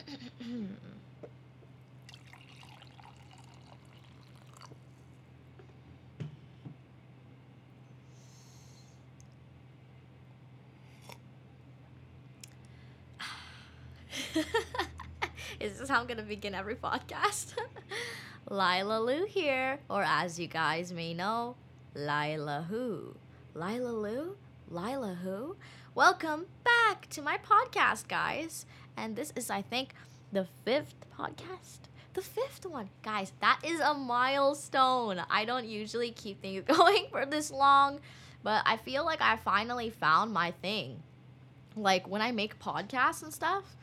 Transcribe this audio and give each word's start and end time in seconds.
Is 15.60 15.78
this 15.78 15.88
how 15.88 16.00
I'm 16.00 16.06
gonna 16.06 16.22
begin 16.22 16.54
every 16.54 16.76
podcast? 16.76 17.54
Lila 18.50 19.00
Lou 19.00 19.26
here, 19.26 19.78
or 19.88 20.02
as 20.02 20.38
you 20.38 20.46
guys 20.46 20.92
may 20.92 21.14
know, 21.14 21.56
Lila 21.94 22.66
Who. 22.68 23.14
Lila 23.54 23.90
Lou? 23.90 24.36
Lila 24.70 25.14
Who? 25.22 25.56
Welcome 25.94 26.46
back 26.64 27.08
to 27.10 27.22
my 27.22 27.38
podcast, 27.38 28.08
guys. 28.08 28.64
And 29.00 29.16
this 29.16 29.32
is, 29.34 29.48
I 29.48 29.62
think, 29.62 29.94
the 30.30 30.46
fifth 30.66 30.94
podcast. 31.18 31.88
The 32.12 32.20
fifth 32.20 32.66
one. 32.66 32.90
Guys, 33.02 33.32
that 33.40 33.60
is 33.64 33.80
a 33.80 33.94
milestone. 33.94 35.22
I 35.30 35.46
don't 35.46 35.66
usually 35.66 36.10
keep 36.10 36.42
things 36.42 36.64
going 36.66 37.06
for 37.10 37.24
this 37.24 37.50
long, 37.50 38.00
but 38.42 38.62
I 38.66 38.76
feel 38.76 39.06
like 39.06 39.22
I 39.22 39.36
finally 39.36 39.88
found 39.88 40.34
my 40.34 40.50
thing. 40.50 41.02
Like 41.76 42.06
when 42.08 42.20
I 42.20 42.30
make 42.30 42.58
podcasts 42.58 43.22
and 43.22 43.32
stuff, 43.32 43.74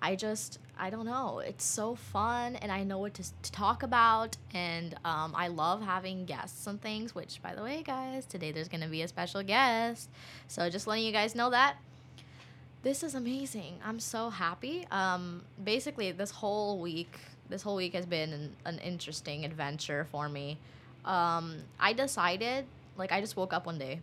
I 0.00 0.16
just 0.16 0.60
I 0.78 0.88
don't 0.88 1.04
know. 1.04 1.40
It's 1.40 1.64
so 1.64 1.94
fun, 1.94 2.56
and 2.56 2.72
I 2.72 2.84
know 2.84 2.98
what 2.98 3.14
to, 3.14 3.22
to 3.22 3.52
talk 3.52 3.82
about, 3.82 4.36
and 4.54 4.94
um, 5.04 5.34
I 5.36 5.48
love 5.48 5.82
having 5.82 6.24
guests 6.24 6.66
and 6.66 6.80
things. 6.80 7.14
Which, 7.14 7.42
by 7.42 7.54
the 7.54 7.62
way, 7.62 7.82
guys, 7.82 8.24
today 8.24 8.50
there's 8.50 8.68
gonna 8.68 8.88
be 8.88 9.02
a 9.02 9.08
special 9.08 9.42
guest. 9.42 10.08
So 10.48 10.70
just 10.70 10.86
letting 10.86 11.04
you 11.04 11.12
guys 11.12 11.34
know 11.34 11.50
that 11.50 11.76
this 12.84 13.02
is 13.02 13.14
amazing. 13.14 13.80
I'm 13.84 13.98
so 13.98 14.30
happy. 14.30 14.86
Um, 14.90 15.42
basically, 15.64 16.12
this 16.12 16.30
whole 16.30 16.78
week, 16.78 17.18
this 17.48 17.62
whole 17.62 17.76
week 17.76 17.94
has 17.94 18.06
been 18.06 18.32
an, 18.32 18.56
an 18.66 18.78
interesting 18.78 19.44
adventure 19.44 20.06
for 20.12 20.28
me. 20.28 20.58
Um, 21.04 21.56
I 21.80 21.94
decided, 21.94 22.66
like, 22.96 23.10
I 23.10 23.20
just 23.20 23.36
woke 23.36 23.52
up 23.54 23.64
one 23.66 23.78
day, 23.78 24.00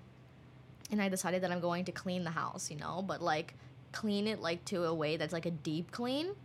and 0.91 1.01
I 1.01 1.09
decided 1.09 1.43
that 1.43 1.51
I'm 1.51 1.61
going 1.61 1.85
to 1.85 1.91
clean 1.91 2.23
the 2.23 2.31
house, 2.31 2.69
you 2.69 2.77
know, 2.77 3.03
but 3.07 3.21
like 3.21 3.53
clean 3.91 4.27
it 4.27 4.39
like 4.39 4.63
to 4.65 4.85
a 4.85 4.93
way 4.93 5.17
that's 5.17 5.33
like 5.33 5.45
a 5.45 5.51
deep 5.51 5.91
clean 5.91 6.35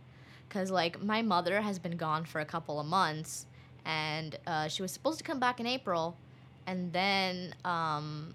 because 0.47 0.71
like 0.71 1.01
my 1.01 1.21
mother 1.21 1.61
has 1.61 1.79
been 1.79 1.97
gone 1.97 2.25
for 2.25 2.41
a 2.41 2.45
couple 2.45 2.79
of 2.79 2.85
months 2.85 3.45
and 3.85 4.37
uh, 4.47 4.67
she 4.67 4.81
was 4.81 4.91
supposed 4.91 5.17
to 5.17 5.23
come 5.23 5.39
back 5.39 5.59
in 5.59 5.65
april 5.65 6.17
and 6.65 6.91
then 6.91 7.55
um, 7.63 8.33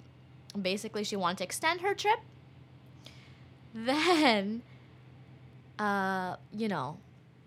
basically 0.60 1.04
she 1.04 1.16
wanted 1.16 1.38
to 1.38 1.44
extend 1.44 1.80
her 1.80 1.94
trip 1.94 2.18
then 3.86 4.62
uh, 5.78 6.36
you 6.52 6.68
know 6.68 6.98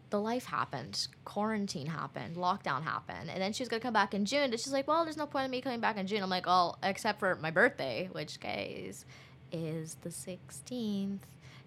the 0.09 0.19
life 0.19 0.45
happened 0.45 1.07
quarantine 1.25 1.87
happened 1.87 2.35
lockdown 2.37 2.83
happened 2.83 3.29
and 3.29 3.41
then 3.41 3.51
she 3.51 3.63
was 3.63 3.69
gonna 3.69 3.81
come 3.81 3.93
back 3.93 4.13
in 4.13 4.23
june 4.23 4.43
and 4.43 4.53
she's 4.53 4.71
like 4.71 4.87
well 4.87 5.03
there's 5.03 5.17
no 5.17 5.25
point 5.25 5.45
in 5.45 5.51
me 5.51 5.59
coming 5.61 5.79
back 5.79 5.97
in 5.97 6.07
june 6.07 6.21
i'm 6.21 6.29
like 6.29 6.45
oh 6.47 6.75
except 6.83 7.19
for 7.19 7.35
my 7.35 7.49
birthday 7.49 8.07
which 8.11 8.39
guys 8.39 9.03
is 9.51 9.97
the 10.03 10.09
16th 10.09 11.19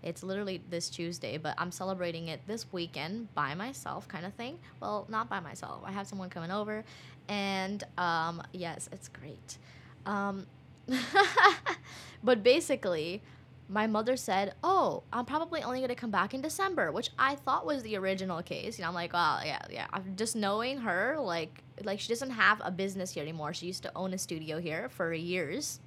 it's 0.03 0.23
literally 0.23 0.63
this 0.71 0.89
Tuesday, 0.89 1.39
but 1.39 1.55
I'm 1.59 1.73
celebrating 1.73 2.29
it 2.29 2.41
this 2.47 2.67
weekend 2.73 3.35
by 3.35 3.55
myself, 3.55 4.07
kind 4.07 4.25
of 4.25 4.33
thing. 4.35 4.59
Well, 4.81 5.07
not 5.09 5.29
by 5.29 5.41
myself. 5.41 5.83
I 5.85 5.93
have 5.93 6.07
someone 6.07 6.31
coming 6.31 6.51
over, 6.51 6.85
and 7.29 7.83
um, 7.97 8.43
yes, 8.53 8.89
it's 8.93 9.09
great. 9.09 9.59
Um, 10.07 10.47
but 12.23 12.43
basically, 12.43 13.23
my 13.69 13.87
mother 13.87 14.17
said, 14.17 14.55
"Oh, 14.65 15.03
I'm 15.13 15.25
probably 15.25 15.63
only 15.63 15.81
gonna 15.81 15.95
come 15.95 16.11
back 16.11 16.35
in 16.35 16.41
December," 16.41 16.91
which 16.93 17.11
I 17.19 17.35
thought 17.35 17.67
was 17.67 17.83
the 17.83 17.97
original 17.97 18.43
case. 18.43 18.79
You 18.79 18.83
know, 18.83 18.89
I'm 18.89 18.95
like, 18.95 19.13
"Oh, 19.15 19.41
yeah, 19.45 19.63
yeah." 19.71 19.87
I'm 19.93 20.17
just 20.17 20.35
knowing 20.37 20.79
her, 20.79 21.17
like, 21.19 21.63
like 21.85 22.01
she 22.01 22.09
doesn't 22.09 22.31
have 22.31 22.61
a 22.65 22.71
business 22.71 23.13
here 23.13 23.23
anymore. 23.23 23.53
She 23.53 23.67
used 23.67 23.83
to 23.83 23.93
own 23.95 24.15
a 24.15 24.19
studio 24.19 24.59
here 24.59 24.89
for 24.89 25.13
years, 25.13 25.81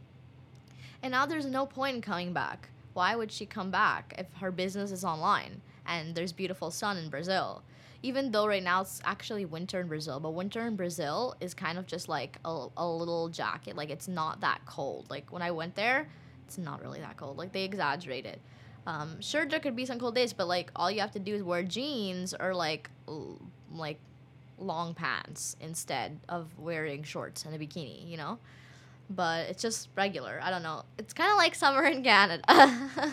and 1.01 1.11
now 1.11 1.25
there's 1.25 1.45
no 1.45 1.65
point 1.65 1.95
in 1.95 2.01
coming 2.01 2.33
back 2.33 2.69
why 2.93 3.15
would 3.15 3.31
she 3.31 3.45
come 3.45 3.71
back 3.71 4.13
if 4.17 4.31
her 4.39 4.51
business 4.51 4.91
is 4.91 5.03
online 5.03 5.61
and 5.85 6.15
there's 6.15 6.31
beautiful 6.31 6.71
sun 6.71 6.97
in 6.97 7.09
Brazil? 7.09 7.63
Even 8.03 8.31
though 8.31 8.47
right 8.47 8.63
now 8.63 8.81
it's 8.81 8.99
actually 9.05 9.45
winter 9.45 9.79
in 9.79 9.87
Brazil, 9.87 10.19
but 10.19 10.31
winter 10.31 10.65
in 10.65 10.75
Brazil 10.75 11.35
is 11.39 11.53
kind 11.53 11.77
of 11.77 11.85
just 11.85 12.09
like 12.09 12.37
a, 12.43 12.67
a 12.75 12.87
little 12.87 13.29
jacket. 13.29 13.75
Like 13.75 13.89
it's 13.89 14.07
not 14.07 14.41
that 14.41 14.61
cold. 14.65 15.07
Like 15.09 15.31
when 15.31 15.41
I 15.41 15.51
went 15.51 15.75
there, 15.75 16.09
it's 16.51 16.57
not 16.57 16.81
really 16.81 16.99
that 16.99 17.17
cold. 17.17 17.37
Like 17.37 17.53
they 17.53 17.63
exaggerate 17.63 18.25
it. 18.25 18.41
Um, 18.85 19.21
sure, 19.21 19.45
there 19.45 19.59
could 19.59 19.75
be 19.75 19.85
some 19.85 19.99
cold 19.99 20.15
days, 20.15 20.33
but 20.33 20.47
like 20.47 20.71
all 20.75 20.91
you 20.91 20.99
have 20.99 21.11
to 21.11 21.19
do 21.19 21.35
is 21.35 21.43
wear 21.43 21.63
jeans 21.63 22.33
or 22.37 22.53
like 22.53 22.89
l- 23.07 23.39
like 23.73 23.99
long 24.57 24.93
pants 24.93 25.55
instead 25.61 26.19
of 26.27 26.47
wearing 26.59 27.03
shorts 27.03 27.45
and 27.45 27.55
a 27.55 27.59
bikini. 27.59 28.09
You 28.09 28.17
know 28.17 28.39
but 29.15 29.49
it's 29.49 29.61
just 29.61 29.89
regular. 29.95 30.39
I 30.41 30.49
don't 30.49 30.63
know. 30.63 30.83
It's 30.97 31.13
kind 31.13 31.31
of 31.31 31.37
like 31.37 31.55
summer 31.55 31.83
in 31.83 32.03
Canada. 32.03 32.43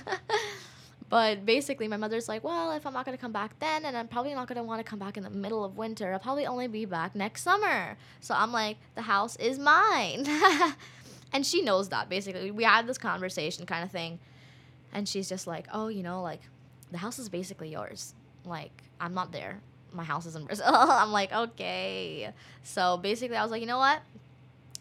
but 1.08 1.44
basically, 1.44 1.88
my 1.88 1.96
mother's 1.96 2.28
like, 2.28 2.44
well, 2.44 2.72
if 2.72 2.86
I'm 2.86 2.92
not 2.92 3.04
to 3.06 3.16
come 3.16 3.32
back 3.32 3.58
then, 3.58 3.84
and 3.84 3.96
I'm 3.96 4.08
probably 4.08 4.34
not 4.34 4.48
to 4.48 4.62
want 4.62 4.78
to 4.80 4.84
come 4.84 4.98
back 4.98 5.16
in 5.16 5.22
the 5.22 5.30
middle 5.30 5.64
of 5.64 5.76
winter, 5.76 6.12
I'll 6.12 6.18
probably 6.18 6.46
only 6.46 6.68
be 6.68 6.84
back 6.84 7.14
next 7.14 7.42
summer. 7.42 7.96
So 8.20 8.34
I'm 8.34 8.52
like, 8.52 8.76
the 8.94 9.02
house 9.02 9.36
is 9.36 9.58
mine. 9.58 10.26
and 11.32 11.44
she 11.44 11.62
knows 11.62 11.88
that, 11.90 12.08
basically. 12.08 12.50
We 12.50 12.64
had 12.64 12.86
this 12.86 12.98
conversation 12.98 13.66
kind 13.66 13.84
of 13.84 13.90
thing. 13.90 14.18
And 14.92 15.06
she's 15.08 15.28
just 15.28 15.46
like, 15.46 15.66
oh, 15.72 15.88
you 15.88 16.02
know, 16.02 16.22
like, 16.22 16.40
the 16.90 16.98
house 16.98 17.18
is 17.18 17.28
basically 17.28 17.70
yours. 17.70 18.14
Like, 18.44 18.82
I'm 19.00 19.12
not 19.12 19.32
there. 19.32 19.60
My 19.92 20.04
house 20.04 20.24
is 20.24 20.34
in 20.34 20.44
Brazil. 20.46 20.66
I'm 20.70 21.12
like, 21.12 21.32
okay. 21.32 22.32
So 22.62 22.96
basically, 22.96 23.36
I 23.36 23.42
was 23.42 23.50
like, 23.50 23.60
you 23.60 23.66
know 23.66 23.78
what? 23.78 24.00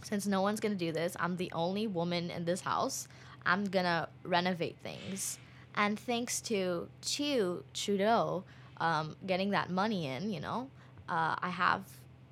since 0.03 0.25
no 0.27 0.41
one's 0.41 0.59
gonna 0.59 0.75
do 0.75 0.91
this, 0.91 1.15
I'm 1.19 1.37
the 1.37 1.51
only 1.53 1.87
woman 1.87 2.31
in 2.31 2.45
this 2.45 2.61
house. 2.61 3.07
I'm 3.45 3.65
gonna 3.65 4.09
renovate 4.23 4.77
things. 4.83 5.37
And 5.75 5.99
thanks 5.99 6.41
to 6.41 6.87
Chu 7.01 7.63
Trudeau 7.73 8.43
um, 8.79 9.15
getting 9.25 9.51
that 9.51 9.69
money 9.69 10.07
in, 10.07 10.31
you 10.31 10.39
know, 10.39 10.69
uh, 11.09 11.35
I 11.39 11.49
have 11.49 11.83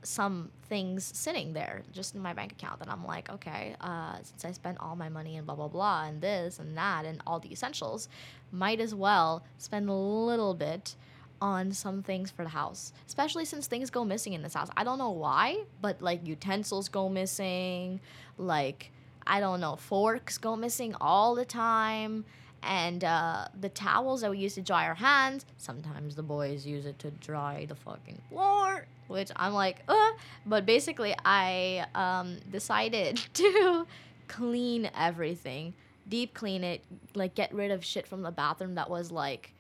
some 0.06 0.52
things 0.70 1.12
sitting 1.14 1.54
there 1.54 1.84
just 1.92 2.16
in 2.16 2.22
my 2.22 2.34
bank 2.34 2.52
account 2.52 2.80
that 2.80 2.90
I'm 2.90 3.06
like, 3.06 3.30
okay, 3.30 3.76
uh, 3.82 4.18
since 4.24 4.46
I 4.46 4.52
spent 4.52 4.78
all 4.80 4.96
my 4.96 5.10
money 5.10 5.38
and 5.38 5.46
blah, 5.46 5.56
blah, 5.56 5.68
blah, 5.68 6.06
and 6.06 6.22
this 6.22 6.60
and 6.60 6.78
that 6.78 7.06
and 7.06 7.22
all 7.26 7.40
the 7.40 7.52
essentials, 7.52 8.08
might 8.52 8.80
as 8.80 8.94
well 8.94 9.44
spend 9.58 9.90
a 9.90 9.94
little 9.94 10.54
bit 10.54 10.96
on 11.42 11.72
some 11.72 12.02
things 12.02 12.32
for 12.32 12.44
the 12.44 12.50
house, 12.50 12.94
especially 13.08 13.46
since 13.46 13.68
things 13.68 13.90
go 13.90 14.06
missing 14.06 14.34
in 14.34 14.42
this 14.42 14.54
house. 14.54 14.70
I 14.78 14.84
don't 14.84 14.98
know 14.98 15.12
why, 15.12 15.64
but 15.82 16.02
like 16.02 16.26
utensils 16.26 16.90
go 16.90 17.10
missing, 17.10 18.00
like 18.38 18.92
I 19.28 19.40
don't 19.40 19.60
know, 19.60 19.76
forks 19.76 20.38
go 20.38 20.56
missing 20.56 20.96
all 21.02 21.36
the 21.36 21.46
time. 21.46 22.26
And 22.64 23.04
uh, 23.04 23.48
the 23.60 23.70
towels 23.70 24.22
that 24.22 24.32
we 24.32 24.40
use 24.40 24.56
to 24.56 24.62
dry 24.62 24.88
our 24.88 24.96
hands, 24.96 25.46
sometimes 25.58 26.16
the 26.16 26.24
boys 26.24 26.66
use 26.66 26.88
it 26.88 26.98
to 27.00 27.12
dry 27.12 27.66
the 27.68 27.76
fucking 27.76 28.20
floor, 28.30 28.88
which 29.08 29.32
I'm 29.36 29.54
like, 29.54 29.84
uh. 29.88 30.12
But 30.46 30.66
basically, 30.66 31.16
I 31.24 31.86
um, 31.96 32.38
decided 32.52 33.18
to 33.34 33.88
clean 34.28 34.90
everything, 34.98 35.74
deep 36.08 36.34
clean 36.34 36.64
it, 36.64 36.84
like 37.14 37.36
get 37.36 37.54
rid 37.54 37.72
of 37.72 37.84
shit 37.84 38.08
from 38.08 38.22
the 38.22 38.32
bathroom 38.32 38.76
that 38.76 38.90
was 38.90 39.12
like 39.12 39.54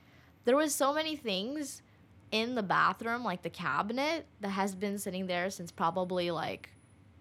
there 0.46 0.56
was 0.56 0.74
so 0.74 0.94
many 0.94 1.16
things 1.16 1.82
in 2.32 2.56
the 2.56 2.64
bathroom, 2.64 3.24
like 3.24 3.42
the 3.42 3.50
cabinet, 3.50 4.26
that 4.42 4.50
has 4.50 4.76
been 4.76 4.98
sitting 4.98 5.28
there 5.28 5.50
since 5.50 5.72
probably 5.72 6.32
like 6.32 6.70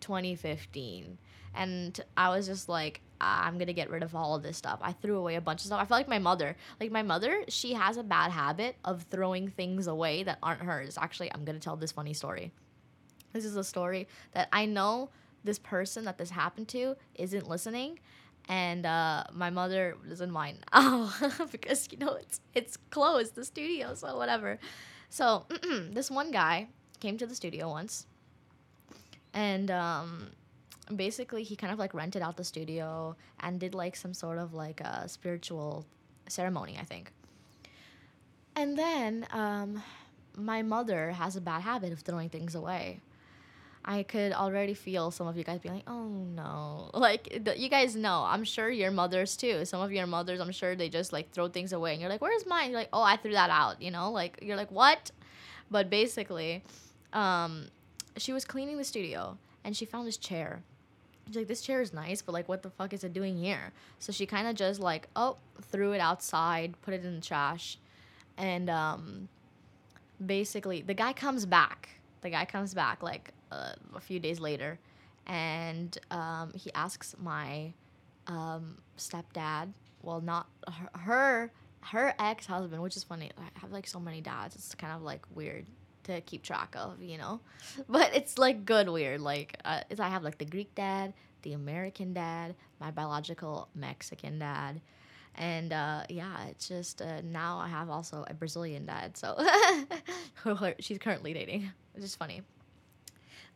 2015. 0.00 1.18
And 1.54 2.00
I 2.16 2.28
was 2.28 2.46
just 2.46 2.68
like, 2.68 3.00
I'm 3.24 3.58
gonna 3.58 3.72
get 3.72 3.90
rid 3.90 4.02
of 4.02 4.14
all 4.14 4.34
of 4.34 4.42
this 4.42 4.56
stuff. 4.56 4.78
I 4.82 4.92
threw 4.92 5.16
away 5.16 5.36
a 5.36 5.40
bunch 5.40 5.60
of 5.60 5.66
stuff. 5.66 5.80
I 5.80 5.84
feel 5.84 5.96
like 5.96 6.08
my 6.08 6.18
mother, 6.18 6.56
like 6.80 6.90
my 6.90 7.02
mother, 7.02 7.44
she 7.48 7.74
has 7.74 7.96
a 7.96 8.02
bad 8.02 8.30
habit 8.30 8.76
of 8.84 9.02
throwing 9.10 9.48
things 9.48 9.86
away 9.86 10.22
that 10.22 10.38
aren't 10.42 10.62
hers. 10.62 10.98
Actually, 11.00 11.32
I'm 11.32 11.44
gonna 11.44 11.60
tell 11.60 11.76
this 11.76 11.92
funny 11.92 12.14
story. 12.14 12.52
This 13.32 13.44
is 13.44 13.56
a 13.56 13.64
story 13.64 14.08
that 14.32 14.48
I 14.52 14.66
know 14.66 15.10
this 15.42 15.58
person 15.58 16.04
that 16.04 16.18
this 16.18 16.30
happened 16.30 16.68
to 16.68 16.96
isn't 17.16 17.48
listening, 17.48 17.98
and 18.48 18.86
uh, 18.86 19.24
my 19.32 19.50
mother 19.50 19.96
doesn't 20.08 20.30
mind 20.30 20.58
oh 20.72 21.46
because 21.52 21.88
you 21.90 21.98
know 21.98 22.14
it's 22.14 22.40
it's 22.54 22.76
closed 22.90 23.34
the 23.34 23.44
studio 23.44 23.94
so 23.94 24.16
whatever 24.16 24.58
so 25.08 25.46
this 25.90 26.10
one 26.10 26.30
guy 26.30 26.68
came 27.00 27.16
to 27.18 27.26
the 27.26 27.34
studio 27.34 27.68
once 27.68 28.06
and 29.32 29.70
um, 29.70 30.30
basically 30.94 31.42
he 31.42 31.56
kind 31.56 31.72
of 31.72 31.78
like 31.78 31.94
rented 31.94 32.22
out 32.22 32.36
the 32.36 32.44
studio 32.44 33.16
and 33.40 33.60
did 33.60 33.74
like 33.74 33.96
some 33.96 34.14
sort 34.14 34.38
of 34.38 34.54
like 34.54 34.80
a 34.80 35.08
spiritual 35.08 35.84
ceremony 36.28 36.76
i 36.80 36.84
think 36.84 37.10
and 38.56 38.78
then 38.78 39.26
um, 39.32 39.82
my 40.36 40.62
mother 40.62 41.10
has 41.10 41.34
a 41.34 41.40
bad 41.40 41.62
habit 41.62 41.92
of 41.92 42.00
throwing 42.00 42.28
things 42.28 42.54
away 42.54 43.00
I 43.86 44.02
could 44.02 44.32
already 44.32 44.72
feel 44.72 45.10
some 45.10 45.26
of 45.26 45.36
you 45.36 45.44
guys 45.44 45.60
being 45.60 45.74
like, 45.74 45.84
"Oh 45.86 46.08
no!" 46.08 46.88
Like 46.94 47.44
the, 47.44 47.58
you 47.58 47.68
guys 47.68 47.94
know, 47.94 48.24
I'm 48.26 48.42
sure 48.44 48.70
your 48.70 48.90
mothers 48.90 49.36
too. 49.36 49.66
Some 49.66 49.82
of 49.82 49.92
your 49.92 50.06
mothers, 50.06 50.40
I'm 50.40 50.52
sure 50.52 50.74
they 50.74 50.88
just 50.88 51.12
like 51.12 51.32
throw 51.32 51.48
things 51.48 51.74
away, 51.74 51.92
and 51.92 52.00
you're 52.00 52.08
like, 52.08 52.22
"Where's 52.22 52.46
mine?" 52.46 52.70
You're 52.70 52.80
like, 52.80 52.88
"Oh, 52.94 53.02
I 53.02 53.18
threw 53.18 53.32
that 53.32 53.50
out." 53.50 53.82
You 53.82 53.90
know, 53.90 54.10
like 54.10 54.38
you're 54.40 54.56
like, 54.56 54.70
"What?" 54.70 55.10
But 55.70 55.90
basically, 55.90 56.62
um, 57.12 57.68
she 58.16 58.32
was 58.32 58.44
cleaning 58.44 58.78
the 58.78 58.84
studio 58.84 59.36
and 59.64 59.76
she 59.76 59.84
found 59.84 60.06
this 60.06 60.16
chair. 60.16 60.62
She's 61.26 61.36
like, 61.36 61.48
"This 61.48 61.62
chair 61.62 61.80
is 61.80 61.92
nice, 61.92 62.22
but 62.22 62.32
like, 62.32 62.48
what 62.48 62.62
the 62.62 62.70
fuck 62.70 62.92
is 62.92 63.04
it 63.04 63.12
doing 63.12 63.36
here?" 63.36 63.72
So 63.98 64.12
she 64.12 64.26
kind 64.26 64.46
of 64.46 64.54
just 64.54 64.80
like, 64.80 65.08
oh, 65.16 65.36
threw 65.62 65.92
it 65.92 66.00
outside, 66.00 66.74
put 66.82 66.94
it 66.94 67.04
in 67.04 67.14
the 67.16 67.20
trash, 67.20 67.78
and 68.36 68.68
um, 68.68 69.28
basically, 70.24 70.82
the 70.82 70.94
guy 70.94 71.12
comes 71.12 71.46
back. 71.46 71.88
The 72.20 72.30
guy 72.30 72.44
comes 72.44 72.74
back 72.74 73.02
like 73.02 73.32
uh, 73.52 73.72
a 73.94 74.00
few 74.00 74.18
days 74.18 74.40
later, 74.40 74.78
and 75.26 75.96
um, 76.10 76.52
he 76.54 76.72
asks 76.74 77.14
my 77.20 77.72
um, 78.26 78.78
stepdad. 78.98 79.72
Well, 80.02 80.20
not 80.20 80.46
her, 80.68 80.98
her 80.98 81.52
her 81.80 82.14
ex 82.18 82.46
husband, 82.46 82.82
which 82.82 82.96
is 82.96 83.04
funny. 83.04 83.30
I 83.38 83.60
have 83.60 83.72
like 83.72 83.86
so 83.86 84.00
many 84.00 84.20
dads. 84.20 84.54
It's 84.56 84.74
kind 84.74 84.92
of 84.94 85.02
like 85.02 85.24
weird 85.34 85.66
to 86.04 86.20
keep 86.22 86.42
track 86.42 86.74
of, 86.76 87.02
you 87.02 87.18
know. 87.18 87.40
But 87.88 88.14
it's 88.14 88.38
like 88.38 88.64
good 88.64 88.88
weird. 88.88 89.20
Like 89.20 89.58
uh, 89.64 89.80
I 89.98 90.08
have 90.08 90.22
like 90.22 90.38
the 90.38 90.44
Greek 90.44 90.74
dad, 90.74 91.12
the 91.42 91.52
American 91.52 92.14
dad, 92.14 92.54
my 92.80 92.90
biological 92.90 93.68
Mexican 93.74 94.38
dad, 94.38 94.80
and 95.36 95.72
uh, 95.72 96.02
yeah, 96.08 96.46
it's 96.48 96.68
just 96.68 97.02
uh, 97.02 97.20
now 97.22 97.58
I 97.58 97.68
have 97.68 97.90
also 97.90 98.24
a 98.28 98.34
Brazilian 98.34 98.86
dad. 98.86 99.16
So 99.16 99.44
she's 100.78 100.98
currently 100.98 101.34
dating, 101.34 101.70
which 101.92 102.04
is 102.04 102.14
funny. 102.14 102.42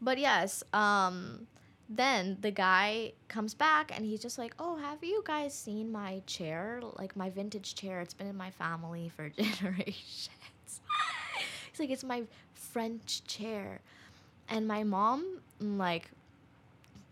But 0.01 0.19
yes, 0.19 0.63
um, 0.73 1.47
then 1.89 2.39
the 2.41 2.51
guy 2.51 3.13
comes 3.29 3.55
back 3.55 3.93
and 3.95 4.05
he's 4.05 4.21
just 4.21 4.39
like, 4.39 4.55
"Oh, 4.59 4.77
have 4.77 5.03
you 5.03 5.23
guys 5.25 5.55
seen 5.55 5.91
my 5.91 6.23
chair? 6.27 6.81
Like 6.97 7.17
my 7.17 7.31
vintage 7.31 7.75
chair? 7.75 8.01
It's 8.01 8.15
been 8.15 8.27
in 8.27 8.37
my 8.37 8.51
family 8.51 9.11
for 9.15 9.29
generations." 9.39 10.81
He's 11.79 11.81
like, 11.81 11.91
"It's 11.91 12.05
my 12.05 12.25
French 12.55 13.25
chair," 13.25 13.81
and 14.49 14.67
my 14.67 14.85
mom 14.85 15.41
like. 15.61 16.11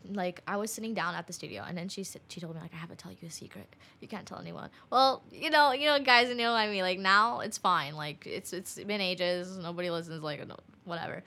Like 0.08 0.40
I 0.46 0.56
was 0.56 0.70
sitting 0.70 0.94
down 0.94 1.16
at 1.16 1.26
the 1.26 1.32
studio, 1.32 1.64
and 1.66 1.76
then 1.76 1.88
she 1.88 2.04
said, 2.04 2.22
she 2.28 2.40
told 2.40 2.54
me 2.54 2.60
like 2.60 2.72
I 2.72 2.76
have 2.76 2.90
to 2.90 2.94
tell 2.94 3.10
you 3.10 3.26
a 3.26 3.30
secret. 3.30 3.66
You 4.00 4.06
can't 4.06 4.24
tell 4.24 4.38
anyone. 4.38 4.70
Well, 4.88 5.24
you 5.32 5.50
know, 5.50 5.72
you 5.72 5.86
know, 5.86 5.98
guys, 5.98 6.28
you 6.28 6.36
know 6.36 6.52
what 6.52 6.58
I 6.58 6.68
mean. 6.68 6.82
Like 6.82 7.00
now, 7.00 7.40
it's 7.40 7.58
fine. 7.58 7.96
Like 7.96 8.24
it's 8.24 8.52
it's 8.52 8.76
been 8.78 9.00
ages. 9.00 9.58
Nobody 9.58 9.90
listens. 9.90 10.22
Like 10.22 10.46
no, 10.46 10.54
whatever 10.84 11.24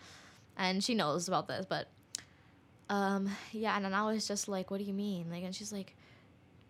and 0.59 0.83
she 0.83 0.93
knows 0.93 1.27
about 1.27 1.47
this, 1.47 1.65
but 1.67 1.87
um, 2.89 3.29
yeah, 3.51 3.75
and 3.75 3.85
then 3.85 3.93
I 3.93 4.03
was 4.11 4.27
just 4.27 4.47
like, 4.47 4.69
"What 4.69 4.77
do 4.77 4.83
you 4.83 4.93
mean?" 4.93 5.27
Like, 5.31 5.43
and 5.43 5.55
she's 5.55 5.71
like, 5.71 5.95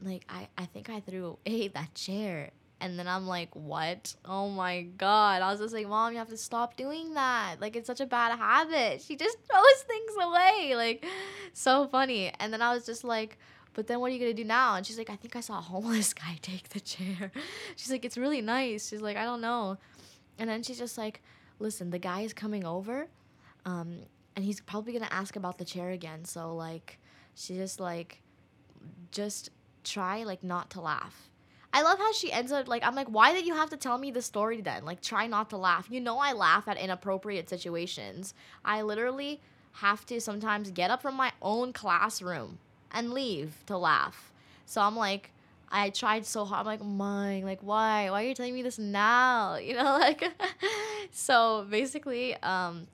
"Like, 0.01 0.25
I, 0.29 0.47
I 0.57 0.65
think 0.65 0.89
I 0.89 0.99
threw 0.99 1.37
away 1.45 1.67
that 1.69 1.93
chair." 1.95 2.51
And 2.81 2.97
then 2.97 3.07
I'm 3.07 3.27
like, 3.27 3.53
"What? 3.55 4.15
Oh 4.23 4.49
my 4.49 4.83
god!" 4.83 5.41
I 5.41 5.51
was 5.51 5.59
just 5.59 5.73
like, 5.73 5.87
"Mom, 5.87 6.13
you 6.13 6.19
have 6.19 6.29
to 6.29 6.37
stop 6.37 6.77
doing 6.77 7.13
that. 7.15 7.57
Like, 7.59 7.75
it's 7.75 7.87
such 7.87 7.99
a 7.99 8.05
bad 8.05 8.37
habit. 8.37 9.01
She 9.01 9.15
just 9.15 9.37
throws 9.49 9.81
things 9.87 10.13
away. 10.21 10.75
Like, 10.75 11.05
so 11.53 11.87
funny." 11.87 12.31
And 12.39 12.53
then 12.53 12.61
I 12.61 12.73
was 12.73 12.85
just 12.85 13.03
like, 13.03 13.37
"But 13.73 13.87
then 13.87 13.99
what 13.99 14.11
are 14.11 14.13
you 14.13 14.19
gonna 14.19 14.33
do 14.33 14.45
now?" 14.45 14.75
And 14.75 14.85
she's 14.85 14.97
like, 14.97 15.09
"I 15.09 15.15
think 15.17 15.35
I 15.35 15.41
saw 15.41 15.57
a 15.59 15.61
homeless 15.61 16.13
guy 16.23 16.37
take 16.41 16.69
the 16.69 16.79
chair." 16.79 17.31
She's 17.75 17.91
like, 17.91 18.05
"It's 18.05 18.17
really 18.17 18.41
nice." 18.41 18.87
She's 18.89 19.01
like, 19.01 19.17
"I 19.17 19.25
don't 19.25 19.41
know." 19.41 19.77
And 20.37 20.49
then 20.49 20.63
she's 20.63 20.77
just 20.79 20.97
like, 20.97 21.21
"Listen, 21.59 21.89
the 21.89 21.99
guy 21.99 22.21
is 22.21 22.33
coming 22.33 22.65
over." 22.65 23.07
Um, 23.65 23.99
and 24.35 24.45
he's 24.45 24.61
probably 24.61 24.93
gonna 24.93 25.09
ask 25.11 25.35
about 25.35 25.57
the 25.57 25.65
chair 25.65 25.89
again. 25.89 26.23
So 26.23 26.55
like, 26.55 26.97
she 27.35 27.55
just 27.55 27.79
like, 27.81 28.21
just 29.11 29.49
try 29.83 30.23
like 30.23 30.43
not 30.43 30.69
to 30.71 30.81
laugh. 30.81 31.29
I 31.71 31.83
love 31.83 31.99
how 31.99 32.11
she 32.13 32.31
ends 32.31 32.51
up 32.51 32.67
like 32.67 32.83
I'm 32.83 32.95
like, 32.95 33.07
why 33.07 33.33
did 33.33 33.45
you 33.45 33.53
have 33.53 33.69
to 33.69 33.77
tell 33.77 33.97
me 33.97 34.11
the 34.11 34.21
story 34.21 34.61
then? 34.61 34.85
Like, 34.85 35.01
try 35.01 35.27
not 35.27 35.49
to 35.51 35.57
laugh. 35.57 35.87
You 35.89 36.01
know, 36.01 36.17
I 36.17 36.33
laugh 36.33 36.67
at 36.67 36.77
inappropriate 36.77 37.49
situations. 37.49 38.33
I 38.65 38.81
literally 38.81 39.39
have 39.73 40.05
to 40.07 40.19
sometimes 40.19 40.71
get 40.71 40.89
up 40.91 41.01
from 41.01 41.15
my 41.15 41.31
own 41.41 41.73
classroom 41.73 42.57
and 42.91 43.11
leave 43.11 43.63
to 43.67 43.77
laugh. 43.77 44.31
So 44.65 44.81
I'm 44.81 44.95
like, 44.95 45.31
I 45.71 45.91
tried 45.91 46.25
so 46.25 46.45
hard. 46.45 46.61
I'm 46.61 46.65
like, 46.65 46.83
mine, 46.83 47.43
like, 47.43 47.59
why? 47.61 48.09
Why 48.09 48.23
are 48.23 48.27
you 48.27 48.33
telling 48.33 48.55
me 48.55 48.63
this 48.63 48.79
now? 48.79 49.55
You 49.61 49.75
know, 49.75 49.97
like, 49.99 50.23
so 51.11 51.67
basically, 51.69 52.35
um, 52.41 52.87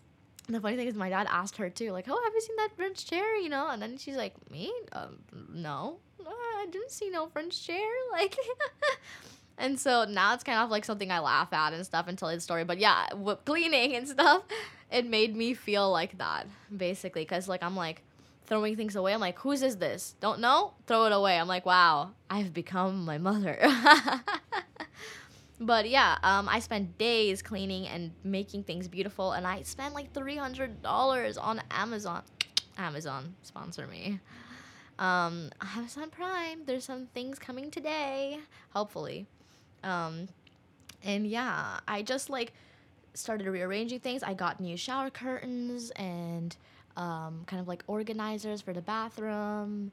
the 0.48 0.60
funny 0.60 0.76
thing 0.76 0.88
is 0.88 0.96
my 0.96 1.10
dad 1.10 1.28
asked 1.30 1.58
her 1.58 1.70
too 1.70 1.92
like 1.92 2.06
oh 2.08 2.22
have 2.24 2.34
you 2.34 2.42
seen 2.42 2.56
that 2.58 2.70
french 2.76 3.06
chair 3.06 3.36
you 3.38 3.50
know 3.50 3.68
and 3.70 3.82
then 3.82 3.98
she's 3.98 4.16
like 4.16 4.34
me 4.52 4.72
um, 4.92 5.18
no 5.52 5.98
i 6.32 6.66
didn't 6.72 6.92
see 6.92 7.10
no 7.10 7.28
french 7.28 7.66
chair 7.66 7.88
like 8.12 8.38
and 9.58 9.80
so 9.80 10.06
now 10.06 10.34
it's 10.34 10.44
kind 10.44 10.60
of 10.60 10.70
like 10.70 10.86
something 10.86 11.12
i 11.12 11.20
laugh 11.20 11.52
at 11.54 11.74
and 11.74 11.86
stuff 11.86 12.08
and 12.08 12.18
tell 12.18 12.30
the 12.30 12.40
story 12.40 12.64
but 12.64 12.78
yeah 12.78 13.14
with 13.14 13.44
cleaning 13.46 13.96
and 13.96 14.08
stuff 14.16 14.44
it 14.92 15.06
made 15.06 15.36
me 15.36 15.54
feel 15.54 15.92
like 15.92 16.18
that 16.18 16.48
basically 16.76 17.22
because 17.22 17.48
like 17.48 17.64
i'm 17.64 17.76
like 17.76 18.02
throwing 18.46 18.76
things 18.76 18.96
away 18.96 19.14
i'm 19.14 19.20
like 19.20 19.40
whose 19.40 19.64
is 19.64 19.78
this 19.78 20.16
don't 20.20 20.40
know 20.40 20.74
throw 20.86 21.06
it 21.06 21.12
away 21.12 21.38
i'm 21.38 21.48
like 21.48 21.66
wow 21.66 22.12
i've 22.30 22.54
become 22.54 23.04
my 23.04 23.18
mother 23.18 23.60
but 25.60 25.90
yeah, 25.90 26.18
um, 26.24 26.50
I 26.50 26.60
spent 26.60 26.98
days 26.98 27.42
cleaning 27.42 27.88
and 27.88 28.12
making 28.24 28.64
things 28.64 28.88
beautiful, 28.88 29.34
and 29.34 29.48
I 29.48 29.62
spent 29.64 29.94
like 29.94 30.14
three 30.14 30.36
hundred 30.36 30.82
dollars 30.82 31.38
on 31.38 31.62
Amazon. 31.72 32.24
Amazon 32.78 33.36
sponsor 33.42 33.88
me. 33.88 34.20
Um, 35.00 35.50
Amazon 35.76 36.10
Prime. 36.10 36.62
There's 36.66 36.86
some 36.86 37.08
things 37.08 37.40
coming 37.40 37.72
today, 37.72 38.40
hopefully. 38.72 39.26
Um, 39.84 40.28
and 41.04 41.28
yeah, 41.28 41.80
I 41.88 42.02
just 42.02 42.30
like 42.30 42.54
started 43.14 43.48
rearranging 43.48 44.00
things. 44.00 44.24
I 44.24 44.34
got 44.34 44.60
new 44.60 44.78
shower 44.78 45.10
curtains 45.10 45.92
and 45.92 46.56
um, 46.98 47.44
kind 47.46 47.62
of 47.62 47.68
like 47.68 47.84
organizers 47.88 48.62
for 48.62 48.74
the 48.74 48.82
bathroom. 48.82 49.92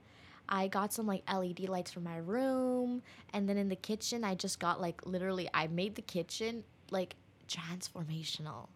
I 0.49 0.69
got 0.69 0.93
some 0.93 1.07
like 1.07 1.23
LED 1.33 1.69
lights 1.69 1.93
for 1.93 2.01
my 2.01 2.17
room. 2.19 3.03
And 3.33 3.49
then 3.49 3.57
in 3.57 3.69
the 3.69 3.77
kitchen, 3.77 4.25
I 4.25 4.35
just 4.35 4.59
got 4.59 4.81
like 4.81 5.07
literally, 5.07 5.49
I 5.55 5.67
made 5.67 5.95
the 5.95 6.03
kitchen 6.03 6.65
like 6.91 7.17
transformational. 7.49 8.69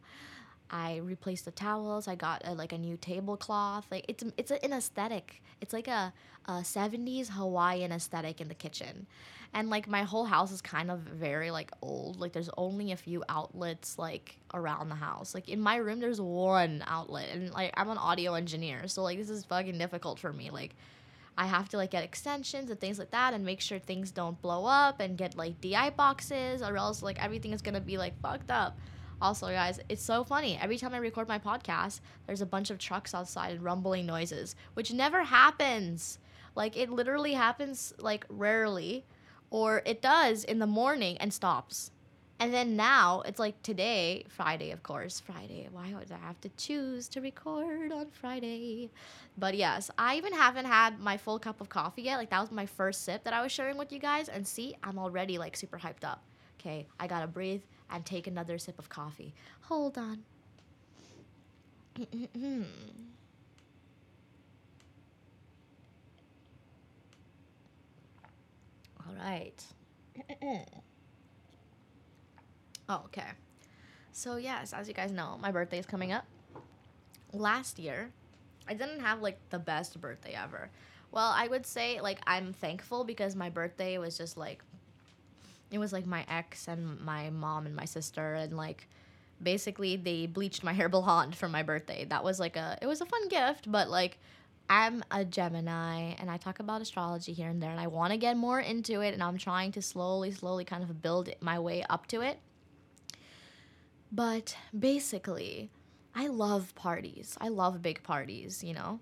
I 0.70 0.96
replaced 0.98 1.44
the 1.44 1.50
towels. 1.50 2.08
I 2.08 2.14
got 2.14 2.42
a, 2.44 2.52
like 2.52 2.72
a 2.72 2.78
new 2.78 2.96
tablecloth. 2.96 3.86
Like 3.90 4.04
it's 4.08 4.24
it's 4.36 4.50
an 4.50 4.72
aesthetic. 4.72 5.42
It's 5.60 5.72
like 5.72 5.88
a, 5.88 6.12
a 6.46 6.52
70s 6.52 7.30
Hawaiian 7.30 7.92
aesthetic 7.92 8.40
in 8.40 8.48
the 8.48 8.54
kitchen. 8.54 9.06
And 9.54 9.70
like 9.70 9.88
my 9.88 10.02
whole 10.02 10.24
house 10.24 10.52
is 10.52 10.60
kind 10.60 10.90
of 10.90 11.00
very 11.00 11.50
like 11.50 11.70
old. 11.82 12.20
Like 12.20 12.32
there's 12.32 12.50
only 12.56 12.92
a 12.92 12.96
few 12.96 13.24
outlets 13.28 13.98
like 13.98 14.38
around 14.52 14.88
the 14.88 14.96
house. 14.96 15.34
Like 15.34 15.48
in 15.48 15.60
my 15.60 15.76
room 15.76 16.00
there's 16.00 16.20
one 16.20 16.82
outlet 16.86 17.28
and 17.32 17.50
like 17.52 17.72
I'm 17.76 17.88
an 17.88 17.98
audio 17.98 18.34
engineer. 18.34 18.88
So 18.88 19.02
like 19.02 19.18
this 19.18 19.30
is 19.30 19.44
fucking 19.44 19.78
difficult 19.78 20.18
for 20.18 20.32
me. 20.32 20.50
Like 20.50 20.74
I 21.38 21.46
have 21.46 21.68
to 21.70 21.76
like 21.76 21.90
get 21.90 22.02
extensions 22.02 22.70
and 22.70 22.80
things 22.80 22.98
like 22.98 23.10
that 23.10 23.34
and 23.34 23.44
make 23.44 23.60
sure 23.60 23.78
things 23.78 24.10
don't 24.10 24.40
blow 24.40 24.64
up 24.64 25.00
and 25.00 25.16
get 25.16 25.36
like 25.36 25.60
DI 25.60 25.90
boxes 25.90 26.62
or 26.62 26.76
else 26.76 27.02
like 27.02 27.22
everything 27.22 27.52
is 27.52 27.62
gonna 27.62 27.80
be 27.80 27.98
like 27.98 28.20
fucked 28.20 28.50
up. 28.50 28.76
Also, 29.20 29.48
guys, 29.48 29.80
it's 29.88 30.02
so 30.02 30.24
funny. 30.24 30.58
Every 30.60 30.76
time 30.76 30.92
I 30.92 30.98
record 30.98 31.26
my 31.26 31.38
podcast, 31.38 32.00
there's 32.26 32.42
a 32.42 32.46
bunch 32.46 32.70
of 32.70 32.78
trucks 32.78 33.14
outside 33.14 33.52
and 33.52 33.62
rumbling 33.62 34.04
noises, 34.04 34.54
which 34.74 34.92
never 34.92 35.22
happens. 35.22 36.18
Like 36.54 36.76
it 36.76 36.90
literally 36.90 37.32
happens 37.32 37.94
like 37.98 38.26
rarely, 38.28 39.04
or 39.50 39.82
it 39.86 40.02
does 40.02 40.44
in 40.44 40.58
the 40.58 40.66
morning 40.66 41.16
and 41.18 41.32
stops. 41.32 41.90
And 42.38 42.52
then 42.52 42.76
now 42.76 43.22
it's 43.22 43.38
like 43.38 43.62
today, 43.62 44.26
Friday, 44.28 44.70
of 44.70 44.82
course. 44.82 45.20
Friday. 45.20 45.68
Why 45.72 45.94
would 45.94 46.12
I 46.12 46.18
have 46.18 46.38
to 46.42 46.50
choose 46.50 47.08
to 47.08 47.22
record 47.22 47.92
on 47.92 48.10
Friday? 48.10 48.90
But 49.38 49.56
yes, 49.56 49.90
I 49.96 50.16
even 50.16 50.34
haven't 50.34 50.66
had 50.66 51.00
my 51.00 51.16
full 51.16 51.38
cup 51.38 51.62
of 51.62 51.70
coffee 51.70 52.02
yet. 52.02 52.18
Like 52.18 52.28
that 52.30 52.40
was 52.40 52.50
my 52.52 52.66
first 52.66 53.04
sip 53.04 53.24
that 53.24 53.32
I 53.32 53.40
was 53.40 53.52
sharing 53.52 53.78
with 53.78 53.90
you 53.90 53.98
guys. 53.98 54.28
And 54.28 54.46
see, 54.46 54.76
I'm 54.82 54.98
already 54.98 55.38
like 55.38 55.56
super 55.56 55.78
hyped 55.78 56.04
up. 56.04 56.22
Okay, 56.60 56.86
I 57.00 57.06
gotta 57.06 57.26
breathe 57.26 57.62
and 57.90 58.04
take 58.04 58.26
another 58.26 58.58
sip 58.58 58.78
of 58.78 58.88
coffee. 58.88 59.34
Hold 59.62 59.98
on. 59.98 60.24
All 69.06 69.14
right. 69.18 69.64
Oh, 72.88 73.02
okay. 73.06 73.26
So, 74.12 74.36
yes, 74.36 74.72
as 74.72 74.88
you 74.88 74.94
guys 74.94 75.12
know, 75.12 75.38
my 75.40 75.50
birthday 75.50 75.78
is 75.78 75.86
coming 75.86 76.12
up. 76.12 76.24
Last 77.32 77.78
year, 77.78 78.10
I 78.68 78.74
didn't 78.74 79.00
have 79.00 79.20
like 79.20 79.38
the 79.50 79.58
best 79.58 80.00
birthday 80.00 80.34
ever. 80.34 80.70
Well, 81.12 81.32
I 81.34 81.48
would 81.48 81.66
say 81.66 82.00
like 82.00 82.18
I'm 82.26 82.52
thankful 82.52 83.04
because 83.04 83.36
my 83.36 83.50
birthday 83.50 83.98
was 83.98 84.16
just 84.16 84.36
like 84.36 84.62
it 85.76 85.78
was 85.78 85.92
like 85.92 86.06
my 86.06 86.24
ex 86.26 86.68
and 86.68 86.98
my 87.02 87.28
mom 87.28 87.66
and 87.66 87.76
my 87.76 87.84
sister 87.84 88.34
and 88.34 88.56
like 88.56 88.88
basically 89.42 89.96
they 89.96 90.26
bleached 90.26 90.64
my 90.64 90.72
hair 90.78 90.88
blonde 90.88 91.36
for 91.36 91.48
my 91.48 91.62
birthday. 91.62 92.06
That 92.06 92.24
was 92.24 92.40
like 92.40 92.56
a 92.56 92.78
it 92.80 92.86
was 92.86 93.02
a 93.02 93.06
fun 93.06 93.28
gift, 93.28 93.70
but 93.70 93.90
like 93.90 94.18
I'm 94.70 95.04
a 95.10 95.22
Gemini 95.22 96.14
and 96.18 96.30
I 96.30 96.38
talk 96.38 96.58
about 96.60 96.80
astrology 96.80 97.34
here 97.34 97.50
and 97.50 97.62
there 97.62 97.70
and 97.70 97.78
I 97.78 97.88
want 97.88 98.12
to 98.12 98.16
get 98.16 98.38
more 98.38 98.58
into 98.58 99.02
it 99.02 99.12
and 99.12 99.22
I'm 99.22 99.36
trying 99.36 99.70
to 99.72 99.82
slowly 99.82 100.32
slowly 100.32 100.64
kind 100.64 100.82
of 100.82 101.02
build 101.02 101.28
my 101.40 101.58
way 101.58 101.84
up 101.90 102.06
to 102.08 102.22
it. 102.22 102.38
But 104.10 104.56
basically, 104.76 105.68
I 106.14 106.28
love 106.28 106.74
parties. 106.74 107.36
I 107.38 107.48
love 107.48 107.82
big 107.82 108.02
parties, 108.02 108.64
you 108.64 108.72
know. 108.72 108.98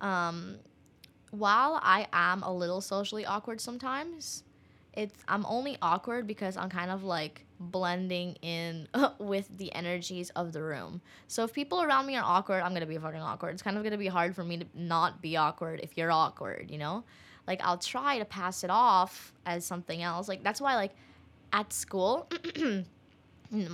Um 0.00 0.58
while 1.32 1.80
I 1.82 2.06
am 2.12 2.44
a 2.44 2.54
little 2.54 2.80
socially 2.80 3.26
awkward 3.26 3.60
sometimes, 3.60 4.44
it's 4.96 5.14
I'm 5.28 5.44
only 5.46 5.76
awkward 5.82 6.26
because 6.26 6.56
I'm 6.56 6.68
kind 6.70 6.90
of 6.90 7.04
like 7.04 7.44
blending 7.60 8.34
in 8.42 8.88
with 9.18 9.56
the 9.58 9.72
energies 9.74 10.30
of 10.30 10.52
the 10.52 10.62
room. 10.62 11.00
So 11.28 11.44
if 11.44 11.52
people 11.52 11.82
around 11.82 12.06
me 12.06 12.16
are 12.16 12.24
awkward, 12.24 12.62
I'm 12.62 12.72
gonna 12.72 12.86
be 12.86 12.98
fucking 12.98 13.20
awkward. 13.20 13.54
It's 13.54 13.62
kind 13.62 13.76
of 13.76 13.82
gonna 13.82 13.98
be 13.98 14.08
hard 14.08 14.34
for 14.34 14.44
me 14.44 14.58
to 14.58 14.66
not 14.74 15.20
be 15.20 15.36
awkward 15.36 15.80
if 15.82 15.96
you're 15.96 16.12
awkward, 16.12 16.70
you 16.70 16.78
know? 16.78 17.04
Like 17.46 17.60
I'll 17.62 17.78
try 17.78 18.18
to 18.18 18.24
pass 18.24 18.64
it 18.64 18.70
off 18.70 19.32
as 19.44 19.64
something 19.66 20.02
else. 20.02 20.28
Like 20.28 20.42
that's 20.42 20.60
why 20.60 20.76
like 20.76 20.92
at 21.52 21.72
school 21.72 22.28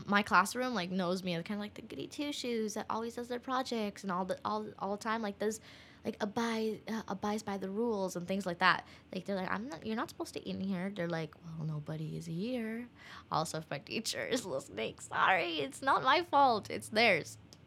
my 0.07 0.23
classroom 0.23 0.75
like 0.75 0.91
knows 0.91 1.23
me 1.23 1.35
as 1.35 1.45
kind 1.45 1.59
of 1.59 1.62
like 1.62 1.75
the 1.75 1.83
goody 1.83 2.07
two 2.07 2.33
shoes 2.33 2.75
that 2.75 2.85
always 2.91 3.15
does 3.15 3.29
their 3.29 3.39
projects 3.39 4.03
and 4.03 4.12
all 4.12 4.25
the 4.25 4.37
all 4.45 4.67
all 4.79 4.91
the 4.97 5.03
time 5.03 5.23
like 5.23 5.39
does 5.39 5.61
like 6.04 6.16
abide 6.21 6.80
uh, 6.88 7.02
abides 7.09 7.42
by 7.42 7.57
the 7.59 7.69
rules 7.69 8.16
and 8.16 8.26
things 8.26 8.47
like 8.47 8.59
that. 8.59 8.87
Like 9.14 9.25
they're 9.25 9.37
like, 9.37 9.50
I'm 9.50 9.69
not. 9.69 9.87
You're 9.87 9.97
not 9.97 10.09
supposed 10.09 10.35
to 10.35 10.49
eat 10.49 10.57
in 10.57 10.61
here. 10.61 10.92
They're 10.95 11.09
like, 11.09 11.35
well, 11.45 11.66
nobody 11.66 12.16
is 12.16 12.26
here. 12.26 12.87
Also, 13.30 13.59
if 13.59 13.64
my 13.71 13.78
teacher 13.78 14.25
is 14.25 14.45
listening, 14.45 14.95
sorry, 14.99 15.61
it's 15.61 15.83
not 15.83 16.02
my 16.02 16.23
fault. 16.30 16.71
It's 16.71 16.88
theirs. 16.88 17.38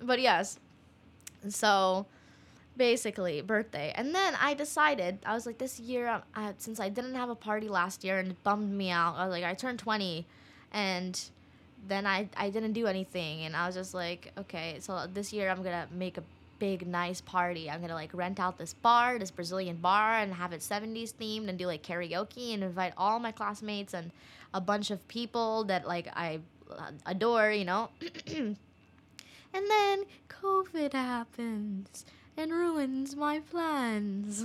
but 0.00 0.20
yes, 0.20 0.58
so 1.48 2.06
basically 2.76 3.40
birthday 3.40 3.90
and 3.94 4.14
then 4.14 4.34
i 4.38 4.52
decided 4.52 5.18
i 5.24 5.32
was 5.32 5.46
like 5.46 5.56
this 5.56 5.80
year 5.80 6.22
I, 6.34 6.52
since 6.58 6.78
i 6.78 6.90
didn't 6.90 7.14
have 7.14 7.30
a 7.30 7.34
party 7.34 7.68
last 7.68 8.04
year 8.04 8.18
and 8.18 8.32
it 8.32 8.42
bummed 8.44 8.70
me 8.70 8.90
out 8.90 9.14
i 9.16 9.24
was 9.24 9.32
like 9.32 9.44
i 9.44 9.54
turned 9.54 9.78
20 9.78 10.26
and 10.72 11.30
then 11.88 12.06
I, 12.06 12.28
I 12.36 12.50
didn't 12.50 12.72
do 12.72 12.86
anything 12.86 13.42
and 13.42 13.56
I 13.56 13.66
was 13.66 13.74
just 13.74 13.94
like, 13.94 14.32
okay, 14.38 14.76
so 14.80 15.06
this 15.12 15.32
year 15.32 15.50
I'm 15.50 15.62
gonna 15.62 15.86
make 15.90 16.18
a 16.18 16.22
big 16.58 16.86
nice 16.86 17.20
party. 17.20 17.70
I'm 17.70 17.80
gonna 17.80 17.94
like 17.94 18.12
rent 18.12 18.40
out 18.40 18.58
this 18.58 18.74
bar, 18.74 19.18
this 19.18 19.30
Brazilian 19.30 19.76
bar, 19.76 20.18
and 20.18 20.32
have 20.34 20.52
it 20.52 20.60
70s 20.60 21.12
themed 21.14 21.48
and 21.48 21.58
do 21.58 21.66
like 21.66 21.82
karaoke 21.82 22.54
and 22.54 22.62
invite 22.62 22.92
all 22.96 23.18
my 23.18 23.32
classmates 23.32 23.94
and 23.94 24.10
a 24.54 24.60
bunch 24.60 24.90
of 24.90 25.06
people 25.08 25.64
that 25.64 25.86
like 25.86 26.08
I 26.14 26.40
uh, 26.70 26.90
adore, 27.04 27.50
you 27.50 27.64
know. 27.64 27.90
and 28.26 28.56
then 29.52 30.04
COVID 30.28 30.92
happens 30.92 32.04
and 32.36 32.52
ruins 32.52 33.16
my 33.16 33.40
plans. 33.40 34.44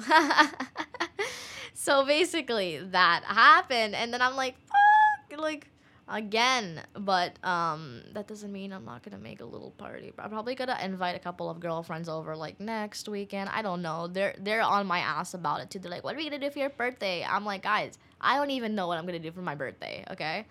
so 1.74 2.06
basically 2.06 2.80
that 2.92 3.24
happened 3.24 3.96
and 3.96 4.14
then 4.14 4.22
I'm 4.22 4.36
like, 4.36 4.56
fuck, 4.68 5.40
like 5.40 5.68
again 6.08 6.82
but 6.94 7.34
um 7.46 8.02
that 8.14 8.28
doesn't 8.28 8.52
mean 8.52 8.74
i'm 8.74 8.84
not 8.84 9.04
gonna 9.04 9.18
make 9.18 9.42
a 9.42 9.46
little 9.46 9.72
party. 9.72 10.12
I'm 10.20 10.30
probably 10.30 10.56
gonna 10.56 10.78
invite 10.84 11.16
a 11.16 11.20
couple 11.20 11.50
of 11.50 11.60
girlfriends 11.60 12.10
over 12.10 12.36
like 12.36 12.60
next 12.60 13.08
weekend. 13.08 13.50
I 13.50 13.62
don't 13.62 13.82
know. 13.82 14.08
They're 14.08 14.36
they're 14.40 14.62
on 14.62 14.88
my 14.88 15.00
ass 15.00 15.34
about 15.34 15.62
it 15.62 15.70
too. 15.70 15.80
They're 15.80 15.92
like 15.92 16.04
what 16.04 16.16
are 16.16 16.18
we 16.18 16.26
gonna 16.26 16.40
do 16.40 16.50
for 16.50 16.60
your 16.60 16.70
birthday? 16.70 17.26
I'm 17.28 17.46
like 17.46 17.64
guys 17.64 17.98
i 18.20 18.38
don't 18.38 18.52
even 18.52 18.76
know 18.76 18.88
what 18.88 18.98
i'm 18.98 19.06
gonna 19.06 19.20
do 19.20 19.32
for 19.32 19.42
my 19.42 19.56
birthday 19.56 20.04
okay? 20.12 20.46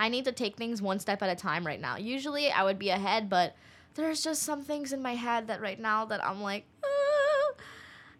I 0.00 0.08
need 0.08 0.26
to 0.26 0.32
take 0.32 0.56
things 0.56 0.80
one 0.80 1.00
step 1.00 1.22
at 1.22 1.28
a 1.28 1.34
time 1.34 1.66
right 1.66 1.80
now. 1.80 1.96
Usually 1.96 2.50
i 2.50 2.62
would 2.62 2.78
be 2.78 2.90
ahead 2.90 3.28
but 3.28 3.56
there's 3.94 4.22
just 4.22 4.42
some 4.42 4.62
things 4.62 4.92
in 4.92 5.02
my 5.02 5.14
head 5.14 5.48
that 5.48 5.60
right 5.60 5.80
now 5.80 6.04
that 6.04 6.24
i'm 6.24 6.40
like 6.42 6.64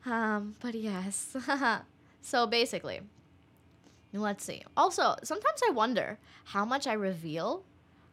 ah. 0.07 0.35
um 0.35 0.57
but 0.61 0.75
yes. 0.75 1.37
So 2.21 2.47
basically 2.47 3.01
Let's 4.13 4.45
see. 4.45 4.63
Also, 4.77 5.17
sometimes 5.23 5.61
I 5.69 5.73
wonder 5.73 6.19
how 6.45 6.65
much 6.65 6.87
I 6.87 6.95
reveal 6.95 7.65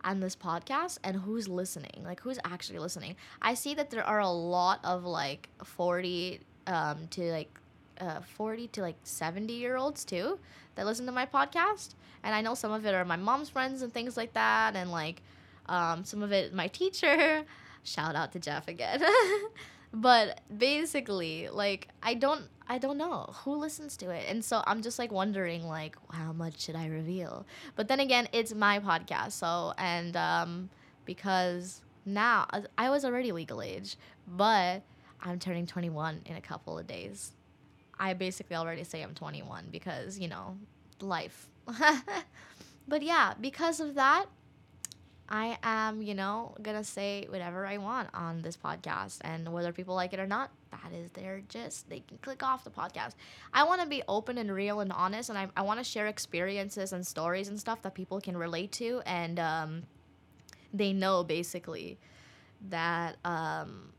on 0.03 0.19
this 0.19 0.35
podcast 0.35 0.99
and 1.03 1.17
who's 1.17 1.47
listening. 1.47 2.03
Like 2.03 2.19
who's 2.21 2.39
actually 2.45 2.79
listening. 2.79 3.15
I 3.41 3.53
see 3.53 3.73
that 3.75 3.89
there 3.89 4.03
are 4.03 4.19
a 4.19 4.29
lot 4.29 4.79
of 4.83 5.03
like 5.03 5.49
40 5.63 6.41
um, 6.67 7.07
to 7.11 7.31
like 7.31 7.59
uh, 7.99 8.19
40 8.21 8.67
to 8.69 8.81
like 8.81 8.97
70 9.03 9.53
year 9.53 9.77
olds 9.77 10.03
too 10.03 10.37
that 10.75 10.85
listen 10.85 11.05
to 11.05 11.11
my 11.11 11.25
podcast. 11.25 11.95
And 12.23 12.35
I 12.35 12.41
know 12.41 12.55
some 12.55 12.71
of 12.71 12.85
it 12.85 12.93
are 12.93 13.05
my 13.05 13.15
mom's 13.15 13.49
friends 13.49 13.81
and 13.81 13.93
things 13.93 14.17
like 14.17 14.33
that. 14.33 14.75
And 14.75 14.91
like 14.91 15.21
um, 15.67 16.03
some 16.03 16.21
of 16.21 16.31
it, 16.31 16.53
my 16.53 16.67
teacher. 16.67 17.43
Shout 17.83 18.15
out 18.15 18.31
to 18.31 18.39
Jeff 18.39 18.67
again. 18.67 19.03
but 19.95 20.41
basically, 20.55 21.47
like 21.49 21.87
I 22.03 22.13
don't 22.15 22.43
I 22.67 22.77
don't 22.77 22.97
know 22.97 23.29
who 23.43 23.55
listens 23.55 23.95
to 23.97 24.09
it. 24.09 24.25
And 24.27 24.43
so 24.43 24.61
I'm 24.67 24.81
just 24.81 24.99
like 24.99 25.11
wondering 25.11 25.65
like 25.65 25.95
how 26.11 26.33
much 26.33 26.61
should 26.61 26.75
I 26.75 26.87
reveal? 26.87 27.45
But 27.75 27.87
then 27.87 27.99
again, 27.99 28.27
it's 28.33 28.53
my 28.53 28.79
podcast. 28.79 29.33
So 29.33 29.73
and 29.77 30.15
um 30.17 30.69
because 31.05 31.81
now 32.05 32.47
I 32.77 32.89
was 32.89 33.05
already 33.05 33.31
legal 33.31 33.61
age, 33.61 33.95
but 34.27 34.83
I'm 35.21 35.39
turning 35.39 35.65
21 35.65 36.21
in 36.25 36.35
a 36.35 36.41
couple 36.41 36.77
of 36.77 36.85
days. 36.87 37.31
I 37.97 38.13
basically 38.13 38.57
already 38.57 38.83
say 38.83 39.01
I'm 39.01 39.13
21 39.15 39.67
because, 39.71 40.19
you 40.19 40.27
know, 40.27 40.57
life. 40.99 41.49
but 42.87 43.01
yeah, 43.01 43.33
because 43.39 43.79
of 43.79 43.95
that, 43.95 44.25
I 45.27 45.57
am, 45.63 46.01
you 46.01 46.13
know, 46.13 46.55
gonna 46.61 46.83
say 46.83 47.25
whatever 47.29 47.65
I 47.65 47.77
want 47.77 48.09
on 48.13 48.41
this 48.41 48.55
podcast, 48.55 49.19
and 49.21 49.51
whether 49.51 49.71
people 49.71 49.95
like 49.95 50.13
it 50.13 50.19
or 50.19 50.27
not, 50.27 50.51
that 50.71 50.93
is 50.93 51.09
their 51.11 51.41
gist. 51.49 51.89
They 51.89 52.01
can 52.01 52.17
click 52.19 52.43
off 52.43 52.63
the 52.63 52.69
podcast. 52.69 53.13
I 53.53 53.63
want 53.63 53.81
to 53.81 53.87
be 53.87 54.03
open 54.07 54.37
and 54.37 54.53
real 54.53 54.81
and 54.81 54.91
honest, 54.91 55.29
and 55.29 55.37
I, 55.37 55.47
I 55.57 55.63
want 55.63 55.79
to 55.79 55.83
share 55.83 56.07
experiences 56.07 56.93
and 56.93 57.05
stories 57.05 57.47
and 57.47 57.59
stuff 57.59 57.81
that 57.81 57.95
people 57.95 58.21
can 58.21 58.37
relate 58.37 58.71
to, 58.73 59.01
and 59.05 59.39
um, 59.39 59.83
they 60.73 60.93
know 60.93 61.23
basically 61.23 61.97
that 62.69 63.17
um, 63.25 63.93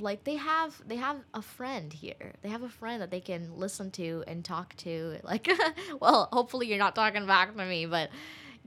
like 0.00 0.24
they 0.24 0.36
have 0.36 0.80
they 0.86 0.96
have 0.96 1.18
a 1.34 1.42
friend 1.42 1.92
here. 1.92 2.32
They 2.42 2.48
have 2.48 2.62
a 2.62 2.68
friend 2.68 3.02
that 3.02 3.10
they 3.10 3.20
can 3.20 3.56
listen 3.56 3.90
to 3.92 4.24
and 4.26 4.44
talk 4.44 4.74
to. 4.78 5.18
Like, 5.22 5.48
well, 6.00 6.28
hopefully 6.32 6.68
you're 6.68 6.78
not 6.78 6.94
talking 6.94 7.26
back 7.26 7.56
to 7.56 7.64
me, 7.64 7.86
but 7.86 8.10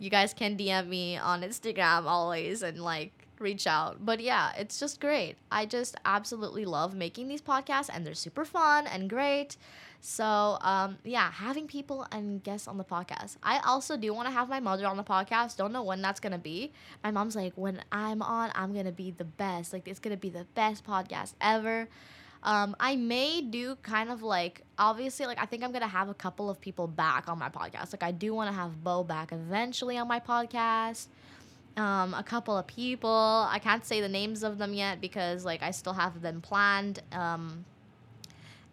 you 0.01 0.09
guys 0.09 0.33
can 0.33 0.57
DM 0.57 0.87
me 0.87 1.15
on 1.15 1.43
Instagram 1.43 2.05
always 2.05 2.63
and 2.63 2.79
like 2.79 3.27
reach 3.37 3.67
out. 3.67 4.03
But 4.03 4.19
yeah, 4.19 4.51
it's 4.57 4.79
just 4.79 4.99
great. 4.99 5.35
I 5.51 5.67
just 5.67 5.95
absolutely 6.05 6.65
love 6.65 6.95
making 6.95 7.27
these 7.27 7.41
podcasts 7.41 7.87
and 7.93 8.05
they're 8.05 8.15
super 8.15 8.43
fun 8.43 8.87
and 8.87 9.07
great. 9.07 9.57
So, 9.99 10.57
um, 10.61 10.97
yeah, 11.03 11.31
having 11.31 11.67
people 11.67 12.07
and 12.11 12.43
guests 12.43 12.67
on 12.67 12.79
the 12.79 12.83
podcast. 12.83 13.37
I 13.43 13.59
also 13.59 13.95
do 13.95 14.11
want 14.11 14.27
to 14.27 14.33
have 14.33 14.49
my 14.49 14.59
mother 14.59 14.87
on 14.87 14.97
the 14.97 15.03
podcast. 15.03 15.57
Don't 15.57 15.71
know 15.71 15.83
when 15.83 16.01
that's 16.01 16.19
going 16.19 16.31
to 16.31 16.39
be. 16.39 16.71
My 17.03 17.11
mom's 17.11 17.35
like, 17.35 17.53
when 17.53 17.83
I'm 17.91 18.23
on, 18.23 18.51
I'm 18.55 18.73
going 18.73 18.85
to 18.87 18.91
be 18.91 19.11
the 19.11 19.23
best. 19.25 19.71
Like, 19.71 19.87
it's 19.87 19.99
going 19.99 20.15
to 20.15 20.19
be 20.19 20.29
the 20.29 20.47
best 20.55 20.83
podcast 20.83 21.35
ever. 21.39 21.87
Um, 22.43 22.75
I 22.79 22.95
may 22.95 23.41
do 23.41 23.75
kind 23.83 24.09
of 24.09 24.23
like 24.23 24.61
obviously 24.77 25.27
like 25.27 25.39
I 25.39 25.45
think 25.45 25.63
I'm 25.63 25.71
gonna 25.71 25.87
have 25.87 26.09
a 26.09 26.13
couple 26.13 26.49
of 26.49 26.59
people 26.59 26.87
back 26.87 27.29
on 27.29 27.37
my 27.37 27.49
podcast. 27.49 27.93
Like 27.93 28.03
I 28.03 28.11
do 28.11 28.33
want 28.33 28.49
to 28.49 28.55
have 28.55 28.83
Bo 28.83 29.03
back 29.03 29.31
eventually 29.31 29.97
on 29.97 30.07
my 30.07 30.19
podcast. 30.19 31.07
Um, 31.77 32.13
a 32.13 32.23
couple 32.23 32.57
of 32.57 32.67
people. 32.67 33.47
I 33.49 33.59
can't 33.59 33.85
say 33.85 34.01
the 34.01 34.09
names 34.09 34.43
of 34.43 34.57
them 34.57 34.73
yet 34.73 34.99
because 34.99 35.45
like 35.45 35.61
I 35.61 35.71
still 35.71 35.93
have 35.93 36.21
them 36.21 36.41
planned. 36.41 37.01
Um, 37.11 37.65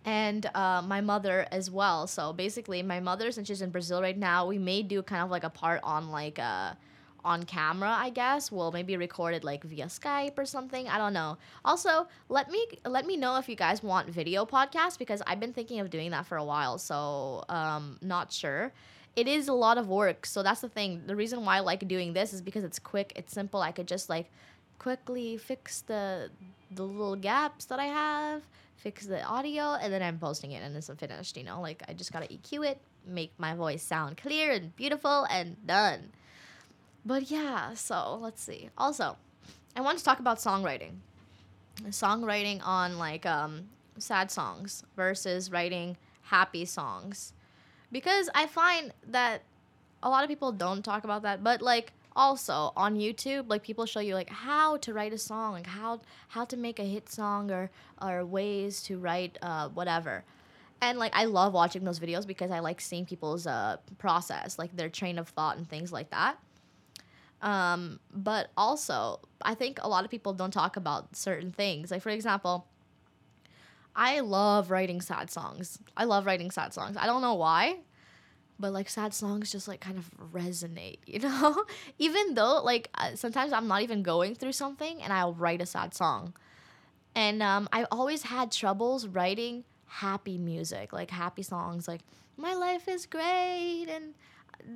and 0.05 0.47
uh, 0.55 0.83
my 0.87 1.03
mother 1.03 1.47
as 1.53 1.71
well. 1.71 2.07
So 2.07 2.33
basically, 2.33 2.83
my 2.83 2.99
mother, 3.01 3.31
since 3.31 3.47
she's 3.49 3.61
in 3.61 3.71
Brazil 3.71 4.01
right 4.01 4.17
now, 4.17 4.47
we 4.47 4.57
may 4.59 4.83
do 4.83 5.03
kind 5.03 5.23
of 5.23 5.31
like 5.31 5.45
a 5.45 5.51
part 5.51 5.81
on 5.83 6.11
like 6.11 6.39
uh, 6.39 6.73
on 7.25 7.45
camera, 7.45 7.91
I 7.91 8.11
guess. 8.11 8.51
We'll 8.53 8.73
maybe 8.73 8.97
record 8.97 9.35
it 9.35 9.45
like 9.45 9.65
via 9.65 9.87
Skype 9.87 10.39
or 10.39 10.45
something. 10.45 10.89
I 10.89 10.99
don't 10.99 11.13
know. 11.13 11.39
Also, 11.65 12.09
let 12.29 12.51
me 12.51 12.67
let 12.85 13.07
me 13.07 13.17
know 13.17 13.37
if 13.37 13.49
you 13.49 13.57
guys 13.57 13.83
want 13.83 14.09
video 14.09 14.45
podcasts 14.45 14.99
because 14.99 15.23
I've 15.27 15.41
been 15.41 15.53
thinking 15.53 15.81
of 15.81 15.91
doing 15.91 16.11
that 16.11 16.27
for 16.27 16.37
a 16.37 16.45
while. 16.45 16.79
So, 16.79 17.45
um, 17.49 17.99
not 18.03 18.33
sure. 18.33 18.73
It 19.17 19.27
is 19.27 19.49
a 19.49 19.53
lot 19.53 19.79
of 19.79 19.89
work. 19.89 20.27
So 20.27 20.43
that's 20.43 20.61
the 20.61 20.69
thing. 20.69 21.03
The 21.07 21.17
reason 21.17 21.45
why 21.45 21.57
I 21.57 21.61
like 21.61 21.87
doing 21.89 22.13
this 22.13 22.33
is 22.33 22.41
because 22.41 22.65
it's 22.65 22.79
quick, 22.79 23.13
it's 23.17 23.33
simple. 23.33 23.61
I 23.61 23.73
could 23.73 23.89
just 23.89 24.09
like 24.09 24.31
quickly 24.79 25.37
fix 25.37 25.83
the 25.83 26.31
the 26.71 26.85
little 26.85 27.17
gaps 27.17 27.65
that 27.67 27.79
I 27.79 27.87
have, 27.87 28.43
fix 28.77 29.07
the 29.07 29.23
audio, 29.23 29.75
and 29.75 29.93
then 29.93 30.03
I'm 30.03 30.19
posting 30.19 30.53
it 30.53 30.63
and 30.63 30.77
it's 30.77 30.91
finished, 30.99 31.37
you 31.37 31.45
know? 31.45 31.61
Like 31.61 31.83
I 31.89 31.95
just 31.95 32.13
got 32.13 32.23
to 32.23 32.29
EQ 32.29 32.71
it, 32.71 32.81
make 33.07 33.33
my 33.39 33.55
voice 33.55 33.83
sound 33.83 34.17
clear 34.17 34.53
and 34.53 34.75
beautiful 34.77 35.27
and 35.31 35.57
done. 35.67 36.11
But 37.09 37.31
yeah, 37.31 37.73
so 37.73 38.19
let's 38.21 38.43
see. 38.43 38.69
Also, 38.77 39.17
I 39.75 39.81
want 39.81 39.97
to 39.97 40.05
talk 40.05 40.21
about 40.21 40.37
songwriting. 40.37 40.97
Songwriting 41.85 42.61
on 42.63 42.99
like 42.99 43.25
um, 43.25 43.71
sad 43.97 44.31
songs 44.31 44.85
versus 44.95 45.51
writing 45.51 45.97
happy 46.25 46.67
songs. 46.67 47.33
Because 47.91 48.29
I 48.35 48.47
find 48.47 48.93
that 49.07 49.41
a 50.03 50.11
lot 50.11 50.23
of 50.23 50.29
people 50.29 50.53
don't 50.53 50.85
talk 50.85 51.05
about 51.05 51.23
that, 51.23 51.43
but 51.43 51.63
like 51.63 51.95
also 52.15 52.75
on 52.77 52.97
YouTube, 52.97 53.49
like 53.49 53.63
people 53.63 53.87
show 53.87 54.01
you 54.01 54.15
like 54.15 54.29
how 54.29 54.77
to 54.77 54.93
write 54.93 55.15
a 55.15 55.19
song, 55.19 55.53
like 55.53 55.67
how 55.67 56.03
how 56.29 56.45
to 56.45 56.59
make 56.59 56.79
a 56.79 56.85
hit 56.85 57.09
song 57.09 57.51
or 57.51 57.71
or 58.03 58.23
ways 58.27 58.83
to 58.83 58.99
write 58.99 59.39
uh, 59.41 59.71
whatever. 59.71 60.25
And 60.83 60.99
like 60.99 61.17
I 61.17 61.25
love 61.25 61.55
watching 61.55 61.85
those 61.85 62.01
videos 62.01 62.27
because 62.27 62.51
I 62.51 62.59
like 62.59 62.83
seeing 62.83 63.07
people's 63.07 63.47
uh, 63.47 63.79
process, 63.97 64.59
like 64.59 64.77
their 64.77 64.91
train 64.91 65.19
of 65.19 65.31
thought 65.31 65.57
and 65.57 65.67
things 65.67 65.91
like 65.91 66.11
that. 66.11 66.39
Um, 67.41 68.01
but 68.13 68.51
also, 68.57 69.21
I 69.43 69.55
think 69.55 69.79
a 69.83 69.89
lot 69.89 70.05
of 70.05 70.11
people 70.11 70.33
don't 70.33 70.51
talk 70.51 70.77
about 70.77 71.15
certain 71.17 71.53
things. 71.53 71.91
Like 71.91 72.03
for 72.03 72.11
example, 72.11 72.67
I 73.95 74.21
love 74.21 74.71
writing 74.71 75.01
sad 75.01 75.31
songs. 75.31 75.79
I 75.97 76.05
love 76.05 76.27
writing 76.27 76.51
sad 76.51 76.75
songs. 76.75 76.97
I 76.97 77.07
don't 77.07 77.23
know 77.23 77.35
why 77.35 77.79
but 78.59 78.73
like 78.73 78.89
sad 78.89 79.15
songs 79.15 79.53
just 79.53 79.69
like 79.69 79.81
kind 79.81 79.99
of 79.99 80.11
resonate 80.33 80.99
you 81.07 81.19
know 81.21 81.65
even 81.99 82.35
though 82.35 82.61
like 82.63 82.91
uh, 82.95 83.15
sometimes 83.15 83.53
i'm 83.53 83.67
not 83.69 83.83
even 83.83 84.03
going 84.03 84.35
through 84.35 84.53
something 84.53 85.03
and 85.03 85.13
i'll 85.13 85.35
write 85.35 85.63
a 85.63 85.67
sad 85.67 85.95
song 85.95 86.35
and 87.15 87.43
um, 87.43 87.69
i 87.73 87.85
always 87.91 88.23
had 88.23 88.51
troubles 88.51 89.07
writing 89.07 89.65
happy 89.87 90.37
music 90.37 90.93
like 90.93 91.11
happy 91.11 91.43
songs 91.43 91.89
like 91.89 92.01
my 92.37 92.55
life 92.55 92.89
is 92.89 93.07
great 93.07 93.87
and 93.89 94.15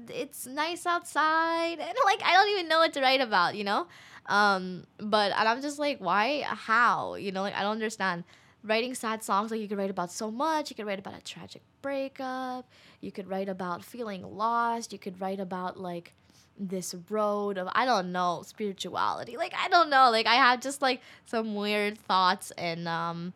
it's 0.09 0.47
nice 0.47 0.87
outside 0.87 1.79
and 1.79 1.95
like 2.05 2.23
i 2.25 2.33
don't 2.33 2.49
even 2.51 2.69
know 2.69 2.79
what 2.79 2.93
to 2.93 3.01
write 3.01 3.21
about 3.21 3.55
you 3.55 3.65
know? 3.65 3.87
Um 4.27 4.87
but 4.99 5.33
and 5.33 5.49
i'm 5.49 5.61
just 5.63 5.79
like 5.79 5.99
why? 5.99 6.43
How? 6.47 7.15
You 7.15 7.33
know 7.33 7.43
like 7.43 7.55
i 7.55 7.63
don't 7.63 7.73
understand. 7.73 8.25
Writing 8.65 8.95
sad 8.95 9.25
songs 9.25 9.51
like 9.51 9.61
you 9.61 9.67
could 9.67 9.79
write 9.79 9.91
about 9.91 10.13
so 10.13 10.31
much. 10.31 10.71
You 10.71 10.77
could 10.77 10.87
write 10.87 11.01
about 11.01 11.19
a 11.19 11.23
tragic 11.23 11.63
breakup. 11.83 12.71
You 13.01 13.11
could 13.11 13.29
write 13.29 13.49
about 13.49 13.85
feeling 13.85 14.23
lost. 14.23 14.93
You 14.93 15.01
could 15.01 15.21
write 15.21 15.41
about 15.41 15.81
like 15.81 16.15
this 16.59 16.95
road 17.11 17.59
of 17.59 17.69
i 17.75 17.85
don't 17.85 18.13
know 18.13 18.43
spirituality. 18.47 19.37
Like 19.37 19.53
i 19.59 19.69
don't 19.69 19.91
know. 19.91 20.11
Like 20.11 20.27
i 20.27 20.35
have 20.35 20.61
just 20.61 20.81
like 20.81 21.01
some 21.27 21.55
weird 21.57 21.99
thoughts 21.99 22.53
and 22.53 22.87
um 22.87 23.33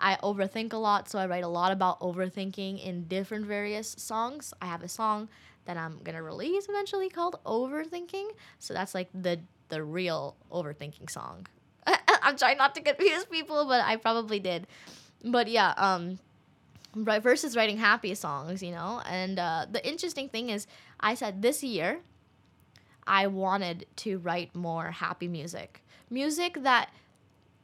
i 0.00 0.16
overthink 0.22 0.72
a 0.72 0.76
lot 0.76 1.08
so 1.08 1.18
i 1.18 1.26
write 1.26 1.44
a 1.44 1.48
lot 1.48 1.70
about 1.70 2.00
overthinking 2.00 2.82
in 2.84 3.04
different 3.04 3.44
various 3.46 3.94
songs. 3.98 4.54
I 4.62 4.66
have 4.66 4.82
a 4.82 4.88
song 4.88 5.28
that 5.64 5.76
i'm 5.76 6.00
gonna 6.04 6.22
release 6.22 6.66
eventually 6.68 7.08
called 7.08 7.38
overthinking 7.44 8.28
so 8.58 8.74
that's 8.74 8.94
like 8.94 9.08
the 9.14 9.38
the 9.68 9.82
real 9.82 10.36
overthinking 10.50 11.08
song 11.08 11.46
I'm 12.22 12.36
trying 12.36 12.58
not 12.58 12.74
to 12.76 12.80
confuse 12.80 13.24
people, 13.24 13.66
but 13.66 13.84
I 13.84 13.96
probably 13.96 14.38
did. 14.38 14.66
But 15.24 15.48
yeah, 15.48 15.74
um, 15.76 16.18
right 16.94 17.22
versus 17.22 17.56
writing 17.56 17.78
happy 17.78 18.14
songs, 18.14 18.62
you 18.62 18.72
know. 18.72 19.02
And 19.06 19.38
uh, 19.38 19.66
the 19.70 19.86
interesting 19.86 20.28
thing 20.28 20.50
is, 20.50 20.66
I 21.00 21.14
said 21.14 21.42
this 21.42 21.62
year, 21.62 22.00
I 23.06 23.26
wanted 23.26 23.86
to 23.96 24.18
write 24.18 24.54
more 24.54 24.90
happy 24.92 25.28
music, 25.28 25.82
music 26.10 26.62
that 26.62 26.90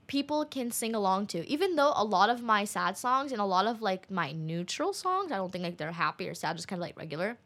people 0.09 0.45
can 0.45 0.71
sing 0.71 0.95
along 0.95 1.28
to. 1.28 1.49
Even 1.49 1.76
though 1.76 1.93
a 1.95 2.05
lot 2.05 2.31
of 2.31 2.43
my 2.43 2.64
sad 2.64 2.97
songs 2.97 3.31
and 3.31 3.40
a 3.40 3.45
lot 3.45 3.67
of 3.67 3.83
like 3.83 4.11
my 4.11 4.33
neutral 4.33 4.93
songs, 4.93 5.31
I 5.31 5.37
don't 5.37 5.52
think 5.52 5.64
like 5.64 5.76
they're 5.76 5.93
happy 5.93 6.28
or 6.28 6.35
sad, 6.35 6.57
just 6.57 6.67
kind 6.67 6.81
of 6.81 6.83
like 6.83 6.99
regular 6.99 7.37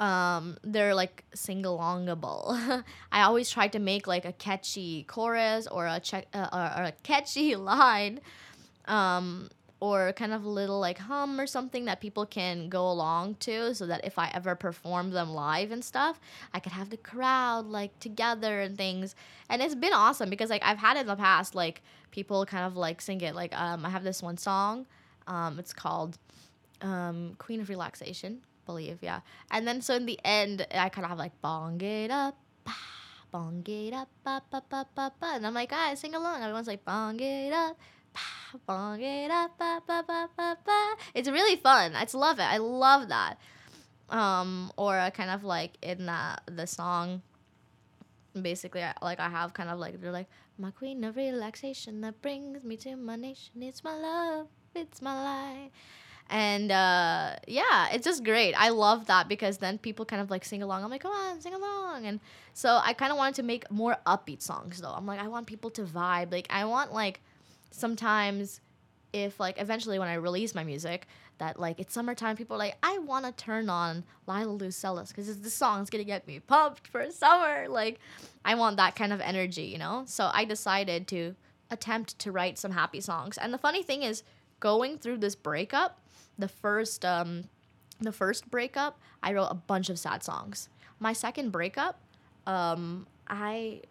um 0.00 0.56
they're 0.64 0.94
like 0.94 1.24
sing-alongable. 1.34 2.82
I 3.12 3.22
always 3.22 3.50
try 3.50 3.68
to 3.68 3.78
make 3.78 4.06
like 4.06 4.24
a 4.24 4.32
catchy 4.32 5.04
chorus 5.04 5.66
or 5.66 5.86
a 5.86 6.00
check 6.00 6.26
uh, 6.34 6.72
or, 6.76 6.82
a 6.84 6.92
catchy 7.02 7.54
line 7.70 8.20
um 8.86 9.48
or 9.80 10.12
kind 10.12 10.32
of 10.32 10.44
a 10.44 10.48
little 10.48 10.80
like 10.80 10.98
hum 10.98 11.38
or 11.38 11.46
something 11.46 11.84
that 11.84 12.00
people 12.00 12.24
can 12.24 12.68
go 12.68 12.90
along 12.90 13.34
to 13.34 13.74
so 13.74 13.86
that 13.86 14.04
if 14.04 14.18
i 14.18 14.30
ever 14.32 14.54
perform 14.54 15.10
them 15.10 15.30
live 15.30 15.70
and 15.70 15.84
stuff 15.84 16.20
i 16.52 16.60
could 16.60 16.72
have 16.72 16.90
the 16.90 16.96
crowd 16.96 17.66
like 17.66 17.98
together 18.00 18.60
and 18.60 18.76
things. 18.78 19.14
And 19.48 19.60
it's 19.60 19.74
been 19.74 19.92
awesome 19.92 20.30
because 20.30 20.50
like 20.50 20.64
i've 20.64 20.78
had 20.78 20.96
in 20.96 21.06
the 21.06 21.16
past 21.16 21.54
like 21.54 21.82
people 22.10 22.46
kind 22.46 22.64
of 22.64 22.76
like 22.76 23.00
sing 23.00 23.20
it 23.20 23.34
like 23.34 23.58
um 23.58 23.84
i 23.84 23.90
have 23.90 24.04
this 24.04 24.22
one 24.22 24.38
song 24.38 24.86
um 25.26 25.58
it's 25.58 25.72
called 25.72 26.18
um 26.80 27.34
queen 27.38 27.60
of 27.60 27.68
relaxation 27.68 28.40
believe, 28.66 28.98
yeah. 29.02 29.20
And 29.50 29.66
then 29.66 29.80
so 29.82 29.94
in 29.94 30.06
the 30.06 30.18
end, 30.24 30.66
I 30.72 30.88
kind 30.88 31.04
of 31.04 31.10
have 31.10 31.18
like 31.18 31.40
bong 31.40 31.80
it 31.80 32.10
up, 32.10 32.36
bong 33.30 33.64
it 33.66 33.92
up, 33.92 34.08
ba, 34.24 34.42
ba, 34.50 34.62
ba, 34.68 34.86
ba, 34.94 35.12
ba. 35.18 35.32
and 35.34 35.46
I'm 35.46 35.54
like, 35.54 35.70
guys, 35.70 36.00
sing 36.00 36.14
along. 36.14 36.42
Everyone's 36.42 36.66
like 36.66 36.84
bong 36.84 37.20
it 37.20 37.52
up. 37.52 37.78
Bong 38.66 39.00
it 39.00 39.30
up, 39.30 39.58
ba, 39.58 39.82
ba, 39.84 40.04
ba, 40.06 40.28
ba, 40.36 40.56
ba. 40.64 40.94
It's 41.14 41.28
really 41.28 41.56
fun. 41.56 41.96
I 41.96 42.02
just 42.02 42.14
love 42.14 42.38
it. 42.38 42.44
I 42.44 42.58
love 42.58 43.08
that. 43.08 43.38
Um, 44.08 44.70
or 44.76 44.96
uh, 44.96 45.10
kind 45.10 45.30
of 45.30 45.42
like 45.42 45.72
in 45.82 46.06
the 46.06 46.36
the 46.46 46.66
song, 46.66 47.22
basically, 48.40 48.84
I, 48.84 48.94
like 49.02 49.18
I 49.18 49.28
have 49.28 49.54
kind 49.54 49.68
of 49.68 49.80
like 49.80 50.00
they're 50.00 50.12
like 50.12 50.28
my 50.56 50.70
queen 50.70 51.02
of 51.02 51.16
relaxation 51.16 52.00
that 52.02 52.22
brings 52.22 52.62
me 52.62 52.76
to 52.76 52.94
my 52.94 53.16
nation. 53.16 53.60
It's 53.60 53.82
my 53.82 53.96
love, 53.96 54.46
it's 54.76 55.02
my 55.02 55.14
life 55.24 55.72
and 56.30 56.72
uh, 56.72 57.36
yeah 57.46 57.88
it's 57.92 58.04
just 58.04 58.24
great. 58.24 58.54
I 58.54 58.70
love 58.70 59.06
that 59.06 59.28
because 59.28 59.58
then 59.58 59.78
people 59.78 60.04
kind 60.04 60.22
of 60.22 60.30
like 60.30 60.44
sing 60.44 60.62
along. 60.62 60.82
I'm 60.84 60.90
like 60.90 61.02
come 61.02 61.12
on 61.12 61.40
sing 61.40 61.54
along. 61.54 62.06
And 62.06 62.20
so 62.52 62.80
i 62.82 62.92
kind 62.92 63.12
of 63.12 63.18
wanted 63.18 63.34
to 63.36 63.42
make 63.42 63.70
more 63.70 63.96
upbeat 64.06 64.42
songs 64.42 64.80
though. 64.80 64.92
I'm 64.92 65.06
like 65.06 65.20
i 65.20 65.28
want 65.28 65.46
people 65.46 65.70
to 65.70 65.82
vibe. 65.82 66.32
Like 66.32 66.46
i 66.50 66.64
want 66.64 66.92
like 66.92 67.20
sometimes 67.70 68.60
if 69.12 69.38
like 69.38 69.60
eventually 69.60 69.98
when 69.98 70.08
i 70.08 70.14
release 70.14 70.54
my 70.54 70.64
music 70.64 71.06
that 71.38 71.58
like 71.58 71.78
it's 71.78 71.94
summertime 71.94 72.36
people 72.36 72.56
are 72.56 72.58
like 72.58 72.76
i 72.82 72.98
want 72.98 73.24
to 73.24 73.32
turn 73.32 73.68
on 73.68 74.04
lila 74.26 74.58
lucelis 74.58 75.08
because 75.08 75.40
this 75.40 75.54
song's 75.54 75.90
gonna 75.90 76.04
get 76.04 76.26
me 76.26 76.40
pumped 76.40 76.86
for 76.88 77.08
summer. 77.10 77.68
Like 77.68 78.00
i 78.44 78.54
want 78.54 78.76
that 78.78 78.96
kind 78.96 79.12
of 79.12 79.20
energy 79.20 79.62
you 79.64 79.78
know? 79.78 80.04
So 80.06 80.30
i 80.32 80.44
decided 80.44 81.06
to 81.08 81.34
attempt 81.70 82.18
to 82.20 82.32
write 82.32 82.58
some 82.58 82.72
happy 82.72 83.00
songs. 83.00 83.38
And 83.38 83.52
the 83.52 83.58
funny 83.58 83.82
thing 83.82 84.02
is 84.02 84.22
going 84.60 84.98
through 84.98 85.18
this 85.18 85.34
breakup 85.34 85.98
the 86.38 86.48
first 86.48 87.04
um, 87.04 87.44
the 88.00 88.12
first 88.12 88.50
breakup, 88.50 89.00
I 89.22 89.32
wrote 89.32 89.48
a 89.48 89.54
bunch 89.54 89.88
of 89.88 89.98
sad 89.98 90.22
songs. 90.22 90.68
My 90.98 91.12
second 91.12 91.50
breakup, 91.50 92.00
um, 92.46 93.06
I 93.28 93.82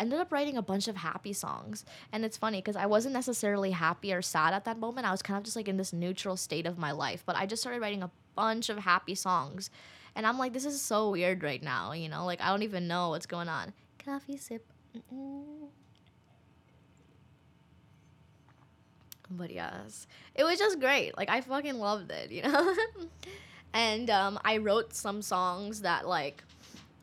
ended 0.00 0.18
up 0.18 0.32
writing 0.32 0.56
a 0.56 0.62
bunch 0.62 0.88
of 0.88 0.96
happy 0.96 1.32
songs. 1.32 1.84
And 2.12 2.24
it's 2.24 2.36
funny 2.36 2.58
because 2.58 2.76
I 2.76 2.86
wasn't 2.86 3.14
necessarily 3.14 3.70
happy 3.70 4.12
or 4.12 4.22
sad 4.22 4.54
at 4.54 4.64
that 4.64 4.78
moment. 4.78 5.06
I 5.06 5.10
was 5.10 5.22
kind 5.22 5.38
of 5.38 5.44
just 5.44 5.56
like 5.56 5.68
in 5.68 5.76
this 5.76 5.92
neutral 5.92 6.36
state 6.36 6.66
of 6.66 6.78
my 6.78 6.92
life. 6.92 7.22
But 7.24 7.36
I 7.36 7.46
just 7.46 7.62
started 7.62 7.80
writing 7.80 8.02
a 8.02 8.10
bunch 8.34 8.68
of 8.68 8.78
happy 8.78 9.14
songs. 9.14 9.70
And 10.16 10.26
I'm 10.26 10.38
like, 10.38 10.52
this 10.52 10.64
is 10.64 10.80
so 10.80 11.10
weird 11.10 11.42
right 11.42 11.62
now, 11.62 11.92
you 11.92 12.08
know? 12.08 12.24
Like, 12.24 12.40
I 12.40 12.48
don't 12.48 12.62
even 12.62 12.86
know 12.86 13.10
what's 13.10 13.26
going 13.26 13.48
on. 13.48 13.72
Coffee 14.04 14.36
sip. 14.36 14.66
Mm-mm. 14.96 15.68
But 19.30 19.50
yes, 19.50 20.06
it 20.34 20.44
was 20.44 20.58
just 20.58 20.80
great. 20.80 21.16
Like 21.16 21.28
I 21.30 21.40
fucking 21.40 21.78
loved 21.78 22.10
it, 22.10 22.30
you 22.30 22.42
know. 22.42 22.74
and 23.74 24.10
um, 24.10 24.38
I 24.44 24.58
wrote 24.58 24.94
some 24.94 25.22
songs 25.22 25.82
that 25.82 26.06
like 26.06 26.42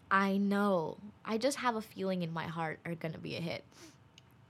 I 0.09 0.37
know 0.37 0.97
I 1.25 1.37
just 1.37 1.57
have 1.57 1.75
a 1.75 1.81
feeling 1.81 2.21
in 2.21 2.31
my 2.31 2.45
heart 2.45 2.79
are 2.85 2.95
gonna 2.95 3.17
be 3.17 3.35
a 3.35 3.41
hit. 3.41 3.63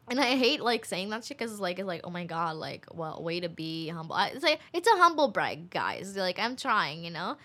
And 0.09 0.19
I 0.19 0.35
hate 0.35 0.61
like 0.61 0.85
saying 0.85 1.09
that 1.11 1.23
shit 1.23 1.37
because 1.37 1.51
it's 1.51 1.61
like 1.61 1.79
it's 1.79 1.87
like 1.87 2.01
oh 2.03 2.09
my 2.09 2.25
god 2.25 2.57
like 2.57 2.85
well 2.93 3.21
way 3.21 3.39
to 3.39 3.49
be 3.49 3.87
humble. 3.89 4.15
I, 4.15 4.29
it's 4.29 4.43
like 4.43 4.59
it's 4.73 4.87
a 4.87 4.97
humble 4.97 5.29
brag, 5.29 5.69
guys. 5.69 6.15
Like 6.15 6.39
I'm 6.39 6.55
trying, 6.55 7.03
you 7.03 7.11
know 7.11 7.37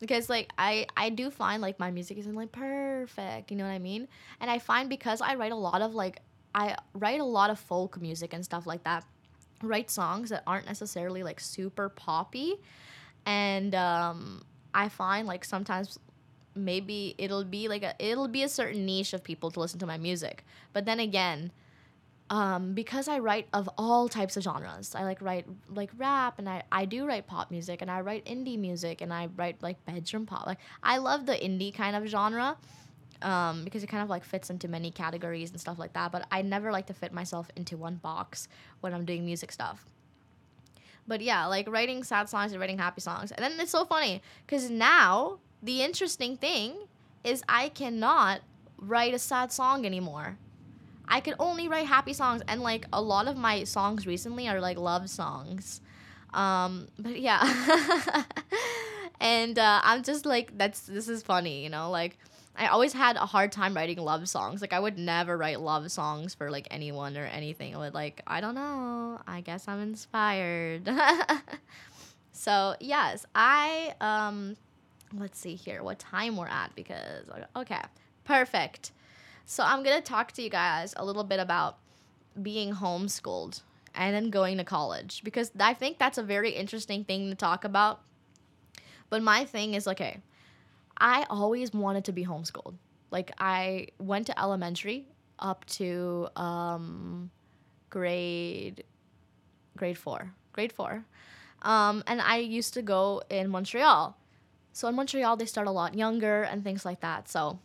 because 0.00 0.28
like 0.28 0.50
I 0.58 0.86
I 0.96 1.10
do 1.10 1.30
find 1.30 1.60
like 1.62 1.78
my 1.78 1.90
music 1.90 2.18
isn't 2.18 2.34
like 2.34 2.52
perfect, 2.52 3.50
you 3.50 3.56
know 3.56 3.64
what 3.64 3.70
I 3.70 3.78
mean? 3.78 4.08
And 4.40 4.50
I 4.50 4.58
find 4.58 4.88
because 4.88 5.20
I 5.20 5.34
write 5.34 5.52
a 5.52 5.56
lot 5.56 5.82
of 5.82 5.94
like 5.94 6.20
I 6.54 6.76
write 6.94 7.20
a 7.20 7.24
lot 7.24 7.50
of 7.50 7.58
folk 7.58 8.00
music 8.00 8.32
and 8.32 8.44
stuff 8.44 8.66
like 8.66 8.84
that 8.84 9.04
write 9.62 9.90
songs 9.90 10.30
that 10.30 10.42
aren't 10.46 10.66
necessarily 10.66 11.22
like 11.22 11.40
super 11.40 11.88
poppy 11.88 12.56
and 13.26 13.74
um, 13.74 14.42
i 14.74 14.88
find 14.88 15.26
like 15.26 15.44
sometimes 15.44 15.98
maybe 16.54 17.14
it'll 17.18 17.44
be 17.44 17.68
like 17.68 17.82
a 17.82 17.94
it'll 17.98 18.28
be 18.28 18.42
a 18.42 18.48
certain 18.48 18.84
niche 18.84 19.12
of 19.12 19.22
people 19.22 19.50
to 19.50 19.60
listen 19.60 19.78
to 19.78 19.86
my 19.86 19.98
music 19.98 20.44
but 20.72 20.84
then 20.84 21.00
again 21.00 21.50
um, 22.30 22.74
because 22.74 23.08
I 23.08 23.20
write 23.20 23.48
of 23.52 23.68
all 23.78 24.08
types 24.08 24.36
of 24.36 24.42
genres. 24.42 24.94
I 24.94 25.04
like 25.04 25.22
write 25.22 25.46
like 25.70 25.90
rap 25.96 26.38
and 26.38 26.48
I, 26.48 26.62
I 26.70 26.84
do 26.84 27.06
write 27.06 27.26
pop 27.26 27.50
music 27.50 27.80
and 27.80 27.90
I 27.90 28.00
write 28.02 28.26
indie 28.26 28.58
music 28.58 29.00
and 29.00 29.12
I 29.12 29.28
write 29.36 29.62
like 29.62 29.82
bedroom 29.86 30.26
pop. 30.26 30.46
Like 30.46 30.58
I 30.82 30.98
love 30.98 31.26
the 31.26 31.32
indie 31.32 31.74
kind 31.74 31.96
of 31.96 32.06
genre 32.06 32.56
um, 33.22 33.64
because 33.64 33.82
it 33.82 33.88
kind 33.88 34.02
of 34.02 34.08
like 34.08 34.24
fits 34.24 34.50
into 34.50 34.68
many 34.68 34.90
categories 34.90 35.50
and 35.50 35.60
stuff 35.60 35.78
like 35.78 35.92
that. 35.94 36.12
But 36.12 36.26
I 36.30 36.42
never 36.42 36.72
like 36.72 36.86
to 36.86 36.94
fit 36.94 37.12
myself 37.12 37.50
into 37.56 37.76
one 37.76 37.96
box 37.96 38.48
when 38.80 38.94
I'm 38.94 39.04
doing 39.04 39.24
music 39.24 39.52
stuff. 39.52 39.84
But 41.06 41.22
yeah, 41.22 41.46
like 41.46 41.68
writing 41.68 42.04
sad 42.04 42.28
songs 42.28 42.52
and 42.52 42.60
writing 42.60 42.78
happy 42.78 43.00
songs. 43.00 43.32
And 43.32 43.42
then 43.42 43.58
it's 43.58 43.70
so 43.70 43.84
funny 43.84 44.22
because 44.46 44.70
now 44.70 45.38
the 45.62 45.82
interesting 45.82 46.36
thing 46.36 46.74
is 47.24 47.42
I 47.48 47.70
cannot 47.70 48.40
write 48.76 49.14
a 49.14 49.18
sad 49.18 49.50
song 49.50 49.86
anymore. 49.86 50.36
I 51.08 51.20
could 51.20 51.34
only 51.38 51.68
write 51.68 51.86
happy 51.86 52.12
songs, 52.12 52.42
and 52.46 52.60
like 52.60 52.84
a 52.92 53.00
lot 53.00 53.28
of 53.28 53.36
my 53.36 53.64
songs 53.64 54.06
recently 54.06 54.46
are 54.46 54.60
like 54.60 54.76
love 54.76 55.08
songs. 55.08 55.80
Um, 56.34 56.88
but 56.98 57.18
yeah, 57.18 58.24
and 59.20 59.58
uh, 59.58 59.80
I'm 59.82 60.02
just 60.02 60.26
like 60.26 60.56
that's 60.58 60.82
this 60.82 61.08
is 61.08 61.22
funny, 61.22 61.62
you 61.64 61.70
know, 61.70 61.90
like 61.90 62.18
I 62.58 62.66
always 62.66 62.92
had 62.92 63.14
a 63.14 63.24
hard 63.24 63.52
time 63.52 63.74
writing 63.74 63.98
love 63.98 64.28
songs. 64.28 64.60
Like 64.60 64.72
I 64.72 64.80
would 64.80 64.98
never 64.98 65.36
write 65.36 65.60
love 65.60 65.90
songs 65.92 66.34
for 66.34 66.50
like 66.50 66.66
anyone 66.72 67.16
or 67.16 67.24
anything. 67.24 67.74
I 67.74 67.78
would 67.78 67.94
like, 67.94 68.20
I 68.26 68.40
don't 68.40 68.56
know. 68.56 69.20
I 69.28 69.42
guess 69.42 69.68
I'm 69.68 69.80
inspired. 69.80 70.90
so, 72.32 72.74
yes, 72.80 73.24
I 73.32 73.94
um 74.00 74.56
let's 75.14 75.38
see 75.38 75.54
here 75.54 75.82
what 75.84 76.00
time 76.00 76.36
we're 76.36 76.48
at 76.48 76.74
because 76.74 77.26
okay, 77.54 77.80
perfect. 78.24 78.90
So, 79.46 79.62
I'm 79.62 79.84
to 79.84 80.00
talk 80.02 80.32
to 80.32 80.42
you 80.42 80.50
guys 80.50 80.92
a 80.96 81.04
little 81.04 81.24
bit 81.24 81.38
about 81.38 81.78
being 82.42 82.74
homeschooled 82.74 83.62
and 83.94 84.14
then 84.14 84.30
going 84.30 84.58
to 84.58 84.64
college 84.64 85.22
because 85.24 85.52
I 85.58 85.74
think 85.74 85.98
that's 85.98 86.18
a 86.18 86.22
very 86.22 86.50
interesting 86.50 87.04
thing 87.04 87.30
to 87.30 87.36
talk 87.36 87.64
about. 87.64 88.00
But 89.10 89.22
my 89.22 89.44
thing 89.44 89.74
is 89.74 89.86
okay, 89.86 90.18
I 90.98 91.26
always 91.30 91.72
wanted 91.72 92.04
to 92.06 92.12
be 92.12 92.24
homeschooled. 92.24 92.74
Like 93.10 93.32
I 93.38 93.88
went 93.98 94.26
to 94.26 94.38
elementary 94.38 95.06
up 95.38 95.64
to 95.66 96.28
um, 96.36 97.30
grade 97.90 98.84
grade 99.76 99.96
four, 99.96 100.32
grade 100.52 100.72
four, 100.72 101.04
um, 101.62 102.02
and 102.06 102.20
I 102.20 102.38
used 102.38 102.74
to 102.74 102.82
go 102.82 103.22
in 103.30 103.48
Montreal. 103.48 104.16
So 104.72 104.88
in 104.88 104.94
Montreal, 104.94 105.36
they 105.36 105.46
start 105.46 105.66
a 105.66 105.70
lot 105.70 105.94
younger 105.94 106.42
and 106.42 106.62
things 106.62 106.84
like 106.84 107.00
that. 107.00 107.28
So 107.28 107.58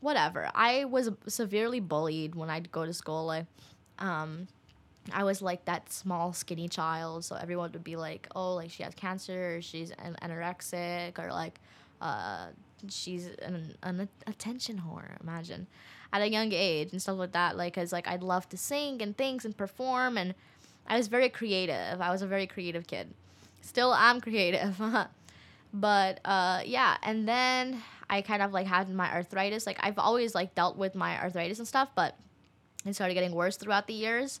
whatever. 0.00 0.50
I 0.54 0.84
was 0.84 1.10
severely 1.26 1.80
bullied 1.80 2.34
when 2.34 2.50
I'd 2.50 2.70
go 2.70 2.86
to 2.86 2.92
school. 2.92 3.26
Like, 3.26 3.46
um, 3.98 4.46
I 5.12 5.24
was 5.24 5.40
like 5.42 5.64
that 5.64 5.90
small, 5.92 6.32
skinny 6.32 6.68
child. 6.68 7.24
So 7.24 7.36
everyone 7.36 7.72
would 7.72 7.84
be 7.84 7.96
like, 7.96 8.28
"Oh, 8.34 8.54
like 8.54 8.70
she 8.70 8.82
has 8.82 8.94
cancer, 8.94 9.60
she's 9.62 9.90
an 9.92 10.16
anorexic, 10.22 11.18
or 11.18 11.30
like, 11.32 11.60
uh, 12.00 12.46
she's 12.88 13.28
an, 13.42 13.74
an 13.82 14.08
attention 14.26 14.82
whore. 14.86 15.20
Imagine 15.22 15.66
at 16.12 16.22
a 16.22 16.28
young 16.28 16.52
age 16.52 16.92
and 16.92 17.00
stuff 17.00 17.18
like 17.18 17.32
that. 17.32 17.56
Like, 17.56 17.74
cause 17.74 17.92
like 17.92 18.08
I'd 18.08 18.22
love 18.22 18.48
to 18.50 18.56
sing 18.56 19.02
and 19.02 19.16
things 19.16 19.44
and 19.44 19.56
perform, 19.56 20.16
and 20.18 20.34
I 20.86 20.96
was 20.96 21.08
very 21.08 21.28
creative. 21.28 22.00
I 22.00 22.10
was 22.10 22.22
a 22.22 22.26
very 22.26 22.46
creative 22.46 22.86
kid. 22.86 23.12
Still, 23.60 23.92
I'm 23.92 24.20
creative. 24.26 24.80
but 25.74 26.20
uh, 26.24 26.62
yeah, 26.64 26.96
and 27.02 27.28
then 27.28 27.82
I 28.08 28.22
kind 28.22 28.42
of 28.42 28.52
like 28.52 28.66
had 28.66 28.88
my 28.88 29.12
arthritis. 29.12 29.66
Like 29.66 29.78
I've 29.80 29.98
always 29.98 30.34
like 30.34 30.54
dealt 30.54 30.76
with 30.76 30.94
my 30.94 31.20
arthritis 31.20 31.58
and 31.58 31.66
stuff, 31.68 31.88
but 31.94 32.16
it 32.84 32.94
started 32.94 33.14
getting 33.14 33.32
worse 33.32 33.56
throughout 33.56 33.86
the 33.86 33.94
years. 33.94 34.40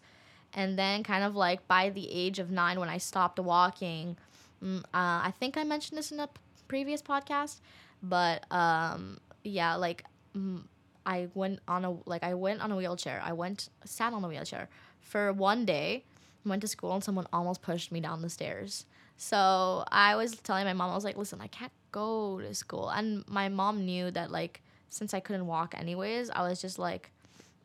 And 0.54 0.78
then 0.78 1.02
kind 1.02 1.24
of 1.24 1.34
like 1.34 1.66
by 1.68 1.90
the 1.90 2.10
age 2.10 2.38
of 2.38 2.50
nine, 2.50 2.78
when 2.80 2.88
I 2.88 2.98
stopped 2.98 3.38
walking, 3.38 4.16
mm, 4.64 4.78
uh, 4.78 4.82
I 4.94 5.34
think 5.38 5.56
I 5.56 5.64
mentioned 5.64 5.98
this 5.98 6.12
in 6.12 6.20
a 6.20 6.28
previous 6.68 7.02
podcast, 7.02 7.60
but 8.02 8.50
um, 8.52 9.18
yeah, 9.44 9.76
like 9.76 10.04
mm, 10.36 10.62
I 11.04 11.28
went 11.34 11.60
on 11.68 11.84
a 11.84 11.96
like 12.04 12.22
I 12.22 12.34
went 12.34 12.60
on 12.60 12.72
a 12.72 12.76
wheelchair. 12.76 13.20
I 13.24 13.32
went 13.32 13.68
sat 13.84 14.12
on 14.12 14.24
a 14.24 14.28
wheelchair 14.28 14.68
for 15.00 15.32
one 15.32 15.64
day. 15.64 16.04
Went 16.44 16.62
to 16.62 16.68
school 16.68 16.94
and 16.94 17.02
someone 17.02 17.26
almost 17.32 17.60
pushed 17.60 17.90
me 17.90 18.00
down 18.00 18.22
the 18.22 18.30
stairs. 18.30 18.86
So 19.16 19.84
I 19.90 20.14
was 20.14 20.36
telling 20.36 20.64
my 20.64 20.74
mom, 20.74 20.90
I 20.90 20.94
was 20.94 21.04
like, 21.04 21.16
listen, 21.16 21.40
I 21.40 21.48
can't 21.48 21.72
go 21.90 22.40
to 22.40 22.54
school. 22.54 22.88
And 22.88 23.24
my 23.26 23.48
mom 23.48 23.84
knew 23.84 24.10
that 24.12 24.30
like 24.30 24.62
since 24.88 25.12
I 25.12 25.20
couldn't 25.20 25.46
walk 25.46 25.74
anyways, 25.76 26.30
I 26.30 26.46
was 26.46 26.60
just 26.60 26.78
like, 26.78 27.10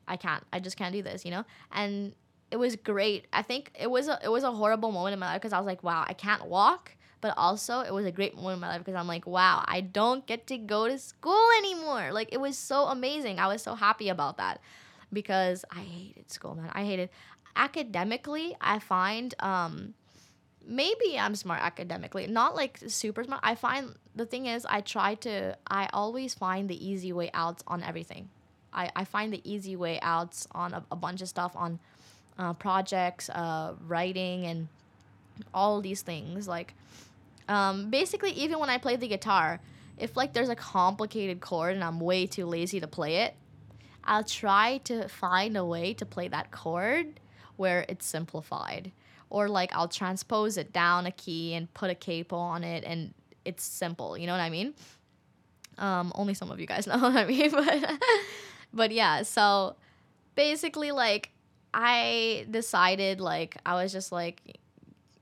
I 0.08 0.18
can't. 0.18 0.44
I 0.52 0.60
just 0.60 0.78
can't 0.78 0.94
do 0.94 1.04
this, 1.04 1.26
you 1.26 1.32
know? 1.32 1.46
And 1.72 2.14
it 2.50 2.58
was 2.58 2.76
great. 2.76 3.28
I 3.32 3.42
think 3.44 3.72
it 3.80 3.90
was 3.90 4.08
a 4.08 4.20
it 4.24 4.30
was 4.30 4.44
a 4.44 4.52
horrible 4.52 4.92
moment 4.92 5.14
in 5.14 5.20
my 5.20 5.28
life 5.28 5.42
because 5.42 5.54
I 5.54 5.58
was 5.58 5.68
like, 5.68 5.84
wow, 5.84 6.06
I 6.08 6.14
can't 6.14 6.46
walk 6.48 6.96
but 7.22 7.34
also 7.38 7.82
it 7.82 7.94
was 7.94 8.06
a 8.06 8.12
great 8.12 8.36
moment 8.36 8.56
in 8.56 8.60
my 8.60 8.68
life 8.70 8.80
because 8.80 8.96
I'm 8.96 9.08
like, 9.08 9.26
wow, 9.26 9.64
I 9.66 9.82
don't 9.82 10.26
get 10.26 10.48
to 10.48 10.58
go 10.58 10.88
to 10.88 10.98
school 10.98 11.48
anymore. 11.60 12.12
Like 12.12 12.30
it 12.32 12.40
was 12.40 12.58
so 12.58 12.86
amazing. 12.86 13.40
I 13.40 13.48
was 13.48 13.62
so 13.62 13.76
happy 13.76 14.10
about 14.10 14.38
that 14.38 14.60
because 15.14 15.64
I 15.72 15.80
hated 15.80 16.32
school, 16.32 16.56
man. 16.56 16.72
I 16.74 16.84
hated 16.84 17.10
academically. 17.56 18.56
I 18.60 18.80
find 18.80 19.34
um 19.40 19.94
maybe 20.66 21.18
I'm 21.18 21.36
smart 21.36 21.62
academically, 21.62 22.28
not 22.28 22.56
like 22.56 22.80
super 22.88 23.24
smart. 23.24 23.42
I 23.44 23.56
find 23.56 23.96
the 24.16 24.26
thing 24.26 24.48
is 24.48 24.66
I 24.66 24.82
try 24.82 25.16
to 25.16 25.58
I 25.68 25.90
always 25.94 26.34
find 26.34 26.70
the 26.70 26.86
easy 26.86 27.14
way 27.14 27.30
out 27.34 27.62
on 27.68 27.84
everything. 27.84 28.30
I, 28.74 28.90
I 28.96 29.04
find 29.04 29.34
the 29.34 29.42
easy 29.44 29.76
way 29.76 30.00
out 30.02 30.46
on 30.54 30.74
a, 30.74 30.84
a 30.92 30.96
bunch 30.96 31.22
of 31.22 31.28
stuff 31.28 31.54
on 31.56 31.80
uh, 32.40 32.54
projects, 32.54 33.30
uh, 33.30 33.74
writing, 33.86 34.46
and 34.46 34.68
all 35.54 35.82
these 35.82 36.02
things. 36.02 36.48
Like 36.48 36.74
um, 37.48 37.90
basically, 37.90 38.32
even 38.32 38.60
when 38.60 38.70
I 38.70 38.78
play 38.78 38.96
the 38.96 39.08
guitar, 39.08 39.60
if 39.98 40.18
like 40.18 40.34
there's 40.34 40.50
a 40.50 40.56
complicated 40.56 41.42
chord 41.42 41.76
and 41.76 41.84
I'm 41.84 42.00
way 42.00 42.26
too 42.26 42.46
lazy 42.46 42.80
to 42.80 42.88
play 42.88 43.18
it, 43.18 43.36
I'll 44.04 44.24
try 44.24 44.80
to 44.86 45.08
find 45.08 45.56
a 45.56 45.66
way 45.66 45.94
to 45.96 46.06
play 46.06 46.28
that 46.28 46.52
chord 46.52 47.20
where 47.56 47.86
it's 47.88 48.06
simplified. 48.06 48.92
Or 49.30 49.48
like 49.48 49.74
I'll 49.76 49.88
transpose 49.88 50.58
it 50.58 50.74
down 50.74 51.06
a 51.06 51.12
key 51.12 51.54
and 51.54 51.72
put 51.74 51.90
a 51.90 51.96
capo 51.96 52.36
on 52.36 52.64
it 52.64 52.84
and 52.84 53.14
it's 53.46 53.64
simple. 53.64 54.18
You 54.18 54.28
know 54.28 54.34
what 54.34 54.42
I 54.42 54.50
mean? 54.50 54.74
Um, 55.78 56.12
only 56.16 56.34
some 56.34 56.52
of 56.52 56.60
you 56.60 56.68
guys 56.68 56.88
know 56.88 56.98
what 56.98 57.16
I 57.16 57.26
mean, 57.26 57.52
but 57.52 57.92
but 58.74 58.92
yeah, 58.92 59.22
so 59.24 59.76
basically 60.36 60.92
like 60.92 61.30
I 61.74 62.46
decided 62.50 63.22
like 63.22 63.58
I 63.66 63.76
was 63.76 63.92
just 63.92 64.12
like 64.12 64.60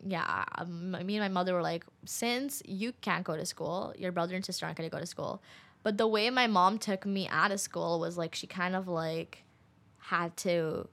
yeah, 0.06 0.46
um, 0.58 0.92
me 0.92 1.18
and 1.18 1.20
my 1.20 1.30
mother 1.30 1.54
were 1.54 1.62
like, 1.62 1.86
since 2.06 2.62
you 2.66 2.94
can't 3.02 3.24
go 3.24 3.36
to 3.36 3.46
school, 3.46 3.94
your 3.98 4.12
brother 4.12 4.36
and 4.36 4.46
sister 4.46 4.66
aren't 4.66 4.78
to 4.78 4.90
go 4.90 5.00
to 5.00 5.06
school. 5.06 5.42
But 5.84 5.98
the 5.98 6.08
way 6.08 6.30
my 6.30 6.48
mom 6.48 6.78
took 6.78 7.06
me 7.06 7.28
out 7.30 7.52
of 7.52 7.60
school 7.60 8.00
was 8.00 8.18
like, 8.18 8.36
she 8.36 8.48
kind 8.48 8.76
of 8.76 8.88
like 8.88 9.44
had 9.98 10.36
to 10.38 10.88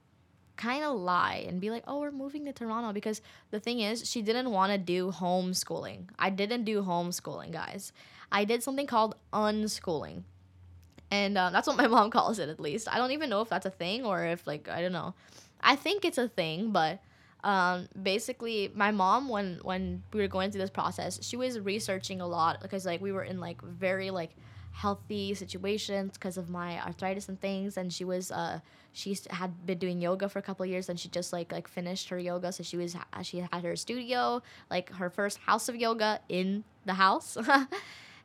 kind 0.55 0.83
of 0.83 0.97
lie 0.97 1.45
and 1.47 1.61
be 1.61 1.69
like, 1.69 1.83
oh, 1.87 1.99
we're 1.99 2.11
moving 2.11 2.45
to 2.45 2.53
Toronto. 2.53 2.93
Because 2.93 3.21
the 3.51 3.59
thing 3.59 3.79
is, 3.79 4.09
she 4.09 4.21
didn't 4.21 4.51
want 4.51 4.71
to 4.71 4.77
do 4.77 5.11
homeschooling. 5.11 6.07
I 6.17 6.29
didn't 6.29 6.63
do 6.63 6.81
homeschooling, 6.81 7.51
guys. 7.51 7.93
I 8.31 8.45
did 8.45 8.63
something 8.63 8.87
called 8.87 9.15
unschooling. 9.33 10.23
And 11.11 11.37
uh, 11.37 11.51
that's 11.51 11.67
what 11.67 11.77
my 11.77 11.87
mom 11.95 12.09
calls 12.09 12.39
it, 12.39 12.49
at 12.49 12.59
least. 12.59 12.87
I 12.91 12.97
don't 12.97 13.11
even 13.11 13.29
know 13.29 13.41
if 13.41 13.49
that's 13.49 13.65
a 13.65 13.71
thing 13.71 14.05
or 14.05 14.25
if, 14.25 14.45
like, 14.47 14.67
I 14.67 14.81
don't 14.81 14.91
know. 14.91 15.13
I 15.61 15.75
think 15.75 16.05
it's 16.05 16.17
a 16.17 16.27
thing, 16.27 16.71
but 16.71 16.99
um, 17.43 17.87
basically 18.01 18.71
my 18.75 18.91
mom 18.91 19.29
when 19.29 19.59
when 19.63 20.03
we 20.13 20.21
were 20.21 20.27
going 20.27 20.51
through 20.51 20.61
this 20.61 20.69
process 20.69 21.19
she 21.23 21.37
was 21.37 21.59
researching 21.59 22.21
a 22.21 22.27
lot 22.27 22.61
because 22.61 22.85
like 22.85 23.01
we 23.01 23.11
were 23.11 23.23
in 23.23 23.39
like 23.39 23.61
very 23.61 24.09
like 24.09 24.31
healthy 24.71 25.33
situations 25.33 26.13
because 26.13 26.37
of 26.37 26.49
my 26.49 26.79
arthritis 26.85 27.29
and 27.29 27.39
things 27.41 27.77
and 27.77 27.91
she 27.91 28.03
was 28.03 28.31
uh 28.31 28.59
she 28.93 29.17
had 29.31 29.65
been 29.65 29.77
doing 29.77 29.99
yoga 30.01 30.29
for 30.29 30.37
a 30.39 30.41
couple 30.41 30.65
years 30.65 30.89
and 30.89 30.99
she 30.99 31.09
just 31.09 31.33
like 31.33 31.51
like 31.51 31.67
finished 31.67 32.09
her 32.09 32.19
yoga 32.19 32.51
so 32.51 32.63
she 32.63 32.77
was 32.77 32.95
she 33.23 33.39
had 33.39 33.63
her 33.63 33.75
studio 33.75 34.41
like 34.69 34.91
her 34.93 35.09
first 35.09 35.39
house 35.39 35.67
of 35.67 35.75
yoga 35.75 36.19
in 36.29 36.63
the 36.85 36.93
house. 36.93 37.37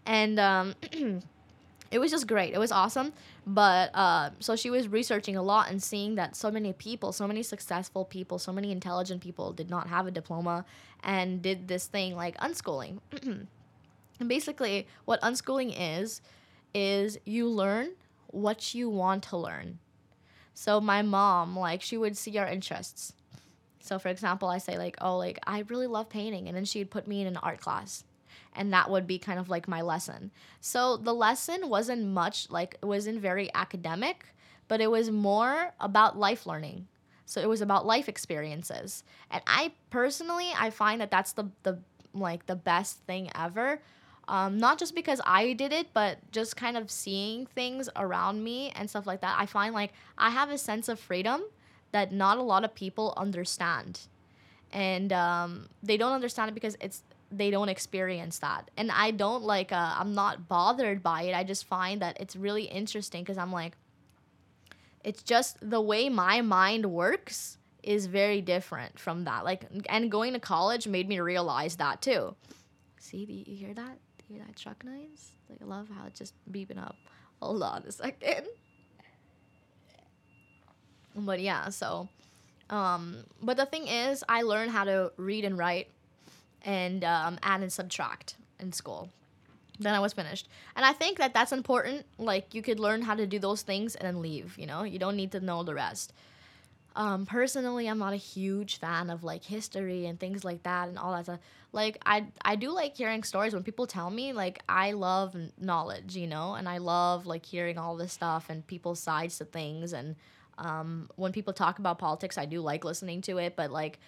And 0.04 0.40
um 0.40 0.74
it 1.92 1.98
was 1.98 2.10
just 2.10 2.26
great. 2.26 2.54
It 2.54 2.58
was 2.58 2.72
awesome. 2.72 3.12
But 3.46 3.90
uh, 3.94 4.30
so 4.40 4.56
she 4.56 4.70
was 4.70 4.88
researching 4.88 5.36
a 5.36 5.42
lot 5.42 5.70
and 5.70 5.80
seeing 5.80 6.14
that 6.16 6.34
so 6.34 6.50
many 6.50 6.72
people, 6.72 7.12
so 7.12 7.28
many 7.28 7.42
successful 7.42 8.04
people, 8.04 8.38
so 8.38 8.52
many 8.52 8.72
intelligent 8.72 9.22
people 9.22 9.52
did 9.52 9.68
not 9.68 9.88
have 9.88 10.06
a 10.06 10.10
diploma 10.10 10.64
and 11.04 11.42
did 11.42 11.68
this 11.68 11.86
thing 11.86 12.16
like 12.16 12.36
unschooling. 12.38 12.98
and 13.22 14.28
basically, 14.28 14.88
what 15.04 15.20
unschooling 15.20 15.74
is, 15.78 16.22
is 16.74 17.18
you 17.26 17.46
learn 17.48 17.90
what 18.28 18.74
you 18.74 18.88
want 18.88 19.22
to 19.24 19.36
learn. 19.36 19.78
So 20.54 20.80
my 20.80 21.02
mom, 21.02 21.58
like, 21.58 21.82
she 21.82 21.98
would 21.98 22.16
see 22.16 22.38
our 22.38 22.46
interests. 22.48 23.12
So 23.80 23.98
for 23.98 24.08
example, 24.08 24.48
I 24.48 24.58
say 24.58 24.78
like, 24.78 24.96
oh, 25.00 25.18
like 25.18 25.38
I 25.46 25.64
really 25.68 25.88
love 25.88 26.08
painting, 26.08 26.48
and 26.48 26.56
then 26.56 26.64
she'd 26.64 26.90
put 26.90 27.06
me 27.06 27.20
in 27.20 27.26
an 27.26 27.36
art 27.36 27.60
class 27.60 28.04
and 28.54 28.72
that 28.72 28.90
would 28.90 29.06
be 29.06 29.18
kind 29.18 29.38
of 29.38 29.48
like 29.48 29.68
my 29.68 29.80
lesson. 29.80 30.30
So 30.60 30.96
the 30.96 31.14
lesson 31.14 31.68
wasn't 31.68 32.06
much 32.06 32.50
like 32.50 32.76
it 32.82 32.86
wasn't 32.86 33.20
very 33.20 33.52
academic, 33.54 34.26
but 34.68 34.80
it 34.80 34.90
was 34.90 35.10
more 35.10 35.72
about 35.80 36.18
life 36.18 36.46
learning. 36.46 36.86
So 37.24 37.40
it 37.40 37.48
was 37.48 37.62
about 37.62 37.86
life 37.86 38.08
experiences. 38.08 39.04
And 39.30 39.42
I 39.46 39.72
personally 39.90 40.50
I 40.58 40.70
find 40.70 41.00
that 41.00 41.10
that's 41.10 41.32
the 41.32 41.50
the 41.62 41.78
like 42.14 42.46
the 42.46 42.56
best 42.56 42.98
thing 43.06 43.30
ever. 43.34 43.80
Um, 44.28 44.58
not 44.58 44.78
just 44.78 44.94
because 44.94 45.20
I 45.26 45.52
did 45.52 45.72
it, 45.72 45.88
but 45.92 46.18
just 46.30 46.56
kind 46.56 46.76
of 46.76 46.90
seeing 46.90 47.46
things 47.46 47.88
around 47.96 48.44
me 48.44 48.70
and 48.76 48.88
stuff 48.88 49.06
like 49.06 49.20
that. 49.22 49.36
I 49.38 49.46
find 49.46 49.74
like 49.74 49.92
I 50.16 50.30
have 50.30 50.50
a 50.50 50.58
sense 50.58 50.88
of 50.88 51.00
freedom 51.00 51.42
that 51.92 52.12
not 52.12 52.38
a 52.38 52.42
lot 52.42 52.64
of 52.64 52.74
people 52.74 53.14
understand. 53.16 54.00
And 54.72 55.12
um, 55.12 55.68
they 55.82 55.96
don't 55.96 56.12
understand 56.12 56.50
it 56.50 56.54
because 56.54 56.76
it's 56.80 57.02
they 57.32 57.50
don't 57.50 57.68
experience 57.68 58.38
that. 58.40 58.70
And 58.76 58.90
i 58.90 59.10
don't 59.10 59.42
like 59.42 59.72
uh, 59.72 59.94
i'm 59.98 60.14
not 60.14 60.48
bothered 60.48 61.02
by 61.02 61.22
it. 61.22 61.34
I 61.34 61.44
just 61.44 61.64
find 61.64 62.02
that 62.02 62.20
it's 62.20 62.36
really 62.36 62.64
interesting 62.64 63.22
because 63.22 63.38
i'm 63.38 63.52
like 63.52 63.76
it's 65.04 65.22
just 65.22 65.58
the 65.60 65.80
way 65.80 66.08
my 66.08 66.40
mind 66.42 66.86
works 66.86 67.58
is 67.82 68.06
very 68.06 68.40
different 68.40 68.98
from 68.98 69.24
that. 69.24 69.44
Like 69.44 69.64
and 69.88 70.10
going 70.10 70.34
to 70.34 70.40
college 70.40 70.86
made 70.86 71.08
me 71.08 71.18
realize 71.20 71.76
that 71.76 72.00
too. 72.00 72.36
See 72.98 73.26
do 73.26 73.32
you 73.32 73.56
hear 73.56 73.74
that? 73.74 73.98
Do 74.18 74.24
you 74.28 74.36
hear 74.36 74.46
that 74.46 74.56
truck 74.56 74.84
noise 74.84 75.32
like 75.50 75.60
i 75.60 75.64
love 75.64 75.88
how 75.88 76.06
it's 76.06 76.18
just 76.18 76.34
beeping 76.50 76.78
up. 76.78 76.96
Hold 77.40 77.62
on 77.62 77.82
a 77.86 77.92
second. 77.92 78.46
But 81.14 81.40
yeah, 81.40 81.70
so 81.70 82.08
um 82.70 83.24
but 83.42 83.56
the 83.56 83.66
thing 83.66 83.88
is 83.88 84.24
I 84.28 84.42
learned 84.42 84.70
how 84.70 84.84
to 84.84 85.12
read 85.16 85.44
and 85.44 85.58
write 85.58 85.88
and 86.64 87.04
um, 87.04 87.38
add 87.42 87.60
and 87.60 87.72
subtract 87.72 88.36
in 88.58 88.72
school. 88.72 89.10
Then 89.78 89.94
I 89.94 90.00
was 90.00 90.12
finished. 90.12 90.48
And 90.76 90.84
I 90.84 90.92
think 90.92 91.18
that 91.18 91.34
that's 91.34 91.52
important. 91.52 92.06
Like 92.18 92.54
you 92.54 92.62
could 92.62 92.78
learn 92.78 93.02
how 93.02 93.14
to 93.14 93.26
do 93.26 93.38
those 93.38 93.62
things 93.62 93.94
and 93.94 94.06
then 94.06 94.22
leave, 94.22 94.56
you 94.58 94.66
know? 94.66 94.82
You 94.84 94.98
don't 94.98 95.16
need 95.16 95.32
to 95.32 95.40
know 95.40 95.62
the 95.62 95.74
rest. 95.74 96.12
Um, 96.94 97.24
personally, 97.24 97.88
I'm 97.88 97.98
not 97.98 98.12
a 98.12 98.16
huge 98.16 98.78
fan 98.78 99.08
of 99.08 99.24
like 99.24 99.42
history 99.44 100.04
and 100.06 100.20
things 100.20 100.44
like 100.44 100.62
that 100.64 100.88
and 100.88 100.98
all 100.98 101.12
that 101.12 101.24
stuff. 101.24 101.40
Like 101.72 101.96
I 102.04 102.26
I 102.44 102.56
do 102.56 102.70
like 102.70 102.96
hearing 102.96 103.22
stories 103.22 103.54
when 103.54 103.62
people 103.62 103.86
tell 103.86 104.10
me 104.10 104.34
like 104.34 104.62
I 104.68 104.92
love 104.92 105.34
knowledge, 105.58 106.16
you 106.16 106.26
know, 106.26 106.54
and 106.54 106.68
I 106.68 106.78
love 106.78 107.24
like 107.24 107.46
hearing 107.46 107.78
all 107.78 107.96
this 107.96 108.12
stuff 108.12 108.50
and 108.50 108.66
people's 108.66 109.00
sides 109.00 109.38
to 109.38 109.46
things 109.46 109.94
and 109.94 110.16
um, 110.58 111.08
when 111.16 111.32
people 111.32 111.52
talk 111.52 111.78
about 111.78 111.98
politics, 111.98 112.38
I 112.38 112.44
do 112.44 112.60
like 112.60 112.84
listening 112.84 113.22
to 113.22 113.38
it, 113.38 113.56
but 113.56 113.70
like 113.70 113.98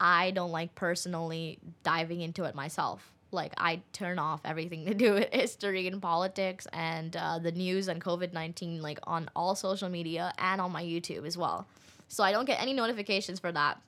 I 0.00 0.30
don't 0.32 0.50
like 0.50 0.74
personally 0.74 1.58
diving 1.82 2.20
into 2.20 2.44
it 2.44 2.54
myself. 2.54 3.12
Like 3.30 3.52
I 3.56 3.82
turn 3.92 4.18
off 4.18 4.40
everything 4.44 4.86
to 4.86 4.94
do 4.94 5.14
with 5.14 5.28
history 5.32 5.86
and 5.86 6.00
politics 6.00 6.66
and 6.72 7.16
uh, 7.16 7.38
the 7.38 7.52
news 7.52 7.88
and 7.88 8.02
COVID 8.02 8.32
nineteen 8.32 8.80
like 8.80 8.98
on 9.04 9.28
all 9.34 9.54
social 9.54 9.88
media 9.88 10.32
and 10.38 10.60
on 10.60 10.72
my 10.72 10.82
YouTube 10.82 11.26
as 11.26 11.36
well. 11.36 11.66
So 12.08 12.22
I 12.22 12.32
don't 12.32 12.44
get 12.44 12.60
any 12.60 12.72
notifications 12.72 13.40
for 13.40 13.50
that. 13.52 13.80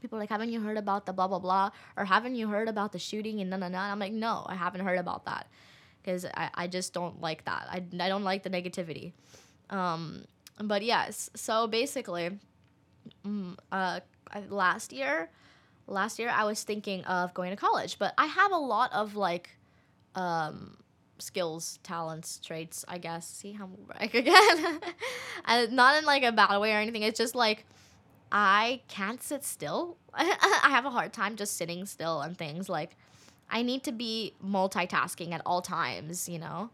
People 0.00 0.18
like, 0.18 0.28
haven't 0.28 0.50
you 0.50 0.60
heard 0.60 0.78
about 0.78 1.04
the 1.04 1.12
blah 1.12 1.28
blah 1.28 1.38
blah 1.38 1.70
or 1.96 2.04
haven't 2.04 2.36
you 2.36 2.48
heard 2.48 2.68
about 2.68 2.92
the 2.92 2.98
shooting 2.98 3.40
and 3.40 3.50
na 3.50 3.56
na 3.56 3.68
na? 3.68 3.80
I'm 3.80 3.98
like, 3.98 4.12
no, 4.12 4.46
I 4.48 4.54
haven't 4.54 4.84
heard 4.84 4.98
about 4.98 5.24
that 5.26 5.46
because 6.02 6.24
I, 6.24 6.50
I 6.54 6.66
just 6.68 6.92
don't 6.92 7.20
like 7.20 7.44
that. 7.44 7.66
I, 7.70 7.82
I 8.00 8.08
don't 8.08 8.24
like 8.24 8.44
the 8.44 8.50
negativity. 8.50 9.12
Um, 9.68 10.24
but 10.62 10.82
yes, 10.82 11.28
so 11.34 11.66
basically, 11.66 12.38
mm, 13.26 13.56
uh, 13.72 14.00
last 14.48 14.92
year 14.92 15.28
last 15.86 16.18
year 16.18 16.30
I 16.30 16.44
was 16.44 16.62
thinking 16.62 17.04
of 17.04 17.34
going 17.34 17.50
to 17.50 17.56
college, 17.56 17.98
but 17.98 18.14
I 18.18 18.26
have 18.26 18.52
a 18.52 18.58
lot 18.58 18.92
of 18.92 19.16
like 19.16 19.50
um, 20.14 20.76
skills, 21.18 21.78
talents, 21.82 22.38
traits, 22.38 22.84
I 22.88 22.98
guess. 22.98 23.26
See 23.28 23.52
how 23.52 23.66
brag 23.66 24.14
again. 24.14 24.80
not 25.74 25.98
in 25.98 26.04
like 26.04 26.22
a 26.22 26.32
bad 26.32 26.58
way 26.58 26.72
or 26.72 26.78
anything. 26.78 27.02
It's 27.02 27.18
just 27.18 27.34
like 27.34 27.64
I 28.30 28.80
can't 28.88 29.22
sit 29.22 29.44
still. 29.44 29.96
I 30.14 30.68
have 30.68 30.84
a 30.84 30.90
hard 30.90 31.12
time 31.12 31.36
just 31.36 31.56
sitting 31.56 31.86
still 31.86 32.20
and 32.20 32.36
things 32.36 32.68
like 32.68 32.96
I 33.48 33.62
need 33.62 33.84
to 33.84 33.92
be 33.92 34.34
multitasking 34.44 35.32
at 35.32 35.42
all 35.46 35.62
times, 35.62 36.28
you 36.28 36.38
know. 36.38 36.70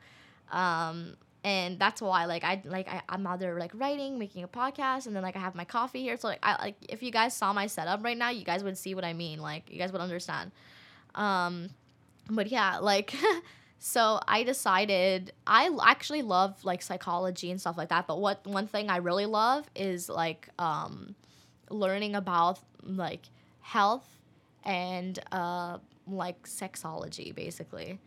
Um, 0.51 1.17
and 1.45 1.79
that's 1.79 2.01
why 2.01 2.27
like 2.27 2.45
I 2.45 2.63
like 2.65 2.89
I, 2.89 3.03
I'm 3.09 3.27
either 3.27 3.59
like 3.59 3.73
writing, 3.75 4.19
making 4.19 4.45
a 4.45 4.49
podcast, 4.49 5.07
and 5.07 5.17
then 5.17 5.23
like 5.23 5.37
I 5.37 5.41
have 5.41 5.55
my 5.55 5.65
coffee 5.65 6.03
here. 6.03 6.17
So 6.17 6.29
like 6.29 6.39
I 6.43 6.63
like 6.63 6.77
if 6.89 7.03
you 7.03 7.11
guys 7.11 7.35
saw 7.35 7.53
my 7.53 7.67
setup 7.67 8.05
right 8.05 8.17
now, 8.17 8.31
you 8.31 8.45
guys 8.45 8.63
would 8.63 8.79
see 8.79 8.95
what 8.95 9.05
I 9.05 9.13
mean. 9.13 9.41
Like 9.41 9.71
you 9.71 9.79
guys 9.79 9.91
would 9.93 10.01
understand. 10.01 10.53
Um, 11.15 11.71
but 12.31 12.49
yeah, 12.49 12.79
like 12.79 13.15
so 13.79 14.21
I 14.29 14.45
decided 14.45 15.33
I 15.47 15.69
actually 15.85 16.23
love 16.23 16.65
like 16.65 16.81
psychology 16.81 17.51
and 17.51 17.61
stuff 17.61 17.77
like 17.77 17.89
that. 17.89 18.07
But 18.07 18.21
what 18.21 18.47
one 18.47 18.69
thing 18.69 18.89
I 18.89 18.99
really 18.99 19.27
love 19.27 19.69
is 19.75 20.09
like 20.09 20.49
um, 20.61 21.17
learning 21.71 22.15
about 22.15 22.61
like 22.85 23.23
health 23.61 24.07
and 24.65 25.19
uh, 25.33 25.79
like 26.07 26.47
sexology 26.47 27.35
basically 27.35 27.99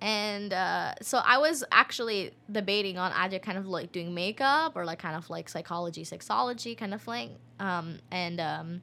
and 0.00 0.52
uh, 0.52 0.94
so 1.00 1.20
I 1.24 1.38
was 1.38 1.64
actually 1.72 2.32
debating 2.50 2.98
on 2.98 3.12
either 3.12 3.38
kind 3.38 3.56
of 3.56 3.66
like 3.66 3.92
doing 3.92 4.14
makeup 4.14 4.72
or 4.76 4.84
like 4.84 4.98
kind 4.98 5.16
of 5.16 5.30
like 5.30 5.48
psychology, 5.48 6.04
sexology 6.04 6.76
kind 6.76 6.92
of 6.92 7.02
thing, 7.02 7.36
um, 7.60 7.98
and 8.10 8.40
um, 8.40 8.82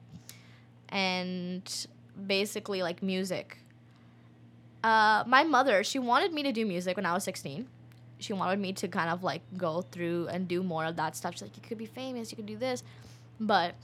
and 0.88 1.86
basically 2.26 2.82
like 2.82 3.02
music. 3.02 3.58
Uh, 4.82 5.24
my 5.26 5.44
mother, 5.44 5.82
she 5.84 5.98
wanted 5.98 6.32
me 6.32 6.42
to 6.42 6.52
do 6.52 6.66
music 6.66 6.96
when 6.96 7.06
I 7.06 7.14
was 7.14 7.24
sixteen. 7.24 7.68
She 8.18 8.32
wanted 8.32 8.58
me 8.58 8.72
to 8.74 8.88
kind 8.88 9.10
of 9.10 9.22
like 9.22 9.42
go 9.56 9.82
through 9.82 10.28
and 10.28 10.48
do 10.48 10.62
more 10.62 10.84
of 10.84 10.96
that 10.96 11.16
stuff. 11.16 11.34
She's 11.34 11.42
like, 11.42 11.56
you 11.56 11.62
could 11.62 11.78
be 11.78 11.86
famous, 11.86 12.30
you 12.30 12.36
could 12.36 12.46
do 12.46 12.56
this, 12.56 12.82
but 13.38 13.74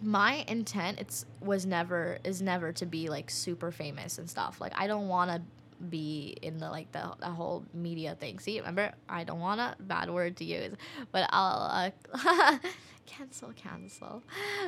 my 0.00 0.44
intent 0.46 1.00
it's 1.00 1.26
was 1.40 1.66
never 1.66 2.18
is 2.22 2.40
never 2.40 2.72
to 2.72 2.86
be 2.86 3.08
like 3.08 3.30
super 3.30 3.70
famous 3.70 4.18
and 4.18 4.30
stuff. 4.30 4.60
Like 4.60 4.72
I 4.76 4.86
don't 4.86 5.08
want 5.08 5.30
to 5.30 5.42
be 5.90 6.36
in 6.42 6.58
the 6.58 6.70
like 6.70 6.90
the, 6.92 7.12
the 7.20 7.26
whole 7.26 7.64
media 7.72 8.16
thing. 8.18 8.38
See, 8.38 8.58
remember, 8.58 8.92
I 9.08 9.24
don't 9.24 9.40
want 9.40 9.60
a 9.60 9.76
bad 9.80 10.10
word 10.10 10.36
to 10.38 10.44
use, 10.44 10.74
but 11.12 11.28
I'll 11.32 11.92
uh, 12.14 12.58
cancel, 13.06 13.52
cancel. 13.54 14.22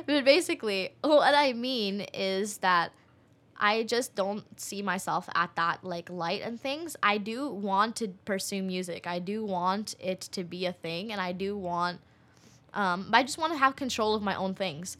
But 0.05 0.25
basically, 0.25 0.95
what 1.01 1.35
I 1.35 1.53
mean 1.53 2.01
is 2.13 2.57
that 2.59 2.91
I 3.57 3.83
just 3.83 4.15
don't 4.15 4.59
see 4.59 4.81
myself 4.81 5.29
at 5.35 5.55
that 5.55 5.83
like 5.83 6.09
light 6.09 6.41
and 6.41 6.59
things. 6.59 6.95
I 7.03 7.17
do 7.17 7.49
want 7.49 7.95
to 7.97 8.09
pursue 8.25 8.63
music. 8.63 9.05
I 9.05 9.19
do 9.19 9.45
want 9.45 9.95
it 9.99 10.21
to 10.21 10.43
be 10.43 10.65
a 10.65 10.73
thing, 10.73 11.11
and 11.11 11.21
I 11.21 11.31
do 11.31 11.57
want. 11.57 11.99
Um, 12.73 13.09
I 13.11 13.23
just 13.23 13.37
want 13.37 13.51
to 13.51 13.59
have 13.59 13.75
control 13.75 14.15
of 14.15 14.21
my 14.21 14.33
own 14.35 14.55
things 14.55 14.95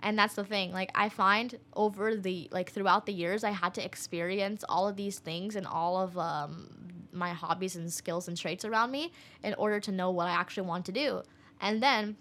and 0.00 0.18
that's 0.18 0.34
the 0.34 0.44
thing 0.44 0.72
like 0.72 0.90
i 0.94 1.08
find 1.08 1.58
over 1.74 2.14
the 2.14 2.48
like 2.50 2.70
throughout 2.70 3.06
the 3.06 3.12
years 3.12 3.44
i 3.44 3.50
had 3.50 3.72
to 3.74 3.84
experience 3.84 4.64
all 4.68 4.86
of 4.88 4.96
these 4.96 5.18
things 5.18 5.56
and 5.56 5.66
all 5.66 5.96
of 6.00 6.16
um, 6.18 6.68
my 7.16 7.30
hobbies 7.30 7.76
and 7.76 7.92
skills 7.92 8.28
and 8.28 8.36
traits 8.36 8.64
around 8.64 8.90
me 8.90 9.12
in 9.42 9.54
order 9.54 9.80
to 9.80 9.90
know 9.90 10.10
what 10.10 10.28
i 10.28 10.30
actually 10.30 10.66
want 10.66 10.84
to 10.86 10.92
do. 10.92 11.22
And 11.60 11.82
then 11.82 12.16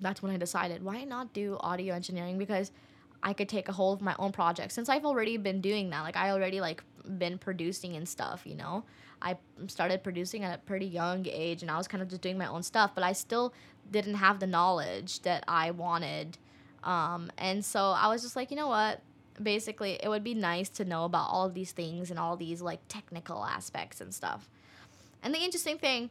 that's 0.00 0.22
when 0.22 0.30
i 0.30 0.36
decided 0.36 0.82
why 0.82 1.02
not 1.04 1.32
do 1.32 1.56
audio 1.60 1.94
engineering? 1.94 2.38
Because 2.38 2.70
i 3.22 3.32
could 3.32 3.48
take 3.48 3.68
a 3.68 3.72
hold 3.72 3.98
of 3.98 4.02
my 4.02 4.14
own 4.18 4.30
project 4.30 4.70
since 4.70 4.88
i've 4.88 5.04
already 5.04 5.36
been 5.36 5.60
doing 5.60 5.90
that 5.90 6.02
like 6.02 6.16
i 6.16 6.30
already 6.30 6.60
like 6.60 6.84
been 7.18 7.36
producing 7.38 7.96
and 7.96 8.08
stuff 8.08 8.42
you 8.44 8.54
know? 8.54 8.84
I 9.20 9.36
started 9.66 10.04
producing 10.04 10.44
at 10.44 10.54
a 10.54 10.58
pretty 10.58 10.86
young 10.86 11.26
age 11.26 11.62
and 11.62 11.70
i 11.70 11.76
was 11.76 11.88
kind 11.88 12.02
of 12.02 12.08
just 12.08 12.22
doing 12.22 12.38
my 12.38 12.46
own 12.46 12.62
stuff 12.62 12.92
but 12.94 13.02
i 13.02 13.12
still 13.12 13.52
didn't 13.90 14.14
have 14.14 14.38
the 14.38 14.46
knowledge 14.46 15.22
that 15.22 15.42
i 15.48 15.72
wanted 15.72 16.38
um, 16.82 17.30
and 17.38 17.64
so 17.64 17.80
I 17.80 18.08
was 18.08 18.22
just 18.22 18.36
like, 18.36 18.50
you 18.50 18.56
know 18.56 18.68
what? 18.68 19.00
Basically, 19.42 19.98
it 20.02 20.08
would 20.08 20.24
be 20.24 20.34
nice 20.34 20.68
to 20.70 20.84
know 20.84 21.04
about 21.04 21.28
all 21.30 21.48
these 21.48 21.72
things 21.72 22.10
and 22.10 22.18
all 22.18 22.36
these 22.36 22.60
like 22.60 22.80
technical 22.88 23.44
aspects 23.44 24.00
and 24.00 24.12
stuff. 24.12 24.48
And 25.22 25.34
the 25.34 25.38
interesting 25.38 25.78
thing 25.78 26.10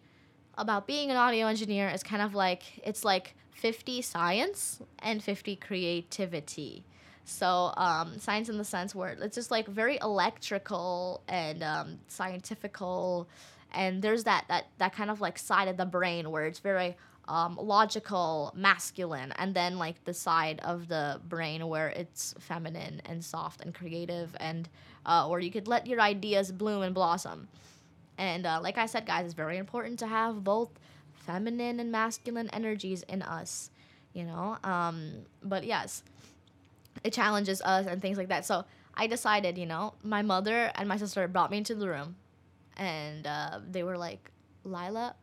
about 0.58 0.88
being 0.88 1.12
an 1.12 1.18
audio 1.18 1.48
engineer 1.48 1.90
is 1.90 2.04
kind 2.04 2.22
of 2.22 2.34
like 2.34 2.64
it's 2.84 3.04
like 3.04 3.36
50 3.52 4.02
science 4.02 4.82
and 5.00 5.24
50 5.24 5.56
creativity. 5.58 6.84
So 7.26 7.74
um, 7.76 8.20
science 8.20 8.48
in 8.48 8.58
the 8.58 8.64
sense 8.64 8.96
where 8.96 9.10
it's 9.10 9.36
just 9.36 9.52
like 9.52 9.68
very 9.68 9.98
electrical 10.02 11.22
and 11.28 11.62
um, 11.62 12.00
scientifical, 12.08 13.28
and 13.74 14.02
there's 14.02 14.24
that 14.24 14.46
that 14.48 14.68
that 14.78 14.96
kind 14.96 15.12
of 15.12 15.20
like 15.20 15.38
side 15.38 15.68
of 15.68 15.76
the 15.76 15.86
brain 15.86 16.32
where 16.32 16.46
it's 16.46 16.60
very 16.60 16.96
um, 17.28 17.58
logical, 17.62 18.54
masculine, 18.56 19.34
and 19.34 19.54
then 19.54 19.78
like 19.78 20.04
the 20.06 20.14
side 20.14 20.60
of 20.64 20.88
the 20.88 21.20
brain 21.28 21.68
where 21.68 21.90
it's 21.90 22.34
feminine 22.40 23.02
and 23.06 23.24
soft 23.24 23.62
and 23.62 23.74
creative, 23.74 24.36
and 24.40 24.70
uh, 25.06 25.28
or 25.28 25.40
you 25.40 25.52
could 25.52 25.68
let 25.68 25.88
your 25.88 26.00
ideas 26.02 26.52
bloom 26.52 26.84
and 26.84 26.96
blossom. 26.96 27.48
And 28.18 28.46
uh, 28.46 28.60
like 28.62 28.78
I 28.78 28.86
said, 28.86 29.06
guys, 29.06 29.26
it's 29.26 29.34
very 29.34 29.58
important 29.58 30.00
to 30.00 30.08
have 30.08 30.44
both 30.44 30.70
feminine 31.14 31.80
and 31.80 31.92
masculine 31.92 32.50
energies 32.52 33.04
in 33.04 33.22
us, 33.22 33.70
you 34.14 34.24
know. 34.24 34.58
Um, 34.64 35.12
but 35.44 35.66
yes, 35.66 36.04
it 37.04 37.14
challenges 37.14 37.62
us 37.62 37.86
and 37.88 38.02
things 38.02 38.18
like 38.18 38.30
that. 38.30 38.46
So 38.46 38.66
I 38.96 39.08
decided, 39.08 39.58
you 39.58 39.66
know, 39.66 39.94
my 40.04 40.22
mother 40.22 40.72
and 40.76 40.88
my 40.88 40.98
sister 40.98 41.28
brought 41.28 41.52
me 41.52 41.58
into 41.58 41.76
the 41.76 41.88
room, 41.90 42.16
and 42.78 43.28
uh, 43.28 43.60
they 43.70 43.84
were 43.84 43.98
like, 43.98 44.32
"Lila, 44.64 45.16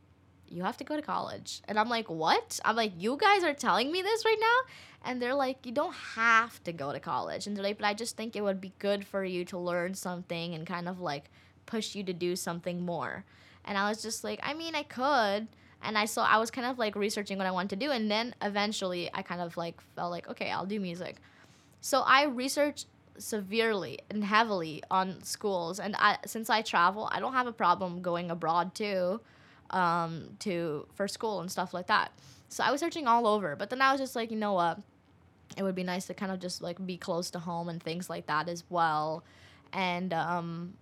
you 0.55 0.62
have 0.62 0.77
to 0.77 0.85
go 0.85 0.95
to 0.95 1.03
college. 1.03 1.61
And 1.67 1.79
I'm 1.79 1.88
like, 1.88 2.09
what? 2.09 2.61
I'm 2.64 2.77
like, 2.77 2.93
you 2.97 3.17
guys 3.17 3.43
are 3.43 3.53
telling 3.53 3.90
me 3.90 4.03
this 4.03 4.25
right 4.25 4.37
now? 4.40 4.73
And 5.05 5.21
they're 5.21 5.35
like, 5.35 5.67
you 5.67 5.73
don't 5.73 5.95
have 6.14 6.62
to 6.64 6.73
go 6.73 6.93
to 6.93 7.01
college. 7.01 7.47
And 7.47 7.57
they're 7.57 7.64
like, 7.64 7.79
but 7.79 7.87
I 7.87 7.93
just 7.93 8.17
think 8.17 8.37
it 8.37 8.43
would 8.43 8.61
be 8.61 8.73
good 8.79 9.05
for 9.05 9.25
you 9.25 9.45
to 9.47 9.59
learn 9.59 9.95
something 9.95 10.55
and 10.55 10.67
kind 10.67 10.88
of 10.88 11.01
like 11.01 11.31
push 11.67 11.95
you 11.95 12.05
to 12.05 12.12
do 12.12 12.37
something 12.37 12.85
more. 12.87 13.25
And 13.64 13.77
I 13.77 13.88
was 13.88 14.01
just 14.01 14.23
like, 14.23 14.38
I 14.43 14.55
mean, 14.55 14.75
I 14.75 14.85
could. 14.85 15.49
And 15.83 15.99
I 15.99 16.05
saw, 16.05 16.25
I 16.25 16.38
was 16.38 16.51
kind 16.51 16.67
of 16.67 16.79
like 16.79 16.95
researching 16.95 17.37
what 17.37 17.47
I 17.47 17.51
wanted 17.51 17.71
to 17.71 17.87
do. 17.87 17.90
And 17.90 18.11
then 18.11 18.35
eventually 18.40 19.11
I 19.12 19.23
kind 19.23 19.40
of 19.40 19.57
like 19.57 19.81
felt 19.97 20.11
like, 20.11 20.29
okay, 20.29 20.51
I'll 20.51 20.67
do 20.67 20.79
music. 20.79 21.17
So 21.81 22.01
I 22.01 22.25
researched 22.25 22.87
severely 23.19 23.99
and 24.09 24.25
heavily 24.25 24.83
on 24.90 25.23
schools. 25.23 25.81
And 25.81 25.97
I, 25.99 26.19
since 26.27 26.49
I 26.49 26.62
travel, 26.62 27.09
I 27.12 27.21
don't 27.21 27.35
have 27.35 27.47
a 27.47 27.53
problem 27.53 28.01
going 28.01 28.31
abroad 28.31 28.75
too 28.75 29.21
um, 29.75 30.37
to 30.39 30.87
for 30.95 31.07
school 31.07 31.41
and 31.41 31.51
stuff 31.51 31.75
like 31.75 31.89
that. 31.89 32.13
So 32.49 32.65
I 32.65 32.71
was 32.71 32.81
searching 32.81 33.07
all 33.07 33.27
over, 33.27 33.57
but 33.57 33.69
then 33.69 33.83
I 33.83 33.93
was 33.93 34.01
just 34.01 34.17
like, 34.17 34.31
you 34.31 34.39
know 34.39 34.55
what? 34.55 34.79
It 35.57 35.63
would 35.63 35.75
be 35.75 35.83
nice 35.83 36.07
to 36.07 36.15
kind 36.15 36.33
of 36.33 36.41
just 36.41 36.63
like 36.63 36.85
be 36.87 36.97
close 36.97 37.31
to 37.33 37.39
home 37.39 37.69
and 37.69 37.83
things 37.83 38.09
like 38.09 38.27
that 38.27 38.49
as 38.49 38.65
well. 38.71 39.25
And 39.73 40.15
um, 40.15 40.75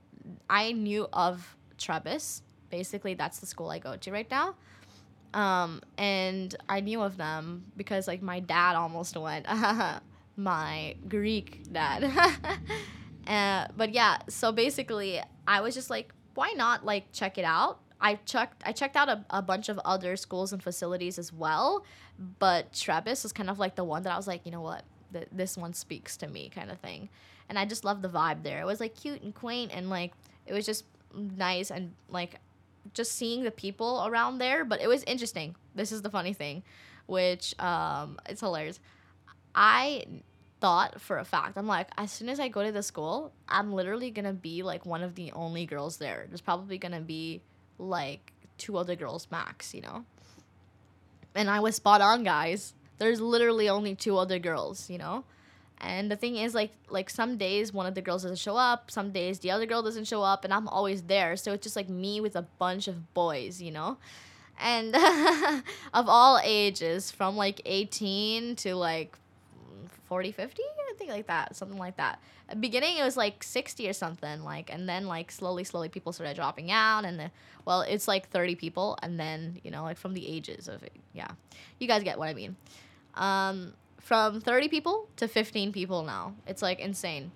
I 0.49 0.73
knew 0.73 1.09
of 1.13 1.57
Trebas. 1.79 2.43
basically 2.71 3.15
that's 3.15 3.39
the 3.41 3.47
school 3.47 3.71
I 3.71 3.79
go 3.79 3.97
to 3.97 4.13
right 4.13 4.31
now. 4.31 4.55
Um, 5.35 5.81
and 5.97 6.55
I 6.69 6.81
knew 6.81 7.01
of 7.01 7.17
them 7.17 7.65
because 7.77 8.07
like 8.07 8.21
my 8.21 8.41
dad 8.41 8.77
almost 8.77 9.17
went. 9.17 9.47
my 10.37 10.95
Greek 11.09 11.73
dad. 11.73 12.05
uh, 13.27 13.67
but 13.77 13.95
yeah, 13.95 14.19
so 14.29 14.53
basically, 14.53 15.21
I 15.47 15.61
was 15.61 15.75
just 15.75 15.89
like, 15.89 16.13
why 16.35 16.53
not 16.53 16.85
like 16.85 17.13
check 17.13 17.39
it 17.39 17.45
out? 17.45 17.81
I 18.03 18.17
checked 18.27 18.63
I 18.67 18.73
checked 18.73 18.97
out 18.97 19.09
a, 19.09 19.25
a 19.31 19.41
bunch 19.41 19.69
of 19.69 19.79
other 19.85 20.17
schools 20.17 20.53
and 20.53 20.63
facilities 20.63 21.19
as 21.19 21.33
well, 21.33 21.85
but 22.41 22.73
Trebas 22.73 23.23
was 23.23 23.33
kind 23.33 23.49
of 23.49 23.59
like 23.61 23.77
the 23.77 23.85
one 23.85 24.03
that 24.03 24.13
I 24.13 24.17
was 24.17 24.27
like, 24.27 24.45
you 24.45 24.51
know 24.51 24.61
what, 24.61 24.83
Th- 25.13 25.29
this 25.31 25.57
one 25.57 25.73
speaks 25.73 26.17
to 26.19 26.27
me, 26.27 26.51
kind 26.53 26.71
of 26.71 26.79
thing. 26.81 27.09
And 27.49 27.59
I 27.59 27.65
just 27.65 27.85
loved 27.85 28.03
the 28.03 28.09
vibe 28.09 28.43
there. 28.43 28.61
It 28.61 28.67
was 28.67 28.81
like 28.81 28.97
cute 28.97 29.23
and 29.23 29.33
quaint, 29.35 29.71
and 29.73 29.89
like 29.89 30.13
it 30.47 30.53
was 30.53 30.67
just 30.67 30.85
nice 31.15 31.71
and 31.71 31.93
like 32.09 32.41
just 32.93 33.13
seeing 33.13 33.45
the 33.45 33.51
people 33.53 34.05
around 34.05 34.39
there. 34.39 34.65
But 34.65 34.81
it 34.81 34.89
was 34.89 35.05
interesting. 35.05 35.55
This 35.75 35.93
is 35.93 36.03
the 36.03 36.11
funny 36.11 36.33
thing, 36.33 36.65
which 37.07 37.55
um, 37.61 38.19
it's 38.29 38.41
hilarious. 38.41 38.81
I 39.55 40.07
thought 40.61 41.01
for 41.01 41.19
a 41.19 41.25
fact, 41.25 41.57
I'm 41.57 41.67
like, 41.67 41.89
as 41.99 42.11
soon 42.11 42.29
as 42.29 42.41
I 42.41 42.49
go 42.49 42.65
to 42.65 42.73
the 42.73 42.83
school, 42.83 43.33
I'm 43.49 43.73
literally 43.73 44.11
gonna 44.11 44.33
be 44.33 44.63
like 44.63 44.87
one 44.87 45.03
of 45.03 45.15
the 45.15 45.31
only 45.33 45.67
girls 45.67 45.99
there. 45.99 46.25
There's 46.29 46.41
probably 46.41 46.79
gonna 46.79 47.01
be 47.01 47.43
like 47.79 48.33
two 48.59 48.77
other 48.77 48.97
girls 48.97 49.27
max, 49.31 49.75
you 49.75 49.81
know? 49.81 50.05
And 51.35 51.49
I 51.51 51.61
was 51.61 51.77
spot 51.77 52.01
on, 52.01 52.25
guys. 52.25 52.75
There's 52.99 53.21
literally 53.21 53.69
only 53.69 53.95
two 53.95 54.19
other 54.19 54.39
girls, 54.39 54.91
you 54.91 54.99
know? 54.99 55.25
And 55.83 56.11
the 56.11 56.17
thing 56.17 56.37
is 56.37 56.55
like 56.55 56.73
like 56.89 57.11
some 57.11 57.37
days 57.37 57.73
one 57.73 57.87
of 57.87 57.97
the 57.97 58.03
girls 58.03 58.23
doesn't 58.23 58.39
show 58.39 58.57
up, 58.57 58.91
some 58.91 59.11
days 59.11 59.41
the 59.41 59.51
other 59.51 59.67
girl 59.67 59.83
doesn't 59.83 60.07
show 60.07 60.23
up 60.23 60.45
and 60.45 60.55
I'm 60.55 60.69
always 60.69 61.03
there. 61.03 61.37
So 61.37 61.53
it's 61.53 61.65
just 61.65 61.75
like 61.75 61.89
me 61.89 62.21
with 62.21 62.37
a 62.37 62.43
bunch 62.43 62.87
of 62.87 63.13
boys, 63.15 63.61
you 63.61 63.73
know? 63.73 63.99
And 64.61 64.95
of 65.95 66.09
all 66.09 66.41
ages 66.45 67.11
from 67.11 67.37
like 67.37 67.61
18 67.65 68.55
to 68.57 68.77
like 68.77 69.19
40 70.13 70.31
50 70.31 70.63
i 70.63 70.95
think 70.99 71.11
like 71.11 71.27
that 71.27 71.57
something 71.57 71.79
like 71.79 71.97
that. 71.97 72.21
At 72.51 72.61
beginning 72.61 72.99
it 72.99 73.03
was 73.03 73.17
like 73.17 73.43
60 73.43 73.89
or 73.89 73.95
something 73.95 74.45
like 74.45 74.71
and 74.71 74.87
then 74.87 75.07
like 75.07 75.33
slowly 75.33 75.65
slowly 75.65 75.89
people 75.89 76.13
started 76.13 76.37
dropping 76.37 76.71
out 76.71 77.07
and 77.07 77.19
the, 77.19 77.31
well 77.65 77.81
it's 77.81 78.07
like 78.07 78.29
30 78.29 78.57
people 78.57 78.99
and 79.03 79.19
then 79.19 79.59
you 79.65 79.71
know 79.71 79.85
like 79.85 79.97
from 79.97 80.13
the 80.13 80.29
ages 80.29 80.69
of 80.69 80.85
yeah. 81.15 81.29
You 81.79 81.89
guys 81.89 82.03
get 82.03 82.19
what 82.19 82.29
i 82.29 82.35
mean. 82.35 82.57
Um 83.15 83.73
from 84.03 84.43
30 84.43 84.69
people 84.69 85.09
to 85.17 85.29
15 85.29 85.73
people 85.73 86.03
now. 86.03 86.35
It's 86.47 86.61
like 86.61 86.79
insane. 86.79 87.31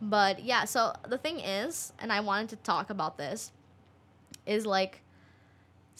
But 0.00 0.44
yeah 0.44 0.64
so 0.64 0.92
the 1.08 1.18
thing 1.18 1.40
is 1.40 1.92
and 1.98 2.12
i 2.12 2.20
wanted 2.20 2.50
to 2.50 2.56
talk 2.56 2.90
about 2.90 3.18
this 3.18 3.50
is 4.46 4.64
like 4.64 5.02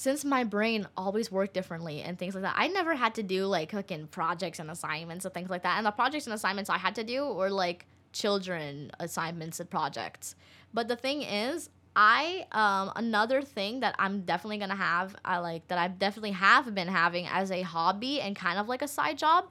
since 0.02 0.24
my 0.24 0.42
brain 0.42 0.88
always 0.96 1.30
worked 1.30 1.54
differently 1.54 2.02
and 2.02 2.18
things 2.18 2.34
like 2.34 2.42
that, 2.42 2.56
I 2.58 2.66
never 2.66 2.96
had 2.96 3.14
to 3.14 3.22
do 3.22 3.46
like 3.46 3.70
fucking 3.70 4.08
projects 4.08 4.58
and 4.58 4.68
assignments 4.68 5.24
and 5.24 5.32
things 5.32 5.48
like 5.48 5.62
that. 5.62 5.76
And 5.76 5.86
the 5.86 5.92
projects 5.92 6.26
and 6.26 6.34
assignments 6.34 6.68
I 6.68 6.76
had 6.76 6.96
to 6.96 7.04
do 7.04 7.24
were 7.32 7.50
like 7.50 7.86
children 8.12 8.90
assignments 8.98 9.60
and 9.60 9.70
projects. 9.70 10.34
But 10.74 10.88
the 10.88 10.96
thing 10.96 11.22
is, 11.22 11.70
I 11.94 12.46
um 12.50 12.90
another 12.96 13.42
thing 13.42 13.78
that 13.80 13.94
I'm 13.96 14.22
definitely 14.22 14.58
gonna 14.58 14.74
have, 14.74 15.14
I 15.24 15.38
like 15.38 15.68
that 15.68 15.78
I 15.78 15.86
definitely 15.86 16.32
have 16.32 16.74
been 16.74 16.88
having 16.88 17.28
as 17.28 17.52
a 17.52 17.62
hobby 17.62 18.20
and 18.20 18.34
kind 18.34 18.58
of 18.58 18.66
like 18.66 18.82
a 18.82 18.88
side 18.88 19.18
job, 19.18 19.50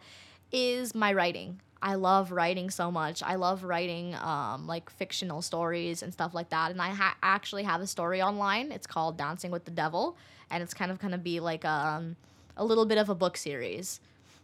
is 0.52 0.94
my 0.94 1.14
writing. 1.14 1.62
I 1.82 1.96
love 1.96 2.32
writing 2.32 2.70
so 2.70 2.92
much. 2.92 3.24
I 3.24 3.36
love 3.36 3.64
writing 3.64 4.16
um, 4.16 4.68
like 4.68 4.90
fictional 4.90 5.42
stories 5.42 6.04
and 6.04 6.14
stuff 6.14 6.34
like 6.34 6.50
that. 6.50 6.72
And 6.72 6.82
I 6.82 6.90
ha- 6.90 7.18
actually 7.24 7.64
have 7.64 7.82
a 7.82 7.88
story 7.88 8.22
online. 8.22 8.72
It's 8.72 8.86
called 8.86 9.18
Dancing 9.18 9.50
with 9.50 9.66
the 9.66 9.72
Devil, 9.72 10.16
and 10.52 10.62
it's 10.62 10.74
kind 10.74 10.92
of 10.92 11.00
gonna 11.00 11.18
be 11.18 11.40
like 11.40 11.66
um, 11.66 12.16
a 12.58 12.64
little 12.64 12.86
bit 12.86 12.98
of 12.98 13.10
a 13.10 13.16
book 13.16 13.38
series. 13.38 14.00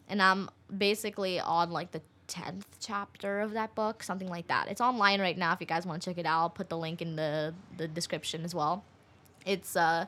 And 0.09 0.21
I'm 0.21 0.49
basically 0.75 1.39
on 1.39 1.71
like 1.71 1.91
the 1.91 2.01
tenth 2.27 2.65
chapter 2.79 3.39
of 3.39 3.53
that 3.53 3.75
book, 3.75 4.03
something 4.03 4.27
like 4.29 4.47
that. 4.47 4.67
It's 4.69 4.81
online 4.81 5.21
right 5.21 5.37
now. 5.37 5.53
If 5.53 5.61
you 5.61 5.67
guys 5.67 5.85
want 5.85 6.01
to 6.01 6.09
check 6.09 6.17
it 6.17 6.25
out, 6.25 6.39
I'll 6.39 6.49
put 6.49 6.69
the 6.69 6.77
link 6.77 7.01
in 7.01 7.15
the 7.15 7.53
the 7.77 7.87
description 7.87 8.43
as 8.43 8.55
well. 8.55 8.83
It's 9.45 9.75
uh 9.75 10.05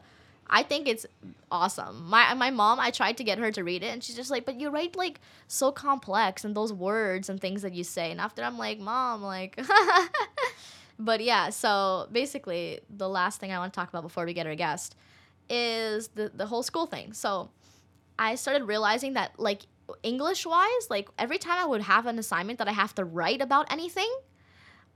I 0.51 0.63
think 0.63 0.87
it's 0.87 1.05
awesome. 1.51 2.09
My 2.09 2.33
my 2.33 2.49
mom, 2.49 2.79
I 2.79 2.91
tried 2.91 3.17
to 3.17 3.23
get 3.23 3.37
her 3.37 3.51
to 3.51 3.63
read 3.63 3.83
it, 3.83 3.87
and 3.87 4.03
she's 4.03 4.15
just 4.15 4.31
like, 4.31 4.45
"But 4.45 4.59
you 4.59 4.69
write 4.69 4.95
like 4.95 5.21
so 5.47 5.71
complex 5.71 6.43
and 6.43 6.55
those 6.55 6.73
words 6.73 7.29
and 7.29 7.39
things 7.39 7.61
that 7.61 7.73
you 7.73 7.83
say." 7.83 8.11
And 8.11 8.19
after 8.19 8.41
I'm 8.43 8.57
like, 8.57 8.79
"Mom, 8.79 9.21
like," 9.21 9.59
but 10.99 11.21
yeah. 11.23 11.51
So 11.51 12.07
basically, 12.11 12.79
the 12.89 13.07
last 13.07 13.39
thing 13.39 13.51
I 13.51 13.59
want 13.59 13.71
to 13.73 13.77
talk 13.79 13.89
about 13.89 14.01
before 14.01 14.25
we 14.25 14.33
get 14.33 14.47
our 14.47 14.55
guest 14.55 14.95
is 15.49 16.09
the 16.09 16.31
the 16.33 16.45
whole 16.45 16.63
school 16.63 16.85
thing. 16.85 17.13
So 17.13 17.49
I 18.17 18.35
started 18.35 18.65
realizing 18.65 19.13
that 19.13 19.39
like 19.39 19.63
English 20.03 20.45
wise, 20.45 20.89
like 20.89 21.09
every 21.17 21.37
time 21.37 21.57
I 21.59 21.65
would 21.65 21.81
have 21.81 22.05
an 22.05 22.19
assignment 22.19 22.59
that 22.59 22.67
I 22.67 22.73
have 22.73 22.93
to 22.95 23.05
write 23.05 23.41
about 23.41 23.71
anything, 23.71 24.11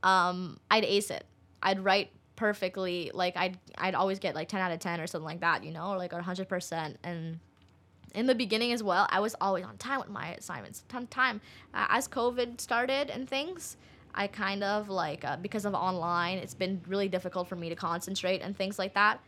um, 0.03 0.59
I'd 0.69 0.83
ace 0.83 1.09
it. 1.09 1.25
I'd 1.61 1.83
write 1.83 2.11
perfectly 2.35 3.11
like 3.13 3.37
I'd 3.37 3.57
I'd 3.77 3.95
always 3.95 4.19
get 4.19 4.35
like 4.35 4.47
10 4.49 4.59
out 4.59 4.71
of 4.71 4.79
10 4.79 4.99
or 4.99 5.07
something 5.07 5.25
like 5.25 5.41
that, 5.41 5.63
you 5.63 5.71
know, 5.71 5.91
or 5.91 5.97
like 5.97 6.11
100% 6.11 6.95
and 7.03 7.39
in 8.13 8.27
the 8.27 8.35
beginning 8.35 8.71
as 8.73 8.83
well, 8.83 9.07
I 9.09 9.19
was 9.19 9.35
always 9.41 9.65
on 9.65 9.77
time 9.77 9.99
with 9.99 10.09
my 10.09 10.35
assignments. 10.35 10.83
Ton 10.87 11.07
time 11.07 11.41
uh, 11.73 11.87
as 11.89 12.07
COVID 12.07 12.61
started 12.61 13.09
and 13.09 13.27
things, 13.27 13.77
I 14.13 14.27
kind 14.27 14.63
of 14.63 14.89
like 14.89 15.25
uh, 15.25 15.37
because 15.37 15.65
of 15.65 15.73
online, 15.73 16.37
it's 16.37 16.53
been 16.53 16.81
really 16.87 17.07
difficult 17.07 17.47
for 17.47 17.55
me 17.55 17.69
to 17.69 17.75
concentrate 17.75 18.41
and 18.41 18.55
things 18.55 18.77
like 18.77 18.93
that. 18.93 19.19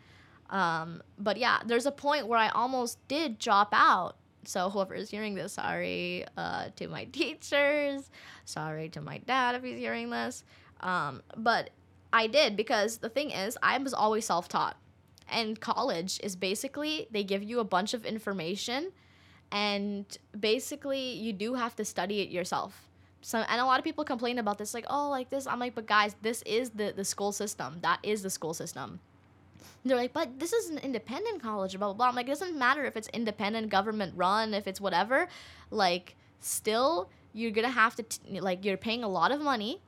Um, 0.49 1.01
but 1.17 1.37
yeah, 1.37 1.59
there's 1.65 1.85
a 1.85 1.91
point 1.91 2.27
where 2.27 2.39
I 2.39 2.49
almost 2.49 3.05
did 3.07 3.39
drop 3.39 3.69
out. 3.73 4.15
So 4.45 4.69
whoever 4.69 4.93
is 4.93 5.09
hearing 5.09 5.33
this, 5.33 5.53
sorry 5.53 6.25
uh, 6.37 6.69
to 6.75 6.87
my 6.87 7.05
teachers, 7.11 8.09
sorry 8.45 8.89
to 8.89 9.01
my 9.01 9.17
dad 9.19 9.55
if 9.55 9.63
he's 9.63 9.77
hearing 9.77 10.09
this. 10.09 10.43
Um, 10.81 11.23
but 11.35 11.71
I 12.13 12.27
did 12.27 12.55
because 12.55 12.97
the 12.97 13.09
thing 13.09 13.31
is, 13.31 13.57
I 13.63 13.77
was 13.77 13.93
always 13.93 14.25
self 14.25 14.47
taught. 14.47 14.77
And 15.27 15.59
college 15.59 16.19
is 16.23 16.35
basically, 16.35 17.07
they 17.09 17.23
give 17.23 17.41
you 17.41 17.59
a 17.59 17.63
bunch 17.63 17.95
of 17.95 18.05
information 18.05 18.91
and 19.51 20.05
basically 20.39 21.13
you 21.13 21.33
do 21.33 21.55
have 21.55 21.75
to 21.77 21.85
study 21.85 22.21
it 22.21 22.29
yourself. 22.29 22.87
So, 23.21 23.39
and 23.39 23.59
a 23.59 23.65
lot 23.65 23.79
of 23.79 23.83
people 23.83 24.03
complain 24.03 24.37
about 24.37 24.59
this, 24.59 24.75
like, 24.75 24.85
oh, 24.87 25.09
like 25.09 25.31
this. 25.31 25.47
I'm 25.47 25.59
like, 25.59 25.73
but 25.73 25.87
guys, 25.87 26.15
this 26.21 26.43
is 26.43 26.69
the, 26.69 26.93
the 26.95 27.03
school 27.03 27.31
system. 27.31 27.79
That 27.81 27.99
is 28.03 28.21
the 28.21 28.29
school 28.29 28.53
system. 28.53 28.99
They're 29.83 29.97
like, 29.97 30.13
but 30.13 30.39
this 30.39 30.51
is 30.51 30.69
an 30.69 30.79
independent 30.79 31.41
college, 31.41 31.77
blah, 31.77 31.87
blah, 31.87 31.93
blah. 31.93 32.07
I'm 32.07 32.15
like, 32.15 32.25
it 32.25 32.31
doesn't 32.31 32.57
matter 32.57 32.85
if 32.85 32.97
it's 32.97 33.07
independent, 33.09 33.69
government 33.69 34.13
run, 34.15 34.53
if 34.53 34.67
it's 34.67 34.81
whatever. 34.81 35.27
Like, 35.69 36.15
still, 36.39 37.09
you're 37.33 37.51
going 37.51 37.67
to 37.67 37.71
have 37.71 37.95
to, 37.95 38.03
t- 38.03 38.39
like, 38.39 38.65
you're 38.65 38.77
paying 38.77 39.03
a 39.03 39.07
lot 39.07 39.31
of 39.31 39.41
money 39.41 39.81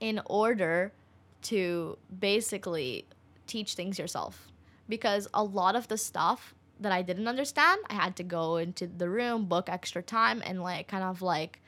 in 0.00 0.20
order 0.26 0.92
to 1.40 1.96
basically 2.20 3.06
teach 3.46 3.74
things 3.74 3.98
yourself 3.98 4.48
because 4.88 5.28
a 5.32 5.42
lot 5.42 5.76
of 5.76 5.88
the 5.88 5.96
stuff 5.96 6.54
that 6.80 6.92
I 6.92 7.02
didn't 7.02 7.26
understand, 7.26 7.80
I 7.88 7.94
had 7.94 8.16
to 8.16 8.22
go 8.22 8.56
into 8.56 8.86
the 8.86 9.08
room, 9.08 9.46
book 9.46 9.68
extra 9.68 10.02
time, 10.02 10.42
and 10.44 10.62
like 10.62 10.88
kind 10.88 11.04
of 11.04 11.22
like 11.22 11.60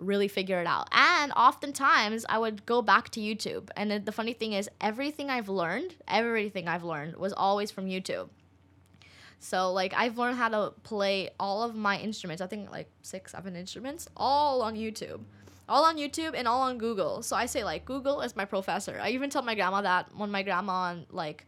really 0.00 0.28
figure 0.28 0.60
it 0.60 0.66
out. 0.66 0.88
And 0.92 1.32
oftentimes 1.32 2.26
I 2.28 2.38
would 2.38 2.66
go 2.66 2.82
back 2.82 3.10
to 3.10 3.20
YouTube. 3.20 3.70
And 3.76 4.04
the 4.04 4.12
funny 4.12 4.32
thing 4.32 4.52
is, 4.52 4.68
everything 4.80 5.30
I've 5.30 5.48
learned, 5.48 5.94
everything 6.08 6.68
I've 6.68 6.84
learned 6.84 7.16
was 7.16 7.32
always 7.32 7.70
from 7.70 7.86
YouTube. 7.86 8.28
So 9.38 9.72
like 9.72 9.94
I've 9.96 10.18
learned 10.18 10.36
how 10.36 10.48
to 10.48 10.72
play 10.82 11.30
all 11.38 11.62
of 11.62 11.74
my 11.74 11.98
instruments. 11.98 12.42
I 12.42 12.46
think 12.46 12.70
like 12.70 12.90
six, 13.02 13.32
seven 13.32 13.56
instruments, 13.56 14.08
all 14.16 14.62
on 14.62 14.74
YouTube 14.74 15.20
all 15.70 15.84
on 15.84 15.96
YouTube 15.96 16.32
and 16.34 16.48
all 16.48 16.62
on 16.62 16.76
Google. 16.76 17.22
So 17.22 17.36
I 17.36 17.46
say 17.46 17.62
like 17.62 17.84
Google 17.84 18.20
is 18.20 18.34
my 18.34 18.44
professor. 18.44 18.98
I 19.00 19.10
even 19.10 19.30
tell 19.30 19.42
my 19.42 19.54
grandma 19.54 19.80
that 19.82 20.14
when 20.16 20.30
my 20.30 20.42
grandma 20.42 20.96
like 21.10 21.46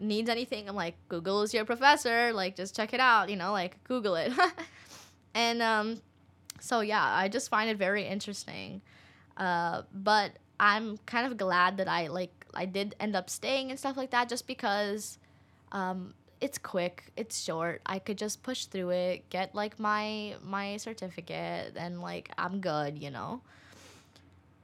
needs 0.00 0.30
anything, 0.30 0.68
I'm 0.68 0.76
like 0.76 0.94
Google 1.08 1.42
is 1.42 1.52
your 1.52 1.64
professor. 1.64 2.32
Like 2.32 2.54
just 2.54 2.76
check 2.76 2.94
it 2.94 3.00
out, 3.00 3.28
you 3.28 3.36
know, 3.36 3.50
like 3.50 3.82
Google 3.82 4.14
it. 4.14 4.32
and 5.34 5.60
um, 5.60 6.00
so 6.60 6.80
yeah, 6.80 7.04
I 7.04 7.28
just 7.28 7.48
find 7.48 7.70
it 7.70 7.76
very 7.76 8.04
interesting. 8.04 8.80
Uh, 9.36 9.82
but 9.92 10.32
I'm 10.58 10.98
kind 11.06 11.30
of 11.30 11.36
glad 11.36 11.76
that 11.76 11.88
I 11.88 12.06
like 12.06 12.32
I 12.54 12.64
did 12.64 12.94
end 12.98 13.14
up 13.14 13.28
staying 13.28 13.70
and 13.70 13.78
stuff 13.78 13.96
like 13.96 14.10
that, 14.10 14.28
just 14.28 14.46
because 14.46 15.18
um, 15.72 16.14
it's 16.40 16.58
quick, 16.58 17.12
it's 17.16 17.42
short. 17.42 17.82
I 17.86 17.98
could 17.98 18.18
just 18.18 18.42
push 18.42 18.64
through 18.66 18.90
it, 18.90 19.28
get 19.30 19.54
like 19.54 19.78
my 19.78 20.34
my 20.42 20.76
certificate, 20.78 21.74
and 21.76 22.00
like 22.00 22.30
I'm 22.38 22.60
good, 22.60 22.98
you 22.98 23.10
know. 23.10 23.42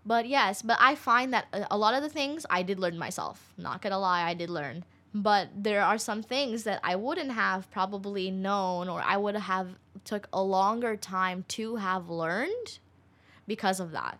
But 0.05 0.27
yes, 0.27 0.63
but 0.63 0.79
I 0.81 0.97
find 0.97 1.33
that 1.33 1.47
a 1.71 1.79
lot 1.79 1.95
of 1.95 2.03
the 2.03 2.09
things 2.09 2.45
I 2.51 2.63
did 2.63 2.81
learn 2.81 2.99
myself. 2.99 3.53
Not 3.57 3.83
gonna 3.83 3.99
lie, 3.99 4.23
I 4.23 4.35
did 4.35 4.51
learn. 4.51 4.85
But 5.15 5.49
there 5.55 5.83
are 5.83 5.99
some 5.99 6.23
things 6.23 6.65
that 6.65 6.81
I 6.83 6.97
wouldn't 6.97 7.33
have 7.33 7.71
probably 7.71 8.31
known 8.31 8.89
or 8.89 9.03
I 9.03 9.17
would 9.17 9.37
have 9.37 9.69
took 10.05 10.27
a 10.33 10.43
longer 10.43 10.97
time 10.97 11.45
to 11.49 11.77
have 11.77 12.09
learned 12.09 12.79
because 13.47 13.79
of 13.79 13.93
that. 13.93 14.19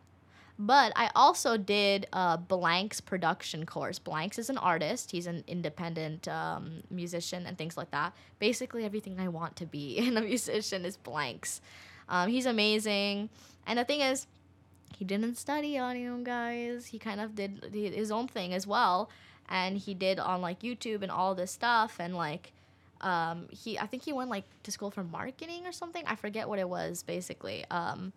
But 0.59 0.93
I 0.95 1.11
also 1.17 1.57
did 1.57 2.07
uh, 2.13 2.37
Blank's 2.37 3.01
production 3.01 3.65
course. 3.65 3.99
Blanks 3.99 4.39
is 4.39 4.51
an 4.51 4.59
artist. 4.59 5.11
He's 5.11 5.27
an 5.27 5.43
independent 5.47 6.29
um, 6.29 6.83
musician 6.91 7.47
and 7.47 7.57
things 7.57 7.77
like 7.77 7.91
that. 7.91 8.15
Basically, 8.39 8.85
everything 8.85 9.19
I 9.19 9.29
want 9.29 9.57
to 9.57 9.67
be 9.67 9.97
in 9.99 10.17
a 10.17 10.21
musician 10.21 10.85
is 10.85 10.97
Blanks. 10.97 11.61
Um, 12.09 12.29
he's 12.29 12.47
amazing. 12.47 13.31
And 13.67 13.79
the 13.79 13.85
thing 13.85 14.01
is, 14.01 14.27
he 14.97 15.05
didn't 15.05 15.37
study 15.37 15.79
on 15.79 15.97
audio, 15.97 16.17
guys. 16.19 16.87
He 16.87 16.99
kind 16.99 17.21
of 17.21 17.35
did 17.35 17.71
his 17.73 18.13
own 18.13 18.29
thing 18.29 18.53
as 18.53 18.67
well. 18.67 19.11
And 19.49 19.77
he 19.77 19.95
did 19.95 20.19
on 20.19 20.41
like 20.41 20.61
YouTube 20.61 21.03
and 21.03 21.11
all 21.11 21.35
this 21.35 21.51
stuff. 21.51 21.97
And 21.99 22.15
like, 22.17 22.53
um, 23.01 23.49
he, 23.51 23.79
I 23.79 23.87
think 23.87 24.05
he 24.05 24.13
went 24.13 24.31
like 24.31 24.45
to 24.63 24.71
school 24.71 24.91
for 24.91 25.05
marketing 25.05 25.67
or 25.67 25.73
something. 25.73 26.05
I 26.07 26.15
forget 26.15 26.49
what 26.49 26.59
it 26.59 26.69
was 26.69 27.03
basically. 27.03 27.65
Um, 27.71 28.13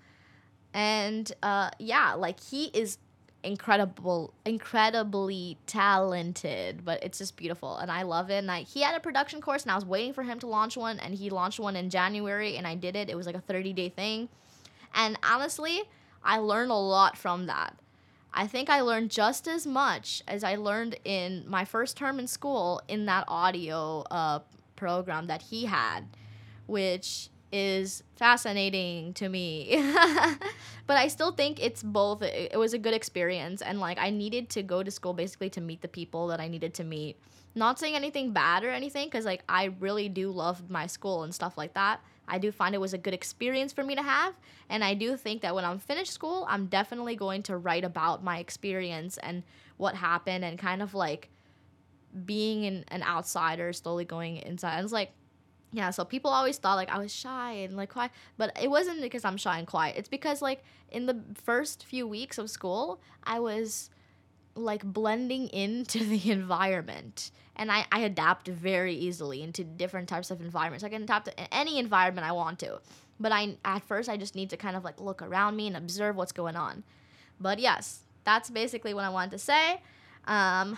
and 0.73 1.31
uh, 1.41 1.71
yeah, 1.79 2.13
like 2.13 2.39
he 2.41 2.65
is 2.65 2.97
incredible, 3.45 4.33
incredibly 4.43 5.57
talented, 5.67 6.83
but 6.83 7.01
it's 7.03 7.19
just 7.19 7.37
beautiful, 7.37 7.77
and 7.77 7.91
I 7.91 8.01
love 8.01 8.29
it. 8.29 8.39
And 8.39 8.51
I, 8.51 8.61
he 8.61 8.81
had 8.81 8.95
a 8.95 8.99
production 8.99 9.39
course, 9.39 9.63
and 9.63 9.71
I 9.71 9.75
was 9.75 9.85
waiting 9.85 10.13
for 10.13 10.23
him 10.23 10.39
to 10.39 10.47
launch 10.47 10.75
one, 10.75 10.99
and 10.99 11.13
he 11.13 11.29
launched 11.29 11.59
one 11.59 11.75
in 11.75 11.89
January, 11.89 12.57
and 12.57 12.67
I 12.67 12.75
did 12.75 12.95
it. 12.95 13.09
It 13.09 13.15
was 13.15 13.25
like 13.25 13.35
a 13.35 13.41
thirty 13.41 13.71
day 13.71 13.89
thing, 13.89 14.29
and 14.93 15.17
honestly, 15.23 15.83
I 16.23 16.39
learned 16.39 16.71
a 16.71 16.75
lot 16.75 17.17
from 17.17 17.45
that. 17.45 17.77
I 18.35 18.47
think 18.47 18.69
I 18.69 18.81
learned 18.81 19.11
just 19.11 19.47
as 19.47 19.65
much 19.65 20.21
as 20.27 20.43
I 20.43 20.55
learned 20.55 20.97
in 21.05 21.45
my 21.47 21.63
first 21.63 21.95
term 21.95 22.19
in 22.19 22.27
school 22.27 22.81
in 22.89 23.05
that 23.05 23.23
audio 23.29 24.03
uh, 24.11 24.39
program 24.75 25.27
that 25.27 25.41
he 25.41 25.65
had, 25.65 26.01
which 26.67 27.29
is 27.53 28.03
fascinating 28.17 29.13
to 29.13 29.29
me. 29.29 29.77
but 30.87 30.97
I 30.97 31.07
still 31.07 31.31
think 31.31 31.63
it's 31.63 31.81
both. 31.81 32.21
It, 32.21 32.57
was 32.57 32.73
a 32.73 32.77
good 32.77 32.93
experience. 32.93 33.61
And 33.61 33.79
like, 33.79 33.97
I 33.97 34.09
needed 34.09 34.49
to 34.51 34.63
go 34.63 34.83
to 34.83 34.91
school 34.91 35.13
basically 35.13 35.49
to 35.51 35.61
meet 35.61 35.81
the 35.81 35.87
people 35.87 36.27
that 36.27 36.41
I 36.41 36.49
needed 36.49 36.73
to 36.75 36.83
meet. 36.83 37.17
Not 37.55 37.79
saying 37.79 37.95
anything 37.95 38.33
bad 38.33 38.65
or 38.65 38.69
anything, 38.69 39.07
because 39.07 39.23
like, 39.23 39.43
I 39.47 39.75
really 39.79 40.09
do 40.09 40.29
love 40.29 40.69
my 40.69 40.87
school 40.87 41.23
and 41.23 41.33
stuff 41.33 41.57
like 41.57 41.73
that. 41.75 42.01
I 42.27 42.37
do 42.37 42.51
find 42.51 42.73
it 42.73 42.81
was 42.81 42.93
a 42.93 42.97
good 42.97 43.13
experience 43.13 43.73
for 43.73 43.83
me 43.83 43.95
to 43.95 44.01
have. 44.01 44.33
And 44.69 44.83
I 44.83 44.93
do 44.93 45.17
think 45.17 45.41
that 45.41 45.53
when 45.53 45.65
I'm 45.65 45.79
finished 45.79 46.11
school, 46.11 46.45
I'm 46.49 46.65
definitely 46.67 47.15
going 47.15 47.43
to 47.43 47.57
write 47.57 47.83
about 47.83 48.23
my 48.23 48.39
experience 48.39 49.17
and 49.17 49.43
what 49.77 49.95
happened 49.95 50.43
and 50.43 50.57
kind 50.57 50.81
of 50.81 50.93
like 50.93 51.29
being 52.25 52.65
an, 52.65 52.85
an 52.87 53.03
outsider, 53.03 53.73
slowly 53.73 54.05
going 54.05 54.37
inside. 54.37 54.77
And 54.77 54.83
it's 54.83 54.93
like, 54.93 55.11
yeah, 55.71 55.89
so 55.89 56.05
people 56.05 56.31
always 56.31 56.57
thought 56.57 56.75
like 56.75 56.89
I 56.89 56.97
was 56.99 57.13
shy 57.13 57.51
and 57.51 57.75
like 57.75 57.89
quiet, 57.89 58.11
but 58.37 58.57
it 58.61 58.69
wasn't 58.69 59.01
because 59.01 59.25
I'm 59.25 59.37
shy 59.37 59.57
and 59.57 59.67
quiet. 59.67 59.95
It's 59.97 60.07
because 60.07 60.41
like 60.41 60.63
in 60.89 61.05
the 61.05 61.21
first 61.43 61.85
few 61.85 62.07
weeks 62.07 62.37
of 62.37 62.49
school, 62.49 63.01
I 63.23 63.39
was 63.39 63.89
like 64.55 64.83
blending 64.83 65.47
into 65.49 65.99
the 66.05 66.31
environment 66.31 67.31
and 67.55 67.71
I, 67.71 67.85
I 67.91 67.99
adapt 67.99 68.47
very 68.47 68.93
easily 68.93 69.41
into 69.41 69.63
different 69.63 70.09
types 70.09 70.31
of 70.31 70.41
environments. 70.41 70.83
I 70.83 70.89
can 70.89 71.03
adapt 71.03 71.25
to 71.25 71.53
any 71.53 71.79
environment 71.79 72.27
I 72.27 72.31
want 72.31 72.59
to. 72.59 72.79
But 73.19 73.31
I 73.31 73.57
at 73.63 73.83
first 73.83 74.09
I 74.09 74.17
just 74.17 74.35
need 74.35 74.49
to 74.49 74.57
kind 74.57 74.75
of 74.75 74.83
like 74.83 74.99
look 74.99 75.21
around 75.21 75.55
me 75.55 75.67
and 75.67 75.77
observe 75.77 76.15
what's 76.15 76.31
going 76.31 76.55
on. 76.55 76.83
But 77.39 77.59
yes, 77.59 78.01
that's 78.23 78.49
basically 78.49 78.93
what 78.93 79.05
I 79.05 79.09
wanted 79.09 79.31
to 79.31 79.39
say. 79.39 79.81
Um, 80.25 80.77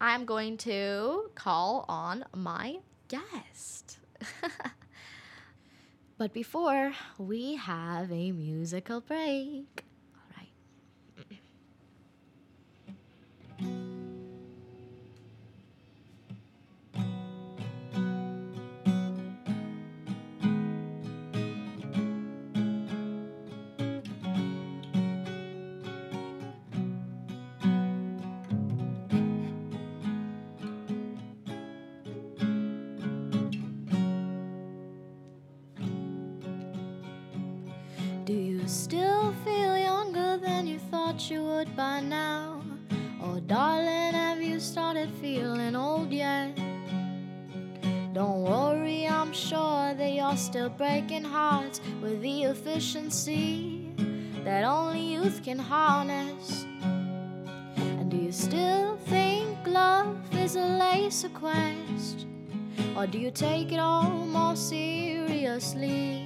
I'm 0.00 0.24
going 0.24 0.58
to 0.58 1.30
call 1.34 1.84
on 1.88 2.24
my 2.34 2.78
guest. 3.08 3.98
but 6.18 6.32
before 6.32 6.92
we 7.18 7.56
have 7.56 8.12
a 8.12 8.32
musical 8.32 9.00
break. 9.00 9.87
By 41.78 42.00
now? 42.00 42.60
Oh, 43.22 43.38
darling, 43.38 44.12
have 44.12 44.42
you 44.42 44.58
started 44.58 45.08
feeling 45.20 45.76
old 45.76 46.10
yet? 46.10 46.56
Don't 48.12 48.42
worry, 48.42 49.06
I'm 49.06 49.32
sure 49.32 49.94
that 49.94 50.12
you're 50.12 50.36
still 50.36 50.70
breaking 50.70 51.22
hearts 51.22 51.80
with 52.02 52.20
the 52.20 52.42
efficiency 52.42 53.92
that 54.42 54.64
only 54.64 55.02
youth 55.14 55.44
can 55.44 55.60
harness. 55.60 56.66
And 57.76 58.10
do 58.10 58.16
you 58.16 58.32
still 58.32 58.96
think 59.06 59.56
love 59.64 60.18
is 60.34 60.56
a 60.56 60.66
laser 60.82 61.28
quest? 61.28 62.26
Or 62.96 63.06
do 63.06 63.18
you 63.20 63.30
take 63.30 63.70
it 63.70 63.78
all 63.78 64.26
more 64.26 64.56
seriously? 64.56 66.24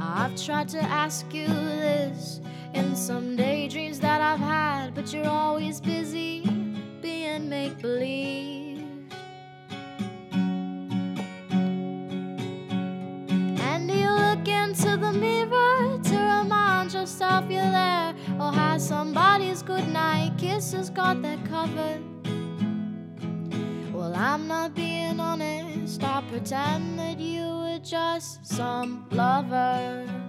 I've 0.00 0.34
tried 0.42 0.70
to 0.70 0.80
ask 0.80 1.26
you 1.34 1.46
this 1.46 2.40
in 2.74 2.96
some 2.96 3.36
daydreams 3.36 4.00
that 4.00 4.20
I've 4.20 4.40
had, 4.40 4.94
but 4.94 5.12
you're 5.12 5.28
always 5.28 5.80
busy 5.80 6.40
being 7.00 7.48
make 7.48 7.80
believe. 7.80 8.82
And 13.60 13.90
you 13.90 14.10
look 14.10 14.48
into 14.48 14.96
the 14.96 15.12
mirror 15.12 16.00
to 16.02 16.16
remind 16.42 16.92
yourself 16.92 17.48
you're 17.48 17.62
there, 17.62 18.14
or 18.40 18.52
has 18.52 18.86
somebody's 18.86 19.62
goodnight 19.62 20.36
kisses 20.36 20.90
got 20.90 21.22
that 21.22 21.44
covered? 21.44 22.02
Well, 23.92 24.14
I'm 24.16 24.48
not 24.48 24.74
being 24.74 25.20
honest, 25.20 26.02
I 26.02 26.22
pretend 26.28 26.98
that 26.98 27.20
you 27.20 27.44
were 27.44 27.78
just 27.82 28.44
some 28.44 29.06
lover. 29.10 30.23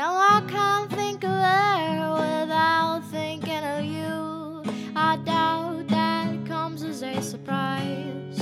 Now 0.00 0.16
I 0.16 0.40
can't 0.48 0.90
think 0.90 1.24
of 1.24 1.30
her 1.30 2.12
without 2.14 3.02
thinking 3.10 3.62
of 3.62 3.84
you. 3.84 4.62
I 4.96 5.18
doubt 5.26 5.88
that 5.88 6.46
comes 6.46 6.82
as 6.82 7.02
a 7.02 7.20
surprise. 7.20 8.40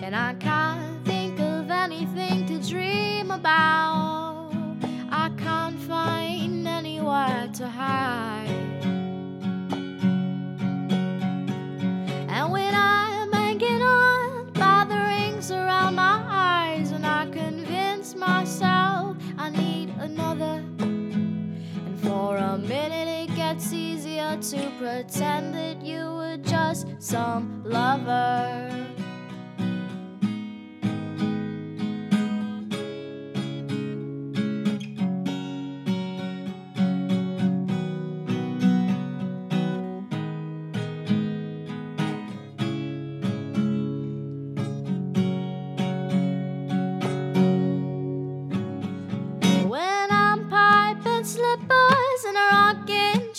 And 0.00 0.14
I 0.14 0.34
can't 0.34 1.04
think 1.04 1.40
of 1.40 1.72
anything 1.72 2.46
to 2.46 2.60
dream 2.70 3.32
about. 3.32 4.52
I 5.10 5.28
can't 5.36 5.80
find 5.80 6.68
anywhere 6.68 7.48
to 7.54 7.66
hide. 7.66 8.46
And 12.28 12.52
when 12.52 12.72
I'm 12.76 13.32
hanging 13.32 13.82
on 13.82 14.52
by 14.52 14.84
the 14.88 15.00
rings 15.16 15.50
around 15.50 15.96
my 15.96 16.22
eyes, 16.28 16.92
and 16.92 17.04
I 17.04 17.26
convince 17.26 18.14
myself 18.14 18.71
another. 20.12 20.62
And 20.78 22.00
for 22.00 22.36
a 22.36 22.58
minute, 22.58 23.30
it 23.30 23.34
gets 23.36 23.72
easier 23.72 24.36
to 24.36 24.70
pretend 24.78 25.54
that 25.54 25.82
you 25.82 26.04
were 26.16 26.38
just 26.38 26.86
some 26.98 27.62
lover. 27.64 29.01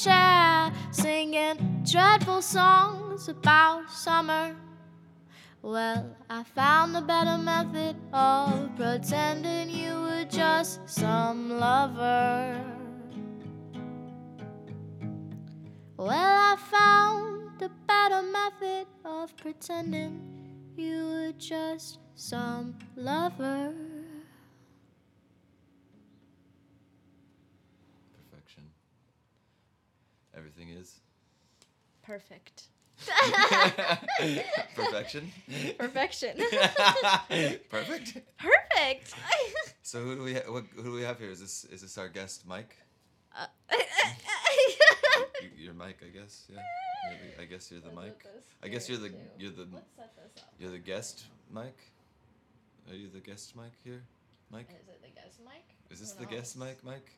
Chair, 0.04 0.72
singing 0.92 1.82
dreadful 1.90 2.42
songs 2.42 3.30
about 3.30 3.90
summer. 3.90 4.56
Well, 5.62 6.18
I 6.30 6.44
found 6.44 6.98
a 6.98 7.02
better 7.02 7.38
method 7.38 7.96
of 8.12 8.76
pretending 8.76 9.70
you 9.70 9.94
were 9.94 10.26
just 10.26 10.82
some 10.90 11.58
lover. 11.58 12.62
Well, 15.96 16.10
I 16.12 16.58
found 16.70 17.62
a 17.62 17.70
better 17.88 18.24
method 18.24 18.88
of 19.06 19.38
pretending 19.38 20.20
you 20.76 21.06
were 21.06 21.34
just 21.38 22.00
some 22.16 22.76
lover. 22.98 23.74
everything 30.44 30.73
is. 30.84 31.00
Perfect. 32.04 32.64
Perfection. 34.76 35.32
Perfection. 35.78 36.38
Perfect. 37.70 38.18
Perfect. 38.38 39.14
So 39.86 40.00
who 40.02 40.16
do 40.16 40.24
we 40.24 40.34
ha- 40.34 40.48
what, 40.48 40.64
who 40.76 40.82
do 40.84 40.92
we 40.94 41.04
have 41.04 41.20
here? 41.20 41.30
Is 41.30 41.40
this 41.40 41.66
is 41.66 41.82
this 41.82 41.98
our 42.00 42.08
guest 42.10 42.48
Mike? 42.48 42.76
Uh, 43.38 43.46
You, 45.42 45.50
you're 45.66 45.74
Mike, 45.74 45.98
I 46.04 46.10
guess. 46.10 46.46
Yeah. 46.50 46.62
The, 47.38 47.44
I 47.44 47.46
guess 47.46 47.70
you're 47.70 47.82
the 47.82 47.92
Mike. 47.92 48.26
I 48.64 48.70
guess 48.70 48.88
you're 48.90 48.98
the 48.98 49.12
you're 49.38 49.52
the 49.52 49.68
Let's 49.72 49.86
set 49.96 50.16
this 50.16 50.42
up. 50.42 50.50
you're 50.58 50.72
the 50.72 50.80
guest 50.80 51.26
Mike. 51.52 51.78
Are 52.90 52.96
you 52.96 53.08
the 53.10 53.20
guest 53.20 53.56
Mike 53.56 53.74
here, 53.84 54.04
Mike? 54.50 54.70
Is 54.70 54.88
it 54.88 55.02
the 55.04 55.10
guest 55.22 55.40
mic? 55.46 55.64
Is 55.92 56.00
this 56.00 56.14
Who 56.14 56.26
the 56.26 56.32
guest 56.36 56.58
knows? 56.58 56.68
Mike? 56.68 56.84
Mike? 56.84 57.12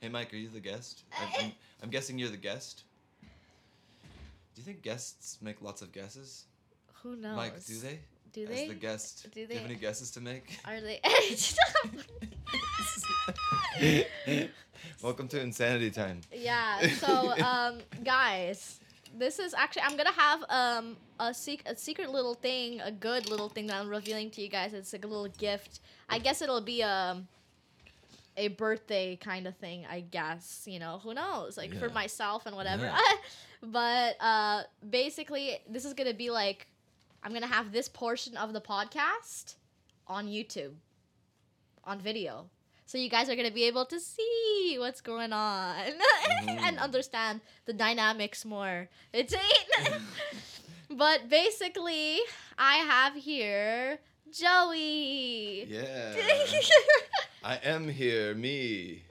Hey 0.00 0.08
Mike, 0.08 0.32
are 0.32 0.36
you 0.36 0.48
the 0.48 0.60
guest? 0.60 1.02
I'm, 1.20 1.28
I'm, 1.44 1.52
I'm 1.82 1.90
guessing 1.90 2.18
you're 2.18 2.30
the 2.30 2.36
guest. 2.36 2.84
Do 4.54 4.60
you 4.60 4.66
think 4.66 4.82
guests 4.82 5.38
make 5.40 5.62
lots 5.62 5.80
of 5.80 5.92
guesses? 5.92 6.44
Who 7.02 7.16
knows? 7.16 7.36
Mike, 7.36 7.64
do 7.64 7.78
they? 7.78 8.00
Do 8.34 8.42
As 8.42 8.48
they? 8.48 8.68
the 8.68 8.74
guest, 8.74 9.24
do 9.24 9.30
do, 9.46 9.54
you 9.54 9.60
have 9.60 9.70
any 9.70 9.76
guesses 9.76 10.10
to 10.12 10.20
make? 10.20 10.58
Are 10.66 10.80
they? 10.80 11.00
Welcome 15.02 15.28
to 15.28 15.40
Insanity 15.40 15.90
Time. 15.90 16.20
yeah. 16.32 16.86
So, 16.98 17.32
um, 17.44 17.78
guys, 18.04 18.78
this 19.16 19.38
is 19.38 19.54
actually 19.54 19.82
I'm 19.82 19.96
gonna 19.96 20.12
have 20.12 20.44
um 20.48 20.96
a, 21.18 21.32
sec- 21.32 21.62
a 21.66 21.74
secret 21.74 22.10
little 22.10 22.34
thing, 22.34 22.80
a 22.82 22.92
good 22.92 23.30
little 23.30 23.48
thing 23.48 23.66
that 23.68 23.80
I'm 23.80 23.88
revealing 23.88 24.30
to 24.32 24.42
you 24.42 24.48
guys. 24.48 24.74
It's 24.74 24.92
like 24.92 25.04
a 25.04 25.08
little 25.08 25.28
gift. 25.38 25.80
I 26.08 26.18
guess 26.18 26.42
it'll 26.42 26.60
be 26.60 26.82
um 26.82 27.26
a 28.36 28.48
birthday 28.48 29.16
kind 29.16 29.46
of 29.46 29.56
thing. 29.56 29.86
I 29.90 30.00
guess 30.00 30.62
you 30.66 30.78
know 30.78 31.00
who 31.02 31.14
knows, 31.14 31.56
like 31.56 31.74
for 31.78 31.88
myself 31.90 32.46
and 32.46 32.56
whatever. 32.56 32.84
Yeah. 32.84 32.98
but 33.62 34.16
uh, 34.20 34.62
basically, 34.88 35.58
this 35.68 35.84
is 35.84 35.94
gonna 35.94 36.14
be 36.14 36.30
like 36.30 36.66
I'm 37.22 37.32
gonna 37.32 37.46
have 37.46 37.72
this 37.72 37.88
portion 37.88 38.36
of 38.36 38.52
the 38.52 38.60
podcast 38.60 39.54
on 40.06 40.26
YouTube, 40.26 40.72
on 41.84 42.00
video. 42.00 42.48
So 42.86 42.98
you 42.98 43.08
guys 43.08 43.30
are 43.30 43.36
gonna 43.36 43.50
be 43.50 43.64
able 43.64 43.86
to 43.86 43.98
see 44.00 44.76
what's 44.78 45.00
going 45.00 45.32
on 45.32 45.76
and 46.48 46.76
Mhm. 46.76 46.78
understand 46.80 47.40
the 47.64 47.72
dynamics 47.72 48.44
more. 48.44 48.88
It's 49.12 49.34
but 50.90 51.28
basically, 51.30 52.18
I 52.58 52.76
have 52.76 53.14
here 53.14 53.98
Joey. 54.30 55.64
Yeah. 55.68 56.14
I 57.44 57.56
am 57.56 57.88
here, 57.88 58.34
me. 58.34 59.02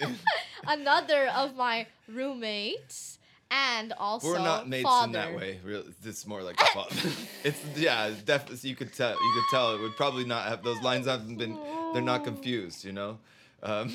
Another 0.66 1.28
of 1.28 1.54
my 1.56 1.86
roommates, 2.08 3.18
and 3.50 3.92
also 3.92 4.28
We're 4.28 4.38
not 4.38 4.68
mates 4.68 4.84
father. 4.88 5.06
in 5.06 5.12
that 5.12 5.34
way. 5.36 5.60
Real, 5.64 5.84
it's 6.04 6.26
more 6.26 6.42
like 6.42 6.60
a 6.60 6.66
father. 6.66 6.94
it's 7.44 7.60
yeah, 7.76 8.10
definitely. 8.24 8.68
You 8.70 8.76
could 8.76 8.92
tell. 8.92 9.10
You 9.12 9.32
could 9.34 9.56
tell. 9.56 9.74
It 9.74 9.80
would 9.80 9.96
probably 9.96 10.24
not 10.24 10.48
have 10.48 10.62
those 10.64 10.80
lines. 10.82 11.06
Haven't 11.06 11.36
been. 11.36 11.56
They're 11.92 12.02
not 12.02 12.24
confused. 12.24 12.84
You 12.84 12.92
know. 12.92 13.18
Um, 13.62 13.92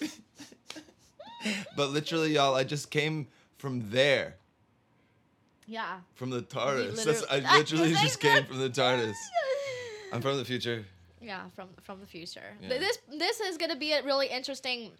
but 1.76 1.90
literally, 1.90 2.34
y'all, 2.34 2.54
I 2.54 2.64
just 2.64 2.90
came 2.90 3.28
from 3.56 3.90
there, 3.90 4.36
Yeah. 5.66 6.00
from 6.14 6.30
the 6.30 6.42
TARDIS. 6.42 6.96
Literally- 7.06 7.26
I 7.30 7.56
literally 7.58 7.92
just 7.92 8.20
came 8.20 8.44
from 8.44 8.58
the 8.58 8.68
TARDIS. 8.70 9.14
I'm 10.12 10.20
from 10.20 10.36
the 10.36 10.44
future. 10.44 10.84
Yeah, 11.20 11.42
from 11.54 11.68
from 11.82 12.00
the 12.00 12.06
future. 12.06 12.56
Yeah. 12.60 12.68
This 12.78 12.98
this 13.10 13.40
is 13.40 13.56
gonna 13.58 13.76
be 13.76 13.92
a 13.92 14.02
really 14.02 14.28
interesting 14.28 14.92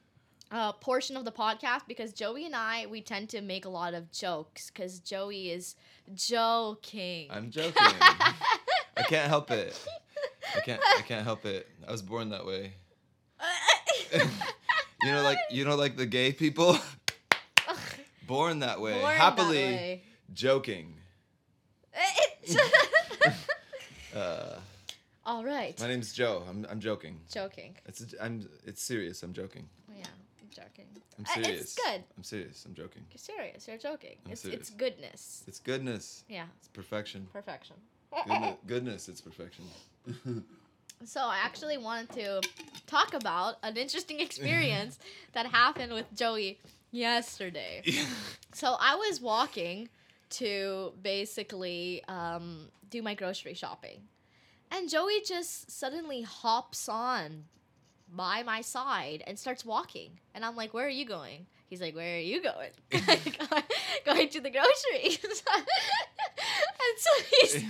uh, 0.51 0.73
portion 0.73 1.16
of 1.16 1.25
the 1.25 1.33
podcast 1.33 1.83
because 1.87 2.12
Joey 2.12 2.47
and 2.47 2.55
I 2.57 2.87
we 2.87 3.01
tend 3.01 3.29
to 3.31 3.41
make 3.41 3.64
a 3.64 3.69
lot 3.69 3.95
of 3.95 4.11
jokes 4.12 4.71
because 4.71 4.99
Joey 5.01 5.51
is 5.51 5.77
joking. 6.14 7.29
I'm 7.31 7.51
joking. 7.59 7.75
I 7.77 9.03
can't 9.09 9.29
help 9.29 9.51
it. 9.51 9.79
I 10.57 10.61
can't. 10.61 10.81
I 10.99 11.03
can't 11.03 11.25
help 11.25 11.45
it. 11.47 11.69
I 11.87 11.93
was 11.93 12.03
born 12.03 12.31
that 12.31 12.45
way. 12.47 12.75
You 15.05 15.12
know, 15.12 15.23
like 15.23 15.39
you 15.51 15.64
know, 15.64 15.77
like 15.77 15.97
the 15.97 16.07
gay 16.07 16.33
people. 16.33 16.77
born 18.27 18.59
that 18.61 18.81
way, 18.81 18.95
Born 18.95 19.05
that 19.05 19.14
happily 19.14 19.57
way. 19.57 20.03
joking. 20.35 20.95
Uh, 24.14 24.57
All 25.29 25.45
right. 25.45 25.79
my 25.79 25.89
name's 25.89 26.12
Joe. 26.14 26.43
I'm 26.49 26.66
I'm 26.70 26.81
joking. 26.81 27.20
Joking. 27.41 27.72
It's 27.87 28.01
I'm 28.20 28.49
it's 28.64 28.83
serious. 28.83 29.22
I'm 29.22 29.35
joking. 29.35 29.68
Yeah, 29.95 30.05
I'm 30.41 30.49
joking. 30.51 30.87
I'm 31.18 31.24
Uh, 31.26 31.35
serious. 31.43 31.61
It's 31.62 31.74
good. 31.74 32.03
I'm 32.16 32.24
serious. 32.24 32.64
I'm 32.66 32.74
joking. 32.74 33.03
You're 33.11 33.18
serious. 33.18 33.68
You're 33.68 33.76
joking. 33.91 34.16
I'm 34.24 34.33
it's 34.33 34.41
serious. 34.41 34.61
it's 34.61 34.70
goodness. 34.70 35.45
It's 35.47 35.61
goodness. 35.61 36.24
Yeah, 36.29 36.47
It's 36.59 36.68
perfection. 36.68 37.26
perfection. 37.33 37.76
Goodness, 38.26 38.57
goodness 38.66 39.09
it's 39.11 39.20
perfection. 39.20 39.64
So 41.05 41.20
I 41.20 41.37
actually 41.49 41.79
wanted 41.79 42.11
to 42.14 42.41
talk 42.89 43.14
about 43.14 43.55
an 43.62 43.76
interesting 43.76 44.18
experience 44.18 44.99
that 45.33 45.47
happened 45.47 45.93
with 45.93 46.07
Joey 46.22 46.59
yesterday. 46.91 47.83
So 48.55 48.76
I 48.81 48.97
was 48.97 49.20
walking 49.20 49.89
to 50.31 50.93
basically 51.03 52.03
um, 52.09 52.68
do 52.91 53.01
my 53.03 53.14
grocery 53.14 53.55
shopping, 53.55 54.01
and 54.71 54.89
Joey 54.89 55.21
just 55.25 55.71
suddenly 55.71 56.23
hops 56.23 56.89
on 56.89 57.45
by 58.11 58.43
my 58.43 58.61
side 58.61 59.23
and 59.27 59.39
starts 59.39 59.64
walking, 59.64 60.19
and 60.35 60.45
I'm 60.45 60.57
like, 60.57 60.75
"Where 60.75 60.87
are 60.87 60.91
you 60.91 61.05
going?" 61.05 61.47
He's 61.66 61.81
like, 61.81 61.95
"Where 61.95 62.16
are 62.16 62.21
you 62.21 62.43
going?" 62.43 62.71
going 64.05 64.29
to 64.31 64.41
the 64.41 64.51
groceries. 64.51 65.19
and 65.25 66.97
so 66.97 67.11
he's 67.31 67.64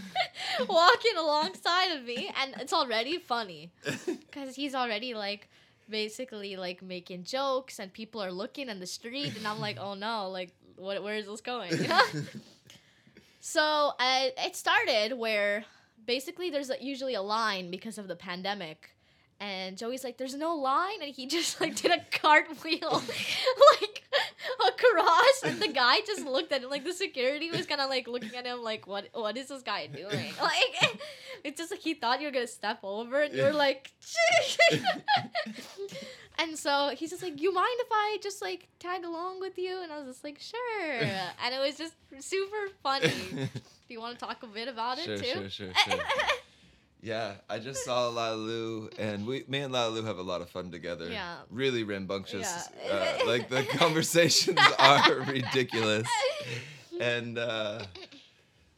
walking 0.69 1.17
alongside 1.19 1.93
of 1.97 2.05
me, 2.05 2.31
and 2.41 2.55
it's 2.61 2.73
already 2.73 3.19
funny 3.19 3.71
because 4.07 4.55
he's 4.57 4.75
already 4.75 5.15
like 5.15 5.49
basically 5.89 6.57
like 6.57 6.83
making 6.83 7.25
jokes 7.25 7.79
and 7.79 7.93
people 7.93 8.23
are 8.23 8.33
looking 8.33 8.69
in 8.69 8.79
the 8.79 8.87
street 8.87 9.35
and 9.37 9.47
i'm 9.49 9.59
like 9.59 9.79
oh 9.81 9.95
no 9.95 10.29
like 10.29 10.53
what, 10.77 11.03
where 11.03 11.15
is 11.15 11.27
this 11.27 11.41
going 11.41 11.73
you 11.73 11.89
know? 11.89 12.05
so 13.41 13.93
uh, 13.99 14.27
it 14.37 14.55
started 14.55 15.17
where 15.17 15.65
basically 16.09 16.49
there's 16.49 16.73
usually 16.81 17.15
a 17.15 17.23
line 17.23 17.71
because 17.71 17.99
of 17.99 18.09
the 18.09 18.17
pandemic. 18.17 18.91
And 19.41 19.79
joey's 19.79 20.03
like 20.03 20.17
there's 20.17 20.35
no 20.35 20.57
line. 20.57 21.01
And 21.03 21.15
he 21.15 21.27
just 21.27 21.61
like 21.61 21.77
did 21.77 21.93
a 21.93 22.01
cartwheel 22.19 22.91
like 23.81 24.03
across. 24.67 25.43
And 25.45 25.61
the 25.61 25.69
guy 25.69 26.01
just 26.01 26.25
looked 26.25 26.51
at 26.51 26.63
him 26.63 26.71
like 26.71 26.83
the 26.83 26.95
security 26.95 27.51
was 27.51 27.67
kind 27.67 27.81
of 27.81 27.89
like 27.89 28.09
looking 28.09 28.35
at 28.35 28.47
him 28.47 28.63
like 28.63 28.89
what 28.89 29.09
what 29.13 29.37
is 29.37 29.49
this 29.49 29.63
guy 29.63 29.87
doing? 29.87 30.33
Like 30.43 30.99
it's 31.45 31.59
just 31.59 31.71
like 31.71 31.81
he 31.81 31.95
thought 31.95 32.21
you 32.21 32.27
were 32.27 32.33
gonna 32.33 32.49
step 32.49 32.81
over 32.83 33.21
and 33.21 33.35
you 33.35 33.43
were 33.43 33.53
like 33.53 33.93
and 36.39 36.59
so 36.59 36.91
he's 36.97 37.11
just 37.11 37.23
like 37.23 37.41
you 37.41 37.53
mind 37.53 37.77
if 37.81 37.89
i 37.91 38.19
just 38.23 38.41
like 38.41 38.67
tag 38.81 39.05
along 39.05 39.41
with 39.41 39.59
you? 39.59 39.83
And 39.83 39.93
i 39.93 39.99
was 39.99 40.07
just 40.07 40.25
like 40.25 40.39
sure. 40.41 41.03
And 41.45 41.55
it 41.55 41.61
was 41.61 41.77
just 41.77 41.95
super 42.21 42.73
funny 42.83 43.51
do 43.89 43.95
you 43.95 44.01
want 44.01 44.19
to 44.19 44.25
talk 44.25 44.43
a 44.43 44.47
bit 44.47 44.69
about 44.69 44.99
sure, 44.99 45.15
it 45.15 45.23
too 45.23 45.49
sure, 45.49 45.51
sure, 45.51 45.73
sure. 45.75 45.99
Yeah, 47.01 47.35
I 47.49 47.61
just 47.61 47.85
saw 47.85 48.09
Lalu, 48.09 48.91
and 48.99 49.25
we, 49.25 49.45
me 49.47 49.61
and 49.61 49.73
Lalu 49.73 50.03
have 50.03 50.19
a 50.19 50.23
lot 50.23 50.41
of 50.41 50.51
fun 50.51 50.73
together. 50.73 51.09
Yeah. 51.09 51.37
Really 51.49 51.85
rambunctious. 51.85 52.69
Yeah. 52.85 52.93
Uh, 53.23 53.27
like 53.27 53.49
the 53.49 53.63
conversations 53.63 54.59
are 54.79 55.13
ridiculous. 55.29 56.09
And 57.01 57.39
uh, 57.39 57.85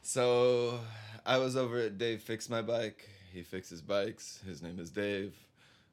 so 0.03 0.81
I 1.25 1.39
was 1.39 1.57
over 1.57 1.79
at 1.79 1.97
Dave 1.97 2.21
Fix 2.21 2.51
My 2.51 2.61
Bike. 2.61 3.09
He 3.33 3.43
fixes 3.43 3.81
bikes. 3.81 4.41
His 4.47 4.61
name 4.61 4.79
is 4.79 4.91
Dave. 4.91 5.35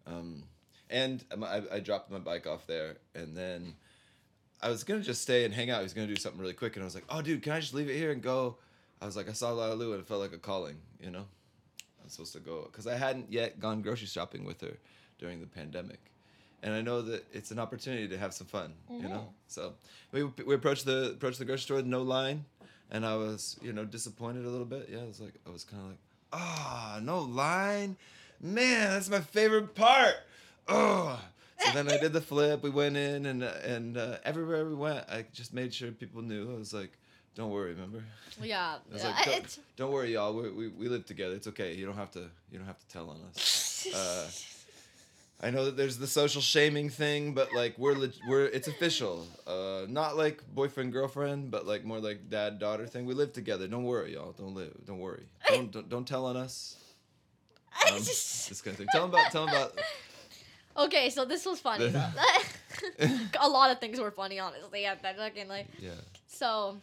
Um, 0.06 0.44
and 0.90 1.24
I, 1.42 1.62
I 1.72 1.80
dropped 1.80 2.12
my 2.12 2.20
bike 2.20 2.46
off 2.46 2.68
there, 2.68 2.98
and 3.16 3.38
then 3.38 3.74
I 4.62 4.70
was 4.70 4.84
gonna 4.84 5.02
just 5.02 5.22
stay 5.22 5.46
and 5.46 5.54
hang 5.54 5.70
out. 5.70 5.80
He 5.80 5.84
was 5.84 5.94
gonna 5.94 6.08
do 6.08 6.16
something 6.18 6.42
really 6.42 6.54
quick, 6.54 6.76
and 6.76 6.84
I 6.84 6.86
was 6.86 6.96
like, 6.96 7.06
"Oh, 7.10 7.22
dude, 7.22 7.42
can 7.42 7.54
I 7.54 7.60
just 7.60 7.74
leave 7.74 7.90
it 7.90 7.96
here 7.96 8.12
and 8.12 8.22
go?" 8.22 8.58
I 9.02 9.06
was 9.06 9.16
like, 9.16 9.30
I 9.30 9.34
saw 9.34 9.52
Lalu, 9.52 9.94
and 9.94 10.02
it 10.02 10.08
felt 10.08 10.22
like 10.22 10.34
a 10.34 10.38
calling, 10.38 10.78
you 11.02 11.12
know. 11.12 11.26
I 12.00 12.04
was 12.04 12.14
supposed 12.14 12.34
to 12.34 12.40
go 12.40 12.68
because 12.72 12.88
I 12.88 12.96
hadn't 12.96 13.32
yet 13.32 13.60
gone 13.60 13.82
grocery 13.82 14.08
shopping 14.08 14.46
with 14.46 14.62
her 14.62 14.78
during 15.20 15.40
the 15.40 15.48
pandemic, 15.48 16.00
and 16.64 16.74
I 16.74 16.82
know 16.82 17.02
that 17.02 17.26
it's 17.34 17.52
an 17.52 17.60
opportunity 17.60 18.08
to 18.08 18.18
have 18.18 18.34
some 18.34 18.48
fun, 18.48 18.74
you 18.90 19.08
know. 19.08 19.30
So 19.48 19.74
we 20.12 20.24
we 20.24 20.56
approached 20.56 20.86
the 20.86 21.12
approached 21.12 21.40
the 21.40 21.46
grocery 21.46 21.64
store 21.64 21.78
with 21.78 21.86
no 21.86 22.02
line, 22.02 22.46
and 22.90 23.06
I 23.06 23.16
was 23.16 23.58
you 23.62 23.74
know 23.74 23.86
disappointed 23.86 24.46
a 24.46 24.50
little 24.50 24.66
bit. 24.66 24.90
Yeah, 24.92 25.02
I 25.02 25.06
was 25.06 25.20
like 25.20 25.34
I 25.46 25.50
was 25.52 25.64
kind 25.64 25.84
of 25.84 25.90
like, 25.90 26.00
ah, 26.34 27.00
no 27.04 27.20
line, 27.20 27.98
man, 28.42 28.92
that's 28.92 29.10
my 29.10 29.22
favorite 29.22 29.76
part. 29.76 30.16
Oh. 30.68 31.20
So 31.60 31.72
then 31.72 31.90
I 31.90 31.98
did 31.98 32.14
the 32.14 32.22
flip. 32.22 32.62
We 32.62 32.70
went 32.70 32.98
in, 32.98 33.26
and 33.26 33.44
and 33.44 33.98
uh, 33.98 34.18
everywhere 34.24 34.66
we 34.66 34.76
went, 34.76 35.10
I 35.10 35.26
just 35.34 35.54
made 35.54 35.74
sure 35.74 35.92
people 35.92 36.22
knew. 36.22 36.54
I 36.54 36.58
was 36.58 36.72
like, 36.74 36.92
"Don't 37.38 37.52
worry, 37.52 37.72
remember." 37.72 38.04
yeah 38.42 38.76
I 38.92 38.94
was 38.94 39.04
like, 39.04 39.26
don't, 39.26 39.60
don't 39.78 39.92
worry, 39.92 40.14
y'all. 40.14 40.34
We, 40.34 40.50
we, 40.52 40.68
we 40.68 40.90
live 40.90 41.06
together. 41.06 41.36
It's 41.36 41.48
okay. 41.48 41.74
You 41.74 41.86
don't 41.86 41.96
have 41.96 42.12
to 42.12 42.30
you 42.52 42.58
don't 42.60 42.68
have 42.68 42.80
to 42.80 42.88
tell 42.88 43.10
on 43.10 43.18
us. 43.30 43.88
Uh, 43.96 44.28
I 45.40 45.52
know 45.52 45.66
that 45.66 45.78
there's 45.78 45.98
the 45.98 46.08
social 46.08 46.42
shaming 46.42 46.90
thing, 46.90 47.34
but 47.34 47.54
like 47.54 47.78
we're 47.78 47.96
we're 48.28 48.46
it's 48.46 48.68
official. 48.68 49.28
Uh, 49.46 49.86
not 49.88 50.18
like 50.18 50.42
boyfriend 50.54 50.92
girlfriend, 50.92 51.52
but 51.52 51.68
like 51.68 51.86
more 51.86 52.00
like 52.00 52.28
dad 52.30 52.58
daughter 52.58 52.88
thing. 52.88 53.06
We 53.06 53.14
live 53.14 53.34
together. 53.34 53.68
Don't 53.68 53.84
worry, 53.84 54.14
y'all. 54.16 54.32
Don't 54.32 54.56
live. 54.56 54.74
Don't 54.86 54.98
worry. 54.98 55.24
Don't 55.48 55.72
don't, 55.72 55.90
don't 55.90 56.08
tell 56.08 56.26
on 56.26 56.36
us. 56.38 56.76
Um, 57.88 58.00
this 58.00 58.62
kind 58.64 58.74
of 58.74 58.78
thing. 58.80 58.88
Tell 58.92 59.08
them 59.08 59.12
about. 59.12 59.32
Tell 59.32 59.46
them 59.46 59.56
about. 59.56 59.80
Okay, 60.78 61.10
so 61.12 61.24
this 61.24 61.46
was 61.46 61.60
funny. 61.60 61.94
a 63.40 63.48
lot 63.50 63.72
of 63.72 63.80
things 63.80 64.00
were 64.00 64.12
funny, 64.12 64.40
honestly. 64.40 64.86
At 64.86 65.02
that 65.04 65.18
fucking 65.18 65.48
like, 65.48 65.68
Yeah. 65.80 65.92
so 66.28 66.78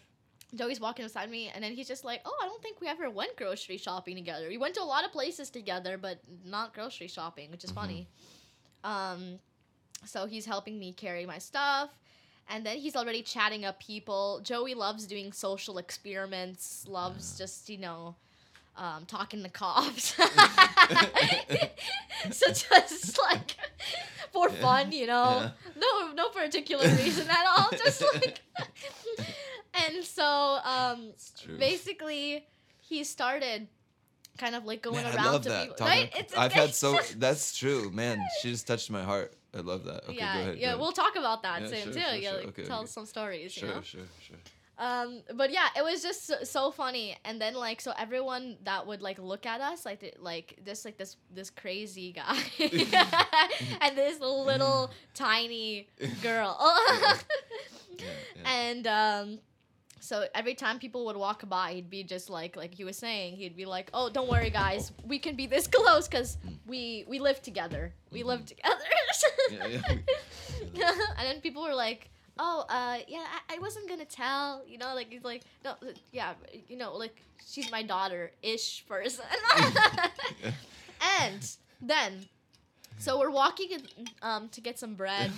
Joey's 0.55 0.81
walking 0.81 1.05
beside 1.05 1.31
me, 1.31 1.51
and 1.55 1.63
then 1.63 1.73
he's 1.75 1.89
just 1.89 2.05
like, 2.05 2.21
"Oh, 2.25 2.37
I 2.43 2.47
don't 2.47 2.63
think 2.63 2.81
we 2.81 2.89
ever 2.89 3.11
went 3.11 3.37
grocery 3.37 3.77
shopping 3.77 4.17
together. 4.17 4.49
We 4.49 4.59
went 4.59 4.75
to 4.75 4.83
a 4.83 4.85
lot 4.85 5.05
of 5.05 5.13
places 5.13 5.51
together, 5.51 5.99
but 5.99 6.21
not 6.45 6.75
grocery 6.75 7.09
shopping, 7.09 7.51
which 7.51 7.65
is 7.65 7.71
Mhm. 7.71 7.75
funny." 7.75 8.09
Um, 8.85 9.41
so 10.05 10.27
he's 10.27 10.47
helping 10.47 10.79
me 10.79 10.93
carry 10.93 11.27
my 11.27 11.39
stuff. 11.39 11.91
And 12.49 12.65
then 12.67 12.77
he's 12.79 12.95
already 12.95 13.23
chatting 13.23 13.65
up 13.65 13.81
people. 13.81 14.41
Joey 14.43 14.75
loves 14.75 15.07
doing 15.07 15.33
social 15.33 15.79
experiments, 15.79 16.87
loves 16.87 17.39
just, 17.39 17.71
you 17.71 17.79
know, 17.79 18.17
um, 18.77 19.07
talking 19.07 19.43
to 19.43 19.49
cops. 19.49 20.15
so 22.31 22.47
just 22.53 23.19
like 23.23 23.57
for 24.33 24.49
Yeah. 24.51 24.61
fun, 24.61 24.93
you 24.93 25.07
know. 25.07 25.41
Yeah. 25.41 25.51
No 25.77 26.13
no 26.13 26.29
particular 26.31 26.87
reason 26.95 27.29
at 27.31 27.47
all. 27.57 27.71
Just 27.73 28.03
like 28.15 28.43
so 30.15 30.25
um 30.65 31.13
basically 31.59 32.47
he 32.81 33.05
started 33.05 33.69
kind 34.39 34.55
of 34.55 34.65
like 34.65 34.83
going 34.83 34.97
Man, 35.03 35.07
around 35.15 35.19
I 35.27 35.31
love 35.31 35.43
to 35.43 35.49
that. 35.49 35.69
people. 35.69 35.87
Right? 35.87 36.13
It's 36.17 36.37
I've 36.37 36.53
had 36.53 36.75
so. 36.75 36.99
That's 37.17 37.57
true, 37.57 37.91
man. 37.91 38.19
She 38.41 38.51
just 38.51 38.67
touched 38.67 38.91
my 38.91 39.03
heart. 39.03 39.33
I 39.57 39.61
love 39.61 39.85
that. 39.85 40.05
Okay, 40.09 40.17
yeah, 40.17 40.35
go 40.35 40.41
ahead. 40.41 40.59
yeah, 40.59 40.73
go 40.73 40.79
we'll 40.79 40.87
ahead. 40.89 40.97
talk 40.97 41.17
about 41.17 41.43
that 41.45 41.63
Yeah, 41.63 41.69
soon 41.69 41.79
sure, 41.79 41.93
too. 41.93 42.01
sure, 42.01 42.15
yeah, 42.15 42.31
sure. 42.31 42.39
like, 42.39 42.49
Okay, 42.49 42.65
tell 42.65 42.81
okay. 42.81 42.87
some 42.89 43.07
stories, 43.07 43.57
you 43.57 43.61
Sure, 43.61 43.75
know. 43.77 43.83
sure, 43.83 44.01
sure. 44.21 44.37
Um, 44.77 45.23
but 45.37 45.53
yeah, 45.53 45.69
it 45.79 45.85
was 45.85 46.03
just 46.03 46.27
so, 46.27 46.35
so 46.43 46.73
funny. 46.73 47.17
And 47.25 47.41
then 47.41 47.55
like, 47.55 47.81
so 47.81 47.93
everyone 47.97 48.57
that 48.65 48.89
would 48.89 49.01
like 49.01 49.21
look 49.21 49.47
at 49.47 49.61
us, 49.61 49.87
like, 49.87 50.01
th- 50.01 50.17
like 50.19 50.59
this, 50.65 50.85
like 50.85 50.99
this, 50.99 51.17
this 51.33 51.51
crazy 51.51 52.11
guy, 52.13 52.37
and 53.81 53.97
this 53.97 54.19
little 54.19 54.91
tiny 55.15 55.87
girl. 56.21 56.59
Yeah, 56.61 58.07
yeah. 58.37 58.51
And 58.61 58.87
um, 58.89 59.39
so 60.05 60.27
every 60.35 60.55
time 60.55 60.79
people 60.79 61.07
would 61.07 61.17
walk 61.17 61.49
by, 61.49 61.73
he'd 61.73 61.89
be 61.89 62.05
just 62.05 62.29
like, 62.29 62.57
like 62.57 62.75
he 62.75 62.85
was 62.85 62.97
saying, 62.97 63.37
he'd 63.37 63.57
be 63.57 63.65
like, 63.65 63.89
"Oh, 63.95 64.11
don't 64.11 64.29
worry, 64.29 64.51
guys, 64.51 64.93
we 65.07 65.19
can 65.19 65.35
be 65.35 65.47
this 65.47 65.67
close 65.77 66.07
because 66.07 66.37
we 66.67 67.05
we 67.09 67.19
live 67.19 67.41
together. 67.41 67.93
We 68.13 68.23
live 68.23 68.45
together." 68.45 68.77
Mm-hmm. 69.51 69.55
Yeah, 69.55 69.67
yeah. 70.75 70.91
and 71.19 71.27
then 71.29 71.41
people 71.41 71.63
were 71.63 71.75
like, 71.75 72.11
"Oh, 72.39 72.65
uh, 72.69 72.99
yeah, 73.09 73.25
I, 73.49 73.57
I 73.57 73.59
wasn't 73.59 73.89
gonna 73.89 74.05
tell." 74.05 74.63
You 74.67 74.79
know, 74.79 74.95
like 74.95 75.09
he's 75.11 75.25
like, 75.25 75.43
"No, 75.65 75.71
uh, 75.71 75.97
yeah, 76.13 76.35
you 76.69 76.77
know, 76.77 76.97
like 76.97 77.17
she's 77.47 77.71
my 77.71 77.83
daughter-ish 77.83 78.87
person." 78.87 79.25
and 81.21 81.57
then, 81.81 82.27
so 82.99 83.19
we're 83.19 83.31
walking 83.31 83.71
in, 83.73 83.83
um 84.23 84.49
to 84.51 84.61
get 84.61 84.79
some 84.79 84.95
bread. 84.95 85.31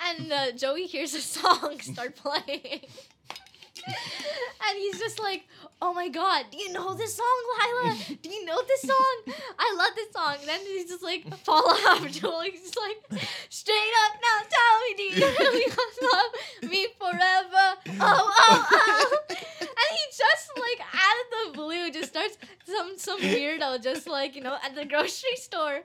And 0.00 0.32
uh, 0.32 0.52
Joey 0.52 0.86
hears 0.86 1.14
a 1.14 1.20
song 1.20 1.78
start 1.80 2.16
playing. 2.24 2.80
and 3.86 4.78
he's 4.78 4.98
just 4.98 5.20
like, 5.20 5.44
"Oh 5.80 5.94
my 5.94 6.08
god, 6.08 6.46
do 6.50 6.58
you 6.58 6.72
know 6.72 6.94
this 6.94 7.14
song, 7.14 7.36
Lila? 7.60 7.96
Do 8.22 8.28
you 8.28 8.44
know 8.44 8.60
this 8.66 8.82
song? 8.82 9.34
I 9.58 9.74
love 9.78 9.94
this 9.94 10.12
song." 10.12 10.36
And 10.40 10.48
then 10.48 10.60
he's 10.66 10.86
just 10.88 11.02
like, 11.02 11.22
"Fall 11.44 11.70
off, 11.86 12.10
Joel." 12.10 12.40
He's 12.42 12.62
just 12.62 12.76
like, 12.76 13.22
"Straight 13.48 13.94
up 14.04 14.18
now, 14.20 14.38
tell 14.50 14.80
me, 14.80 14.94
do 14.96 15.02
you 15.20 15.26
really 15.38 15.72
love 16.12 16.70
me 16.70 16.86
forever?" 16.98 17.66
Oh, 18.00 18.34
oh, 18.38 18.68
oh. 18.72 19.18
And 19.28 19.90
he 19.92 20.04
just 20.16 20.50
like 20.56 20.80
out 20.92 21.18
of 21.22 21.52
the 21.52 21.58
blue 21.58 21.90
just 21.90 22.08
starts 22.10 22.38
some 22.66 22.94
some 22.98 23.20
weirdo 23.20 23.82
just 23.82 24.08
like 24.08 24.34
you 24.34 24.42
know 24.42 24.56
at 24.64 24.74
the 24.74 24.84
grocery 24.84 25.36
store. 25.36 25.82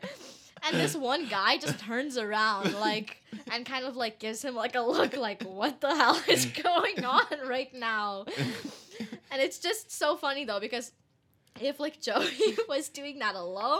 And 0.67 0.77
this 0.77 0.95
one 0.95 1.27
guy 1.27 1.57
just 1.57 1.79
turns 1.79 2.17
around, 2.17 2.73
like, 2.75 3.17
and 3.51 3.65
kind 3.65 3.85
of 3.85 3.95
like 3.95 4.19
gives 4.19 4.43
him 4.43 4.55
like 4.55 4.75
a 4.75 4.81
look, 4.81 5.15
like, 5.17 5.43
what 5.43 5.81
the 5.81 5.95
hell 5.95 6.21
is 6.27 6.45
going 6.45 7.03
on 7.03 7.47
right 7.47 7.73
now? 7.73 8.25
And 9.31 9.41
it's 9.41 9.59
just 9.59 9.91
so 9.91 10.15
funny 10.17 10.45
though, 10.45 10.59
because 10.59 10.91
if 11.59 11.79
like 11.79 11.99
Joey 12.01 12.29
was 12.69 12.89
doing 12.89 13.19
that 13.19 13.35
alone, 13.35 13.79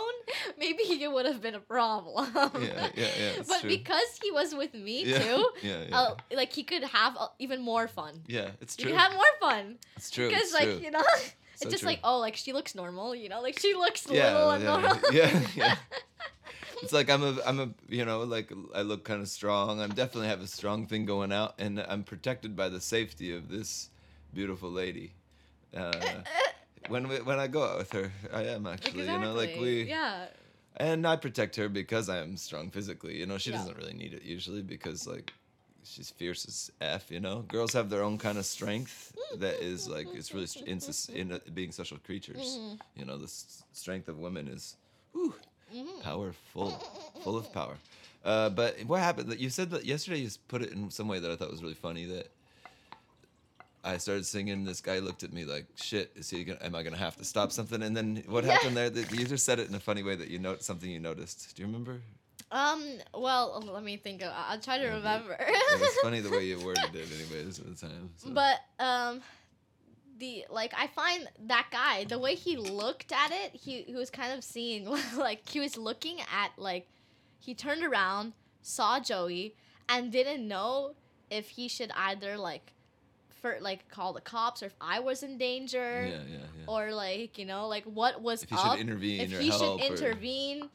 maybe 0.57 0.83
it 0.83 1.11
would 1.11 1.25
have 1.25 1.41
been 1.41 1.55
a 1.55 1.59
problem. 1.59 2.29
Yeah, 2.35 2.89
yeah, 2.95 3.07
yeah. 3.19 3.31
But 3.47 3.61
true. 3.61 3.69
because 3.69 4.19
he 4.21 4.31
was 4.31 4.53
with 4.55 4.73
me 4.73 5.03
yeah. 5.05 5.19
too, 5.19 5.49
Yeah, 5.61 5.83
yeah. 5.87 5.97
uh, 5.99 6.15
like 6.35 6.51
he 6.51 6.63
could 6.63 6.83
have 6.83 7.15
uh, 7.17 7.27
even 7.39 7.61
more 7.61 7.87
fun. 7.87 8.21
yeah, 8.27 8.49
it's 8.59 8.77
You 8.77 8.85
true. 8.85 8.91
could 8.93 8.99
have 8.99 9.13
more 9.13 9.23
fun 9.39 9.77
it's 9.95 10.09
true. 10.09 10.27
because 10.29 10.53
like 10.53 10.63
true. 10.63 10.79
you 10.83 10.91
know, 10.91 11.03
So 11.63 11.69
just 11.69 11.81
true. 11.81 11.89
like 11.91 11.99
oh, 12.03 12.19
like 12.19 12.35
she 12.35 12.53
looks 12.53 12.73
normal, 12.75 13.13
you 13.15 13.29
know, 13.29 13.41
like 13.41 13.59
she 13.59 13.73
looks 13.73 14.07
Yeah, 14.09 14.33
little 14.33 14.51
and 14.51 14.63
yeah, 14.63 14.69
normal. 14.81 14.99
yeah, 15.11 15.41
yeah. 15.55 15.75
It's 16.81 16.91
like 16.93 17.09
I'm 17.09 17.23
a, 17.23 17.37
I'm 17.45 17.59
a, 17.59 17.69
you 17.89 18.05
know, 18.05 18.21
like 18.23 18.51
I 18.73 18.81
look 18.81 19.03
kind 19.03 19.21
of 19.21 19.27
strong. 19.27 19.79
I'm 19.79 19.91
definitely 19.93 20.29
have 20.29 20.41
a 20.41 20.47
strong 20.47 20.87
thing 20.87 21.05
going 21.05 21.31
out, 21.31 21.53
and 21.59 21.79
I'm 21.87 22.03
protected 22.03 22.55
by 22.55 22.69
the 22.69 22.81
safety 22.81 23.35
of 23.35 23.49
this 23.49 23.89
beautiful 24.33 24.71
lady. 24.71 25.13
Uh, 25.75 25.91
when 26.89 27.07
we, 27.07 27.17
when 27.21 27.39
I 27.39 27.47
go 27.47 27.63
out 27.63 27.77
with 27.77 27.91
her, 27.93 28.11
I 28.33 28.43
am 28.45 28.65
actually, 28.65 29.03
you 29.11 29.19
know, 29.19 29.33
like 29.33 29.55
we, 29.59 29.83
yeah. 29.83 30.25
and 30.77 31.05
I 31.07 31.15
protect 31.17 31.55
her 31.57 31.69
because 31.69 32.09
I 32.09 32.17
am 32.17 32.35
strong 32.37 32.71
physically. 32.71 33.17
You 33.17 33.25
know, 33.27 33.37
she 33.37 33.51
Yeah. 33.51 33.57
doesn't 33.57 33.77
really 33.77 33.93
need 33.93 34.13
it 34.13 34.23
usually 34.23 34.61
because 34.63 35.05
like 35.05 35.31
she's 35.83 36.09
fierce 36.09 36.45
as 36.45 36.71
f. 36.81 37.11
You 37.11 37.19
know, 37.19 37.41
girls 37.47 37.73
have 37.73 37.89
their 37.89 38.03
own 38.03 38.17
kind 38.17 38.37
of 38.37 38.45
strength 38.45 39.13
that 39.37 39.61
is 39.61 39.87
like 39.87 40.07
it's 40.13 40.33
really 40.33 40.47
in, 40.65 40.79
in 41.13 41.31
uh, 41.33 41.39
being 41.53 41.71
social 41.71 41.97
creatures. 41.97 42.57
Mhm. 42.59 42.79
You 42.95 43.05
know, 43.05 43.17
the 43.17 43.25
s- 43.25 43.63
strength 43.73 44.07
of 44.09 44.17
women 44.19 44.47
is 44.47 44.75
whew, 45.13 45.33
Mhm. 45.73 46.01
powerful, 46.01 46.71
full 47.23 47.37
of 47.37 47.51
power. 47.53 47.77
Uh, 48.23 48.49
but 48.49 48.79
what 48.85 48.99
happened? 48.99 49.29
That 49.29 49.39
you 49.39 49.49
said 49.49 49.71
that 49.71 49.85
yesterday. 49.85 50.19
You 50.19 50.29
put 50.47 50.61
it 50.61 50.71
in 50.71 50.91
some 50.91 51.07
way 51.07 51.19
that 51.19 51.31
I 51.31 51.35
thought 51.35 51.49
was 51.51 51.61
really 51.63 51.73
funny. 51.73 52.05
That 52.05 52.27
I 53.83 53.97
started 53.97 54.25
singing. 54.27 54.63
This 54.63 54.79
guy 54.81 54.99
looked 54.99 55.23
at 55.23 55.33
me 55.33 55.43
like, 55.43 55.65
"Shit, 55.75 56.11
is 56.15 56.29
he? 56.29 56.43
Gonna, 56.43 56.59
am 56.61 56.75
I 56.75 56.83
gonna 56.83 56.97
have 56.97 57.17
to 57.17 57.23
stop 57.25 57.51
something?" 57.51 57.81
And 57.81 57.97
then 57.97 58.23
what 58.27 58.43
happened 58.43 58.77
there? 58.77 58.91
That 58.91 59.11
you 59.11 59.25
just 59.25 59.43
said 59.45 59.57
it 59.59 59.69
in 59.69 59.73
a 59.75 59.79
funny 59.79 60.03
way 60.03 60.15
that 60.15 60.27
you 60.27 60.37
note 60.37 60.63
something 60.63 60.89
you 60.89 60.99
noticed. 60.99 61.55
Do 61.55 61.63
you 61.63 61.67
remember? 61.67 62.01
Um. 62.51 62.83
Well, 63.13 63.63
let 63.71 63.83
me 63.83 63.97
think. 63.97 64.21
Of, 64.21 64.31
I'll 64.35 64.59
try 64.59 64.77
to 64.77 64.83
Yeah, 64.83 64.95
remember. 64.95 65.37
it's 65.39 66.01
funny 66.01 66.19
the 66.19 66.29
way 66.29 66.45
you 66.45 66.59
worded 66.59 66.93
it, 66.93 67.07
anyways, 67.11 67.59
at 67.59 67.65
the 67.67 67.87
time. 67.87 68.09
so. 68.17 68.29
But 68.31 68.59
um, 68.79 69.21
the 70.19 70.45
like 70.49 70.73
I 70.77 70.87
find 70.87 71.27
that 71.47 71.67
guy 71.71 72.03
the 72.03 72.19
way 72.19 72.35
he 72.35 72.57
looked 72.57 73.11
at 73.11 73.31
it, 73.31 73.51
he 73.55 73.83
he 73.83 73.95
was 73.95 74.09
kind 74.09 74.33
of 74.37 74.43
seeing 74.43 74.85
like 75.17 75.47
he 75.47 75.59
was 75.59 75.77
looking 75.77 76.19
at 76.21 76.51
like 76.57 76.87
he 77.39 77.53
turned 77.55 77.83
around, 77.83 78.33
saw 78.61 78.99
Joey, 78.99 79.55
and 79.87 80.11
didn't 80.11 80.45
know 80.47 80.95
if 81.29 81.49
he 81.49 81.67
should 81.69 81.91
either 81.95 82.37
like 82.37 82.73
for 83.41 83.57
like 83.61 83.87
call 83.89 84.13
the 84.13 84.21
cops 84.21 84.61
or 84.61 84.67
if 84.67 84.75
I 84.79 84.99
was 84.99 85.23
in 85.23 85.39
danger 85.39 86.05
yeah, 86.07 86.17
yeah, 86.29 86.37
yeah. 86.59 86.63
or 86.67 86.91
like 86.93 87.39
you 87.39 87.45
know 87.45 87.67
like 87.67 87.85
what 87.85 88.21
was 88.21 88.43
if 88.43 88.49
he 88.49 88.55
up 88.55 88.73
should 88.77 88.81
intervene 88.81 89.21
if 89.21 89.33
or 89.33 89.39
he 89.39 89.49
help, 89.49 89.81
should 89.81 89.89
or- 89.89 89.95
intervene 89.95 90.69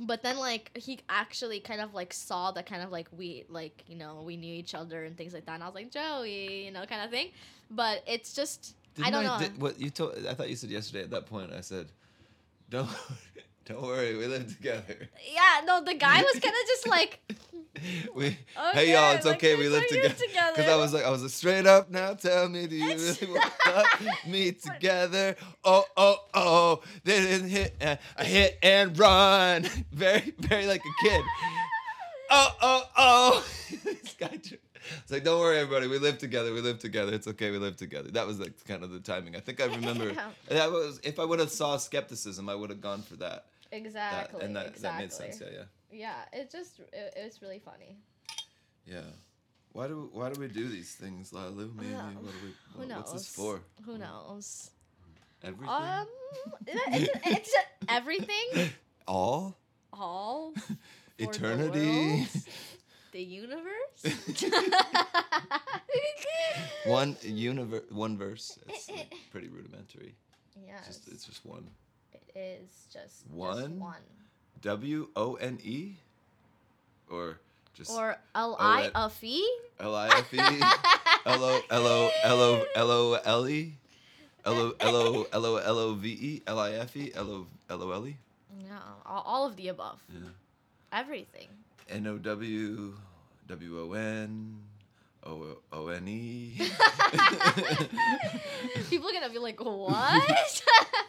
but 0.00 0.22
then 0.22 0.38
like 0.38 0.70
he 0.76 0.98
actually 1.08 1.60
kind 1.60 1.80
of 1.80 1.94
like 1.94 2.12
saw 2.12 2.50
that 2.52 2.66
kind 2.66 2.82
of 2.82 2.90
like 2.90 3.08
we 3.16 3.44
like 3.48 3.84
you 3.86 3.96
know 3.96 4.22
we 4.24 4.36
knew 4.36 4.54
each 4.54 4.74
other 4.74 5.04
and 5.04 5.16
things 5.16 5.34
like 5.34 5.44
that 5.46 5.54
and 5.54 5.62
i 5.62 5.66
was 5.66 5.74
like 5.74 5.90
joey 5.90 6.64
you 6.64 6.72
know 6.72 6.84
kind 6.86 7.02
of 7.02 7.10
thing 7.10 7.28
but 7.70 8.02
it's 8.06 8.32
just 8.32 8.74
i 9.02 9.10
Didn't 9.10 9.12
don't 9.12 9.24
know 9.24 9.38
Did, 9.38 9.60
what 9.60 9.78
you 9.78 9.90
told? 9.90 10.26
I 10.26 10.34
thought 10.34 10.48
you 10.48 10.56
said 10.56 10.70
yesterday. 10.70 11.02
At 11.04 11.10
that 11.10 11.26
point, 11.26 11.52
I 11.52 11.60
said, 11.60 11.86
"Don't, 12.68 12.88
don't 13.64 13.82
worry, 13.82 14.16
we 14.16 14.26
live 14.26 14.48
together." 14.56 15.08
yeah 15.32 15.60
no 15.64 15.82
the 15.82 15.94
guy 15.94 16.22
was 16.22 16.40
kind 16.40 16.54
of 16.54 16.66
just 16.66 16.86
like 16.86 17.20
we, 18.14 18.26
okay, 18.26 18.36
hey 18.74 18.92
y'all, 18.92 19.14
it's 19.14 19.24
like, 19.24 19.36
okay, 19.36 19.56
we 19.56 19.68
live 19.68 19.86
together. 19.86 20.14
Because 20.54 20.68
I 20.68 20.76
was 20.76 20.92
like, 20.92 21.04
I 21.04 21.10
was 21.10 21.22
like, 21.22 21.30
straight 21.30 21.66
up 21.66 21.90
now. 21.90 22.14
Tell 22.14 22.48
me, 22.48 22.66
do 22.66 22.76
you 22.76 22.88
really 22.88 23.26
want 23.32 23.86
me 24.26 24.52
together? 24.52 25.36
Oh, 25.64 25.84
oh, 25.96 26.16
oh! 26.34 26.82
They 27.04 27.20
didn't 27.20 27.50
hit, 27.50 27.76
uh, 27.80 27.96
a 28.16 28.24
hit 28.24 28.58
and 28.62 28.98
run. 28.98 29.68
Very, 29.92 30.34
very 30.38 30.66
like 30.66 30.82
a 30.82 31.08
kid. 31.08 31.22
Oh, 32.30 32.48
oh, 32.62 32.82
oh! 32.96 33.46
this 33.84 34.14
guy. 34.18 34.38
It's 35.02 35.10
like, 35.12 35.24
don't 35.24 35.40
worry, 35.40 35.58
everybody. 35.58 35.86
We 35.86 35.98
live 35.98 36.18
together. 36.18 36.52
We 36.52 36.60
live 36.60 36.78
together. 36.78 37.12
It's 37.12 37.26
okay. 37.28 37.50
We 37.50 37.58
live 37.58 37.76
together. 37.76 38.10
That 38.10 38.26
was 38.26 38.40
like 38.40 38.52
kind 38.66 38.82
of 38.82 38.90
the 38.90 39.00
timing. 39.00 39.36
I 39.36 39.40
think 39.40 39.60
I 39.60 39.66
remember. 39.66 40.12
That 40.48 40.70
was 40.72 41.00
if 41.04 41.18
I 41.18 41.24
would 41.24 41.38
have 41.38 41.50
saw 41.50 41.76
skepticism, 41.76 42.48
I 42.48 42.54
would 42.54 42.70
have 42.70 42.80
gone 42.80 43.02
for 43.02 43.16
that. 43.16 43.46
That- 43.70 43.76
exactly 43.76 44.44
and 44.44 44.56
that, 44.56 44.66
exactly 44.66 44.80
that 44.80 44.98
made 44.98 45.12
sense. 45.12 45.40
Yeah, 45.40 45.64
yeah. 45.92 46.24
yeah 46.32 46.40
it 46.40 46.50
just 46.50 46.80
it, 46.80 47.14
it 47.16 47.24
was 47.24 47.40
really 47.40 47.60
funny 47.60 47.98
Yeah. 48.86 49.02
Why 49.72 49.86
do 49.86 50.08
why 50.12 50.30
do 50.32 50.40
we 50.40 50.48
do 50.48 50.68
these 50.68 50.92
things, 50.94 51.32
Lalu? 51.32 51.70
Maybe 51.76 51.90
Yeah. 51.90 52.02
what 52.18 52.32
do 52.32 52.38
we, 52.46 52.52
who 52.82 52.86
knows 52.88 52.98
what's 52.98 53.12
this 53.12 53.28
for? 53.28 53.60
who 53.84 53.96
knows 53.98 54.70
Everything. 55.42 55.68
Um, 55.68 56.06
it's, 56.66 57.08
it's 57.26 57.54
everything, 57.88 58.70
All. 59.08 59.56
all, 59.92 60.52
Eternity. 61.18 62.26
The 63.12 63.22
universe. 63.22 64.02
one 66.86 67.16
universe. 67.22 67.82
One 67.90 68.16
verse. 68.18 68.58
It's 68.68 68.90
like, 68.90 69.14
pretty 69.32 69.48
rudimentary. 69.48 70.14
yes, 70.66 70.86
Just 70.86 71.08
it's 71.08 71.24
just 71.24 71.44
one. 71.46 71.66
it 72.12 72.22
is 72.38 72.68
just 72.92 73.24
just 73.24 73.30
One? 73.30 73.78
one. 73.78 74.02
W 74.62 75.08
O 75.16 75.34
N 75.34 75.58
E. 75.62 75.94
Or 77.10 77.38
just 77.74 77.90
Or 77.90 78.16
L 78.34 78.56
I 78.58 78.90
F 78.94 79.22
E. 79.22 79.44
L 79.80 79.94
I 79.94 80.08
F 80.08 80.32
E. 80.34 80.38
L 81.26 81.44
O 81.44 81.60
L 81.70 81.86
O 81.86 82.10
L 82.22 82.40
O 82.40 82.64
L 82.74 82.90
O 82.90 83.14
L 83.24 83.48
E. 83.48 83.74
L 84.44 84.54
O 84.58 84.72
L 84.80 84.96
O 84.96 85.26
L 85.32 85.44
O 85.46 85.56
L 85.56 85.78
O 85.78 85.94
V 85.94 86.08
E. 86.08 86.42
L 86.46 86.58
I 86.58 86.72
F 86.72 86.96
E. 86.96 87.12
L 87.14 87.30
O 87.30 87.46
L 87.68 87.82
O 87.82 87.90
L 87.92 88.06
E. 88.06 88.16
Yeah, 88.60 88.78
all, 89.06 89.22
all 89.26 89.46
of 89.46 89.56
the 89.56 89.68
above. 89.68 90.00
Yeah. 90.12 90.20
Everything. 90.92 91.48
N 91.90 92.06
O 92.06 92.18
W 92.18 92.94
W 93.48 93.80
O 93.80 93.92
N 93.92 94.56
O 95.26 95.56
O 95.72 95.88
N 95.88 96.08
E. 96.08 96.54
People 98.88 99.08
are 99.08 99.12
gonna 99.12 99.30
be 99.30 99.38
like, 99.38 99.60
what? 99.62 100.62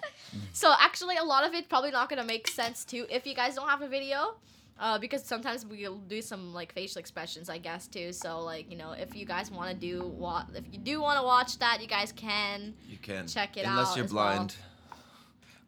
so 0.53 0.73
actually, 0.79 1.17
a 1.17 1.23
lot 1.23 1.45
of 1.45 1.53
it 1.53 1.69
probably 1.69 1.91
not 1.91 2.09
gonna 2.09 2.23
make 2.23 2.47
sense 2.47 2.84
too 2.84 3.05
if 3.09 3.25
you 3.25 3.36
guys 3.36 3.55
don't 3.55 3.69
have 3.69 3.82
a 3.82 3.88
video. 3.88 4.36
Uh, 4.79 4.97
because 4.97 5.23
sometimes 5.23 5.63
we'll 5.63 5.97
do 6.07 6.23
some 6.23 6.53
like 6.55 6.73
facial 6.73 6.99
expressions, 6.99 7.49
I 7.49 7.59
guess 7.59 7.86
too. 7.88 8.11
So 8.11 8.39
like 8.39 8.71
you 8.71 8.77
know, 8.77 8.93
if 8.93 9.15
you 9.15 9.25
guys 9.25 9.51
want 9.51 9.69
to 9.69 9.75
do 9.75 10.07
what, 10.07 10.47
if 10.55 10.63
you 10.71 10.79
do 10.79 10.99
want 11.01 11.19
to 11.19 11.23
watch 11.23 11.59
that, 11.59 11.82
you 11.82 11.88
guys 11.88 12.11
can. 12.11 12.73
You 12.89 12.97
can 12.97 13.27
Check 13.27 13.57
it 13.57 13.65
unless 13.65 13.69
out 13.69 13.77
unless 13.79 13.95
you're 13.97 14.05
as 14.05 14.13
well. 14.13 14.36
blind 14.36 14.55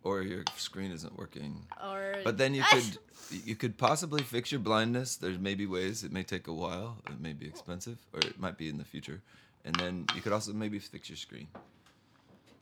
or 0.03 0.21
your 0.21 0.43
screen 0.57 0.91
isn't 0.91 1.15
working. 1.17 1.61
Or 1.83 2.15
But 2.23 2.37
then 2.37 2.53
you 2.55 2.63
could 2.63 2.97
you 3.31 3.55
could 3.55 3.77
possibly 3.77 4.21
fix 4.21 4.51
your 4.51 4.59
blindness. 4.59 5.15
There's 5.15 5.39
maybe 5.39 5.65
ways. 5.65 6.03
It 6.03 6.11
may 6.11 6.23
take 6.23 6.47
a 6.47 6.53
while. 6.53 6.97
It 7.07 7.19
may 7.19 7.33
be 7.33 7.47
expensive, 7.47 7.97
or 8.13 8.19
it 8.19 8.39
might 8.39 8.57
be 8.57 8.69
in 8.69 8.77
the 8.77 8.83
future. 8.83 9.21
And 9.65 9.75
then 9.75 10.05
you 10.15 10.21
could 10.21 10.33
also 10.33 10.53
maybe 10.53 10.79
fix 10.79 11.09
your 11.09 11.17
screen. 11.17 11.47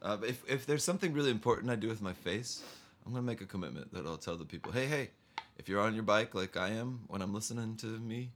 Uh, 0.02 0.18
if 0.26 0.44
if 0.50 0.66
there's 0.66 0.84
something 0.84 1.14
really 1.14 1.32
important 1.32 1.72
I 1.72 1.76
do 1.76 1.88
with 1.88 2.02
my 2.02 2.14
face, 2.14 2.64
I'm 3.06 3.14
gonna 3.14 3.26
make 3.26 3.42
a 3.42 3.46
commitment 3.46 3.94
that 3.94 4.06
I'll 4.06 4.18
tell 4.18 4.38
the 4.38 4.46
people, 4.46 4.72
hey, 4.72 4.86
hey, 4.86 5.10
if 5.58 5.70
you're 5.70 5.82
on 5.82 5.94
your 5.94 6.04
bike 6.04 6.34
like 6.34 6.58
I 6.58 6.70
am 6.70 7.02
when 7.08 7.22
I'm 7.22 7.34
listening 7.34 7.76
to 7.78 7.86
me, 7.86 8.32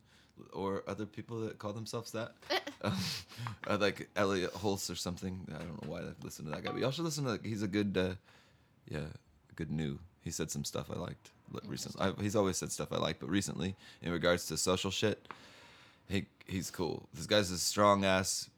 or 0.53 0.83
other 0.87 1.05
people 1.05 1.41
that 1.41 1.59
call 1.59 1.73
themselves 1.73 2.11
that, 2.11 2.33
um, 2.81 2.97
uh, 3.67 3.77
like 3.79 4.09
Elliot 4.15 4.53
Hulse 4.53 4.91
or 4.91 4.95
something. 4.95 5.47
I 5.49 5.59
don't 5.59 5.81
know 5.83 5.89
why 5.91 5.99
I 6.01 6.13
listen 6.23 6.45
to 6.45 6.51
that 6.51 6.63
guy, 6.63 6.71
but 6.71 6.81
y'all 6.81 6.91
should 6.91 7.05
listen 7.05 7.25
to. 7.25 7.39
He's 7.47 7.63
a 7.63 7.67
good, 7.67 7.97
uh, 7.97 8.15
yeah, 8.87 9.07
good 9.55 9.71
new. 9.71 9.99
He 10.23 10.31
said 10.31 10.51
some 10.51 10.63
stuff 10.63 10.91
I 10.91 10.97
liked 10.97 11.29
li- 11.29 11.34
recently. 11.65 12.07
I, 12.07 12.21
he's 12.21 12.35
always 12.35 12.57
said 12.57 12.71
stuff 12.71 12.91
I 12.91 12.97
like, 12.97 13.19
but 13.19 13.29
recently, 13.29 13.75
in 14.01 14.11
regards 14.11 14.47
to 14.47 14.57
social 14.57 14.91
shit, 14.91 15.27
he 16.09 16.25
he's 16.47 16.71
cool. 16.71 17.07
This 17.13 17.25
guy's 17.25 17.51
a 17.51 17.57
strong 17.57 18.05
ass 18.05 18.49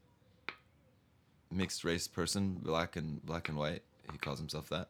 mixed 1.52 1.84
race 1.84 2.08
person, 2.08 2.60
black 2.62 2.96
and 2.96 3.26
black 3.26 3.50
and 3.50 3.58
white. 3.58 3.84
He 4.12 4.18
calls 4.18 4.40
himself 4.40 4.70
that, 4.70 4.90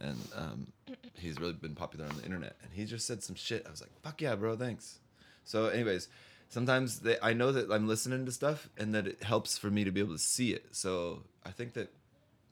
and 0.00 0.18
um, 0.36 0.66
he's 1.14 1.38
really 1.40 1.52
been 1.54 1.74
popular 1.74 2.06
on 2.06 2.16
the 2.16 2.24
internet. 2.24 2.56
And 2.62 2.72
he 2.72 2.84
just 2.84 3.06
said 3.06 3.22
some 3.22 3.36
shit. 3.36 3.66
I 3.66 3.70
was 3.70 3.80
like, 3.80 3.90
"Fuck 4.02 4.20
yeah, 4.20 4.34
bro, 4.34 4.56
thanks." 4.56 4.98
So, 5.44 5.66
anyways, 5.66 6.08
sometimes 6.48 7.00
they, 7.00 7.16
I 7.20 7.32
know 7.32 7.50
that 7.52 7.70
I'm 7.70 7.88
listening 7.88 8.24
to 8.26 8.32
stuff, 8.32 8.68
and 8.76 8.94
that 8.94 9.06
it 9.06 9.22
helps 9.22 9.58
for 9.58 9.70
me 9.70 9.84
to 9.84 9.90
be 9.90 10.00
able 10.00 10.14
to 10.14 10.18
see 10.18 10.52
it. 10.52 10.66
So 10.72 11.22
I 11.44 11.50
think 11.50 11.74
that 11.74 11.92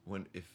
when 0.04 0.26
if 0.34 0.50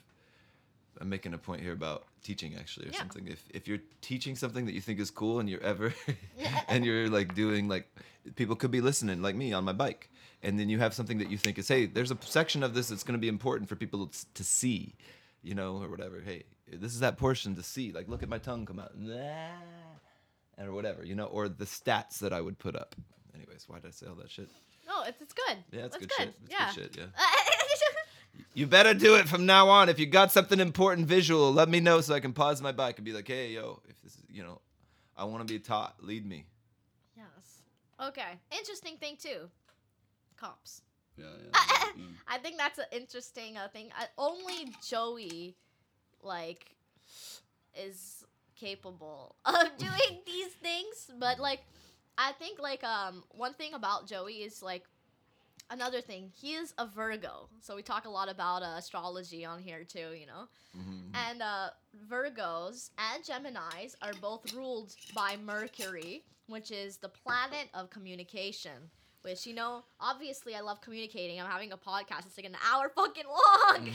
I'm 1.01 1.09
making 1.09 1.33
a 1.33 1.37
point 1.37 1.61
here 1.61 1.73
about 1.73 2.05
teaching 2.23 2.55
actually 2.55 2.87
or 2.87 2.91
Yeah. 2.91 2.99
something. 2.99 3.27
If 3.27 3.43
if 3.49 3.67
you're 3.67 3.79
teaching 4.01 4.35
something 4.35 4.65
that 4.65 4.73
you 4.73 4.81
think 4.81 4.99
is 4.99 5.11
cool 5.11 5.39
and 5.39 5.49
you're 5.49 5.63
ever 5.63 5.93
and 6.67 6.85
you're 6.85 7.09
like 7.09 7.35
doing 7.35 7.67
like 7.67 7.87
people 8.35 8.55
could 8.55 8.71
be 8.71 8.81
listening 8.81 9.21
like 9.21 9.35
me 9.35 9.53
on 9.53 9.63
my 9.63 9.73
bike 9.73 10.09
and 10.41 10.59
then 10.59 10.67
you 10.69 10.79
have 10.79 10.93
something 10.93 11.17
that 11.19 11.29
you 11.29 11.37
think 11.37 11.57
is 11.59 11.67
hey 11.67 11.85
there's 11.85 12.11
a 12.11 12.17
section 12.21 12.63
of 12.63 12.73
this 12.73 12.87
that's 12.89 13.03
going 13.03 13.13
to 13.13 13.21
be 13.21 13.27
important 13.27 13.69
for 13.69 13.75
people 13.75 14.09
to- 14.33 14.43
see 14.43 14.95
you 15.43 15.53
know 15.53 15.77
or 15.83 15.89
whatever 15.89 16.21
hey 16.21 16.43
this 16.71 16.93
is 16.93 16.99
that 17.01 17.17
portion 17.17 17.55
to 17.55 17.61
see 17.61 17.91
like 17.91 18.07
look 18.07 18.23
at 18.23 18.29
my 18.29 18.39
tongue 18.39 18.65
come 18.65 18.79
out 18.79 18.91
And 20.57 20.67
or 20.67 20.71
whatever 20.73 21.05
you 21.05 21.15
know 21.15 21.25
or 21.25 21.47
the 21.49 21.65
stats 21.65 22.19
that 22.19 22.33
I 22.33 22.41
would 22.41 22.57
put 22.57 22.75
up 22.75 22.95
anyways 23.35 23.65
why 23.67 23.79
did 23.79 23.87
I 23.89 23.91
say 23.91 24.07
all 24.07 24.15
that 24.15 24.31
shit 24.31 24.49
no, 24.87 25.03
it's 25.03 25.21
it's 25.21 25.33
good. 25.33 25.57
yeah 25.71 25.85
it's 25.85 25.95
That's 25.97 26.05
good, 26.07 26.11
shit 26.17 26.35
it's 26.43 26.51
yeah. 26.51 26.65
good 26.73 26.75
shit 26.75 26.97
yeah 26.97 27.05
you 28.53 28.67
better 28.67 28.93
do 28.93 29.15
it 29.15 29.27
from 29.27 29.45
now 29.45 29.69
on. 29.69 29.89
If 29.89 29.99
you 29.99 30.05
got 30.05 30.31
something 30.31 30.59
important 30.59 31.07
visual, 31.07 31.51
let 31.51 31.69
me 31.69 31.79
know 31.79 32.01
so 32.01 32.13
I 32.13 32.19
can 32.19 32.33
pause 32.33 32.61
my 32.61 32.71
bike 32.71 32.97
and 32.97 33.05
be 33.05 33.11
like, 33.13 33.27
hey, 33.27 33.49
yo, 33.51 33.81
if 33.89 34.01
this 34.01 34.13
is, 34.15 34.23
you 34.29 34.43
know, 34.43 34.61
I 35.17 35.25
want 35.25 35.47
to 35.47 35.53
be 35.53 35.59
taught. 35.59 35.95
Lead 36.01 36.25
me. 36.25 36.45
yes. 37.15 37.61
Okay. 38.09 38.39
Interesting 38.51 38.97
thing 38.97 39.17
too. 39.21 39.49
Cops. 40.37 40.81
Yeah, 41.17 41.25
yeah. 41.53 41.91
I 42.27 42.37
think 42.39 42.57
that's 42.57 42.77
an 42.77 42.85
interesting 42.91 43.57
uh, 43.57 43.69
thing. 43.69 43.89
I, 43.97 44.07
only 44.17 44.73
Joey, 44.85 45.55
like, 46.21 46.75
is 47.77 48.25
capable 48.55 49.35
of 49.45 49.77
doing 49.77 50.19
these 50.25 50.51
things. 50.61 51.11
But 51.17 51.39
like, 51.39 51.61
I 52.17 52.31
think 52.33 52.59
like 52.59 52.83
um 52.83 53.23
one 53.31 53.53
thing 53.53 53.73
about 53.73 54.07
Joey 54.07 54.35
is 54.35 54.61
like 54.63 54.83
another 55.69 56.01
thing. 56.01 56.31
He 56.35 56.53
is 56.53 56.73
a 56.77 56.85
Virgo, 56.87 57.49
so 57.61 57.75
we 57.75 57.81
talk 57.81 58.05
a 58.05 58.09
lot 58.09 58.29
about 58.29 58.61
uh, 58.63 58.75
astrology 58.77 59.45
on 59.45 59.59
here 59.59 59.83
too. 59.83 60.09
You 60.19 60.25
know, 60.27 60.47
Mm-hmm. 60.77 61.15
and 61.29 61.41
uh, 61.41 61.69
Virgos 62.11 62.89
and 62.97 63.23
Geminis 63.23 63.95
are 64.01 64.11
both 64.21 64.53
ruled 64.53 64.93
by 65.15 65.37
Mercury, 65.41 66.23
which 66.47 66.69
is 66.69 66.97
the 66.97 67.07
planet 67.07 67.69
of 67.73 67.89
communication. 67.89 68.89
Which 69.21 69.47
you 69.47 69.53
know, 69.55 69.83
obviously, 69.99 70.53
I 70.53 70.59
love 70.61 70.81
communicating. 70.81 71.39
I'm 71.39 71.49
having 71.49 71.71
a 71.71 71.77
podcast; 71.77 72.25
it's 72.27 72.37
like 72.37 72.45
an 72.45 72.57
hour 72.71 72.89
fucking 72.95 73.23
long. 73.25 73.89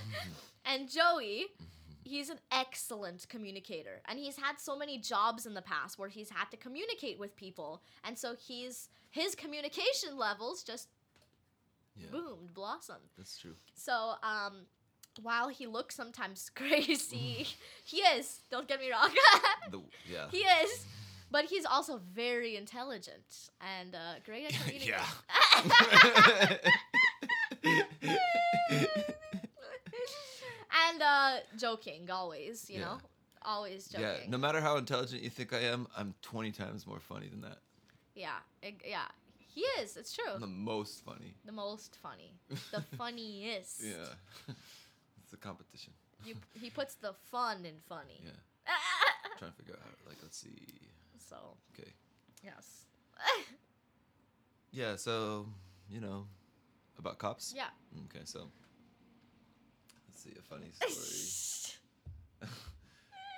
and 0.64 0.88
Joey, 0.90 1.46
he's 2.04 2.30
an 2.30 2.38
excellent 2.52 3.28
communicator, 3.28 4.00
and 4.08 4.18
he's 4.18 4.36
had 4.36 4.58
so 4.58 4.76
many 4.78 4.98
jobs 4.98 5.44
in 5.46 5.54
the 5.54 5.62
past 5.62 5.98
where 5.98 6.08
he's 6.08 6.30
had 6.30 6.50
to 6.52 6.56
communicate 6.56 7.18
with 7.18 7.36
people, 7.36 7.82
and 8.04 8.16
so 8.16 8.34
he's 8.34 8.88
his 9.20 9.34
communication 9.34 10.16
levels 10.16 10.62
just 10.62 10.88
Yeah, 11.96 12.10
boomed, 12.12 12.52
blossomed. 12.54 13.08
that's 13.16 13.38
true. 13.38 13.54
So, 13.74 13.94
um, 14.22 14.66
while 15.22 15.48
he 15.48 15.66
looks 15.66 15.94
sometimes 15.96 16.50
crazy, 16.60 17.46
he 17.84 17.98
is. 18.16 18.42
Don't 18.50 18.68
get 18.68 18.80
me 18.80 18.90
wrong. 18.90 19.10
The, 19.70 19.80
yeah. 20.14 20.26
he 20.30 20.42
is, 20.62 20.86
but 21.30 21.46
he's 21.46 21.64
also 21.66 22.00
very 22.14 22.54
intelligent 22.56 23.50
and 23.60 23.94
uh, 23.94 24.14
great 24.24 24.44
at 24.46 24.52
communicating. 24.60 24.94
Yeah. 24.94 26.58
and 30.90 31.02
uh, 31.02 31.36
joking 31.56 32.08
always, 32.10 32.68
you 32.70 32.78
Yeah. 32.80 32.84
know, 32.84 32.98
always 33.42 33.88
joking. 33.88 34.06
yeah, 34.06 34.28
no 34.28 34.38
matter 34.38 34.60
how 34.60 34.76
intelligent 34.76 35.22
you 35.22 35.30
think 35.30 35.52
I 35.52 35.60
am, 35.60 35.86
I'm 35.96 36.14
20 36.22 36.52
times 36.52 36.86
more 36.86 37.00
funny 37.00 37.28
than 37.28 37.40
that. 37.42 37.58
Yeah, 38.16 38.38
ig- 38.62 38.82
yeah. 38.84 39.06
He 39.54 39.60
is. 39.80 39.96
It's 39.96 40.12
true. 40.12 40.38
The 40.38 40.46
most 40.46 41.04
funny. 41.04 41.34
the 41.44 41.52
most 41.52 41.96
funny, 42.02 42.32
the 42.72 42.80
funniest. 42.98 43.82
Yeah. 43.82 44.12
it's 45.22 45.32
a 45.32 45.36
competition. 45.36 45.92
You, 46.24 46.34
he 46.60 46.68
puts 46.70 46.94
the 46.96 47.14
fun 47.30 47.64
in 47.64 47.76
funny. 47.88 48.20
Yeah. 48.24 48.32
trying 49.38 49.52
to 49.52 49.56
figure 49.56 49.74
out 49.74 49.80
how, 49.84 50.08
like, 50.10 50.18
let's 50.22 50.36
see. 50.38 50.90
so 51.18 51.36
Okay. 51.78 51.90
yes. 52.44 52.82
Yeah, 54.72 54.96
so, 54.96 55.46
you 55.88 56.00
know, 56.00 56.26
about 56.98 57.18
cops? 57.18 57.54
yeah. 57.56 57.68
Okay, 58.06 58.24
so 58.24 58.50
let's 60.08 60.22
see 60.22 60.32
a 60.38 60.42
funny 60.42 60.70
story. 60.72 62.50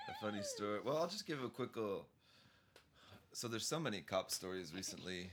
a 0.09 0.13
funny 0.21 0.43
story. 0.43 0.81
Well, 0.85 0.97
I'll 0.97 1.07
just 1.09 1.27
give 1.27 1.43
a 1.45 1.49
quick 1.49 1.77
little. 1.77 2.07
So 3.33 3.47
there's 3.49 3.67
so 3.67 3.79
many 3.79 4.01
cop 4.01 4.31
stories 4.31 4.73
recently. 4.75 5.31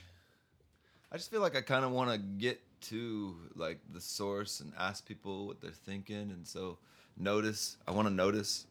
I 1.11 1.17
just 1.17 1.31
feel 1.31 1.41
like 1.41 1.55
I 1.55 1.61
kind 1.61 1.85
of 1.85 1.91
want 1.91 2.11
to 2.11 2.17
get 2.17 2.61
to 2.81 3.35
like 3.55 3.79
the 3.93 4.01
source 4.01 4.59
and 4.59 4.73
ask 4.77 5.05
people 5.05 5.47
what 5.47 5.61
they're 5.61 5.71
thinking, 5.71 6.31
and 6.31 6.45
so 6.45 6.77
notice. 7.17 7.77
I 7.87 7.91
want 7.91 8.07
to 8.07 8.13
notice. 8.13 8.67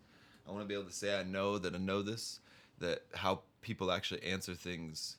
I 0.46 0.52
want 0.52 0.62
to 0.62 0.68
be 0.68 0.74
able 0.74 0.84
to 0.84 0.92
say 0.92 1.18
I 1.18 1.22
know 1.22 1.58
that 1.58 1.74
I 1.74 1.78
know 1.78 2.02
this. 2.02 2.40
That 2.80 3.02
how 3.14 3.40
people 3.62 3.90
actually 3.90 4.22
answer 4.24 4.54
things 4.54 5.16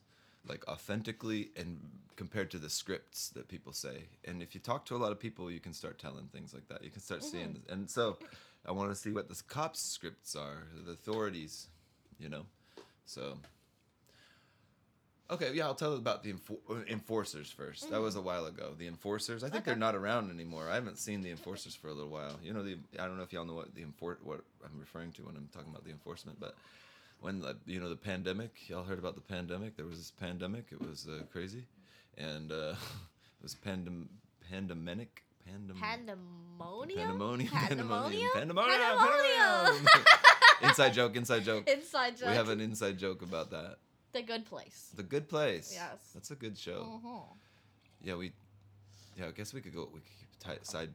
like 0.48 0.68
authentically 0.68 1.50
and 1.58 1.80
compared 2.16 2.52
to 2.52 2.58
the 2.58 2.70
scripts 2.70 3.30
that 3.30 3.48
people 3.48 3.74
say. 3.74 4.04
And 4.26 4.42
if 4.42 4.54
you 4.54 4.62
talk 4.62 4.86
to 4.86 4.96
a 4.96 4.98
lot 4.98 5.12
of 5.12 5.20
people, 5.20 5.52
you 5.52 5.60
can 5.60 5.74
start 5.74 6.00
telling 6.00 6.28
things 6.28 6.54
like 6.54 6.68
that. 6.70 6.84
You 6.84 6.90
can 6.90 7.02
start 7.02 7.24
seeing. 7.24 7.48
Mm-hmm. 7.48 7.74
And 7.74 7.90
so 7.90 8.18
I 8.66 8.72
want 8.72 8.90
to 8.90 8.96
see 8.96 9.12
what 9.12 9.28
the 9.28 9.42
cops' 9.48 9.82
scripts 9.82 10.36
are, 10.36 10.64
the 10.86 10.92
authorities, 10.92 11.68
you 12.20 12.30
know. 12.30 12.46
So 13.06 13.38
Okay, 15.28 15.54
yeah, 15.54 15.66
I'll 15.66 15.74
tell 15.74 15.96
about 15.96 16.22
the 16.22 16.34
enfor- 16.34 16.60
uh, 16.70 16.84
enforcers 16.88 17.52
1st 17.52 17.90
That 17.90 18.00
was 18.00 18.16
a 18.16 18.22
while 18.22 18.46
ago. 18.46 18.76
The 18.78 18.86
enforcers, 18.88 19.44
I 19.44 19.50
think 19.50 19.66
they're 19.66 19.76
not 19.76 19.96
around 19.96 20.30
anymore. 20.30 20.70
I 20.70 20.76
haven't 20.76 21.00
seen 21.00 21.22
the 21.22 21.32
enforcers 21.32 21.74
for 21.76 21.88
a 21.88 21.94
little 21.94 22.12
while. 22.12 22.38
You 22.44 22.54
know, 22.54 22.62
the 22.64 22.78
I 23.00 23.06
don't 23.08 23.18
know 23.18 23.24
if 23.24 23.34
y'all 23.34 23.46
know 23.46 23.56
what 23.56 23.74
the 23.74 23.82
enfor- 23.82 24.22
what 24.24 24.42
I'm 24.64 24.80
referring 24.80 25.12
to 25.14 25.24
when 25.24 25.36
I'm 25.36 25.50
talking 25.52 25.72
about 25.72 25.84
the 25.84 25.90
enforcement, 25.90 26.40
but 26.40 26.56
when 27.22 27.40
the 27.42 27.58
you 27.66 27.80
know 27.80 27.90
the 27.90 27.96
pandemic, 27.96 28.52
y'all 28.68 28.84
heard 28.84 29.00
about 29.00 29.16
the 29.16 29.22
pandemic? 29.22 29.76
There 29.78 29.88
was 29.88 29.98
this 29.98 30.12
pandemic. 30.12 30.66
It 30.72 30.80
was 30.80 31.08
uh, 31.08 31.24
crazy, 31.32 31.66
and 32.18 32.52
uh, 32.52 32.76
it 33.40 33.42
was 33.44 33.56
pandem 33.56 34.06
pandemic 34.52 35.24
pandem 35.48 35.76
Pandemonium. 35.80 37.00
pandemonium 37.00 37.50
Pandemonium. 37.54 38.30
pandemonium 38.36 38.80
Pandemonium. 38.80 39.88
inside 40.62 40.94
joke 40.94 41.16
inside 41.16 41.44
joke. 41.44 41.68
Inside 41.68 42.18
joke. 42.18 42.30
We 42.30 42.36
have 42.36 42.50
an 42.50 42.62
inside 42.62 43.00
joke 43.00 43.24
about 43.24 43.50
that. 43.52 43.78
The 44.16 44.24
good 44.24 44.46
place. 44.46 44.92
The 44.96 45.04
Good 45.04 45.28
Place. 45.28 45.70
Yes. 45.74 46.00
That's 46.14 46.32
a 46.32 46.36
good 46.36 46.58
show. 46.58 46.82
Mhm. 47.04 47.38
Yeah, 48.02 48.16
we. 48.16 48.32
Yeah, 49.18 49.28
I 49.28 49.32
guess 49.32 49.54
we 49.54 49.62
could 49.62 49.74
go. 49.76 49.84
We 49.94 50.00
could 50.00 50.18
keep 50.20 50.32
tight 50.40 50.66
side. 50.66 50.92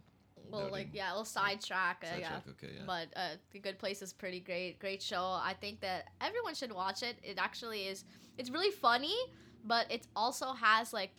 Well, 0.51 0.69
like 0.71 0.89
yeah, 0.93 1.11
a 1.11 1.13
little 1.13 1.25
sidetrack. 1.41 1.99
Uh, 2.03 2.19
yeah. 2.19 2.31
Sidetrack, 2.33 2.49
okay, 2.55 2.73
yeah. 2.77 2.83
But 2.87 3.07
uh, 3.15 3.37
The 3.53 3.61
Good 3.61 3.79
Place 3.79 4.01
is 4.03 4.13
pretty 4.13 4.41
great. 4.41 4.79
Great 4.81 5.03
show. 5.03 5.23
I 5.23 5.55
think 5.61 5.81
that 5.81 6.09
everyone 6.21 6.55
should 6.55 6.73
watch 6.73 7.03
it. 7.03 7.17
It 7.23 7.37
actually 7.39 7.83
is. 7.93 8.05
It's 8.39 8.51
really 8.51 8.71
funny, 8.89 9.17
but 9.65 9.85
it 9.93 10.07
also 10.17 10.53
has 10.53 10.93
like 10.93 11.11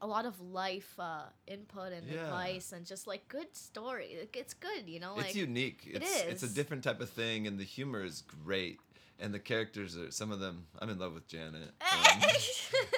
a 0.00 0.06
lot 0.06 0.26
of 0.26 0.34
life 0.40 0.92
uh, 0.98 1.26
input 1.46 1.92
and 1.92 2.06
Yeah. 2.06 2.24
advice 2.26 2.72
and 2.72 2.84
just 2.86 3.06
like 3.06 3.26
good 3.28 3.50
story. 3.56 4.28
It's 4.34 4.54
good, 4.54 4.88
you 4.88 5.00
know. 5.00 5.14
Like 5.14 5.26
it's 5.26 5.36
unique. 5.36 5.80
it 5.86 6.02
It's 6.02 6.20
it's 6.32 6.42
a 6.42 6.48
different 6.58 6.82
type 6.84 7.00
of 7.00 7.10
thing, 7.10 7.46
and 7.46 7.58
the 7.58 7.64
humor 7.76 8.02
is 8.04 8.22
great. 8.22 8.80
And 9.20 9.34
the 9.34 9.38
characters 9.40 9.96
are 9.96 10.10
some 10.12 10.30
of 10.30 10.38
them. 10.38 10.66
I'm 10.78 10.90
in 10.90 10.98
love 10.98 11.12
with 11.12 11.26
Janet, 11.26 11.72
um, 11.92 12.20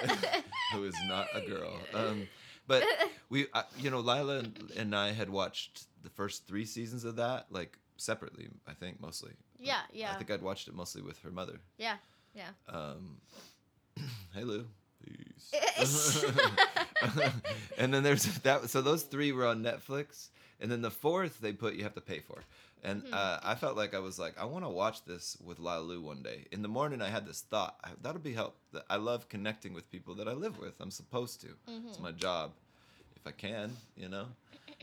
who 0.73 0.83
is 0.83 0.95
not 1.07 1.27
a 1.33 1.41
girl. 1.41 1.79
Um, 1.95 2.27
but 2.67 2.83
we, 3.29 3.47
uh, 3.53 3.63
you 3.79 3.89
know, 3.89 3.99
Lila 3.99 4.39
and, 4.39 4.71
and 4.77 4.95
I 4.95 5.11
had 5.13 5.29
watched 5.29 5.85
the 6.03 6.09
first 6.09 6.47
three 6.47 6.65
seasons 6.65 7.05
of 7.05 7.15
that, 7.15 7.47
like 7.49 7.77
separately. 7.97 8.49
I 8.67 8.73
think 8.73 9.01
mostly. 9.01 9.31
yeah, 9.57 9.77
I 9.77 9.93
yeah, 9.93 10.11
I 10.13 10.15
think 10.17 10.29
I'd 10.29 10.43
watched 10.43 10.67
it 10.67 10.75
mostly 10.75 11.01
with 11.01 11.19
her 11.23 11.31
mother. 11.31 11.59
yeah, 11.77 11.95
yeah. 12.35 12.49
Um, 12.69 13.17
hey 14.35 14.43
Lou. 14.43 14.65
Peace. 15.03 16.23
and 17.77 17.93
then 17.93 18.03
there's 18.03 18.23
that. 18.39 18.69
So 18.69 18.81
those 18.81 19.03
three 19.03 19.31
were 19.31 19.47
on 19.47 19.63
Netflix, 19.63 20.27
and 20.59 20.71
then 20.71 20.81
the 20.83 20.91
fourth 20.91 21.39
they 21.41 21.53
put 21.53 21.73
you 21.73 21.83
have 21.83 21.95
to 21.95 22.01
pay 22.01 22.19
for. 22.19 22.43
And 22.83 23.03
Mhm. 23.03 23.13
uh, 23.13 23.39
I 23.43 23.53
felt 23.55 23.77
like 23.77 23.93
I 23.93 23.99
was 23.99 24.17
like, 24.17 24.37
I 24.39 24.45
want 24.45 24.65
to 24.65 24.69
watch 24.69 25.03
this 25.05 25.37
with 25.43 25.59
Lila 25.59 25.81
Lou 25.81 26.01
one 26.01 26.23
day. 26.23 26.47
In 26.51 26.61
the 26.63 26.67
morning, 26.67 27.01
I 27.01 27.09
had 27.09 27.27
this 27.27 27.41
thought 27.41 27.79
that'll 28.01 28.21
be 28.21 28.33
help. 28.33 28.55
that 28.73 28.85
I 28.89 28.95
love 28.95 29.27
connecting 29.29 29.73
with 29.73 29.89
people 29.91 30.15
that 30.15 30.27
I 30.27 30.33
live 30.33 30.57
with. 30.57 30.79
I'm 30.79 30.91
supposed 30.91 31.41
to. 31.41 31.47
It's 31.67 31.97
Mhm. 31.97 31.99
my 32.01 32.11
job, 32.13 32.53
if 33.15 33.27
I 33.27 33.31
can, 33.31 33.75
you 33.95 34.07
know. 34.09 34.29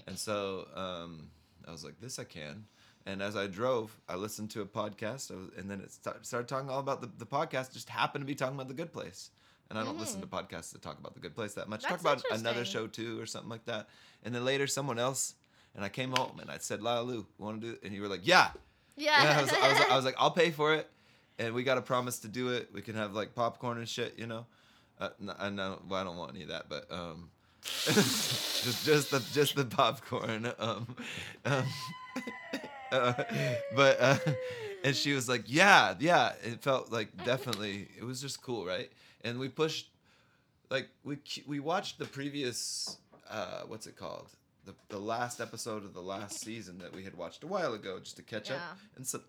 And 0.06 0.18
so 0.18 0.68
um, 0.76 1.30
I 1.66 1.70
was 1.72 1.84
like, 1.84 1.98
this 2.00 2.18
I 2.18 2.24
can. 2.24 2.66
And 3.06 3.22
as 3.22 3.34
I 3.34 3.46
drove, 3.46 3.98
I 4.08 4.16
listened 4.16 4.50
to 4.52 4.60
a 4.60 4.66
podcast, 4.66 5.30
was, 5.30 5.50
and 5.56 5.70
then 5.70 5.80
it 5.80 5.90
start, 5.90 6.24
started 6.26 6.46
talking 6.48 6.68
all 6.68 6.80
about 6.80 7.00
the, 7.00 7.06
the 7.18 7.24
podcast. 7.26 7.72
Just 7.72 7.88
happened 7.88 8.22
to 8.22 8.26
be 8.26 8.34
talking 8.34 8.54
about 8.54 8.68
the 8.68 8.74
Good 8.74 8.92
Place, 8.92 9.30
and 9.70 9.78
I 9.78 9.82
don't 9.84 9.98
listen 9.98 10.20
to 10.20 10.26
podcasts 10.26 10.72
that 10.72 10.82
talk 10.82 10.98
about 10.98 11.14
the 11.14 11.20
Good 11.20 11.34
Place 11.34 11.54
that 11.54 11.68
much. 11.70 11.82
talk 11.82 11.98
Mm. 11.98 12.00
About 12.02 12.22
another 12.30 12.64
show 12.66 12.86
too, 12.86 13.18
or 13.18 13.24
something 13.26 13.48
like 13.48 13.64
that. 13.64 13.88
And 14.22 14.34
then 14.34 14.44
later, 14.44 14.66
someone 14.66 14.98
else, 14.98 15.34
and 15.78 15.84
I 15.84 15.88
came 15.88 16.10
home 16.10 16.40
and 16.40 16.50
I 16.50 16.58
said, 16.58 16.82
"Lila 16.82 17.02
Lou, 17.02 17.24
want 17.38 17.60
to 17.60 17.66
do?" 17.68 17.72
it? 17.74 17.84
And 17.84 17.94
you 17.94 18.02
were 18.02 18.08
like, 18.08 18.26
"Yeah." 18.26 18.50
Yeah. 18.96 19.20
And 19.20 19.28
I 19.28 19.40
was, 19.40 19.52
I 19.52 19.68
was, 19.68 19.80
I 19.92 19.96
was 19.96 20.04
like, 20.04 20.16
"I'll 20.18 20.32
pay 20.32 20.50
for 20.50 20.74
it," 20.74 20.90
and 21.38 21.54
we 21.54 21.62
got 21.62 21.78
a 21.78 21.80
promise 21.80 22.18
to 22.20 22.28
do 22.28 22.48
it. 22.48 22.70
We 22.74 22.82
can 22.82 22.96
have 22.96 23.14
like 23.14 23.32
popcorn 23.36 23.78
and 23.78 23.88
shit, 23.88 24.18
you 24.18 24.26
know. 24.26 24.44
Uh, 25.00 25.10
I 25.38 25.50
know. 25.50 25.80
Well, 25.88 26.00
I 26.00 26.02
don't 26.02 26.16
want 26.16 26.34
any 26.34 26.42
of 26.42 26.48
that, 26.48 26.68
but 26.68 26.90
um, 26.90 27.30
just 27.62 28.84
just 28.84 29.12
the 29.12 29.22
just 29.32 29.54
the 29.54 29.66
popcorn. 29.66 30.52
Um, 30.58 30.96
um 31.44 31.64
uh, 32.92 33.12
but 33.76 34.00
uh, 34.00 34.18
and 34.82 34.96
she 34.96 35.12
was 35.12 35.28
like, 35.28 35.44
"Yeah, 35.46 35.94
yeah." 36.00 36.32
It 36.42 36.60
felt 36.60 36.90
like 36.90 37.24
definitely. 37.24 37.86
It 37.96 38.02
was 38.02 38.20
just 38.20 38.42
cool, 38.42 38.66
right? 38.66 38.90
And 39.22 39.38
we 39.38 39.48
pushed, 39.48 39.86
like 40.70 40.88
we 41.04 41.18
we 41.46 41.60
watched 41.60 42.00
the 42.00 42.04
previous. 42.04 42.96
Uh, 43.30 43.60
what's 43.68 43.86
it 43.86 43.94
called? 43.94 44.30
The, 44.68 44.74
the 44.96 44.98
last 45.00 45.40
episode 45.40 45.82
of 45.84 45.94
the 45.94 46.02
last 46.02 46.40
season 46.44 46.76
that 46.78 46.94
we 46.94 47.02
had 47.02 47.14
watched 47.16 47.42
a 47.42 47.46
while 47.46 47.72
ago 47.72 47.98
just 48.00 48.16
to 48.16 48.22
catch 48.22 48.50
up 48.50 48.60
and 48.96 49.06
so, 49.06 49.20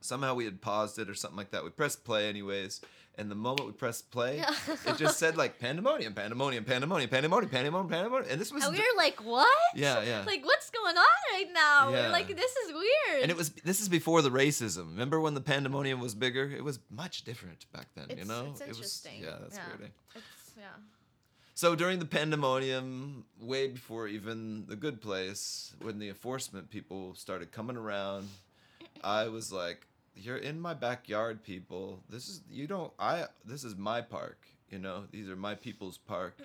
somehow 0.00 0.32
we 0.34 0.44
had 0.46 0.62
paused 0.62 0.98
it 0.98 1.10
or 1.10 1.14
something 1.14 1.36
like 1.36 1.50
that 1.50 1.62
we 1.62 1.68
pressed 1.68 2.04
play 2.04 2.26
anyways 2.26 2.80
and 3.18 3.30
the 3.30 3.34
moment 3.34 3.66
we 3.66 3.72
pressed 3.72 4.10
play 4.10 4.42
it 4.86 4.96
just 4.96 5.18
said 5.18 5.36
like 5.36 5.58
pandemonium 5.58 6.14
pandemonium 6.14 6.64
pandemonium 6.64 7.10
pandemonium 7.10 7.50
pandemonium 7.50 7.90
pandemonium 7.90 8.30
and 8.30 8.40
this 8.40 8.50
was 8.50 8.64
And 8.64 8.72
we 8.72 8.78
were 8.80 8.96
like, 8.96 9.22
what? 9.22 9.46
Yeah, 9.74 10.00
yeah. 10.04 10.22
Like, 10.24 10.42
what's 10.46 10.70
going 10.70 10.96
on 10.96 11.16
right 11.34 11.48
now? 11.52 11.90
Yeah. 11.90 12.06
We're 12.06 12.12
like, 12.12 12.28
this 12.34 12.54
is 12.62 12.72
weird. 12.72 13.22
and 13.22 13.30
it 13.30 13.36
was 13.36 13.50
this 13.50 13.80
is 13.82 13.88
before 13.90 14.22
the 14.22 14.30
racism 14.30 14.86
remember 14.92 15.20
when 15.20 15.34
the 15.34 15.42
pandemonium 15.42 16.00
was 16.00 16.14
bigger 16.14 16.44
it 16.50 16.64
was 16.64 16.78
much 16.90 17.24
different 17.24 17.66
back 17.74 17.88
then 17.96 18.06
you 18.16 18.24
know 18.24 18.46
it's 18.52 18.60
it 18.62 18.68
was 18.68 18.78
interesting. 18.78 19.22
yeah 19.24 19.36
that's 19.42 19.56
Yeah. 19.56 19.76
weird? 19.78 19.90
It's, 20.14 20.52
yeah. 20.56 20.64
So 21.58 21.74
during 21.74 21.98
the 21.98 22.04
pandemonium, 22.04 23.24
way 23.40 23.66
before 23.66 24.06
even 24.06 24.64
the 24.68 24.76
good 24.76 25.00
place, 25.00 25.74
when 25.82 25.98
the 25.98 26.08
enforcement 26.08 26.70
people 26.70 27.16
started 27.16 27.50
coming 27.50 27.76
around, 27.76 28.28
I 29.02 29.26
was 29.26 29.50
like, 29.50 29.84
"You're 30.14 30.36
in 30.36 30.60
my 30.60 30.74
backyard, 30.74 31.42
people. 31.42 31.98
This 32.08 32.28
is 32.28 32.42
you 32.48 32.68
don't 32.68 32.92
I 32.96 33.24
this 33.44 33.64
is 33.64 33.74
my 33.74 34.00
park. 34.00 34.38
You 34.70 34.78
know, 34.78 35.06
these 35.10 35.28
are 35.28 35.34
my 35.34 35.56
people's 35.56 35.98
park. 35.98 36.38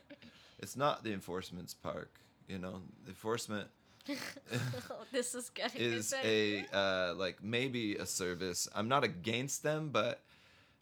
It's 0.58 0.76
not 0.76 1.04
the 1.04 1.14
enforcement's 1.14 1.76
park. 1.76 2.10
You 2.48 2.58
know, 2.58 2.82
the 3.04 3.10
enforcement 3.10 3.68
this 5.12 5.36
is 5.36 5.52
getting 5.52 5.80
is 5.80 6.12
a 6.24 6.66
uh, 6.74 7.14
like 7.14 7.38
maybe 7.44 7.98
a 7.98 8.08
service. 8.08 8.68
I'm 8.74 8.88
not 8.88 9.04
against 9.04 9.62
them, 9.62 9.90
but 9.94 10.24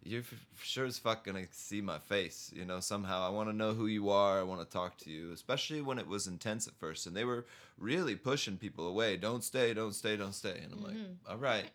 you're 0.04 0.22
f- 0.22 0.34
sure 0.62 0.86
as 0.86 0.98
fuck 0.98 1.24
gonna 1.26 1.46
see 1.52 1.82
my 1.82 2.00
face. 2.00 2.52
You 2.56 2.66
know, 2.66 2.80
somehow 2.80 3.26
I 3.26 3.30
want 3.30 3.50
to 3.50 3.56
know 3.56 3.74
who 3.74 3.88
you 3.88 4.10
are. 4.10 4.40
I 4.40 4.44
want 4.44 4.62
to 4.62 4.72
talk 4.72 4.98
to 5.00 5.10
you, 5.12 5.32
especially 5.32 5.82
when 5.82 6.00
it 6.00 6.08
was 6.08 6.28
intense 6.28 6.68
at 6.68 6.74
first, 6.76 7.06
and 7.08 7.16
they 7.16 7.26
were 7.26 7.46
really 7.78 8.16
pushing 8.16 8.58
people 8.58 8.88
away. 8.88 9.18
Don't 9.18 9.44
stay, 9.44 9.74
don't 9.74 9.94
stay, 9.94 10.18
don't 10.18 10.34
stay. 10.34 10.60
And 10.64 10.74
I'm 10.74 10.84
like, 10.84 10.96
all 11.30 11.38
right. 11.38 11.70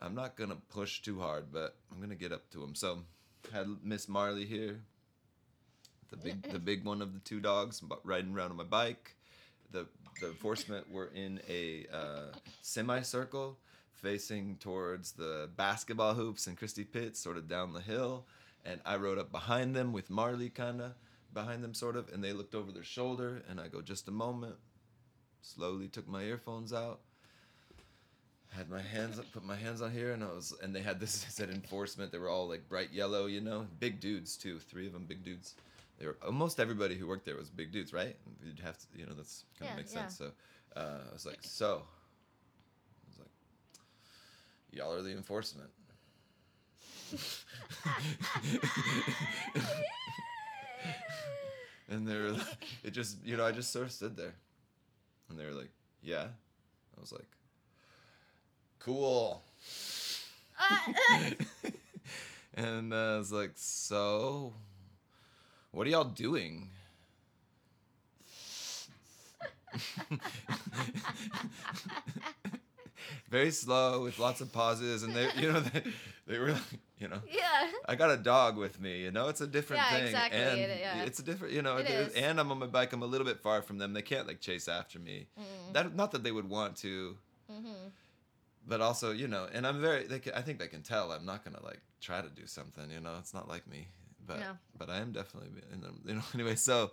I'm 0.00 0.14
not 0.14 0.36
gonna 0.36 0.56
push 0.68 1.00
too 1.00 1.18
hard, 1.20 1.46
but 1.52 1.74
I'm 1.90 2.00
gonna 2.00 2.14
get 2.14 2.30
up 2.32 2.50
to 2.50 2.58
them. 2.58 2.74
So, 2.74 3.00
had 3.52 3.66
Miss 3.82 4.08
Marley 4.08 4.44
here, 4.44 4.80
the 6.10 6.16
big, 6.18 6.42
the 6.52 6.58
big 6.58 6.84
one 6.84 7.00
of 7.00 7.14
the 7.14 7.20
two 7.20 7.40
dogs, 7.40 7.82
riding 8.04 8.34
around 8.34 8.50
on 8.50 8.56
my 8.56 8.64
bike. 8.64 9.16
The 9.72 9.86
the 10.20 10.28
enforcement 10.28 10.90
were 10.90 11.10
in 11.14 11.40
a 11.48 11.86
uh, 11.92 12.32
semicircle 12.62 13.58
facing 13.96 14.56
towards 14.56 15.12
the 15.12 15.48
basketball 15.56 16.14
hoops 16.14 16.46
and 16.46 16.56
Christie 16.56 16.84
Pitts, 16.84 17.18
sort 17.20 17.36
of 17.36 17.48
down 17.48 17.72
the 17.72 17.80
hill. 17.80 18.26
And 18.64 18.80
I 18.84 18.96
rode 18.96 19.18
up 19.18 19.30
behind 19.30 19.74
them 19.76 19.92
with 19.92 20.10
Marley, 20.10 20.48
kind 20.50 20.80
of 20.80 20.92
behind 21.32 21.62
them, 21.62 21.74
sort 21.74 21.96
of. 21.96 22.08
And 22.12 22.22
they 22.22 22.32
looked 22.32 22.54
over 22.54 22.72
their 22.72 22.82
shoulder, 22.84 23.42
and 23.48 23.60
I 23.60 23.68
go, 23.68 23.80
just 23.80 24.08
a 24.08 24.12
moment. 24.12 24.56
Slowly 25.42 25.88
took 25.88 26.08
my 26.08 26.22
earphones 26.24 26.72
out. 26.72 27.00
Had 28.48 28.70
my 28.70 28.80
hands 28.80 29.18
up, 29.18 29.26
put 29.32 29.44
my 29.44 29.56
hands 29.56 29.82
on 29.82 29.90
here, 29.92 30.12
and 30.12 30.22
I 30.24 30.28
was, 30.28 30.54
and 30.62 30.74
they 30.74 30.80
had 30.80 30.98
this 30.98 31.10
said 31.28 31.50
enforcement. 31.50 32.10
They 32.10 32.18
were 32.18 32.28
all 32.28 32.48
like 32.48 32.68
bright 32.68 32.92
yellow, 32.92 33.26
you 33.26 33.40
know, 33.40 33.66
big 33.80 34.00
dudes 34.00 34.36
too. 34.36 34.58
Three 34.58 34.86
of 34.86 34.92
them, 34.92 35.04
big 35.04 35.22
dudes. 35.24 35.54
They 35.98 36.06
were 36.06 36.16
almost 36.24 36.58
everybody 36.60 36.94
who 36.94 37.06
worked 37.06 37.24
there 37.24 37.36
was 37.36 37.50
big 37.50 37.72
dudes, 37.72 37.92
right? 37.92 38.16
You'd 38.44 38.60
have 38.60 38.78
to, 38.78 38.86
you 38.96 39.06
know, 39.06 39.12
that's 39.14 39.44
kind 39.58 39.70
of 39.70 39.74
Yeah, 39.74 39.76
makes 39.76 39.94
yeah. 39.94 40.00
sense. 40.06 40.18
So 40.18 40.30
uh, 40.76 40.98
I 41.10 41.12
was 41.12 41.24
like, 41.26 41.38
so, 41.40 41.66
I 41.66 41.70
was 41.70 41.76
like, 41.78 41.82
y'all 44.72 44.92
are 44.92 45.02
the 45.02 45.12
enforcement. 45.12 45.70
and 51.88 52.06
they 52.06 52.16
were 52.16 52.30
like, 52.32 52.66
it 52.84 52.92
just, 52.92 53.24
you 53.24 53.36
know, 53.36 53.44
I 53.44 53.52
just 53.52 53.72
sort 53.72 53.86
of 53.86 53.92
stood 53.92 54.16
there, 54.16 54.34
and 55.30 55.38
they 55.38 55.44
were 55.44 55.52
like, 55.52 55.70
yeah. 56.02 56.26
I 56.96 57.00
was 57.00 57.12
like, 57.12 57.28
cool. 58.78 59.42
and 62.54 62.92
uh, 62.92 63.14
I 63.14 63.18
was 63.18 63.32
like, 63.32 63.52
so, 63.54 64.54
what 65.72 65.86
are 65.86 65.90
y'all 65.90 66.04
doing? 66.04 66.70
Very 73.30 73.50
slow 73.50 74.02
with 74.04 74.18
lots 74.18 74.40
of 74.40 74.52
pauses, 74.52 75.02
and 75.02 75.14
they, 75.14 75.28
you 75.36 75.52
know, 75.52 75.60
they, 75.60 75.82
they 76.26 76.38
were, 76.38 76.52
like, 76.52 76.62
you 76.98 77.08
know, 77.08 77.20
yeah. 77.30 77.70
I 77.88 77.94
got 77.94 78.10
a 78.10 78.16
dog 78.16 78.56
with 78.56 78.80
me, 78.80 79.02
you 79.02 79.10
know, 79.10 79.28
it's 79.28 79.40
a 79.40 79.46
different 79.46 79.82
Yeah, 79.82 79.96
thing, 79.96 80.04
exactly, 80.06 80.40
and 80.40 80.60
it- 80.60 80.80
yeah. 80.80 81.02
it's 81.04 81.18
a 81.18 81.22
different, 81.22 81.52
you 81.54 81.62
know, 81.62 81.76
It 81.76 81.86
it 81.86 81.90
is- 81.92 82.08
is. 82.08 82.14
and 82.14 82.38
I'm 82.40 82.50
on 82.52 82.58
my 82.58 82.66
bike, 82.66 82.92
I'm 82.92 83.02
a 83.02 83.06
little 83.06 83.26
bit 83.26 83.40
far 83.40 83.62
from 83.62 83.78
them. 83.78 83.92
They 83.92 84.02
can't 84.02 84.26
like 84.26 84.40
chase 84.40 84.68
after 84.68 84.98
me. 84.98 85.26
Mm. 85.38 85.72
That 85.74 85.94
not 85.94 86.10
that 86.12 86.22
they 86.22 86.32
would 86.32 86.48
want 86.48 86.76
to, 86.78 87.16
Mm-hmm. 87.50 87.88
but 88.66 88.80
also 88.80 89.12
you 89.12 89.28
know 89.28 89.46
and 89.52 89.64
i'm 89.64 89.80
very 89.80 90.02
they 90.08 90.18
can, 90.18 90.32
i 90.34 90.42
think 90.42 90.58
they 90.58 90.66
can 90.66 90.82
tell 90.82 91.12
i'm 91.12 91.24
not 91.24 91.44
gonna 91.44 91.62
like 91.62 91.80
try 92.00 92.20
to 92.20 92.28
do 92.28 92.44
something 92.46 92.90
you 92.90 92.98
know 92.98 93.14
it's 93.20 93.32
not 93.32 93.46
like 93.48 93.64
me 93.68 93.86
but 94.26 94.40
Yeah. 94.40 94.54
but 94.76 94.90
I 94.90 94.98
am 94.98 95.12
definitely 95.12 95.50
in 95.72 95.80
them. 95.80 96.00
You 96.04 96.14
know. 96.16 96.22
Anyway, 96.34 96.56
so 96.56 96.90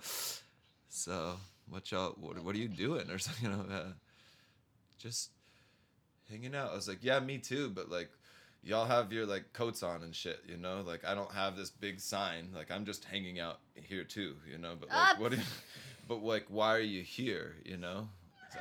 so 0.89 1.37
what 1.67 1.91
y'all 1.91 2.11
what, 2.19 2.37
what 2.43 2.53
are 2.55 2.59
you 2.59 2.67
doing 2.67 3.09
or 3.09 3.17
something? 3.17 3.49
You 3.49 3.57
know, 3.57 3.65
uh, 3.73 3.93
just 4.99 5.31
hanging 6.29 6.55
out. 6.55 6.71
I 6.71 6.75
was 6.75 6.87
like, 6.87 6.99
yeah, 7.01 7.19
me 7.19 7.37
too. 7.37 7.69
But 7.69 7.89
like, 7.89 8.09
y'all 8.63 8.85
have 8.85 9.11
your 9.11 9.25
like 9.25 9.53
coats 9.53 9.83
on 9.83 10.03
and 10.03 10.15
shit. 10.15 10.39
You 10.47 10.57
know, 10.57 10.83
like 10.85 11.05
I 11.05 11.13
don't 11.15 11.31
have 11.31 11.55
this 11.55 11.69
big 11.69 11.99
sign. 11.99 12.49
Like 12.55 12.71
I'm 12.71 12.85
just 12.85 13.05
hanging 13.05 13.39
out 13.39 13.59
here 13.75 14.03
too. 14.03 14.35
You 14.49 14.57
know, 14.57 14.73
but 14.79 14.89
like 14.89 14.97
Ah. 14.97 15.15
what? 15.17 15.33
but 16.07 16.23
like, 16.23 16.45
why 16.49 16.73
are 16.75 16.79
you 16.79 17.01
here? 17.03 17.55
You 17.65 17.77
know. 17.77 18.09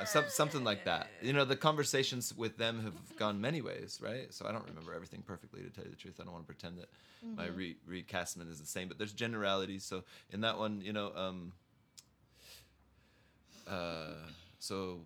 Uh, 0.01 0.07
Some, 0.07 0.25
something 0.29 0.65
like 0.65 0.87
that. 0.87 1.09
You 1.21 1.35
know, 1.35 1.45
the 1.45 1.55
conversations 1.55 2.35
with 2.35 2.57
them 2.57 2.83
have 2.83 2.95
gone 3.19 3.43
many 3.43 3.61
ways, 3.61 4.01
right? 4.03 4.33
So 4.33 4.47
I 4.47 4.53
don't 4.53 4.65
remember 4.67 4.95
everything 4.95 5.21
perfectly, 5.21 5.61
to 5.63 5.69
tell 5.69 5.85
you 5.85 5.91
the 5.91 5.97
truth. 5.97 6.15
I 6.19 6.25
don't 6.25 6.33
want 6.33 6.47
to 6.47 6.53
pretend 6.53 6.79
that 6.79 6.89
my 7.37 7.49
Mm-hmm. 7.49 7.57
re- 7.57 7.77
recastment 8.03 8.51
is 8.51 8.59
the 8.59 8.67
same, 8.67 8.89
but 8.89 8.97
there's 8.97 9.13
generalities. 9.13 9.85
So 9.85 10.03
in 10.31 10.41
that 10.41 10.57
one, 10.59 10.81
you 10.81 10.95
know, 10.95 11.13
um, 11.15 11.53
uh, 13.69 14.15
so 14.59 15.01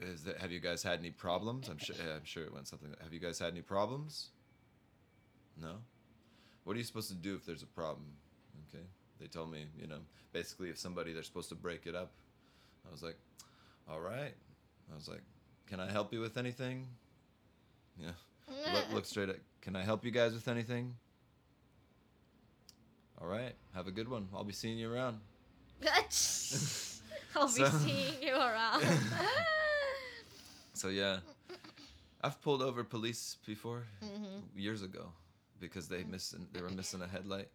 is 0.00 0.24
that 0.24 0.38
have 0.38 0.52
you 0.52 0.60
guys 0.60 0.82
had 0.82 0.98
any 0.98 1.10
problems? 1.10 1.68
I'm 1.68 1.78
sure. 1.78 1.96
I'm 2.14 2.24
sure 2.24 2.44
it 2.44 2.52
went 2.52 2.68
something. 2.68 2.92
Have 3.02 3.12
you 3.12 3.20
guys 3.20 3.38
had 3.38 3.52
any 3.52 3.62
problems? 3.62 4.28
No. 5.60 5.76
What 6.64 6.74
are 6.74 6.78
you 6.78 6.84
supposed 6.84 7.08
to 7.08 7.14
do 7.14 7.34
if 7.34 7.46
there's 7.46 7.62
a 7.62 7.66
problem? 7.66 8.06
Okay. 8.68 8.84
They 9.20 9.26
told 9.26 9.50
me, 9.50 9.66
you 9.80 9.86
know, 9.86 10.00
basically 10.32 10.68
if 10.68 10.78
somebody 10.78 11.12
they're 11.12 11.22
supposed 11.22 11.48
to 11.50 11.54
break 11.54 11.86
it 11.86 11.94
up. 11.94 12.10
I 12.86 12.90
was 12.92 13.02
like, 13.02 13.16
all 13.88 14.00
right. 14.00 14.34
I 14.92 14.94
was 14.94 15.08
like, 15.08 15.22
can 15.66 15.80
I 15.80 15.90
help 15.90 16.12
you 16.12 16.20
with 16.20 16.36
anything? 16.36 16.86
Yeah. 17.98 18.10
Look, 18.74 18.84
look 18.92 19.04
straight 19.12 19.28
at. 19.28 19.38
Can 19.62 19.74
I 19.76 19.82
help 19.82 20.04
you 20.04 20.10
guys 20.10 20.32
with 20.34 20.46
anything? 20.48 20.94
All 23.20 23.26
right. 23.26 23.54
Have 23.74 23.86
a 23.86 23.90
good 23.90 24.08
one. 24.08 24.28
I'll 24.34 24.44
be 24.44 24.52
seeing 24.52 24.78
you 24.78 24.92
around. 24.92 25.18
I'll 27.36 27.46
be 27.46 27.52
So- 27.64 27.68
seeing 27.84 28.22
you 28.22 28.34
around. 28.34 28.84
So 30.76 30.88
yeah, 30.88 31.20
I've 32.22 32.40
pulled 32.42 32.60
over 32.62 32.84
police 32.84 33.38
before 33.46 33.84
Mhm. 34.02 34.42
years 34.54 34.82
ago 34.82 35.12
because 35.58 35.88
they 35.88 36.04
missing 36.04 36.48
they 36.52 36.60
were 36.60 36.68
missing 36.70 37.00
a 37.02 37.06
headlight. 37.06 37.48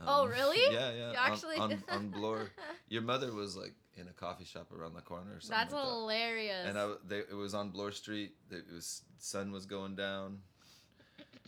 Oh, 0.00 0.24
Um, 0.24 0.30
really? 0.30 0.62
Yeah, 0.74 0.90
yeah. 0.92 1.10
You 1.12 1.18
on- 1.18 1.32
actually 1.32 1.56
on, 1.56 1.68
did 1.70 1.82
on, 1.90 2.10
Bloor. 2.10 2.50
Your 2.88 3.02
mother 3.02 3.30
was 3.32 3.56
like 3.56 3.74
in 3.96 4.08
a 4.08 4.12
coffee 4.12 4.44
shop 4.44 4.72
around 4.72 4.94
the 4.94 5.02
corner 5.02 5.36
or 5.36 5.40
something. 5.40 5.50
That's 5.58 5.72
like 5.74 5.84
that. 5.84 5.90
hilarious. 5.90 6.66
And 6.66 6.78
I, 6.78 6.94
they, 7.06 7.18
it 7.18 7.34
was 7.36 7.52
on 7.54 7.70
Bloor 7.70 7.92
Street. 7.92 8.32
It 8.50 8.64
was 8.72 9.02
sun 9.18 9.52
was 9.52 9.66
going 9.66 9.94
down, 9.96 10.42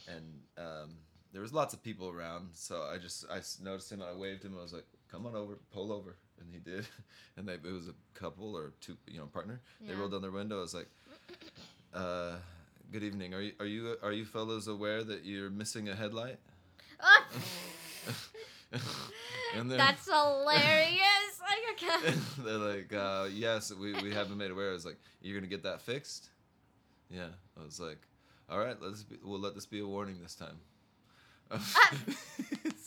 and 0.07 0.43
um, 0.57 0.97
there 1.33 1.43
was 1.43 1.53
lots 1.53 1.73
of 1.75 1.83
people 1.83 2.09
around. 2.11 2.51
So 2.55 2.83
I 2.83 2.99
just 2.99 3.25
I 3.31 3.41
noticed 3.63 3.91
him. 3.93 4.03
I 4.03 4.13
waved 4.15 4.45
him. 4.45 4.57
I 4.59 4.63
was 4.63 4.73
like, 4.73 4.87
"Come 5.11 5.27
on 5.27 5.35
over, 5.35 5.59
pull 5.73 5.93
over," 5.93 6.17
and 6.41 6.53
he 6.53 6.59
did. 6.59 6.87
And 7.37 7.47
they, 7.49 7.53
it 7.55 7.63
was 7.73 7.87
a 7.87 7.95
couple 8.15 8.57
or 8.57 8.73
two, 8.81 8.97
you 9.07 9.19
know, 9.21 9.27
partner. 9.27 9.61
They 9.81 9.95
rolled 9.95 10.11
down 10.11 10.23
their 10.23 10.33
window. 10.33 10.59
I 10.59 10.61
was 10.63 10.75
like, 10.75 10.89
uh, 11.95 12.33
"Good 12.93 13.03
evening. 13.03 13.35
Are 13.35 13.41
you 13.41 13.53
are 13.61 13.67
you 13.67 13.97
are 14.03 14.13
you 14.13 14.25
fellows 14.25 14.69
aware 14.69 15.03
that 15.05 15.25
you're 15.25 15.51
missing 15.51 15.89
a 15.89 15.95
headlight?" 15.95 16.39
That's 19.77 20.07
hilarious. 20.07 20.99
Like, 21.49 22.15
they're 22.45 22.59
like, 22.59 22.93
uh, 22.93 23.29
yes, 23.33 23.73
we, 23.73 23.95
we 24.03 24.13
haven't 24.13 24.37
made 24.37 24.51
aware. 24.51 24.71
I 24.71 24.73
was 24.75 24.85
like, 24.85 24.99
you're 25.23 25.39
gonna 25.39 25.49
get 25.49 25.63
that 25.63 25.81
fixed? 25.81 26.29
Yeah. 27.11 27.29
I 27.59 27.65
was 27.65 27.81
like, 27.81 27.99
all 28.51 28.59
right, 28.59 28.77
let's 28.81 29.03
be, 29.03 29.17
we'll 29.23 29.41
let 29.41 29.55
this 29.55 29.65
be 29.65 29.81
a 29.81 29.87
warning 29.87 30.19
this 30.23 30.35
time. 30.35 30.59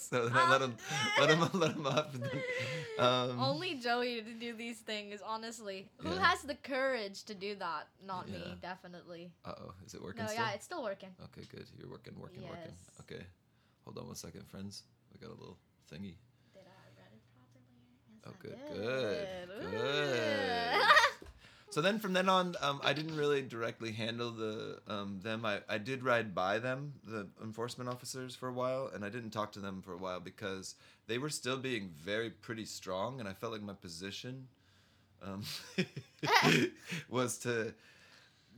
So 0.09 0.27
then 0.27 0.35
I 0.37 0.49
let 0.51 0.61
him 0.61 0.75
let 1.19 1.29
him 1.29 1.39
let 1.59 1.75
him. 1.75 1.85
And 2.15 2.23
then, 2.23 2.41
um, 2.99 3.39
Only 3.39 3.75
Joey 3.75 4.21
to 4.21 4.33
do 4.33 4.53
these 4.53 4.79
things, 4.79 5.21
honestly. 5.25 5.87
Who 5.97 6.09
Yeah. 6.13 6.19
has 6.27 6.41
the 6.41 6.55
courage 6.55 7.23
to 7.25 7.33
do 7.33 7.55
that? 7.55 7.87
Not 8.05 8.27
me, 8.29 8.57
definitely. 8.61 9.31
uh 9.45 9.53
oh, 9.61 9.73
is 9.85 9.93
it 9.93 10.01
working 10.01 10.23
No, 10.25 10.29
still? 10.31 10.43
yeah, 10.43 10.51
it's 10.53 10.65
still 10.65 10.83
working. 10.83 11.09
Okay, 11.25 11.45
good. 11.49 11.67
You're 11.77 11.89
working, 11.89 12.13
working, 12.19 12.43
working. 12.47 12.73
Okay, 13.01 13.23
hold 13.85 13.97
on 13.97 14.07
one 14.07 14.15
second, 14.15 14.47
friends. 14.47 14.83
We 15.13 15.19
got 15.19 15.29
a 15.35 15.37
little 15.39 15.57
thingy. 15.91 16.15
Did 16.53 16.67
I 16.67 16.83
read 16.99 17.11
it 17.13 17.23
properly? 17.35 17.71
Yes, 18.09 18.21
Oh, 18.25 18.31
I 18.31 18.41
good, 18.41 18.57
good, 18.69 19.71
good. 19.71 20.97
So 21.71 21.81
then 21.81 21.99
from 21.99 22.11
then 22.11 22.27
on, 22.27 22.55
um, 22.61 22.81
I 22.83 22.91
didn't 22.91 23.15
really 23.15 23.41
directly 23.41 23.93
handle 23.93 24.29
the 24.31 24.79
um, 24.87 25.19
them. 25.23 25.45
I, 25.45 25.59
I 25.69 25.77
did 25.77 26.03
ride 26.03 26.35
by 26.35 26.59
them, 26.59 26.93
the 27.05 27.27
enforcement 27.41 27.89
officers, 27.89 28.35
for 28.35 28.49
a 28.49 28.53
while, 28.53 28.91
and 28.93 29.05
I 29.05 29.09
didn't 29.09 29.29
talk 29.31 29.53
to 29.53 29.59
them 29.59 29.81
for 29.81 29.93
a 29.93 29.97
while 29.97 30.19
because 30.19 30.75
they 31.07 31.17
were 31.17 31.29
still 31.29 31.57
being 31.57 31.89
very 32.03 32.29
pretty 32.29 32.65
strong, 32.65 33.19
and 33.21 33.29
I 33.29 33.33
felt 33.33 33.53
like 33.53 33.61
my 33.61 33.73
position 33.73 34.47
um, 35.23 35.43
was 37.09 37.37
to 37.39 37.73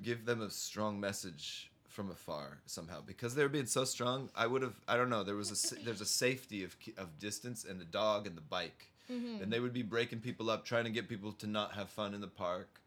give 0.01 0.25
them 0.25 0.41
a 0.41 0.49
strong 0.49 0.99
message 0.99 1.69
from 1.87 2.09
afar 2.09 2.57
somehow 2.65 2.99
because 3.05 3.35
they 3.35 3.43
were 3.43 3.49
being 3.49 3.67
so 3.67 3.85
strong. 3.85 4.29
I 4.35 4.47
would 4.47 4.63
have 4.63 4.75
I 4.87 4.97
don't 4.97 5.09
know. 5.11 5.23
There 5.23 5.35
was 5.35 5.51
a 5.51 5.83
there's 5.85 6.01
a 6.01 6.05
safety 6.05 6.63
of 6.63 6.75
of 6.97 7.19
distance 7.19 7.63
and 7.63 7.79
the 7.79 7.85
dog 7.85 8.25
and 8.27 8.35
the 8.35 8.41
bike 8.41 8.89
Mhm. 9.11 9.43
and 9.43 9.51
they 9.51 9.59
would 9.59 9.73
be 9.73 9.81
breaking 9.83 10.21
people 10.21 10.49
up, 10.49 10.63
trying 10.65 10.85
to 10.85 10.89
get 10.89 11.09
people 11.09 11.33
to 11.33 11.45
not 11.45 11.73
have 11.73 11.89
fun 11.89 12.13
in 12.13 12.21
the 12.21 12.27
park. 12.27 12.79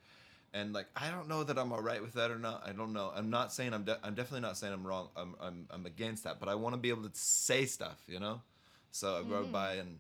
And 0.55 0.73
like, 0.73 0.87
I 0.97 1.11
don't 1.11 1.29
know 1.29 1.45
that 1.45 1.59
I'm 1.59 1.73
all 1.73 1.83
right 1.83 2.01
with 2.01 2.15
that 2.15 2.31
or 2.31 2.39
not. 2.39 2.63
I 2.67 2.73
don't 2.73 2.93
know. 2.93 3.13
I'm 3.15 3.31
not 3.31 3.53
saying 3.53 3.75
I'm. 3.75 3.85
De- 3.85 3.99
I'm 4.03 4.15
definitely 4.15 4.41
not 4.41 4.57
saying 4.57 4.73
I'm 4.73 4.87
wrong. 4.87 5.09
I'm. 5.17 5.35
I'm. 5.41 5.67
I'm 5.71 5.87
against 5.87 6.25
that. 6.25 6.41
But 6.41 6.49
I 6.49 6.55
want 6.55 6.75
to 6.75 6.81
be 6.81 6.89
able 6.89 7.03
to 7.03 7.11
say 7.13 7.67
stuff, 7.67 8.03
you 8.07 8.19
know. 8.19 8.41
So 8.91 9.17
I 9.17 9.21
rode 9.31 9.53
by 9.53 9.75
and 9.75 9.99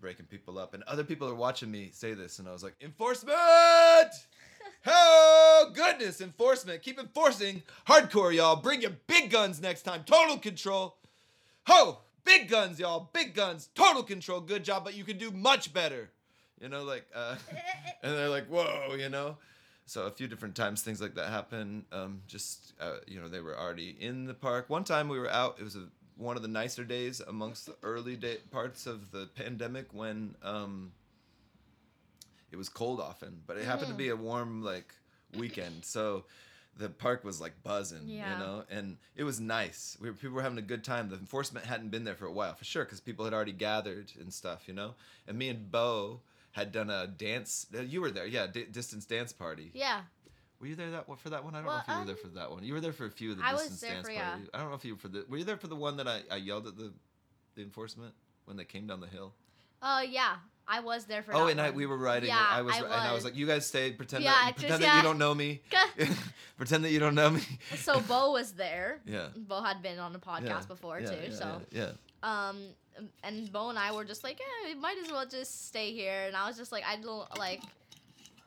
breaking 0.00 0.26
people 0.26 0.58
up, 0.58 0.74
and 0.74 0.82
other 0.84 1.02
people 1.02 1.28
are 1.28 1.34
watching 1.34 1.70
me 1.70 1.90
say 1.92 2.14
this, 2.14 2.38
and 2.38 2.48
I 2.48 2.52
was 2.52 2.62
like, 2.62 2.74
enforcement. 2.80 3.36
Oh 4.86 5.70
goodness, 5.74 6.22
enforcement! 6.22 6.82
Keep 6.82 7.00
enforcing 7.00 7.62
hardcore, 7.86 8.34
y'all. 8.34 8.56
Bring 8.56 8.80
your 8.80 8.92
big 9.06 9.30
guns 9.30 9.60
next 9.60 9.82
time. 9.82 10.04
Total 10.04 10.38
control. 10.38 10.96
Ho! 11.66 11.98
Big 12.24 12.48
guns, 12.48 12.78
y'all. 12.78 13.10
Big 13.12 13.34
guns. 13.34 13.68
Total 13.74 14.02
control. 14.02 14.40
Good 14.40 14.64
job, 14.64 14.84
but 14.84 14.94
you 14.94 15.04
can 15.04 15.18
do 15.18 15.30
much 15.30 15.72
better. 15.74 16.10
You 16.60 16.68
know, 16.68 16.84
like, 16.84 17.06
uh, 17.14 17.36
and 18.02 18.16
they're 18.16 18.28
like, 18.28 18.46
whoa, 18.46 18.94
you 18.98 19.08
know. 19.08 19.36
So 19.90 20.02
a 20.06 20.10
few 20.12 20.28
different 20.28 20.54
times 20.54 20.82
things 20.82 21.00
like 21.00 21.16
that 21.16 21.30
happen. 21.30 21.84
Um, 21.90 22.22
just 22.28 22.74
uh, 22.80 22.98
you 23.08 23.20
know, 23.20 23.26
they 23.26 23.40
were 23.40 23.58
already 23.58 23.96
in 23.98 24.24
the 24.24 24.34
park. 24.34 24.70
One 24.70 24.84
time 24.84 25.08
we 25.08 25.18
were 25.18 25.28
out. 25.28 25.56
It 25.58 25.64
was 25.64 25.74
a, 25.74 25.88
one 26.16 26.36
of 26.36 26.42
the 26.42 26.48
nicer 26.48 26.84
days 26.84 27.18
amongst 27.18 27.66
the 27.66 27.74
early 27.82 28.14
day 28.14 28.36
parts 28.52 28.86
of 28.86 29.10
the 29.10 29.26
pandemic 29.34 29.92
when 29.92 30.36
um, 30.44 30.92
it 32.52 32.56
was 32.56 32.68
cold 32.68 33.00
often, 33.00 33.42
but 33.48 33.56
it 33.56 33.64
happened 33.64 33.88
to 33.88 33.94
Mhm. 33.94 33.98
be 33.98 34.08
a 34.10 34.16
warm 34.16 34.62
like 34.62 34.94
weekend. 35.36 35.84
So 35.84 36.24
the 36.76 36.88
park 36.88 37.24
was 37.24 37.40
like 37.40 37.60
buzzing, 37.64 38.06
Yeah. 38.06 38.32
you 38.32 38.38
know, 38.38 38.64
and 38.70 38.96
it 39.16 39.24
was 39.24 39.40
nice. 39.40 39.96
We 40.00 40.08
were, 40.10 40.14
people 40.14 40.36
were 40.36 40.42
having 40.42 40.58
a 40.58 40.62
good 40.62 40.84
time. 40.84 41.08
The 41.08 41.16
enforcement 41.16 41.66
hadn't 41.66 41.88
been 41.88 42.04
there 42.04 42.14
for 42.14 42.26
a 42.26 42.32
while, 42.32 42.54
for 42.54 42.64
sure, 42.64 42.84
because 42.84 43.00
people 43.00 43.24
had 43.24 43.34
already 43.34 43.50
gathered 43.50 44.12
and 44.20 44.32
stuff, 44.32 44.68
you 44.68 44.74
know. 44.74 44.94
And 45.26 45.36
me 45.36 45.48
and 45.48 45.68
Bo 45.68 46.20
had 46.52 46.72
done 46.72 46.90
a 46.90 47.06
dance. 47.06 47.66
uh, 47.76 47.80
You 47.82 48.00
were 48.00 48.10
there, 48.10 48.26
yeah, 48.26 48.46
di 48.46 48.64
distance 48.64 49.04
dance 49.06 49.32
party. 49.32 49.70
Yeah. 49.74 50.00
Were 50.60 50.66
you 50.66 50.74
there 50.76 50.90
that 50.90 51.08
one 51.08 51.16
for 51.16 51.30
that 51.30 51.42
one? 51.44 51.54
I 51.54 51.58
don't 51.58 51.66
Well, 51.68 51.76
know 51.76 51.80
if 51.82 51.88
you 51.88 51.94
were 51.94 52.00
um, 52.02 52.06
there 52.06 52.16
for 52.16 52.28
that 52.28 52.50
one. 52.50 52.64
You 52.64 52.74
were 52.74 52.80
there 52.80 52.92
for 52.92 53.06
a 53.06 53.10
few 53.10 53.30
of 53.32 53.38
the 53.38 53.44
I 53.44 53.52
was 53.52 53.62
distance 53.62 53.80
there 53.80 53.92
dance 53.94 54.06
for- 54.06 54.12
yeah. 54.12 54.30
parties. 54.30 54.48
I 54.52 54.58
don't 54.58 54.68
know 54.68 54.74
if 54.76 54.84
you 54.84 54.94
were 54.94 55.00
for 55.00 55.08
the. 55.08 55.24
Were 55.28 55.38
you 55.38 55.44
there 55.44 55.56
for 55.56 55.68
the 55.68 55.76
one 55.76 55.96
that 55.96 56.06
I, 56.06 56.20
I 56.30 56.36
yelled 56.36 56.66
at 56.66 56.76
the, 56.76 56.92
the 57.54 57.62
enforcement 57.62 58.12
when 58.44 58.56
they 58.58 58.64
came 58.64 58.86
down 58.86 59.00
the 59.00 59.06
hill? 59.06 59.32
Uh, 59.80 60.02
yeah. 60.06 60.36
I 60.68 60.80
was 60.80 61.06
there 61.06 61.22
for 61.22 61.34
Oh, 61.34 61.46
and 61.48 61.60
I 61.60 61.70
we 61.70 61.86
were 61.86 61.96
riding. 61.96 62.28
Yeah, 62.28 62.46
I 62.48 62.60
was, 62.62 62.74
I 62.76 62.78
and 62.84 62.92
I 62.92 63.12
was 63.12 63.24
was. 63.24 63.24
like, 63.24 63.36
"You 63.36 63.46
guys 63.46 63.66
stay. 63.66 63.90
Pretend 63.90 64.22
Yeah, 64.22 64.30
that 64.32 64.44
just- 64.50 64.58
pretend 64.58 64.82
that 64.82 64.86
yeah. 64.86 64.96
you 64.98 65.02
don't 65.02 65.18
know 65.18 65.34
me. 65.34 65.62
pretend 66.58 66.84
that 66.84 66.90
you 66.92 67.00
don't 67.00 67.14
know 67.16 67.30
me." 67.30 67.40
so 67.76 67.98
Bo 68.00 68.32
was 68.32 68.52
there. 68.52 69.00
Yeah. 69.06 69.28
Bo 69.36 69.62
had 69.62 69.82
been 69.82 69.98
on 69.98 70.12
the 70.12 70.18
podcast 70.20 70.44
Yeah, 70.44 70.60
before 70.68 71.00
too. 71.00 71.06
yeah, 71.24 71.34
so 71.34 71.62
yeah, 71.72 71.90
um 72.22 72.74
and 73.22 73.50
Bo 73.52 73.70
and 73.70 73.78
I 73.78 73.92
were 73.92 74.04
just 74.04 74.24
like, 74.24 74.38
yeah, 74.40 74.74
we 74.74 74.78
might 74.80 74.96
as 75.04 75.10
well 75.10 75.26
just 75.26 75.68
stay 75.68 75.92
here. 75.92 76.24
And 76.26 76.36
I 76.36 76.46
was 76.48 76.56
just 76.56 76.72
like, 76.72 76.84
I 76.86 76.96
don't 76.96 77.26
like. 77.38 77.62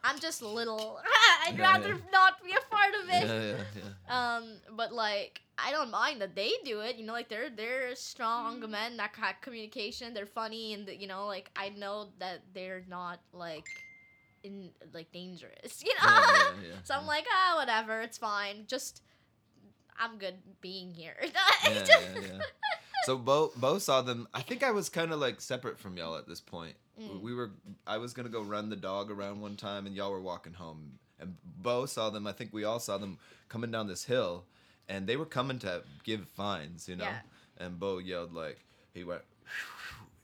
I'm 0.04 0.20
just 0.20 0.42
little. 0.42 1.00
I'd 1.48 1.58
Yeah, 1.58 1.62
rather 1.62 1.90
yeah. 1.90 1.98
not 2.12 2.44
be 2.44 2.52
a 2.52 2.76
part 2.76 2.94
of 3.04 3.10
yeah, 3.10 3.24
it. 3.24 3.34
yeah, 3.34 3.64
yeah. 3.76 4.36
Um, 4.38 4.56
but 4.76 4.94
like, 4.94 5.42
I 5.58 5.72
don't 5.72 5.92
mind 5.92 6.22
that 6.22 6.36
they 6.36 6.52
do 6.64 6.82
it. 6.82 6.98
You 6.98 7.06
know, 7.06 7.14
like 7.14 7.30
they're 7.30 7.50
they're 7.50 7.96
strong 7.96 8.60
men 8.70 8.98
that 8.98 9.12
have 9.16 9.42
communication. 9.42 10.14
They're 10.14 10.26
funny, 10.26 10.74
and 10.74 10.88
you 11.00 11.08
know, 11.08 11.26
like 11.28 11.50
I 11.56 11.70
know 11.70 12.10
that 12.20 12.42
they're 12.54 12.84
not 12.90 13.20
like 13.34 13.66
in 14.44 14.70
like 14.94 15.12
dangerous. 15.12 15.84
You 15.86 15.94
know. 16.02 16.10
Yeah, 16.10 16.62
yeah, 16.62 16.68
yeah, 16.70 16.76
so 16.84 16.96
I'm 16.96 17.02
yeah. 17.04 17.08
like, 17.08 17.26
ah, 17.30 17.56
whatever, 17.58 18.02
it's 18.02 18.18
fine. 18.18 18.66
Just 18.68 19.02
I'm 20.00 20.18
good 20.18 20.36
being 20.62 20.94
here. 20.94 21.16
yeah, 22.94 23.00
yeah, 23.00 23.02
yeah. 23.02 23.06
So 23.06 23.18
Bo 23.18 23.52
Bo 23.56 23.78
saw 23.80 24.02
them. 24.02 24.28
I 24.34 24.42
think 24.42 24.64
I 24.64 24.72
was 24.72 24.90
kind 24.90 25.12
of 25.12 25.20
like 25.20 25.42
separate 25.42 25.80
from 25.80 25.98
y'all 25.98 26.16
at 26.18 26.28
this 26.28 26.40
point. 26.42 26.76
Mm. 27.02 27.22
We 27.22 27.34
were. 27.34 27.52
I 27.88 27.98
was 27.98 28.14
gonna 28.14 28.30
go 28.30 28.42
run 28.42 28.70
the 28.70 28.76
dog 28.76 29.10
around 29.12 29.42
one 29.42 29.56
time, 29.56 29.86
and 29.88 29.96
y'all 29.96 30.12
were 30.12 30.22
walking 30.22 30.54
home. 30.54 31.00
And 31.20 31.36
Bo 31.62 31.86
saw 31.86 32.10
them. 32.10 32.28
I 32.28 32.32
think 32.32 32.52
we 32.54 32.64
all 32.64 32.80
saw 32.80 32.98
them 32.98 33.18
coming 33.50 33.72
down 33.72 33.88
this 33.88 34.04
hill, 34.06 34.44
and 34.90 35.08
they 35.08 35.16
were 35.18 35.26
coming 35.26 35.60
to 35.60 35.84
give 36.04 36.28
fines. 36.30 36.88
You 36.88 36.96
know. 36.98 37.06
Yeah. 37.06 37.20
And 37.66 37.80
Bo 37.80 37.98
yelled 38.00 38.34
like, 38.34 38.60
he 38.94 39.04
went. 39.04 39.22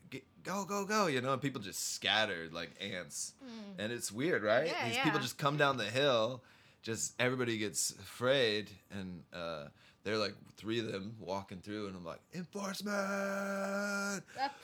"Get- 0.10 0.24
Go 0.44 0.66
go 0.66 0.86
go! 0.86 1.08
You 1.08 1.22
know, 1.22 1.34
and 1.34 1.42
people 1.42 1.62
just 1.62 1.94
scattered 1.94 2.54
like 2.54 2.72
ants, 2.82 3.34
and 3.78 3.92
it's 3.92 4.12
weird, 4.12 4.42
right? 4.44 4.68
Mm. 4.68 4.72
Yeah, 4.72 4.88
These 4.90 4.98
people 5.00 5.20
just 5.20 5.38
come 5.38 5.58
down 5.58 5.78
the 5.78 5.84
hill, 5.86 6.42
just 6.82 7.14
everybody 7.20 7.58
gets 7.58 7.92
afraid, 7.92 8.70
and 8.92 9.24
uh, 9.34 9.66
they're 10.10 10.18
like 10.18 10.34
three 10.57 10.80
of 10.80 10.91
them 10.91 11.16
walking 11.20 11.60
through, 11.60 11.88
and 11.88 11.95
I'm 11.95 12.03
like, 12.03 12.20
enforcement! 12.34 14.24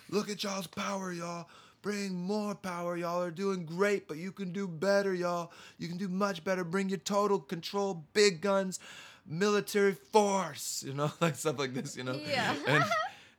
Look 0.09 0.29
at 0.29 0.43
y'all's 0.43 0.65
power, 0.65 1.13
y'all. 1.13 1.47
Bring 1.83 2.15
more 2.15 2.55
power. 2.55 2.97
Y'all 2.97 3.21
are 3.21 3.29
doing 3.29 3.63
great, 3.63 4.07
but 4.07 4.17
you 4.17 4.31
can 4.31 4.51
do 4.51 4.67
better, 4.67 5.13
y'all. 5.13 5.51
You 5.77 5.87
can 5.87 5.97
do 5.97 6.07
much 6.07 6.43
better. 6.43 6.63
Bring 6.63 6.89
your 6.89 6.97
total 6.97 7.37
control, 7.37 8.05
big 8.13 8.41
guns, 8.41 8.79
military 9.27 9.93
force, 9.93 10.83
you 10.85 10.93
know, 10.93 11.11
like 11.21 11.35
stuff 11.35 11.59
like 11.59 11.75
this, 11.75 11.95
you 11.95 12.03
know? 12.03 12.19
Yeah. 12.27 12.55
And, 12.67 12.85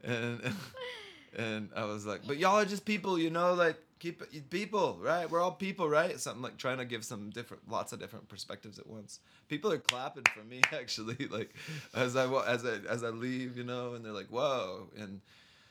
and, 0.05 0.55
and 1.37 1.71
I 1.75 1.87
was 1.87 2.07
like, 2.07 2.21
but 2.25 2.37
y'all 2.37 2.61
are 2.61 2.65
just 2.65 2.85
people, 2.85 3.19
you 3.19 3.31
know, 3.31 3.55
like 3.55 3.77
keep 3.99 4.23
it 4.23 4.51
people, 4.51 4.99
right? 5.01 5.31
We're 5.31 5.41
all 5.41 5.53
people, 5.53 5.89
right? 5.89 6.19
Something 6.21 6.43
like 6.43 6.57
trying 6.57 6.79
to 6.79 6.85
give 6.85 7.05
some 7.05 7.31
different, 7.31 7.69
lots 7.71 7.93
of 7.93 8.01
different 8.01 8.29
perspectives 8.29 8.79
at 8.79 8.87
once. 8.87 9.21
People 9.49 9.73
are 9.73 9.79
clapping 9.79 10.25
for 10.35 10.45
me 10.45 10.61
actually, 10.73 11.29
like 11.29 11.55
as 11.95 12.17
I 12.17 12.27
as 12.47 12.65
I 12.65 12.79
as 12.89 13.05
I 13.05 13.09
leave, 13.09 13.57
you 13.57 13.65
know, 13.65 13.95
and 13.95 14.05
they're 14.05 14.13
like, 14.13 14.29
whoa, 14.29 14.89
and 14.97 15.21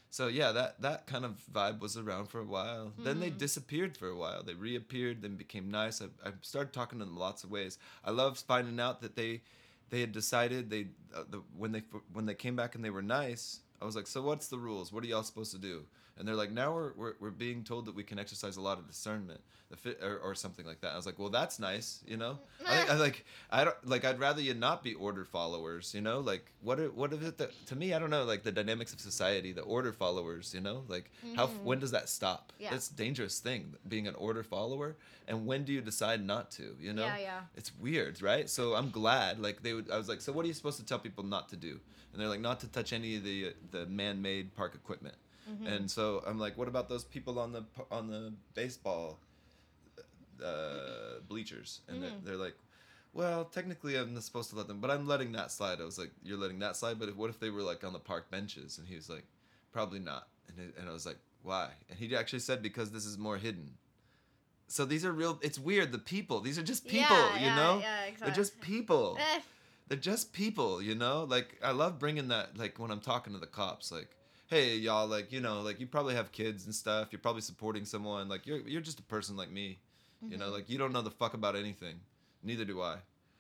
so 0.09 0.27
yeah, 0.27 0.51
that 0.53 0.81
that 0.81 1.07
kind 1.07 1.25
of 1.25 1.35
vibe 1.53 1.79
was 1.79 1.97
around 1.97 2.27
for 2.27 2.39
a 2.39 2.45
while. 2.45 2.93
Then 2.97 3.19
they 3.19 3.29
disappeared 3.29 3.97
for 3.97 4.07
a 4.07 4.15
while. 4.15 4.43
They 4.43 4.53
reappeared, 4.53 5.21
then 5.21 5.35
became 5.35 5.69
nice. 5.69 6.01
I, 6.01 6.05
I 6.27 6.31
started 6.41 6.73
talking 6.73 6.99
to 6.99 7.05
them 7.05 7.17
lots 7.17 7.43
of 7.43 7.51
ways. 7.51 7.77
I 8.03 8.11
loved 8.11 8.39
finding 8.39 8.79
out 8.79 9.01
that 9.01 9.15
they 9.15 9.41
they 9.89 9.99
had 9.99 10.11
decided 10.11 10.69
they 10.69 10.87
uh, 11.13 11.23
the, 11.29 11.41
when 11.57 11.71
they 11.71 11.83
when 12.13 12.25
they 12.25 12.33
came 12.33 12.55
back 12.55 12.75
and 12.75 12.83
they 12.83 12.89
were 12.89 13.01
nice. 13.01 13.59
I 13.81 13.85
was 13.85 13.95
like, 13.95 14.07
so 14.07 14.21
what's 14.21 14.47
the 14.47 14.57
rules? 14.57 14.93
What 14.93 15.03
are 15.03 15.07
y'all 15.07 15.23
supposed 15.23 15.51
to 15.51 15.57
do? 15.57 15.83
And 16.17 16.25
they're 16.25 16.35
like, 16.35 16.51
now 16.51 16.73
we're, 16.73 16.93
we're, 16.95 17.13
we're 17.19 17.29
being 17.29 17.63
told 17.63 17.85
that 17.87 17.95
we 17.95 18.03
can 18.03 18.17
exercise 18.17 18.55
a 18.55 18.61
lot 18.61 18.79
of 18.79 18.87
discernment, 18.87 19.41
the 19.69 19.75
fit, 19.75 19.99
or, 20.01 20.17
or 20.19 20.33
something 20.33 20.65
like 20.65 20.79
that. 20.79 20.93
I 20.93 20.95
was 20.95 21.05
like, 21.05 21.19
well, 21.19 21.29
that's 21.29 21.59
nice, 21.59 22.01
you 22.07 22.15
know. 22.15 22.39
I, 22.65 22.77
think, 22.77 22.89
I 22.89 22.95
like 22.95 23.25
I 23.51 23.63
don't 23.65 23.75
like 23.85 24.05
I'd 24.05 24.17
rather 24.17 24.41
you 24.41 24.53
not 24.53 24.81
be 24.81 24.93
order 24.93 25.25
followers, 25.25 25.93
you 25.93 25.99
know. 25.99 26.21
Like 26.21 26.53
what 26.61 26.79
are, 26.79 26.89
what 26.89 27.11
is 27.11 27.21
it 27.27 27.37
that 27.39 27.51
to 27.67 27.75
me 27.75 27.93
I 27.93 27.99
don't 27.99 28.09
know 28.09 28.23
like 28.23 28.43
the 28.43 28.51
dynamics 28.53 28.93
of 28.93 29.01
society, 29.01 29.51
the 29.51 29.63
order 29.63 29.91
followers, 29.91 30.53
you 30.53 30.61
know. 30.61 30.85
Like 30.87 31.11
how 31.35 31.47
mm-hmm. 31.47 31.65
when 31.65 31.79
does 31.79 31.91
that 31.91 32.07
stop? 32.07 32.53
Yeah. 32.59 32.73
It's 32.73 32.89
a 32.89 32.95
dangerous 32.95 33.39
thing 33.39 33.73
being 33.85 34.07
an 34.07 34.15
order 34.15 34.43
follower, 34.43 34.95
and 35.27 35.45
when 35.45 35.65
do 35.65 35.73
you 35.73 35.81
decide 35.81 36.25
not 36.25 36.49
to? 36.51 36.77
You 36.79 36.93
know. 36.93 37.05
Yeah, 37.05 37.17
yeah. 37.17 37.39
It's 37.57 37.75
weird, 37.77 38.21
right? 38.21 38.49
So 38.49 38.73
I'm 38.75 38.89
glad. 38.89 39.41
Like 39.41 39.63
they 39.63 39.73
would, 39.73 39.91
I 39.91 39.97
was 39.97 40.07
like, 40.07 40.21
so 40.21 40.31
what 40.31 40.45
are 40.45 40.47
you 40.47 40.53
supposed 40.53 40.79
to 40.79 40.85
tell 40.85 40.99
people 40.99 41.25
not 41.25 41.49
to 41.49 41.57
do? 41.57 41.77
And 42.13 42.21
they're 42.21 42.29
like, 42.29 42.39
not 42.39 42.61
to 42.61 42.67
touch 42.67 42.93
any 42.93 43.17
of 43.17 43.25
the 43.25 43.53
the 43.71 43.85
man-made 43.87 44.55
park 44.55 44.75
equipment. 44.75 45.15
Mm-hmm. 45.49 45.67
And 45.67 45.91
so 45.91 46.23
I'm 46.25 46.39
like, 46.39 46.57
what 46.57 46.67
about 46.67 46.89
those 46.89 47.03
people 47.03 47.39
on 47.39 47.51
the 47.51 47.63
on 47.91 48.07
the 48.09 48.33
baseball 48.53 49.19
uh, 50.43 51.19
bleachers? 51.27 51.81
And 51.87 52.01
they're, 52.01 52.09
Mm-hmm. 52.11 52.25
they're 52.25 52.37
like, 52.37 52.55
well, 53.13 53.45
technically 53.45 53.95
I'm 53.95 54.13
not 54.13 54.23
supposed 54.23 54.49
to 54.51 54.55
let 54.55 54.67
them, 54.67 54.79
but 54.81 54.91
I'm 54.91 55.07
letting 55.07 55.31
that 55.33 55.51
slide. 55.51 55.79
I 55.79 55.85
was 55.85 55.97
like, 55.97 56.11
you're 56.23 56.37
letting 56.37 56.59
that 56.59 56.75
slide, 56.75 56.99
but 56.99 57.09
if, 57.09 57.15
what 57.15 57.29
if 57.29 57.39
they 57.39 57.49
were 57.49 57.61
like 57.61 57.83
on 57.83 57.93
the 57.93 57.99
park 57.99 58.29
benches? 58.29 58.77
And 58.77 58.87
he 58.87 58.95
was 58.95 59.09
like, 59.09 59.25
probably 59.71 59.99
not. 59.99 60.27
And, 60.49 60.59
it, 60.67 60.75
and 60.79 60.89
I 60.89 60.93
was 60.93 61.05
like, 61.05 61.17
why? 61.43 61.69
And 61.89 61.97
he 61.97 62.15
actually 62.15 62.39
said 62.39 62.61
because 62.61 62.91
this 62.91 63.05
is 63.05 63.17
more 63.17 63.37
hidden. 63.37 63.71
So 64.67 64.83
these 64.83 65.05
are 65.05 65.11
real. 65.11 65.37
It's 65.43 65.59
weird. 65.59 65.91
The 65.91 65.99
people. 65.99 66.41
These 66.41 66.57
are 66.57 66.63
just 66.63 66.87
people. 66.87 67.15
Yeah, 67.15 67.39
you 67.39 67.45
yeah, 67.45 67.55
know. 67.55 67.79
yeah, 67.79 68.03
exactly. 68.05 68.25
They're 68.27 68.35
just 68.35 68.59
people. 68.61 69.17
Eh, 69.35 69.39
They're 69.87 69.97
just 69.99 70.33
people. 70.33 70.81
You 70.81 70.95
know. 70.95 71.23
Like 71.29 71.59
I 71.63 71.69
love 71.71 71.99
bringing 71.99 72.29
that. 72.29 72.57
Like 72.57 72.79
when 72.79 72.89
I'm 72.89 72.99
talking 72.99 73.33
to 73.33 73.39
the 73.39 73.45
cops. 73.45 73.91
Like, 73.91 74.09
hey 74.47 74.75
y'all. 74.75 75.07
Like 75.07 75.31
you 75.31 75.41
know. 75.41 75.61
Like 75.61 75.79
you 75.79 75.87
probably 75.87 76.15
have 76.15 76.31
kids 76.31 76.65
and 76.65 76.73
stuff. 76.73 77.09
You're 77.11 77.19
probably 77.19 77.41
supporting 77.41 77.85
someone. 77.85 78.27
Like 78.29 78.45
you're 78.45 78.59
you're 78.59 78.81
just 78.81 78.99
a 78.99 79.03
person 79.03 79.35
like 79.35 79.51
me. 79.51 79.79
You 80.27 80.37
know. 80.37 80.45
Mm-hmm. 80.45 80.53
Like 80.53 80.69
you 80.69 80.77
don't 80.77 80.93
know 80.93 81.01
the 81.01 81.11
fuck 81.11 81.33
about 81.33 81.55
anything. 81.55 81.95
Neither 82.43 82.65
do 82.65 82.81
I. 82.81 82.97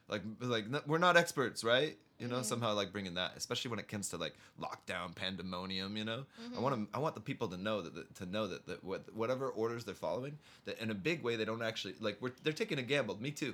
Like 0.07 0.21
like 0.39 0.65
n- 0.65 0.81
we're 0.85 0.97
not 0.97 1.17
experts, 1.17 1.63
right? 1.63 1.97
You 2.19 2.27
know. 2.27 2.35
Mm-hmm. 2.35 2.43
Somehow 2.43 2.73
like 2.73 2.91
bringing 2.91 3.15
that, 3.15 3.31
especially 3.35 3.69
when 3.69 3.79
it 3.79 3.87
comes 3.87 4.09
to 4.09 4.17
like 4.17 4.35
lockdown, 4.61 5.15
pandemonium. 5.15 5.97
You 5.97 6.05
know. 6.05 6.25
I 6.55 6.59
want 6.59 6.75
to. 6.75 6.81
Mm-hmm. 6.81 6.95
I 6.95 6.99
want 6.99 7.15
the 7.15 7.21
people 7.21 7.47
to 7.49 7.57
know 7.57 7.81
that, 7.81 7.95
that 7.95 8.15
to 8.15 8.25
know 8.25 8.47
that 8.47 8.67
that 8.67 8.83
what, 8.83 9.13
whatever 9.15 9.49
orders 9.49 9.83
they're 9.83 9.95
following, 9.95 10.37
that 10.65 10.79
in 10.79 10.91
a 10.91 10.95
big 10.95 11.23
way 11.23 11.35
they 11.35 11.45
don't 11.45 11.63
actually 11.63 11.95
like. 11.99 12.17
We're 12.21 12.31
they're 12.43 12.53
taking 12.53 12.79
a 12.79 12.83
gamble. 12.83 13.19
Me 13.21 13.31
too. 13.31 13.53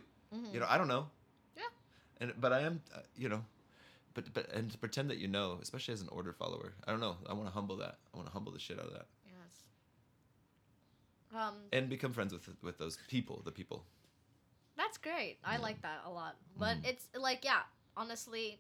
You 0.53 0.59
know. 0.59 0.65
I 0.69 0.77
don't 0.77 0.87
know. 0.87 1.07
Yeah. 1.57 1.63
And 2.21 2.33
but 2.39 2.53
I 2.53 2.61
am, 2.61 2.81
uh, 2.95 2.99
you 3.17 3.27
know, 3.27 3.41
but 4.13 4.33
but 4.33 4.49
and 4.51 4.71
to 4.71 4.77
pretend 4.77 5.09
that 5.09 5.17
you 5.17 5.27
know, 5.27 5.57
especially 5.61 5.93
as 5.93 6.01
an 6.01 6.09
order 6.09 6.33
follower, 6.33 6.73
I 6.87 6.91
don't 6.91 6.99
know. 6.99 7.17
I 7.29 7.33
want 7.33 7.47
to 7.47 7.53
humble 7.53 7.77
that. 7.77 7.97
I 8.13 8.17
want 8.17 8.27
to 8.27 8.33
humble 8.33 8.51
the 8.51 8.59
shit 8.59 8.79
out 8.79 8.85
of 8.87 8.93
that, 8.93 9.07
yes. 9.25 9.63
Um, 11.33 11.55
and 11.71 11.89
become 11.89 12.11
friends 12.13 12.33
with 12.33 12.47
with 12.61 12.77
those 12.77 12.97
people, 13.07 13.41
the 13.45 13.51
people. 13.51 13.85
That's 14.77 14.97
great. 14.97 15.37
I 15.43 15.57
like 15.57 15.81
that 15.83 15.99
a 16.05 16.09
lot. 16.11 16.35
But 16.57 16.77
Mm. 16.81 16.85
it's 16.89 17.07
like, 17.15 17.45
yeah, 17.45 17.61
honestly, 17.95 18.59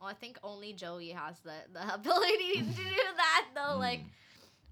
I 0.00 0.12
think 0.14 0.38
only 0.42 0.72
Joey 0.72 1.10
has 1.10 1.40
the, 1.40 1.54
the 1.72 1.94
ability 1.94 2.54
to 2.58 2.62
do 2.62 2.84
that, 3.16 3.46
though. 3.54 3.76
Mm. 3.76 3.78
Like, 3.78 4.00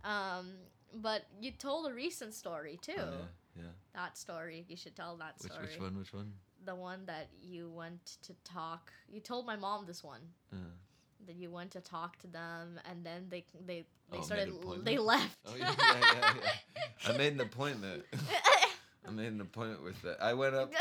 um, 0.05 0.53
but 0.95 1.25
you 1.41 1.51
told 1.51 1.91
a 1.91 1.95
recent 1.95 2.35
story 2.35 2.79
too. 2.81 2.95
Oh, 2.99 3.11
yeah, 3.57 3.63
yeah. 3.63 3.69
That 3.95 4.17
story, 4.17 4.65
you 4.69 4.77
should 4.77 4.95
tell 4.95 5.17
that 5.17 5.35
Which 5.41 5.53
story. 5.53 5.67
which 5.67 5.81
one? 5.81 5.99
Which 5.99 6.13
one? 6.15 6.33
The 6.67 6.75
one 6.75 7.07
that 7.07 7.29
you 7.41 7.71
went 7.71 8.05
to 8.23 8.35
talk. 8.45 8.93
You 9.09 9.21
told 9.21 9.47
my 9.47 9.57
mom 9.57 9.87
this 9.87 10.03
one. 10.05 10.21
Uh, 10.53 10.57
That 11.27 11.37
you 11.37 11.51
went 11.51 11.71
to 11.73 11.81
talk 11.81 12.19
to 12.19 12.27
them, 12.27 12.79
and 12.89 13.05
then 13.05 13.27
they 13.31 13.45
they 13.67 13.87
they 14.11 14.19
Oh, 14.19 14.23
started 14.23 14.49
they 14.85 14.99
left. 14.99 15.37
oh 15.47 15.57
yeah, 15.57 15.75
yeah, 15.79 16.01
yeah, 16.01 16.35
yeah. 16.43 17.11
I 17.13 17.17
made 17.17 17.33
an 17.33 17.41
appointment. 17.41 18.05
I 19.09 19.11
made 19.11 19.33
an 19.33 19.41
appointment 19.41 19.83
with 19.83 20.05
it. 20.05 20.17
I 20.21 20.35
went 20.35 20.55
up. 20.55 20.73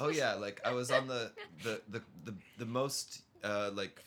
Oh 0.00 0.08
yeah, 0.08 0.34
like 0.34 0.60
I 0.64 0.72
was 0.72 0.90
on 0.90 1.06
the 1.08 1.32
the 1.62 1.80
the 1.88 2.00
the, 2.24 2.34
the 2.58 2.66
most 2.66 3.22
uh, 3.44 3.70
like 3.74 4.00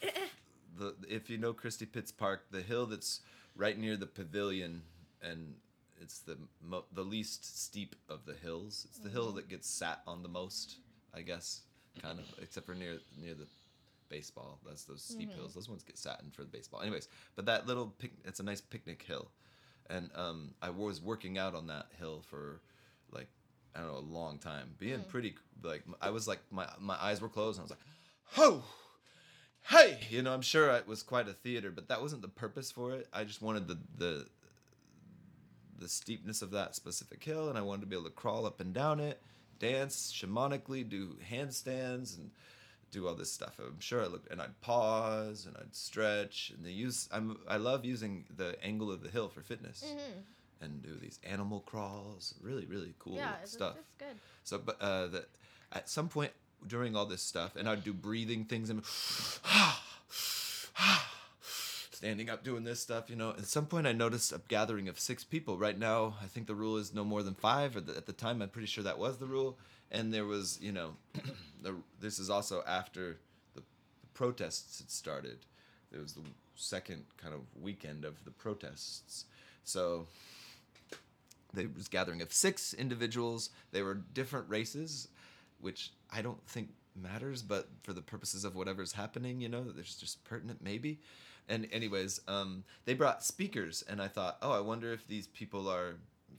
the 0.77 0.95
if 1.09 1.29
you 1.29 1.37
know 1.37 1.53
Christie 1.53 1.85
Pitts 1.85 2.11
Park, 2.11 2.39
the 2.51 2.61
hill 2.61 2.85
that's 2.85 3.21
right 3.55 3.77
near 3.77 3.95
the 3.97 4.07
pavilion, 4.07 4.81
and 5.21 5.55
it's 6.01 6.19
the 6.19 6.37
mo- 6.61 6.85
the 6.91 7.03
least 7.03 7.41
steep 7.63 7.95
of 8.09 8.25
the 8.25 8.33
hills. 8.33 8.85
It's 8.89 8.99
the 8.99 9.09
hill 9.09 9.31
that 9.33 9.47
gets 9.49 9.69
sat 9.69 10.01
on 10.07 10.23
the 10.23 10.29
most, 10.29 10.77
I 11.17 11.21
guess, 11.21 11.61
kind 12.01 12.19
of, 12.19 12.25
except 12.41 12.65
for 12.65 12.75
near 12.75 12.99
near 13.21 13.33
the 13.33 13.47
baseball. 14.09 14.59
That's 14.65 14.83
those 14.83 15.01
steep 15.01 15.33
hills. 15.33 15.53
Those 15.53 15.67
ones 15.67 15.83
get 15.83 15.97
sat 15.97 16.21
in 16.23 16.31
for 16.31 16.43
the 16.43 16.49
baseball. 16.49 16.81
Anyways, 16.81 17.07
but 17.35 17.45
that 17.45 17.67
little 17.67 17.87
pic, 17.99 18.11
it's 18.25 18.39
a 18.39 18.43
nice 18.43 18.61
picnic 18.61 19.03
hill, 19.03 19.29
and 19.89 20.09
um, 20.15 20.53
I 20.61 20.69
was 20.69 21.01
working 21.01 21.37
out 21.37 21.55
on 21.55 21.67
that 21.67 21.87
hill 21.99 22.23
for 22.29 22.61
like 23.11 23.27
I 23.75 23.79
don't 23.79 23.91
know 23.91 23.97
a 23.97 24.13
long 24.13 24.37
time, 24.37 24.69
being 24.77 25.03
pretty 25.09 25.35
like 25.63 25.83
I 26.01 26.11
was 26.11 26.27
like 26.27 26.39
my 26.51 26.67
my 26.79 26.95
eyes 27.01 27.19
were 27.19 27.29
closed 27.29 27.59
and 27.59 27.63
I 27.63 27.65
was 27.65 27.71
like, 27.71 27.79
oh 28.37 28.63
hey! 29.69 29.99
You 30.09 30.21
know 30.21 30.33
i'm 30.33 30.41
sure 30.41 30.69
it 30.69 30.87
was 30.87 31.03
quite 31.03 31.27
a 31.27 31.33
theater 31.33 31.71
but 31.71 31.89
that 31.89 32.01
wasn't 32.01 32.21
the 32.21 32.27
purpose 32.27 32.71
for 32.71 32.93
it. 32.93 33.07
I 33.13 33.23
just 33.23 33.41
wanted 33.41 33.67
the 33.67 33.77
the 33.97 34.25
the 35.79 35.87
steepness 35.87 36.41
of 36.41 36.51
that 36.51 36.75
specific 36.75 37.23
hill 37.23 37.49
and 37.49 37.57
i 37.57 37.61
wanted 37.61 37.81
to 37.81 37.87
be 37.87 37.95
able 37.95 38.05
to 38.05 38.11
crawl 38.15 38.47
up 38.47 38.59
and 38.59 38.73
down 38.73 38.99
it 38.99 39.21
dance 39.59 40.11
shamanically 40.13 40.87
do 40.87 41.15
handstands 41.31 42.17
and 42.17 42.31
do 42.91 43.07
all 43.07 43.15
this 43.15 43.31
stuff 43.31 43.59
i'm 43.59 43.79
sure 43.79 44.01
i 44.03 44.07
looked 44.07 44.31
and 44.31 44.41
i'd 44.41 44.59
pause 44.61 45.45
and 45.45 45.55
i'd 45.57 45.75
stretch 45.75 46.51
and 46.55 46.65
they 46.65 46.71
use 46.71 47.09
i'm 47.11 47.37
i 47.47 47.57
love 47.57 47.83
using 47.85 48.23
the 48.35 48.55
angle 48.63 48.91
of 48.91 49.01
the 49.03 49.09
hill 49.09 49.27
for 49.29 49.41
fitness 49.41 49.83
Mhm. 49.95 50.23
and 50.61 50.81
do 50.83 50.95
these 50.95 51.19
animal 51.23 51.59
crawls 51.61 52.33
really 52.41 52.65
really 52.65 52.93
cool 52.99 53.15
Yeah, 53.17 53.35
stuff 53.45 53.75
it's 53.77 53.89
good. 53.97 54.17
so, 54.43 54.57
but 54.57 54.81
uh, 54.81 55.07
that 55.07 55.29
at 55.71 55.89
some 55.89 56.07
point 56.07 56.31
during 56.65 56.95
all 56.95 57.05
this 57.05 57.21
stuff, 57.21 57.55
and 57.55 57.69
I'd 57.69 57.83
do 57.83 57.93
breathing 57.93 58.45
things 58.45 58.69
and 58.69 58.81
standing 61.97 62.29
up 62.29 62.43
doing 62.43 62.63
this 62.63 62.79
stuff, 62.79 63.09
you 63.09 63.15
know. 63.15 63.31
At 63.31 63.45
some 63.45 63.65
point, 63.65 63.87
I 63.87 63.91
noticed 63.91 64.31
a 64.31 64.39
gathering 64.47 64.87
of 64.87 64.99
six 64.99 65.23
people. 65.23 65.57
Right 65.57 65.77
now, 65.77 66.13
I 66.21 66.27
think 66.27 66.45
the 66.45 66.53
rule 66.53 66.77
is 66.77 66.93
no 66.93 67.03
more 67.03 67.23
than 67.23 67.33
five. 67.33 67.75
Or 67.75 67.81
the, 67.81 67.97
at 67.97 68.05
the 68.05 68.13
time, 68.13 68.39
I'm 68.39 68.49
pretty 68.49 68.67
sure 68.67 68.83
that 68.83 68.99
was 68.99 69.17
the 69.17 69.25
rule. 69.25 69.57
And 69.91 70.13
there 70.13 70.25
was, 70.25 70.59
you 70.61 70.71
know, 70.71 70.91
the, 71.63 71.73
this 71.99 72.19
is 72.19 72.29
also 72.29 72.63
after 72.67 73.17
the, 73.55 73.61
the 73.61 74.07
protests 74.13 74.77
had 74.77 74.91
started. 74.91 75.39
It 75.91 75.99
was 75.99 76.13
the 76.13 76.21
second 76.55 77.03
kind 77.17 77.33
of 77.33 77.41
weekend 77.59 78.05
of 78.05 78.23
the 78.25 78.31
protests. 78.31 79.25
So 79.63 80.05
there 81.51 81.67
was 81.75 81.87
gathering 81.87 82.21
of 82.21 82.31
six 82.31 82.75
individuals. 82.75 83.49
They 83.71 83.81
were 83.81 83.95
different 83.95 84.47
races, 84.49 85.07
which 85.61 85.91
I 86.11 86.21
don't 86.21 86.45
think 86.47 86.69
matters, 86.95 87.41
but 87.41 87.69
for 87.81 87.93
the 87.93 88.03
purposes 88.03 88.45
of 88.45 88.55
whatever's 88.55 88.91
happening, 88.91 89.41
you 89.41 89.49
know, 89.49 89.63
there's 89.63 89.95
just 89.95 90.23
pertinent 90.25 90.61
maybe. 90.61 90.99
And 91.49 91.67
anyways, 91.71 92.21
um, 92.27 92.63
they 92.85 92.93
brought 92.93 93.23
speakers, 93.23 93.83
and 93.87 94.01
I 94.01 94.07
thought, 94.07 94.37
oh, 94.41 94.51
I 94.51 94.59
wonder 94.59 94.91
if 94.91 95.07
these 95.07 95.27
people 95.27 95.69
are 95.69 95.95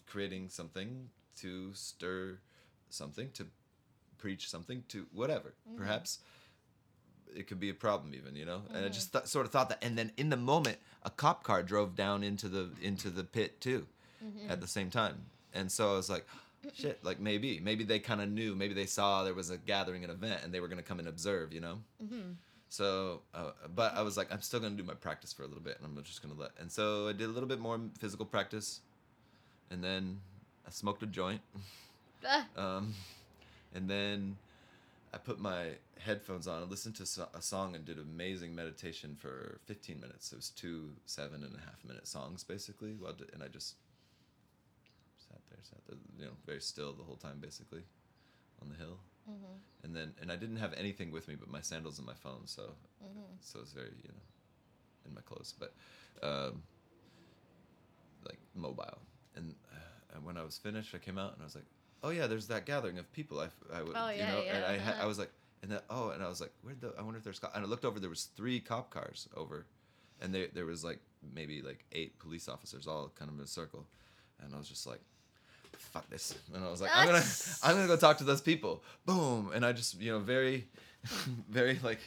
creating 0.06 0.48
something 0.50 1.08
to 1.40 1.72
stir 1.74 2.38
something, 2.90 3.30
to 3.34 3.46
preach 4.18 4.50
something, 4.50 4.84
to 4.88 5.06
whatever. 5.12 5.54
Mm-hmm. 5.68 5.78
Perhaps 5.78 6.18
it 7.34 7.46
could 7.46 7.60
be 7.60 7.70
a 7.70 7.74
problem 7.74 8.14
even 8.14 8.34
you 8.36 8.46
know? 8.46 8.62
And 8.74 8.84
i 8.84 8.88
just 8.88 9.08
mm-hmm. 9.08 9.18
th- 9.18 9.28
sort 9.28 9.46
of 9.46 9.52
thought 9.52 9.68
that 9.68 9.84
and 9.84 9.98
then 9.98 10.12
in 10.16 10.30
the 10.30 10.36
moment 10.36 10.78
a 11.02 11.10
cop 11.10 11.42
car 11.42 11.62
drove 11.62 11.94
down 11.94 12.24
into 12.24 12.48
the 12.48 12.70
into 12.80 13.10
the 13.10 13.24
pit 13.24 13.60
too 13.60 13.86
mm-hmm. 14.24 14.50
at 14.50 14.60
the 14.60 14.66
same 14.66 14.90
time. 14.90 15.16
And 15.52 15.70
so 15.70 15.92
i 15.92 15.96
was 15.96 16.10
like 16.10 16.26
shit 16.74 17.02
like 17.04 17.20
maybe 17.20 17.60
maybe 17.60 17.84
they 17.84 17.98
kind 17.98 18.20
of 18.20 18.28
knew 18.28 18.54
maybe 18.54 18.74
they 18.74 18.86
saw 18.86 19.24
there 19.24 19.34
was 19.34 19.50
a 19.50 19.58
gathering 19.58 20.04
an 20.04 20.10
event 20.10 20.40
and 20.42 20.52
they 20.52 20.60
were 20.60 20.68
going 20.68 20.82
to 20.82 20.84
come 20.84 20.98
and 20.98 21.08
observe 21.08 21.52
you 21.52 21.60
know 21.60 21.78
so 22.68 23.20
uh, 23.34 23.50
but 23.74 23.94
i 23.94 24.02
was 24.02 24.16
like 24.16 24.30
i'm 24.32 24.40
still 24.40 24.60
going 24.60 24.76
to 24.76 24.82
do 24.82 24.86
my 24.86 24.94
practice 24.94 25.32
for 25.32 25.42
a 25.42 25.46
little 25.46 25.62
bit 25.62 25.78
and 25.78 25.86
i'm 25.86 26.04
just 26.04 26.22
going 26.22 26.34
to 26.34 26.40
let 26.40 26.50
and 26.60 26.70
so 26.70 27.08
i 27.08 27.12
did 27.12 27.24
a 27.24 27.32
little 27.32 27.48
bit 27.48 27.60
more 27.60 27.80
physical 27.98 28.26
practice 28.26 28.80
and 29.70 29.82
then 29.82 30.20
i 30.66 30.70
smoked 30.70 31.02
a 31.02 31.06
joint 31.06 31.40
um, 32.56 32.94
and 33.74 33.88
then 33.88 34.36
I 35.12 35.18
put 35.18 35.40
my 35.40 35.68
headphones 36.00 36.46
on 36.46 36.62
and 36.62 36.70
listened 36.70 36.96
to 36.96 37.04
a 37.34 37.42
song 37.42 37.74
and 37.74 37.84
did 37.84 37.98
amazing 37.98 38.54
meditation 38.54 39.16
for 39.18 39.58
15 39.66 40.00
minutes. 40.00 40.32
It 40.32 40.36
was 40.36 40.50
two 40.50 40.90
seven 41.06 41.42
and 41.42 41.54
a 41.54 41.60
half 41.60 41.82
minute 41.86 42.06
songs 42.06 42.44
basically. 42.44 42.90
And 43.32 43.42
I 43.42 43.48
just 43.48 43.76
sat 45.18 45.40
there, 45.48 45.58
sat 45.62 45.78
there, 45.86 45.96
you 46.18 46.26
know, 46.26 46.32
very 46.46 46.60
still 46.60 46.92
the 46.92 47.04
whole 47.04 47.16
time 47.16 47.38
basically 47.40 47.82
on 48.60 48.68
the 48.68 48.76
hill. 48.76 48.98
And 49.84 49.94
then 49.94 50.12
and 50.20 50.30
I 50.32 50.36
didn't 50.36 50.56
have 50.56 50.72
anything 50.74 51.10
with 51.12 51.28
me 51.28 51.34
but 51.36 51.48
my 51.50 51.60
sandals 51.60 51.98
and 51.98 52.06
my 52.06 52.14
phone, 52.14 52.46
so 52.46 52.74
so 53.40 53.60
it's 53.60 53.72
very 53.72 53.92
you 54.02 54.08
know 54.08 54.22
in 55.06 55.14
my 55.14 55.20
clothes, 55.22 55.54
but 55.58 55.74
um, 56.22 56.62
like 58.24 58.38
mobile. 58.54 58.98
And, 59.36 59.54
uh, 59.72 60.16
and 60.16 60.24
when 60.24 60.36
I 60.36 60.42
was 60.42 60.58
finished, 60.58 60.94
I 60.94 60.98
came 60.98 61.18
out 61.18 61.32
and 61.34 61.42
I 61.42 61.44
was 61.44 61.54
like, 61.54 61.64
oh 62.02 62.10
yeah, 62.10 62.26
there's 62.26 62.48
that 62.48 62.66
gathering 62.66 62.98
of 62.98 63.10
people. 63.12 63.40
I, 63.40 63.48
I 63.74 63.82
would, 63.82 63.96
Oh, 63.96 64.10
you 64.10 64.18
yeah, 64.18 64.26
know, 64.32 64.38
and 64.40 64.58
yeah, 64.62 64.68
I, 64.68 64.78
ha- 64.78 64.90
uh-huh. 64.92 65.02
I 65.04 65.06
was 65.06 65.18
like, 65.18 65.30
and 65.62 65.70
then 65.72 65.80
oh, 65.90 66.10
and 66.10 66.22
I 66.22 66.28
was 66.28 66.40
like, 66.40 66.52
where'd 66.62 66.80
the, 66.80 66.92
I 66.98 67.02
wonder 67.02 67.18
if 67.18 67.24
there's, 67.24 67.38
co-? 67.38 67.50
and 67.54 67.64
I 67.64 67.68
looked 67.68 67.84
over, 67.84 67.98
there 68.00 68.10
was 68.10 68.24
three 68.36 68.60
cop 68.60 68.90
cars 68.90 69.28
over, 69.36 69.66
and 70.20 70.34
there, 70.34 70.46
there 70.52 70.66
was 70.66 70.84
like 70.84 71.00
maybe 71.34 71.62
like 71.62 71.84
eight 71.92 72.18
police 72.18 72.48
officers 72.48 72.86
all 72.86 73.12
kind 73.18 73.30
of 73.30 73.36
in 73.36 73.42
a 73.42 73.46
circle, 73.46 73.86
and 74.42 74.54
I 74.54 74.58
was 74.58 74.68
just 74.68 74.86
like, 74.86 75.00
fuck 75.76 76.08
this, 76.10 76.34
and 76.54 76.64
I 76.64 76.70
was 76.70 76.80
like, 76.80 76.90
I'm 76.94 77.06
gonna, 77.06 77.24
I'm 77.62 77.74
gonna 77.76 77.86
go 77.86 77.96
talk 77.96 78.18
to 78.18 78.24
those 78.24 78.40
people, 78.40 78.82
boom, 79.06 79.50
and 79.54 79.64
I 79.64 79.72
just, 79.72 80.00
you 80.00 80.12
know, 80.12 80.18
very, 80.18 80.66
very 81.48 81.78
like 81.82 82.00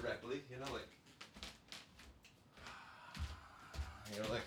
directly, 0.00 0.42
you 0.50 0.56
know, 0.58 0.72
like, 0.72 0.88
you 4.14 4.22
know, 4.22 4.28
like, 4.32 4.42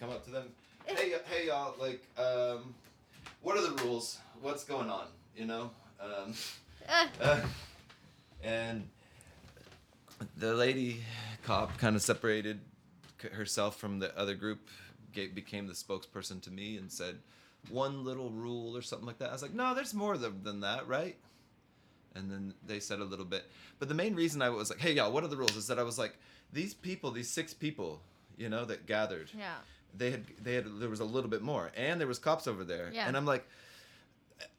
come 0.00 0.10
up 0.10 0.24
to 0.24 0.30
them, 0.30 0.48
hey, 0.86 1.12
hey, 1.30 1.46
y'all, 1.46 1.74
like, 1.80 2.02
um, 2.18 2.74
what 3.42 3.56
are 3.56 3.62
the 3.62 3.82
rules? 3.82 4.18
What's 4.40 4.64
going 4.64 4.88
on? 4.88 5.06
You 5.36 5.46
know, 5.46 5.70
um, 6.00 6.34
uh, 7.20 7.40
and 8.42 8.88
the 10.36 10.54
lady 10.54 11.02
cop 11.44 11.76
kind 11.78 11.96
of 11.96 12.02
separated 12.02 12.60
herself 13.32 13.76
from 13.76 13.98
the 13.98 14.16
other 14.18 14.34
group, 14.34 14.68
became 15.12 15.66
the 15.66 15.72
spokesperson 15.72 16.40
to 16.42 16.50
me, 16.50 16.76
and 16.76 16.90
said 16.90 17.18
one 17.70 18.04
little 18.04 18.30
rule 18.30 18.76
or 18.76 18.82
something 18.82 19.06
like 19.06 19.18
that. 19.18 19.30
I 19.30 19.32
was 19.32 19.42
like, 19.42 19.54
no, 19.54 19.74
there's 19.74 19.94
more 19.94 20.16
than, 20.16 20.60
that, 20.60 20.86
right? 20.88 21.16
And 22.14 22.30
then 22.30 22.54
they 22.66 22.80
said 22.80 23.00
a 23.00 23.04
little 23.04 23.24
bit, 23.24 23.44
but 23.78 23.88
the 23.88 23.94
main 23.94 24.14
reason 24.14 24.42
I 24.42 24.48
was 24.48 24.70
like, 24.70 24.80
hey, 24.80 24.92
y'all, 24.92 25.12
what 25.12 25.22
are 25.24 25.28
the 25.28 25.36
rules? 25.36 25.56
Is 25.56 25.66
that 25.68 25.78
I 25.78 25.82
was 25.82 25.98
like, 25.98 26.16
these 26.52 26.74
people, 26.74 27.10
these 27.10 27.28
six 27.30 27.54
people, 27.54 28.00
you 28.36 28.48
know, 28.48 28.64
that 28.64 28.86
gathered 28.86 29.30
yeah. 29.36 29.54
they 29.96 30.10
had 30.10 30.24
they 30.42 30.54
had 30.54 30.64
there 30.80 30.88
was 30.88 31.00
a 31.00 31.04
little 31.04 31.30
bit 31.30 31.42
more 31.42 31.70
and 31.76 32.00
there 32.00 32.06
was 32.08 32.18
cops 32.18 32.46
over 32.46 32.62
there 32.64 32.90
Yeah. 32.92 33.08
and 33.08 33.16
i'm 33.16 33.24
like 33.26 33.46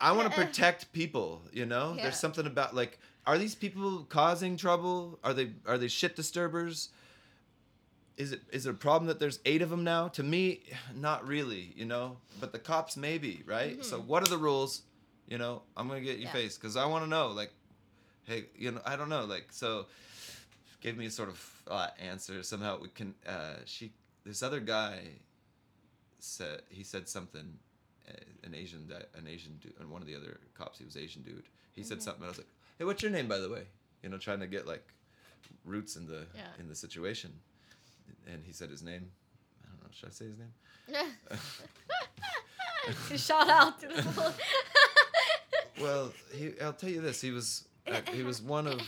i 0.02 0.12
want 0.12 0.30
to 0.32 0.36
protect 0.46 0.92
people 0.92 1.42
you 1.54 1.66
know 1.66 1.94
Yeah. 1.96 2.04
there's 2.04 2.20
something 2.20 2.46
about 2.46 2.76
like 2.76 3.00
are 3.26 3.38
these 3.38 3.56
people 3.56 4.06
causing 4.10 4.58
trouble 4.58 5.20
are 5.24 5.34
they 5.34 5.52
are 5.66 5.78
they 5.78 5.88
shit 5.88 6.16
disturbers 6.16 6.90
is 8.20 8.32
it 8.34 8.42
is 8.52 8.66
it 8.68 8.70
a 8.70 8.74
problem 8.74 9.08
that 9.08 9.20
there's 9.20 9.40
eight 9.46 9.62
of 9.64 9.70
them 9.72 9.84
now 9.84 10.08
to 10.10 10.22
me 10.24 10.62
not 10.96 11.28
really 11.28 11.74
you 11.76 11.86
know 11.86 12.18
but 12.40 12.52
the 12.52 12.60
cops 12.60 12.96
maybe 12.96 13.42
right 13.48 13.84
so 13.84 14.00
what 14.00 14.22
are 14.22 14.30
the 14.30 14.38
rules 14.38 14.84
you 15.28 15.38
know 15.38 15.62
i'm 15.76 15.88
gonna 15.88 16.02
get 16.02 16.20
your 16.20 16.28
Mm-hmm. 16.30 16.38
Yeah. 16.38 16.44
face 16.44 16.58
because 16.58 16.76
i 16.78 16.86
want 16.86 17.04
to 17.06 17.10
know 17.10 17.28
like 17.30 17.52
hey 18.26 18.46
you 18.56 18.70
know 18.72 18.82
i 18.86 18.96
don't 18.96 19.10
know 19.10 19.26
like 19.26 19.48
so 19.52 19.86
gave 20.82 20.96
me 20.98 21.06
a 21.08 21.12
sort 21.12 21.30
of 21.30 21.64
uh, 21.68 21.88
answer 22.00 22.44
somehow 22.44 22.80
we 22.80 22.90
can 22.90 23.14
uh 23.28 23.56
she 23.66 23.92
this 24.26 24.44
other 24.44 24.60
guy 24.60 25.00
said 26.20 26.62
he 26.70 26.84
said 26.84 27.08
something 27.08 27.58
uh, 28.10 28.14
an 28.44 28.54
asian 28.54 28.88
that 28.88 29.10
an 29.18 29.28
asian 29.28 29.58
dude 29.62 29.74
and 29.80 29.90
one 29.90 30.02
of 30.02 30.08
the 30.08 30.16
other 30.16 30.38
cops 30.58 30.78
he 30.80 30.86
was 30.86 30.98
asian 30.98 31.22
dude 31.24 31.44
he 31.74 31.82
Mm-hmm. 31.82 31.88
said 31.90 32.02
something 32.04 32.24
i 32.26 32.28
was 32.28 32.38
like 32.38 32.48
hey 32.78 32.86
what's 32.86 33.02
your 33.02 33.12
name 33.12 33.28
by 33.28 33.38
the 33.38 33.50
way 33.50 33.64
you 34.04 34.10
know 34.10 34.18
trying 34.18 34.40
to 34.42 34.48
get 34.48 34.68
like 34.68 34.86
roots 35.66 35.96
in 35.96 36.06
the 36.08 36.26
Yeah. 36.36 36.42
in 36.60 36.68
the 36.68 36.76
situation 36.76 37.32
and 38.32 38.44
he 38.46 38.52
said 38.54 38.70
his 38.70 38.82
name 38.84 39.10
i 39.64 39.68
don't 39.70 39.82
know 39.84 39.90
should 39.92 40.10
i 40.10 40.12
say 40.12 40.26
his 40.26 40.38
name 40.38 40.54
Shout 43.18 43.50
out 43.50 43.80
to 43.82 43.88
the 43.88 44.34
well 45.82 46.12
he 46.34 46.52
i'll 46.62 46.74
tell 46.74 46.90
you 46.90 47.02
this 47.02 47.22
he 47.22 47.32
was 47.32 47.66
uh, 47.88 48.02
he 48.14 48.24
was 48.24 48.42
one 48.42 48.68
of 48.68 48.82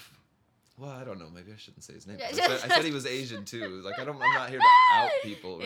well 0.77 0.89
i 0.91 1.03
don't 1.03 1.19
know 1.19 1.30
maybe 1.34 1.52
i 1.53 1.57
shouldn't 1.57 1.84
say 1.84 1.93
his 1.93 2.07
name 2.07 2.18
I, 2.26 2.31
said, 2.31 2.49
I 2.52 2.68
said 2.76 2.84
he 2.85 2.91
was 2.91 3.06
asian 3.06 3.45
too 3.45 3.81
like 3.84 3.99
i 3.99 4.03
don't 4.03 4.15
i'm 4.22 4.34
not 4.34 4.49
here 4.49 4.60
to 4.60 4.65
out 4.95 5.10
people 5.23 5.60
right 5.60 5.65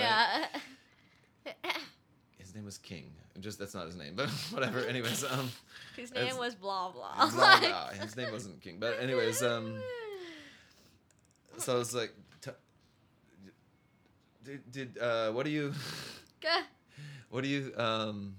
Yeah. 1.46 1.54
his 2.38 2.54
name 2.54 2.66
was 2.66 2.78
king 2.78 3.12
just 3.40 3.58
that's 3.60 3.74
not 3.74 3.86
his 3.86 3.96
name 3.96 4.14
but 4.16 4.30
whatever 4.52 4.80
anyways 4.80 5.24
um 5.24 5.50
His 5.96 6.14
name 6.14 6.38
was 6.38 6.56
blah 6.56 6.92
blah. 6.92 7.30
blah, 7.32 7.60
blah. 7.60 7.90
his 7.92 8.16
name 8.18 8.32
wasn't 8.32 8.62
king 8.62 8.78
but 8.80 9.00
anyways 9.00 9.42
um 9.44 9.76
so 11.58 11.76
I 11.76 11.78
was 11.80 11.94
like 11.96 12.14
did, 14.46 14.72
did 14.72 14.98
uh 15.00 15.32
what 15.32 15.46
do 15.46 15.52
you 15.52 15.74
what 17.30 17.44
do 17.44 17.50
you 17.50 17.74
um 17.78 18.36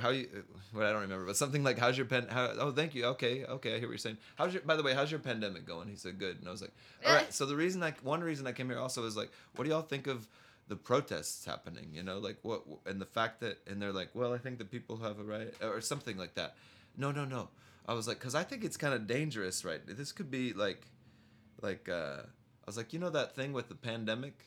how 0.00 0.10
you 0.10 0.28
what 0.72 0.86
I 0.86 0.92
don't 0.92 1.02
remember 1.02 1.26
but 1.26 1.36
something 1.36 1.64
like 1.64 1.78
how's 1.78 1.96
your 1.96 2.06
pen 2.06 2.28
how 2.28 2.52
oh 2.58 2.70
thank 2.70 2.94
you 2.94 3.06
okay 3.06 3.44
okay 3.44 3.74
I 3.74 3.78
hear 3.78 3.88
what 3.88 3.92
you're 3.92 3.98
saying. 3.98 4.18
How's 4.36 4.52
your 4.54 4.62
by 4.62 4.76
the 4.76 4.82
way 4.82 4.94
how's 4.94 5.10
your 5.10 5.20
pandemic 5.20 5.66
going? 5.66 5.88
He 5.88 5.96
said 5.96 6.18
good 6.18 6.38
and 6.38 6.46
I 6.46 6.52
was 6.52 6.60
like 6.60 6.72
all 7.04 7.14
right 7.14 7.32
so 7.32 7.46
the 7.46 7.56
reason 7.56 7.82
I 7.82 7.92
one 8.02 8.20
reason 8.20 8.46
I 8.46 8.52
came 8.52 8.68
here 8.68 8.78
also 8.78 9.04
is 9.04 9.16
like 9.16 9.30
what 9.56 9.64
do 9.64 9.70
y'all 9.70 9.82
think 9.82 10.06
of 10.06 10.28
the 10.68 10.76
protests 10.76 11.44
happening 11.44 11.90
you 11.92 12.02
know 12.02 12.18
like 12.18 12.38
what 12.42 12.62
and 12.86 13.00
the 13.00 13.06
fact 13.06 13.40
that 13.40 13.58
and 13.66 13.82
they're 13.82 13.92
like 13.92 14.10
well 14.14 14.32
I 14.32 14.38
think 14.38 14.58
the 14.58 14.64
people 14.64 14.98
have 14.98 15.18
a 15.18 15.24
right 15.24 15.52
or 15.62 15.80
something 15.80 16.16
like 16.16 16.34
that. 16.34 16.54
No 16.96 17.10
no 17.10 17.24
no. 17.24 17.48
I 17.86 17.94
was 17.94 18.06
like 18.06 18.18
because 18.18 18.34
I 18.34 18.44
think 18.44 18.64
it's 18.64 18.76
kind 18.76 18.94
of 18.94 19.06
dangerous 19.06 19.64
right? 19.64 19.80
This 19.84 20.12
could 20.12 20.30
be 20.30 20.52
like 20.52 20.86
like 21.62 21.88
uh 21.88 22.18
I 22.22 22.66
was 22.66 22.76
like 22.76 22.92
you 22.92 23.00
know 23.00 23.10
that 23.10 23.34
thing 23.34 23.52
with 23.52 23.68
the 23.68 23.74
pandemic 23.74 24.44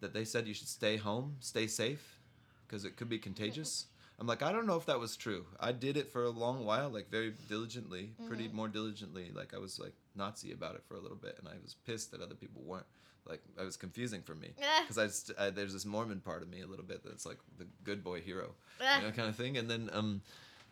that 0.00 0.12
they 0.14 0.24
said 0.24 0.46
you 0.46 0.54
should 0.54 0.68
stay 0.68 0.96
home 0.96 1.36
stay 1.40 1.66
safe 1.66 2.18
because 2.66 2.84
it 2.84 2.96
could 2.96 3.08
be 3.08 3.18
contagious. 3.18 3.86
I'm 4.18 4.26
like, 4.26 4.42
I 4.42 4.52
don't 4.52 4.66
know 4.66 4.76
if 4.76 4.84
that 4.86 5.00
was 5.00 5.16
true. 5.16 5.46
I 5.58 5.72
did 5.72 5.96
it 5.96 6.12
for 6.12 6.24
a 6.24 6.30
long 6.30 6.64
while, 6.66 6.90
like 6.90 7.10
very 7.10 7.32
diligently, 7.48 8.12
pretty 8.28 8.48
more 8.52 8.68
diligently. 8.68 9.30
Like 9.34 9.54
I 9.54 9.58
was 9.58 9.78
like 9.80 9.94
Nazi 10.14 10.52
about 10.52 10.74
it 10.74 10.82
for 10.86 10.94
a 10.94 11.00
little 11.00 11.16
bit, 11.16 11.36
and 11.38 11.48
I 11.48 11.54
was 11.62 11.74
pissed 11.86 12.10
that 12.12 12.20
other 12.20 12.34
people 12.34 12.60
weren't. 12.62 12.84
Like 13.26 13.40
it 13.58 13.64
was 13.64 13.76
confusing 13.78 14.20
for 14.22 14.34
me 14.34 14.50
because 14.82 14.98
I, 14.98 15.06
st- 15.08 15.38
I 15.38 15.48
there's 15.50 15.72
this 15.72 15.84
Mormon 15.86 16.20
part 16.20 16.42
of 16.42 16.50
me 16.50 16.60
a 16.60 16.66
little 16.66 16.84
bit 16.84 17.02
that's 17.04 17.24
like 17.24 17.38
the 17.58 17.66
good 17.82 18.04
boy 18.04 18.20
hero, 18.20 18.52
you 18.96 19.02
know, 19.06 19.10
kind 19.10 19.28
of 19.28 19.36
thing. 19.36 19.56
And 19.56 19.70
then 19.70 19.88
um, 19.92 20.20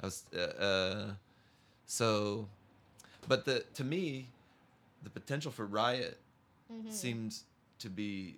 I 0.02 0.06
was 0.06 0.24
uh, 0.36 0.40
uh, 0.62 1.10
so, 1.86 2.48
but 3.28 3.44
the 3.44 3.64
to 3.74 3.84
me, 3.84 4.28
the 5.02 5.10
potential 5.10 5.50
for 5.50 5.66
riot 5.66 6.18
Mm-hmm. 6.70 6.90
seems 6.90 7.44
to 7.78 7.88
be 7.88 8.36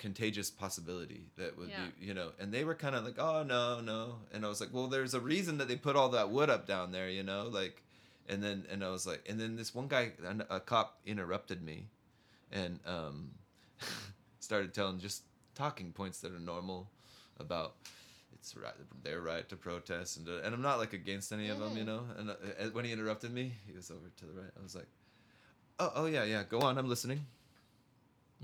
contagious 0.00 0.50
possibility 0.50 1.26
that 1.36 1.58
would 1.58 1.68
Yeah. 1.68 1.84
be 1.98 2.06
you 2.06 2.14
know 2.14 2.30
and 2.40 2.50
they 2.54 2.64
were 2.64 2.74
kind 2.74 2.96
of 2.96 3.04
like 3.04 3.18
oh 3.18 3.42
no 3.42 3.80
no. 3.80 4.16
And 4.32 4.46
i 4.46 4.48
was 4.48 4.58
like 4.58 4.70
well 4.72 4.86
there's 4.88 5.12
a 5.12 5.20
reason 5.20 5.58
that 5.58 5.68
they 5.68 5.76
put 5.76 5.94
all 5.94 6.08
that 6.10 6.30
wood 6.30 6.48
up 6.48 6.66
down 6.66 6.90
there 6.90 7.10
you 7.10 7.22
know 7.22 7.48
like 7.52 7.82
and 8.26 8.42
then 8.42 8.64
and 8.72 8.82
i 8.82 8.88
was 8.88 9.06
like 9.06 9.22
and 9.28 9.38
then 9.38 9.56
this 9.56 9.74
one 9.74 9.88
guy 9.88 10.12
a 10.48 10.58
cop 10.58 11.00
interrupted 11.04 11.62
me 11.62 11.88
and 12.50 12.80
um 12.86 13.32
started 14.40 14.72
telling 14.72 14.98
just 14.98 15.22
talking 15.54 15.92
points 15.92 16.20
that 16.22 16.32
are 16.32 16.38
normal 16.40 16.88
about 17.38 17.74
it's 18.32 18.56
right 18.56 18.72
their 19.04 19.20
right 19.20 19.50
to 19.50 19.56
protest 19.56 20.16
and 20.16 20.26
and 20.28 20.54
i'm 20.54 20.62
not 20.62 20.78
like 20.78 20.94
against 20.94 21.30
any 21.30 21.50
of 21.50 21.58
them 21.58 21.76
you 21.76 21.84
know 21.84 22.04
and 22.18 22.30
uh, 22.30 22.34
uh, 22.58 22.64
when 22.72 22.86
he 22.86 22.92
interrupted 22.92 23.30
me 23.34 23.52
he 23.66 23.72
was 23.76 23.90
over 23.90 24.08
to 24.16 24.24
the 24.24 24.32
right. 24.32 24.50
I 24.58 24.62
was 24.62 24.74
like 24.74 24.88
oh 25.78 25.92
oh 25.94 26.06
yeah 26.06 26.24
yeah 26.24 26.42
go 26.48 26.60
on 26.60 26.78
i'm 26.78 26.88
listening 26.88 27.20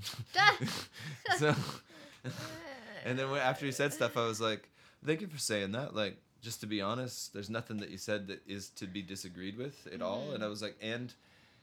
so 1.38 1.54
and 3.04 3.18
then 3.18 3.28
after 3.36 3.66
he 3.66 3.72
said 3.72 3.92
stuff 3.92 4.16
i 4.16 4.26
was 4.26 4.40
like 4.40 4.68
thank 5.04 5.20
you 5.20 5.28
for 5.28 5.38
saying 5.38 5.72
that. 5.72 5.94
Like 5.94 6.16
just 6.42 6.60
to 6.60 6.66
be 6.66 6.80
honest 6.80 7.32
there's 7.32 7.50
nothing 7.50 7.78
that 7.78 7.90
you 7.90 7.98
said 7.98 8.26
that 8.28 8.40
is 8.46 8.68
to 8.70 8.86
be 8.86 9.02
disagreed 9.02 9.56
with 9.56 9.88
at 9.92 10.02
all. 10.02 10.32
And 10.32 10.42
i 10.44 10.48
was 10.48 10.62
like 10.62 10.76
and 10.80 11.14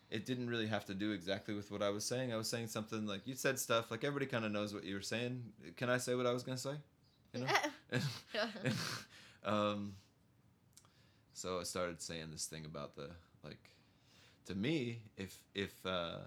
it 0.10 0.26
didn't 0.26 0.50
really 0.50 0.68
have 0.68 0.86
to 0.86 0.94
do 0.94 1.12
exactly 1.12 1.54
with 1.54 1.72
what 1.72 1.82
i 1.82 1.90
was 1.90 2.06
saying. 2.06 2.34
I 2.34 2.38
was 2.38 2.50
saying 2.50 2.68
something 2.68 3.06
like 3.06 3.28
you 3.28 3.36
said 3.36 3.60
stuff 3.60 3.92
like 3.92 4.04
everybody 4.04 4.26
kind 4.26 4.46
of 4.46 4.52
knows 4.52 4.74
what 4.74 4.84
you 4.84 4.96
were 4.96 5.02
saying. 5.02 5.44
Can 5.78 5.90
i 5.90 5.98
say 5.98 6.16
what 6.16 6.26
i 6.26 6.32
was 6.32 6.44
going 6.44 6.58
to 6.58 6.62
say? 6.62 6.76
You 7.34 7.42
know? 7.42 8.00
Um, 9.46 9.96
so 11.34 11.60
I 11.60 11.64
started 11.64 12.02
saying 12.02 12.32
this 12.32 12.46
thing 12.46 12.66
about 12.66 12.96
the 12.96 13.10
like 13.44 13.60
to 14.46 14.56
me, 14.56 15.00
if 15.18 15.38
if 15.54 15.74
uh, 15.86 16.20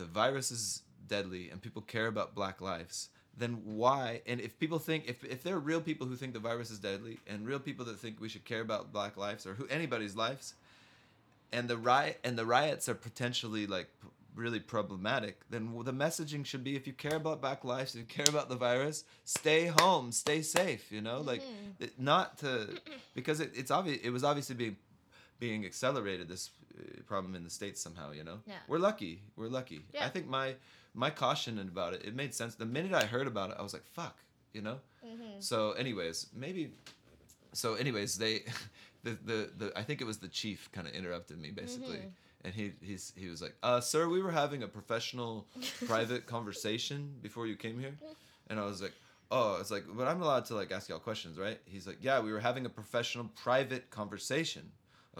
the 0.00 0.06
virus 0.06 0.50
is 0.50 0.82
deadly 1.06 1.50
and 1.50 1.60
people 1.62 1.82
care 1.82 2.06
about 2.06 2.34
Black 2.34 2.60
lives, 2.60 3.10
then 3.36 3.60
why? 3.64 4.22
And 4.26 4.40
if 4.40 4.58
people 4.58 4.78
think 4.78 5.08
if 5.08 5.22
if 5.24 5.42
there 5.42 5.54
are 5.56 5.60
real 5.60 5.80
people 5.80 6.06
who 6.06 6.16
think 6.16 6.32
the 6.32 6.40
virus 6.40 6.70
is 6.70 6.78
deadly 6.78 7.18
and 7.26 7.46
real 7.46 7.60
people 7.60 7.84
that 7.86 7.98
think 7.98 8.20
we 8.20 8.28
should 8.28 8.44
care 8.44 8.60
about 8.60 8.92
Black 8.92 9.16
lives 9.16 9.46
or 9.46 9.54
who 9.54 9.66
anybody's 9.68 10.16
lives, 10.16 10.54
and 11.52 11.68
the 11.68 11.76
riot 11.76 12.18
and 12.24 12.36
the 12.38 12.46
riots 12.46 12.88
are 12.88 12.94
potentially 12.94 13.66
like 13.66 13.88
really 14.34 14.60
problematic, 14.60 15.40
then 15.50 15.72
the 15.84 15.92
messaging 15.92 16.44
should 16.46 16.64
be: 16.64 16.76
if 16.76 16.86
you 16.86 16.92
care 16.92 17.16
about 17.16 17.40
Black 17.40 17.64
lives, 17.64 17.94
if 17.94 18.00
you 18.00 18.06
care 18.06 18.28
about 18.28 18.48
the 18.48 18.56
virus, 18.56 19.04
stay 19.24 19.66
home, 19.80 20.12
stay 20.12 20.40
safe. 20.42 20.90
You 20.92 21.00
know, 21.02 21.20
like 21.20 21.42
Mhm. 21.42 21.74
it- 21.84 21.98
not 21.98 22.38
to 22.38 22.80
because 23.14 23.40
it, 23.40 23.50
it's 23.54 23.70
obvious 23.70 23.98
it 24.02 24.10
was 24.10 24.24
obviously 24.24 24.54
being 24.54 24.76
being 25.40 25.64
accelerated 25.64 26.28
this 26.28 26.50
uh, 26.78 27.02
problem 27.06 27.34
in 27.34 27.42
the 27.42 27.50
states 27.50 27.80
somehow 27.80 28.12
you 28.12 28.22
know? 28.24 28.38
Yeah. 28.46 28.54
we're 28.68 28.78
lucky 28.78 29.22
we're 29.36 29.48
lucky. 29.48 29.80
Yeah. 29.94 30.06
i 30.06 30.08
think 30.08 30.28
my 30.28 30.54
my 30.94 31.10
caution 31.10 31.58
about 31.58 31.94
it 31.94 32.00
it 32.04 32.14
made 32.14 32.32
sense. 32.34 32.54
The 32.54 32.66
minute 32.66 32.92
i 32.94 33.04
heard 33.14 33.26
about 33.26 33.50
it 33.50 33.56
i 33.58 33.62
was 33.62 33.72
like 33.72 33.86
fuck 33.86 34.16
you 34.52 34.62
know? 34.62 34.78
Mhm. 35.04 35.42
so 35.50 35.72
anyways 35.72 36.26
maybe 36.34 36.62
so 37.52 37.74
anyways 37.74 38.16
they 38.18 38.34
the 39.04 39.12
the, 39.30 39.38
the 39.60 39.72
i 39.76 39.82
think 39.82 40.00
it 40.00 40.06
was 40.12 40.18
the 40.18 40.28
chief 40.28 40.70
kind 40.72 40.86
of 40.86 40.92
interrupted 40.94 41.38
me 41.44 41.50
basically. 41.50 41.98
Mhm. 41.98 42.10
and 42.44 42.54
he 42.54 42.72
he's 42.88 43.12
he 43.16 43.28
was 43.28 43.40
like 43.42 43.54
uh 43.62 43.80
sir 43.80 44.08
we 44.08 44.20
were 44.22 44.32
having 44.42 44.62
a 44.62 44.68
professional 44.68 45.46
private 45.86 46.26
conversation 46.26 46.98
before 47.22 47.46
you 47.50 47.56
came 47.56 47.78
here. 47.84 47.94
And 48.48 48.58
i 48.58 48.64
was 48.64 48.80
like 48.82 48.94
oh 49.30 49.58
it's 49.60 49.70
like 49.70 49.84
but 49.98 50.06
i'm 50.10 50.20
allowed 50.22 50.44
to 50.50 50.54
like 50.60 50.70
ask 50.76 50.88
y'all 50.88 50.98
questions 51.10 51.38
right? 51.38 51.58
He's 51.74 51.86
like 51.86 51.98
yeah 52.08 52.18
we 52.26 52.32
were 52.32 52.40
having 52.50 52.64
a 52.66 52.72
professional 52.80 53.26
private 53.46 53.84
conversation 53.90 54.64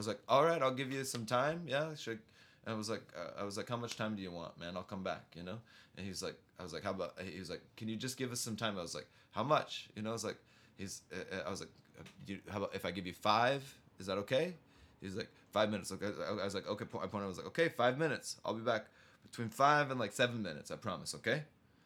was 0.00 0.08
like 0.08 0.20
all 0.28 0.44
right 0.44 0.62
i'll 0.62 0.78
give 0.82 0.90
you 0.90 1.04
some 1.04 1.26
time 1.26 1.62
yeah 1.66 1.90
and 2.06 2.18
i 2.66 2.72
was 2.72 2.88
like 2.88 3.02
uh, 3.14 3.40
i 3.40 3.44
was 3.44 3.56
like 3.58 3.68
how 3.68 3.76
much 3.76 3.96
time 3.96 4.16
do 4.16 4.22
you 4.22 4.32
want 4.32 4.58
man 4.58 4.74
i'll 4.76 4.82
come 4.94 5.02
back 5.02 5.24
you 5.36 5.42
know 5.42 5.58
and 5.96 6.06
he's 6.06 6.22
like 6.22 6.36
i 6.58 6.62
was 6.62 6.72
like 6.72 6.82
how 6.82 6.90
about 6.90 7.12
he 7.22 7.38
was 7.38 7.50
like 7.50 7.60
can 7.76 7.86
you 7.86 7.96
just 7.96 8.16
give 8.16 8.32
us 8.32 8.40
some 8.40 8.56
time 8.56 8.78
i 8.78 8.82
was 8.82 8.94
like 8.94 9.06
how 9.32 9.42
much 9.42 9.90
you 9.94 10.02
know 10.02 10.08
i 10.08 10.12
was 10.14 10.24
like 10.24 10.38
he's 10.78 11.02
uh, 11.12 11.36
uh, 11.36 11.42
i 11.46 11.50
was 11.50 11.60
like 11.60 11.68
uh, 11.98 12.02
you, 12.26 12.38
how 12.50 12.56
about 12.58 12.74
if 12.74 12.86
i 12.86 12.90
give 12.90 13.06
you 13.06 13.12
five 13.12 13.62
is 13.98 14.06
that 14.06 14.16
okay 14.16 14.54
he's 15.02 15.16
like 15.16 15.28
five 15.50 15.70
minutes 15.70 15.92
i 15.92 16.22
I 16.40 16.44
was 16.44 16.54
like 16.54 16.66
okay 16.66 16.86
i 17.02 17.06
pointed 17.06 17.26
i 17.26 17.28
was 17.28 17.36
like 17.36 17.48
okay 17.48 17.68
five 17.68 17.98
minutes 17.98 18.36
i'll 18.44 18.54
be 18.54 18.62
back 18.62 18.86
between 19.22 19.50
five 19.50 19.90
and 19.90 20.00
like 20.00 20.12
seven 20.12 20.42
minutes 20.42 20.70
i 20.70 20.76
promise 20.76 21.14
okay 21.14 21.42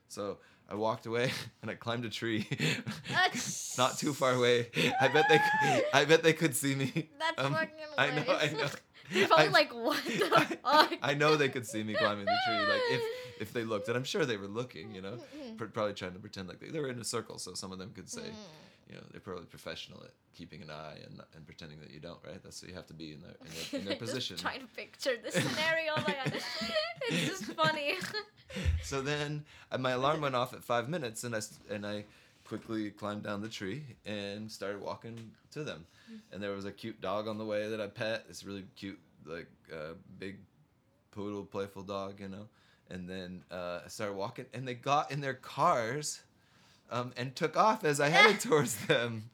so 0.08 0.38
I 0.68 0.74
walked 0.74 1.06
away 1.06 1.30
and 1.62 1.70
I 1.70 1.74
climbed 1.74 2.04
a 2.04 2.10
tree, 2.10 2.48
not 3.78 3.98
too 3.98 4.12
far 4.14 4.32
away. 4.32 4.70
I 5.00 5.08
bet 5.08 5.26
they, 5.28 5.38
could, 5.38 5.84
I 5.92 6.04
bet 6.04 6.22
they 6.22 6.32
could 6.32 6.54
see 6.56 6.74
me. 6.74 7.08
That's 7.18 7.38
Um, 7.38 7.52
fucking 7.52 7.68
I 7.98 8.10
know, 8.10 8.22
I 8.28 8.46
hilarious. 8.46 8.52
know. 8.72 8.78
They're 9.12 9.26
probably 9.28 9.46
I- 9.46 9.50
like, 9.50 9.74
what 9.74 10.02
the 10.04 10.30
I, 10.34 10.44
fuck? 10.86 10.98
I 11.02 11.14
know 11.14 11.36
they 11.36 11.50
could 11.50 11.66
see 11.66 11.82
me 11.82 11.94
climbing 11.94 12.24
the 12.24 12.36
tree, 12.46 12.58
like 12.60 12.80
if 12.90 13.02
if 13.40 13.52
they 13.52 13.64
looked, 13.64 13.88
and 13.88 13.96
I'm 13.96 14.04
sure 14.04 14.24
they 14.24 14.36
were 14.38 14.46
looking, 14.46 14.94
you 14.94 15.02
know, 15.02 15.18
Mhm. 15.36 15.56
probably 15.74 15.92
trying 15.92 16.12
to 16.12 16.18
pretend 16.20 16.48
like 16.48 16.60
they, 16.60 16.68
they 16.68 16.80
were 16.80 16.88
in 16.88 16.98
a 17.00 17.04
circle, 17.04 17.38
so 17.38 17.52
some 17.54 17.72
of 17.72 17.78
them 17.78 17.90
could 17.94 18.08
say, 18.08 18.22
Mhm. 18.22 18.34
You 18.88 18.94
know, 18.94 19.02
they're 19.10 19.20
probably 19.20 19.46
professional 19.46 20.02
at 20.02 20.10
keeping 20.34 20.62
an 20.62 20.70
eye 20.70 20.98
and 21.06 21.20
and 21.34 21.46
pretending 21.46 21.80
that 21.80 21.90
you 21.90 22.00
don't, 22.00 22.18
right? 22.26 22.42
That's 22.42 22.62
what 22.62 22.70
you 22.70 22.74
have 22.76 22.86
to 22.86 22.94
be 22.94 23.12
in 23.12 23.20
their 23.20 23.34
in 23.40 23.46
their, 23.46 23.80
in 23.80 23.86
their 23.86 23.96
position. 24.06 24.36
trying 24.36 24.60
to 24.60 24.66
picture 24.66 25.12
the 25.24 25.30
scenario. 25.30 25.94
God, 25.96 26.16
it's 27.08 27.28
just 27.28 27.44
funny. 27.54 27.94
so 28.82 29.00
then 29.00 29.44
uh, 29.70 29.78
my 29.78 29.92
alarm 29.92 30.20
went 30.20 30.34
off 30.34 30.52
at 30.52 30.62
five 30.62 30.88
minutes, 30.88 31.24
and 31.24 31.34
I 31.34 31.40
and 31.70 31.86
I 31.86 32.04
quickly 32.44 32.90
climbed 32.90 33.22
down 33.22 33.40
the 33.40 33.48
tree 33.48 33.82
and 34.04 34.50
started 34.50 34.80
walking 34.80 35.30
to 35.52 35.64
them. 35.64 35.86
And 36.32 36.42
there 36.42 36.52
was 36.52 36.66
a 36.66 36.72
cute 36.72 37.00
dog 37.00 37.26
on 37.26 37.38
the 37.38 37.44
way 37.44 37.68
that 37.68 37.80
I 37.80 37.86
pet. 37.86 38.28
This 38.28 38.44
really 38.44 38.64
cute, 38.76 38.98
like 39.24 39.48
uh, 39.72 39.94
big 40.18 40.36
poodle, 41.10 41.44
playful 41.44 41.82
dog, 41.82 42.20
you 42.20 42.28
know. 42.28 42.46
And 42.90 43.08
then 43.08 43.42
uh, 43.50 43.80
I 43.84 43.88
started 43.88 44.14
walking, 44.14 44.44
and 44.52 44.68
they 44.68 44.74
got 44.74 45.10
in 45.10 45.20
their 45.20 45.34
cars, 45.34 46.22
um, 46.90 47.12
and 47.16 47.34
took 47.34 47.56
off 47.56 47.84
as 47.84 48.00
I 48.00 48.08
headed 48.08 48.40
towards 48.40 48.74
them. 48.86 49.30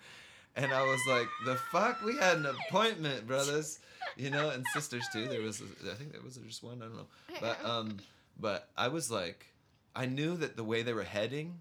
And 0.57 0.73
I 0.73 0.83
was 0.83 1.01
like, 1.09 1.29
"The 1.45 1.57
fuck? 1.57 2.03
We 2.05 2.17
had 2.17 2.39
an 2.39 2.47
appointment, 2.47 3.27
brothers." 3.27 3.79
You 4.17 4.31
know, 4.31 4.51
and 4.51 4.65
sisters 4.75 5.05
too. 5.13 5.29
There 5.29 5.41
was, 5.41 5.63
I 5.63 5.95
think 5.95 6.13
there 6.13 6.23
was 6.23 6.37
just 6.37 6.63
one. 6.63 6.79
I 6.83 6.87
don't 6.87 6.97
know, 6.97 7.07
but 7.41 7.65
um, 7.65 7.99
but 8.39 8.69
I 8.77 8.89
was 8.89 9.11
like, 9.11 9.47
I 9.95 10.07
knew 10.07 10.37
that 10.39 10.57
the 10.57 10.65
way 10.65 10.83
they 10.83 10.93
were 10.93 11.05
heading, 11.05 11.59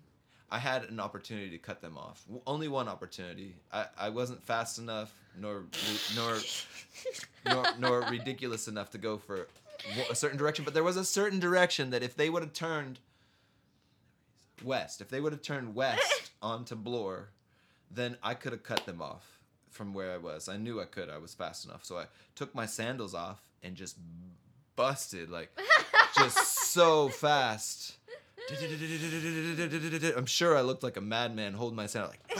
I 0.52 0.58
had 0.58 0.84
an 0.84 1.00
opportunity 1.00 1.52
to 1.52 1.58
cut 1.58 1.82
them 1.82 1.98
off. 1.98 2.24
Only 2.48 2.68
one 2.68 2.88
opportunity. 2.88 3.56
I, 3.72 3.86
I 3.98 4.10
wasn't 4.10 4.44
fast 4.44 4.80
enough, 4.80 5.14
nor 5.38 5.64
nor 6.16 6.38
nor 7.46 7.66
nor 7.78 8.02
ridiculous 8.10 8.68
enough 8.68 8.90
to 8.92 8.98
go 8.98 9.18
for 9.18 9.48
a 10.10 10.16
certain 10.16 10.38
direction. 10.38 10.66
But 10.66 10.74
there 10.74 10.84
was 10.84 10.98
a 10.98 11.06
certain 11.06 11.40
direction 11.40 11.92
that 11.92 12.04
if 12.04 12.16
they 12.16 12.30
would 12.30 12.42
have 12.42 12.54
turned 12.54 13.00
west, 14.64 15.02
if 15.02 15.10
they 15.10 15.20
would 15.22 15.34
have 15.34 15.42
turned 15.42 15.76
west 15.76 16.32
onto 16.42 16.76
Bloor, 16.76 17.30
then 17.92 18.18
I 18.22 18.34
could 18.34 18.52
have 18.52 18.64
cut 18.64 18.86
them 18.86 19.02
off 19.02 19.40
from 19.70 19.94
where 19.94 20.12
I 20.12 20.18
was. 20.18 20.50
I 20.50 20.58
knew 20.58 20.82
I 20.82 20.86
could. 20.86 21.10
I 21.10 21.18
was 21.18 21.34
fast 21.34 21.66
enough. 21.66 21.86
So 21.86 21.98
I 21.98 22.06
took 22.36 22.54
my 22.56 22.66
sandals 22.66 23.14
off 23.14 23.42
and 23.64 23.76
just 23.76 23.98
busted 24.76 25.30
like 25.30 25.50
just 26.18 26.38
so 26.72 27.10
fast. 27.10 27.98
I'm 30.16 30.26
sure 30.26 30.58
I 30.58 30.62
looked 30.62 30.82
like 30.84 30.98
a 30.98 31.02
madman 31.02 31.54
holding 31.54 31.76
my 31.76 31.86
sandal 31.86 32.12
like 32.12 32.22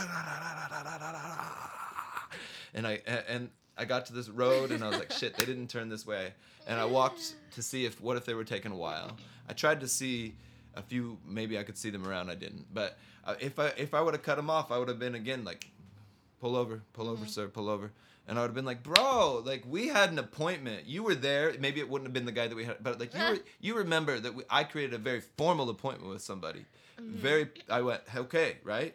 and 2.74 2.86
I 2.86 3.00
and 3.28 3.50
I 3.78 3.84
got 3.84 4.06
to 4.06 4.12
this 4.12 4.28
road 4.28 4.72
and 4.72 4.82
I 4.82 4.88
was 4.88 4.98
like 4.98 5.12
shit 5.12 5.36
they 5.36 5.44
didn't 5.44 5.68
turn 5.68 5.88
this 5.88 6.04
way 6.04 6.32
and 6.66 6.80
I 6.80 6.84
walked 6.84 7.34
to 7.52 7.62
see 7.62 7.84
if 7.84 8.00
what 8.00 8.16
if 8.16 8.24
they 8.24 8.34
were 8.34 8.44
taking 8.44 8.72
a 8.72 8.76
while. 8.76 9.16
I 9.48 9.52
tried 9.52 9.80
to 9.80 9.88
see 9.88 10.34
a 10.74 10.82
few 10.82 11.18
maybe 11.26 11.58
I 11.58 11.62
could 11.62 11.76
see 11.76 11.90
them 11.90 12.06
around 12.06 12.30
I 12.30 12.34
didn't. 12.34 12.66
But 12.72 12.98
uh, 13.24 13.34
if 13.40 13.58
I 13.58 13.68
if 13.76 13.94
I 13.94 14.00
would 14.00 14.14
have 14.14 14.22
cut 14.22 14.36
them 14.36 14.50
off 14.50 14.70
I 14.70 14.78
would 14.78 14.88
have 14.88 14.98
been 14.98 15.14
again 15.14 15.44
like 15.44 15.66
pull 16.40 16.56
over 16.56 16.82
pull 16.92 17.08
over 17.08 17.26
sir 17.26 17.48
pull 17.48 17.68
over. 17.68 17.92
And 18.28 18.38
I 18.38 18.42
would 18.42 18.48
have 18.48 18.54
been 18.54 18.64
like 18.64 18.82
bro 18.82 19.42
like 19.44 19.64
we 19.66 19.88
had 19.88 20.10
an 20.10 20.18
appointment. 20.18 20.86
You 20.86 21.02
were 21.02 21.14
there. 21.14 21.54
Maybe 21.58 21.80
it 21.80 21.88
wouldn't 21.88 22.06
have 22.06 22.14
been 22.14 22.26
the 22.26 22.32
guy 22.32 22.46
that 22.46 22.56
we 22.56 22.64
had 22.64 22.82
but 22.82 23.00
like 23.00 23.14
you 23.14 23.20
were, 23.20 23.38
you 23.60 23.74
remember 23.76 24.18
that 24.20 24.34
we, 24.34 24.44
I 24.50 24.64
created 24.64 24.94
a 24.94 24.98
very 24.98 25.20
formal 25.20 25.68
appointment 25.70 26.10
with 26.10 26.22
somebody. 26.22 26.64
Very 26.98 27.48
I 27.68 27.80
went 27.80 28.02
okay 28.14 28.58
right 28.62 28.94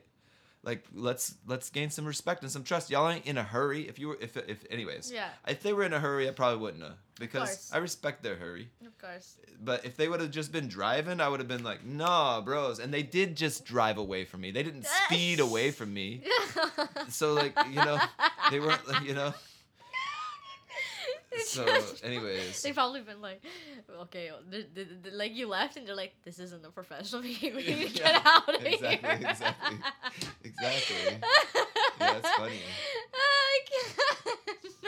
like 0.66 0.84
let's 0.94 1.36
let's 1.48 1.70
gain 1.70 1.90
some 1.90 2.06
respect 2.06 2.42
and 2.42 2.52
some 2.52 2.64
trust 2.64 2.90
y'all 2.90 3.08
ain't 3.10 3.26
in 3.26 3.38
a 3.38 3.44
hurry 3.44 3.88
if 3.88 3.98
you 4.00 4.10
were 4.10 4.18
if 4.20 4.36
if 4.36 4.66
anyways 4.70 5.12
Yeah. 5.14 5.30
if 5.48 5.62
they 5.64 5.72
were 5.72 5.84
in 5.84 5.94
a 5.94 6.00
hurry 6.00 6.28
I 6.28 6.32
probably 6.32 6.58
wouldn't 6.60 6.84
have 6.84 6.96
because. 7.20 7.72
I 7.74 7.78
respect 7.78 8.24
their 8.24 8.36
hurry 8.36 8.68
of 8.86 8.98
course. 8.98 9.38
but 9.64 9.86
if 9.86 9.96
they 9.96 10.10
would 10.10 10.20
have 10.20 10.32
just 10.32 10.52
been 10.52 10.68
driving, 10.68 11.22
I 11.22 11.30
would 11.30 11.40
have 11.40 11.48
been 11.48 11.64
like, 11.64 11.86
nah, 11.86 12.42
bros. 12.42 12.80
And 12.80 12.94
they 12.94 13.04
did 13.04 13.38
just 13.38 13.64
drive 13.64 13.98
away 13.98 14.26
from 14.26 14.42
me. 14.42 14.52
They 14.52 14.64
didn't 14.64 14.86
speed 14.86 15.40
away 15.40 15.72
from 15.72 15.94
me. 15.94 16.24
So 17.10 17.34
like, 17.34 17.54
you 17.70 17.76
know, 17.76 18.00
they 18.52 18.60
weren't, 18.60 18.82
you 19.06 19.14
know. 19.14 19.34
So, 21.45 21.66
anyways, 22.03 22.62
They've 22.64 22.74
probably 22.74 23.02
been 23.02 23.22
like, 23.22 23.41
okay, 24.03 24.32
th- 24.52 24.68
th- 24.74 24.88
th- 25.03 25.14
like 25.14 25.34
you 25.36 25.48
left 25.48 25.76
and 25.78 25.88
they're 25.88 25.95
like, 25.95 26.14
this 26.24 26.40
isn't 26.40 26.66
a 26.66 26.70
professional 26.70 27.22
meeting. 27.22 27.56
We 27.56 27.64
need 27.64 27.90
to 27.90 27.94
Yeah, 28.02 28.14
get 28.14 28.22
out 28.26 28.56
of 28.56 28.64
exactly, 28.66 29.10
here. 29.10 29.28
exactly, 29.30 29.78
exactly. 30.44 30.95
Yeah, 31.99 32.14
that's 32.14 32.30
funny. 32.32 32.60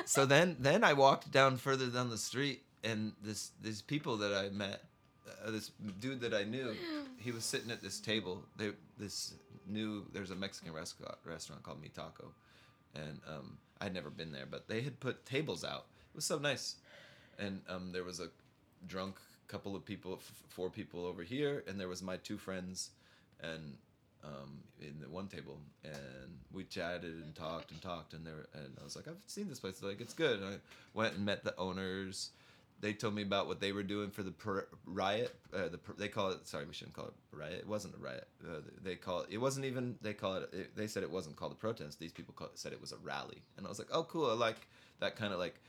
So 0.06 0.26
then, 0.26 0.56
then 0.60 0.84
I 0.84 0.94
walked 0.94 1.32
down 1.32 1.58
further 1.58 1.88
down 1.88 2.10
the 2.10 2.18
street, 2.18 2.64
and 2.84 3.12
this 3.22 3.52
these 3.62 3.82
people 3.82 4.18
that 4.18 4.34
I 4.34 4.50
met, 4.50 4.82
uh, 5.46 5.52
this 5.52 5.72
dude 6.00 6.22
that 6.22 6.34
I 6.34 6.44
knew, 6.44 6.76
he 7.18 7.32
was 7.32 7.44
sitting 7.44 7.72
at 7.72 7.82
this 7.82 8.00
table. 8.00 8.44
They 8.56 8.72
this 8.98 9.34
new 9.68 10.06
there's 10.14 10.32
a 10.32 10.36
Mexican 10.36 10.74
restaurant 10.74 11.16
restaurant 11.26 11.64
called 11.64 11.82
Mi 11.82 11.90
Taco, 11.90 12.32
and 12.96 13.20
um, 13.28 13.58
I'd 13.82 13.94
never 13.94 14.10
been 14.10 14.32
there, 14.32 14.46
but 14.50 14.68
they 14.70 14.82
had 14.82 15.00
put 15.00 15.26
tables 15.26 15.64
out. 15.66 15.86
Was 16.18 16.26
so 16.26 16.40
nice, 16.40 16.78
and 17.38 17.62
um, 17.70 17.92
there 17.92 18.04
was 18.04 18.20
a 18.20 18.30
drunk 18.88 19.18
couple 19.48 19.76
of 19.76 19.86
people, 19.86 20.14
f- 20.14 20.32
four 20.50 20.72
people 20.72 21.06
over 21.06 21.22
here, 21.22 21.64
and 21.68 21.80
there 21.80 21.88
was 21.88 22.02
my 22.02 22.18
two 22.18 22.40
friends, 22.40 22.90
and 23.40 23.78
um, 24.24 24.64
in 24.82 25.00
the 25.00 25.08
one 25.10 25.28
table, 25.28 25.60
and 25.84 26.40
we 26.52 26.64
chatted 26.64 27.04
and 27.24 27.36
talked 27.36 27.70
and 27.70 27.80
talked, 27.84 28.16
and 28.16 28.26
there, 28.26 28.48
and 28.56 28.76
I 28.82 28.84
was 28.84 28.96
like, 28.96 29.08
I've 29.08 29.14
seen 29.28 29.48
this 29.48 29.60
place, 29.60 29.84
like 29.84 30.02
it's 30.02 30.16
good. 30.16 30.40
And 30.40 30.56
I 30.56 30.58
went 30.96 31.14
and 31.14 31.24
met 31.24 31.44
the 31.44 31.56
owners. 31.56 32.32
They 32.82 32.94
told 32.94 33.14
me 33.14 33.22
about 33.22 33.46
what 33.46 33.60
they 33.60 33.72
were 33.72 33.84
doing 33.84 34.10
for 34.10 34.24
the 34.24 34.32
per- 34.32 34.68
riot. 34.88 35.36
Uh, 35.54 35.68
the 35.68 35.78
per- 35.78 35.94
they 36.00 36.08
call 36.08 36.32
it. 36.32 36.48
Sorry, 36.48 36.66
we 36.66 36.74
shouldn't 36.74 36.96
call 36.96 37.06
it 37.06 37.14
riot. 37.32 37.60
It 37.60 37.68
wasn't 37.68 37.94
a 37.94 38.00
riot. 38.00 38.28
Uh, 38.44 38.62
they 38.84 38.96
call 38.96 39.22
it. 39.22 39.28
It 39.30 39.38
wasn't 39.38 39.68
even. 39.68 40.00
They 40.02 40.16
call 40.16 40.34
it, 40.38 40.50
it. 40.52 40.76
They 40.76 40.88
said 40.88 41.04
it 41.04 41.12
wasn't 41.12 41.36
called 41.36 41.52
a 41.52 41.56
protest. 41.56 42.00
These 42.00 42.12
people 42.12 42.34
call, 42.36 42.50
said 42.56 42.74
it 42.74 42.82
was 42.82 42.92
a 42.92 42.98
rally, 43.04 43.44
and 43.56 43.68
I 43.68 43.70
was 43.70 43.78
like, 43.78 43.90
oh, 43.92 44.04
cool. 44.06 44.32
I 44.32 44.34
like 44.34 44.68
that 45.00 45.16
kind 45.16 45.32
of 45.32 45.38
like 45.38 45.62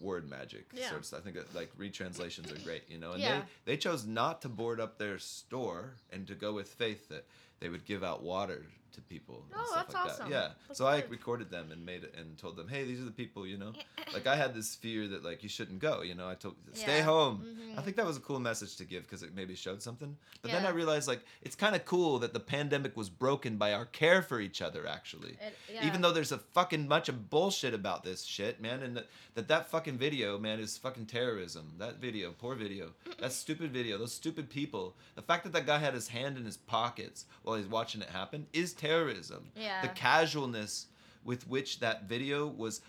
word 0.00 0.28
magic 0.28 0.66
Yeah. 0.72 0.88
sort 0.88 1.00
of 1.00 1.06
stuff. 1.06 1.20
I 1.20 1.22
think 1.22 1.36
that, 1.36 1.54
like 1.54 1.76
retranslations 1.78 2.50
are 2.52 2.62
great, 2.64 2.88
you 2.88 2.98
know. 2.98 3.12
And 3.12 3.20
Yeah. 3.22 3.42
they 3.64 3.72
they 3.72 3.76
chose 3.76 4.04
not 4.06 4.42
to 4.42 4.48
board 4.48 4.80
up 4.80 4.98
their 4.98 5.18
store 5.18 5.94
and 6.10 6.26
to 6.26 6.34
go 6.34 6.52
with 6.52 6.68
faith 6.72 7.08
that 7.08 7.26
they 7.62 7.68
would 7.68 7.84
give 7.84 8.02
out 8.04 8.22
water 8.22 8.66
to 8.92 9.00
people 9.00 9.42
and 9.50 9.58
Oh, 9.58 9.64
stuff 9.70 9.86
that's 9.86 9.94
like 9.94 10.04
awesome. 10.04 10.30
that. 10.30 10.34
Yeah. 10.34 10.48
That's 10.68 10.78
so 10.78 10.86
I 10.86 11.02
recorded 11.08 11.50
them 11.50 11.70
and 11.72 11.86
made 11.86 12.04
it 12.04 12.14
and 12.18 12.36
told 12.36 12.56
them, 12.56 12.68
hey, 12.68 12.84
these 12.84 13.00
are 13.00 13.04
the 13.06 13.10
people, 13.10 13.46
you 13.46 13.56
know. 13.56 13.72
Like 14.12 14.26
I 14.26 14.36
had 14.36 14.52
this 14.54 14.74
fear 14.74 15.08
that 15.08 15.24
like 15.24 15.42
you 15.42 15.48
shouldn't 15.48 15.78
go, 15.78 16.02
you 16.02 16.14
know. 16.14 16.28
I 16.28 16.34
told 16.34 16.56
stay 16.74 16.98
Yeah. 16.98 17.04
home. 17.04 17.42
Mhm. 17.58 17.78
I 17.78 17.80
think 17.80 17.96
that 17.96 18.04
was 18.04 18.18
a 18.18 18.20
cool 18.20 18.38
message 18.38 18.76
to 18.76 18.84
give 18.84 19.04
because 19.04 19.22
it 19.22 19.34
maybe 19.34 19.54
showed 19.54 19.80
something. 19.82 20.18
But 20.42 20.50
then 20.50 20.66
I 20.66 20.70
realized 20.70 21.08
like 21.08 21.20
it's 21.40 21.56
kind 21.56 21.74
of 21.74 21.86
cool 21.86 22.18
that 22.18 22.34
the 22.34 22.40
pandemic 22.40 22.94
was 22.94 23.08
broken 23.08 23.56
by 23.56 23.72
our 23.72 23.86
care 23.86 24.20
for 24.20 24.38
each 24.40 24.60
other 24.60 24.86
actually. 24.86 25.38
It- 25.40 25.56
yeah. 25.72 25.86
Even 25.86 26.02
though 26.02 26.12
there's 26.12 26.32
a 26.32 26.36
fucking 26.38 26.88
bunch 26.88 27.08
of 27.08 27.30
bullshit 27.30 27.72
about 27.72 28.04
this 28.04 28.24
shit, 28.24 28.60
man, 28.60 28.82
and 28.82 28.94
that 28.98 29.06
that, 29.34 29.48
that 29.48 29.70
fucking 29.70 29.96
video, 29.96 30.38
man, 30.38 30.60
is 30.60 30.76
fucking 30.76 31.06
terrorism. 31.06 31.72
That 31.78 31.96
video, 31.96 32.32
poor 32.32 32.54
video, 32.54 32.92
that 33.18 33.32
stupid 33.32 33.72
video, 33.72 33.96
those 33.96 34.12
stupid 34.12 34.50
people. 34.50 34.94
The 35.14 35.22
fact 35.22 35.44
that 35.44 35.54
that 35.54 35.64
guy 35.64 35.78
had 35.78 35.94
his 35.94 36.08
hand 36.08 36.36
in 36.36 36.44
his 36.44 36.58
pockets 36.58 37.24
while 37.42 37.51
he's 37.58 37.66
watching 37.66 38.00
it 38.02 38.08
happen 38.10 38.46
is 38.52 38.72
terrorism. 38.72 39.50
Yeah. 39.56 39.82
The 39.82 39.88
casualness 39.88 40.86
with 41.24 41.46
which 41.48 41.80
that 41.80 42.04
video 42.04 42.46
was 42.46 42.80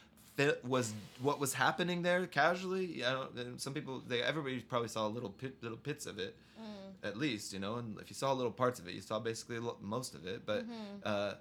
was 0.64 0.94
what 1.22 1.40
was 1.40 1.54
happening 1.54 2.02
there 2.02 2.26
casually. 2.26 3.06
I 3.06 3.12
don't. 3.14 3.62
Some 3.62 3.74
people, 3.74 4.02
they 4.08 4.22
everybody 4.24 4.60
probably 4.62 4.88
saw 4.88 5.06
little 5.08 5.30
pit, 5.30 5.56
little 5.62 5.78
bits 5.78 6.06
of 6.08 6.18
it 6.20 6.36
Mm. 6.60 7.08
at 7.08 7.18
least, 7.18 7.52
you 7.54 7.60
know. 7.60 7.76
And 7.76 8.00
if 8.00 8.10
you 8.10 8.16
saw 8.16 8.32
little 8.34 8.52
parts 8.52 8.80
of 8.80 8.88
it, 8.88 8.94
you 8.94 9.02
saw 9.02 9.20
basically 9.20 9.60
most 9.82 10.16
of 10.16 10.26
it. 10.26 10.46
But 10.46 10.66
Mhm. 10.68 11.02
uh, 11.04 11.34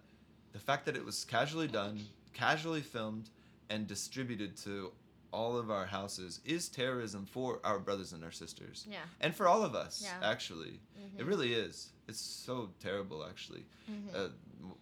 the 0.52 0.58
fact 0.58 0.84
that 0.86 0.96
it 0.96 1.04
was 1.04 1.24
casually 1.24 1.68
done, 1.68 2.06
casually 2.34 2.82
filmed, 2.82 3.30
and 3.70 3.86
distributed 3.86 4.56
to 4.58 4.92
all 5.32 5.56
of 5.56 5.70
our 5.70 5.86
houses 5.86 6.40
is 6.44 6.68
terrorism 6.68 7.24
for 7.26 7.60
our 7.64 7.78
brothers 7.78 8.12
and 8.12 8.22
our 8.22 8.30
sisters, 8.32 8.86
Yeah. 8.88 9.04
and 9.20 9.34
for 9.34 9.48
all 9.48 9.64
of 9.64 9.74
us. 9.74 10.02
Yeah. 10.02 10.18
Actually, 10.22 10.80
it 11.16 11.22
Mhm. 11.24 11.26
really 11.26 11.54
is. 11.54 11.90
It's 12.06 12.20
so 12.20 12.72
terrible, 12.80 13.24
actually, 13.24 13.64
Mhm. 13.88 14.14
uh, 14.14 14.28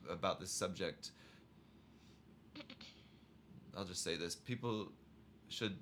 about 0.08 0.40
this 0.40 0.50
subject. 0.50 1.12
I'll 3.76 3.84
just 3.84 4.02
say 4.02 4.16
this: 4.16 4.34
people 4.34 4.92
should. 5.48 5.78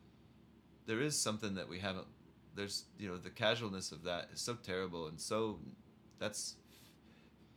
There 0.87 1.01
is 1.01 1.19
something 1.19 1.55
that 1.55 1.69
we 1.69 1.79
haven't. 1.81 2.07
There's 2.55 2.85
you 2.99 3.09
know 3.09 3.17
the 3.17 3.31
casualness 3.31 3.93
of 3.93 4.03
that 4.05 4.31
is 4.33 4.41
so 4.41 4.55
terrible 4.55 5.09
and 5.09 5.21
so. 5.21 5.61
That's. 6.19 6.57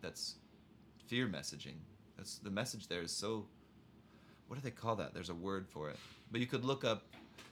That's, 0.01 0.35
fear 1.07 1.27
messaging. 1.27 1.77
That's 2.17 2.37
the 2.39 2.49
message 2.49 2.87
there 2.87 3.01
is 3.03 3.11
so. 3.11 3.47
What 4.51 4.57
do 4.61 4.63
they 4.65 4.71
call 4.75 4.97
that? 4.97 5.13
There's 5.13 5.29
a 5.29 5.33
word 5.33 5.65
for 5.69 5.89
it, 5.89 5.95
but 6.29 6.41
you 6.41 6.45
could 6.45 6.65
look 6.65 6.83
up 6.83 7.03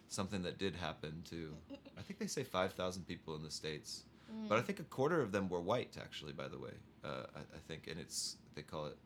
something 0.09 0.41
that 0.43 0.57
did 0.57 0.75
happen 0.75 1.23
to. 1.29 1.55
I 1.97 2.01
think 2.01 2.19
they 2.19 2.27
say 2.27 2.43
five 2.43 2.73
thousand 2.73 3.07
people 3.07 3.37
in 3.37 3.41
the 3.41 3.49
states, 3.49 4.03
but 4.49 4.57
I 4.57 4.61
Mm. 4.61 4.65
think 4.65 4.79
a 4.81 4.83
quarter 4.83 5.21
of 5.21 5.31
them 5.31 5.47
were 5.47 5.61
white. 5.61 5.95
Actually, 5.97 6.33
by 6.33 6.49
the 6.49 6.59
way, 6.59 6.73
uh, 7.05 7.23
I, 7.33 7.39
I 7.39 7.59
think, 7.69 7.87
and 7.87 7.97
it's 8.01 8.35
they 8.53 8.63
call 8.63 8.87
it. 8.87 8.97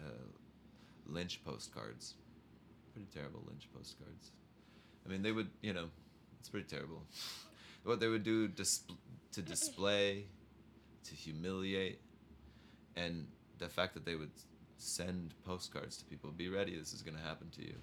Uh, 0.00 0.26
lynch 1.06 1.44
postcards. 1.44 2.14
Pretty 2.92 3.06
terrible 3.14 3.44
lynch 3.46 3.68
postcards. 3.72 4.32
I 5.06 5.08
mean, 5.10 5.22
they 5.22 5.30
would, 5.30 5.48
you 5.62 5.74
know, 5.74 5.90
it's 6.40 6.48
pretty 6.48 6.66
terrible. 6.66 7.04
what 7.84 8.00
they 8.00 8.08
would 8.08 8.24
do 8.24 8.48
dis- 8.48 8.82
to 9.30 9.42
display, 9.42 10.26
to 11.04 11.14
humiliate, 11.14 12.00
and 12.96 13.28
the 13.58 13.68
fact 13.68 13.94
that 13.94 14.04
they 14.04 14.16
would 14.16 14.32
send 14.78 15.34
postcards 15.44 15.96
to 15.98 16.04
people. 16.04 16.30
Be 16.30 16.48
ready, 16.48 16.76
this 16.78 16.92
is 16.92 17.02
going 17.02 17.16
to 17.16 17.22
happen 17.22 17.48
to 17.50 17.62
you. 17.62 17.74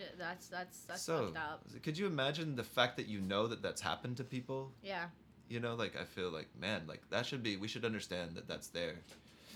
Yeah, 0.00 0.06
That's 0.18 0.48
that's 0.48 0.80
that's 0.88 1.02
so, 1.02 1.26
fucked 1.26 1.36
up. 1.36 1.82
could 1.82 1.96
you 1.98 2.06
imagine 2.06 2.56
the 2.56 2.64
fact 2.64 2.96
that 2.96 3.06
you 3.06 3.20
know 3.20 3.46
that 3.46 3.62
that's 3.62 3.80
happened 3.80 4.16
to 4.16 4.24
people? 4.24 4.72
Yeah. 4.82 5.06
You 5.48 5.60
know, 5.60 5.74
like 5.74 5.94
I 6.00 6.04
feel 6.04 6.30
like, 6.30 6.48
man, 6.58 6.82
like 6.88 7.02
that 7.10 7.26
should 7.26 7.42
be. 7.42 7.56
We 7.56 7.68
should 7.68 7.84
understand 7.84 8.34
that 8.36 8.48
that's 8.48 8.68
there. 8.68 8.96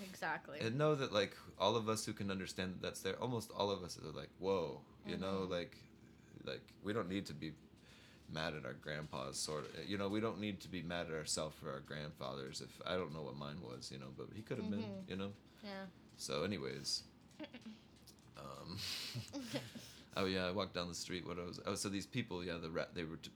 Exactly. 0.09 0.61
and 0.61 0.79
know 0.79 0.95
that 0.95 1.13
like 1.13 1.37
all 1.59 1.75
of 1.75 1.89
us 1.89 2.07
who 2.07 2.13
can 2.13 2.31
understand 2.31 2.75
that 2.75 2.83
that's 2.83 3.01
there 3.01 3.15
almost 3.21 3.51
all 3.51 3.69
of 3.73 3.83
us 3.83 3.99
are 3.99 4.13
like 4.17 4.31
whoa 4.39 4.81
you 5.05 5.17
know 5.17 5.41
Mhm. 5.47 5.51
like 5.51 5.77
like 6.45 6.63
we 6.85 6.93
don't 6.93 7.09
need 7.09 7.27
to 7.27 7.35
be 7.35 7.51
mad 8.33 8.55
at 8.55 8.65
our 8.65 8.75
grandpas 8.75 9.37
sort 9.37 9.65
of 9.65 9.89
you 9.89 9.99
know 9.99 10.09
we 10.09 10.21
don't 10.21 10.39
need 10.39 10.61
to 10.61 10.69
be 10.69 10.83
mad 10.83 11.07
at 11.09 11.15
ourselves 11.15 11.57
for 11.61 11.73
our 11.73 11.81
grandfathers 11.81 12.61
if 12.61 12.81
i 12.87 12.95
don't 12.95 13.13
know 13.13 13.23
what 13.23 13.37
mine 13.37 13.61
was 13.61 13.91
you 13.91 13.99
know 13.99 14.07
but 14.17 14.29
he 14.37 14.43
could 14.43 14.59
have 14.59 14.71
been 14.71 14.81
Mhm. 14.83 15.09
you 15.11 15.17
know 15.17 15.33
yeah. 15.65 15.87
So 16.19 16.45
anyways 16.45 17.05
um 18.39 18.79
oh 20.17 20.27
yeah 20.27 20.47
i 20.47 20.51
walked 20.51 20.75
down 20.75 20.89
the 20.89 20.95
street 20.95 21.27
what 21.27 21.39
I 21.39 21.45
was 21.45 21.61
oh 21.67 21.75
so 21.75 21.89
these 21.89 22.07
people 22.07 22.45
yeah 22.45 22.59
the 22.61 22.71
ra- 22.71 22.87
they 22.95 23.05
were 23.05 23.17
t- 23.17 23.31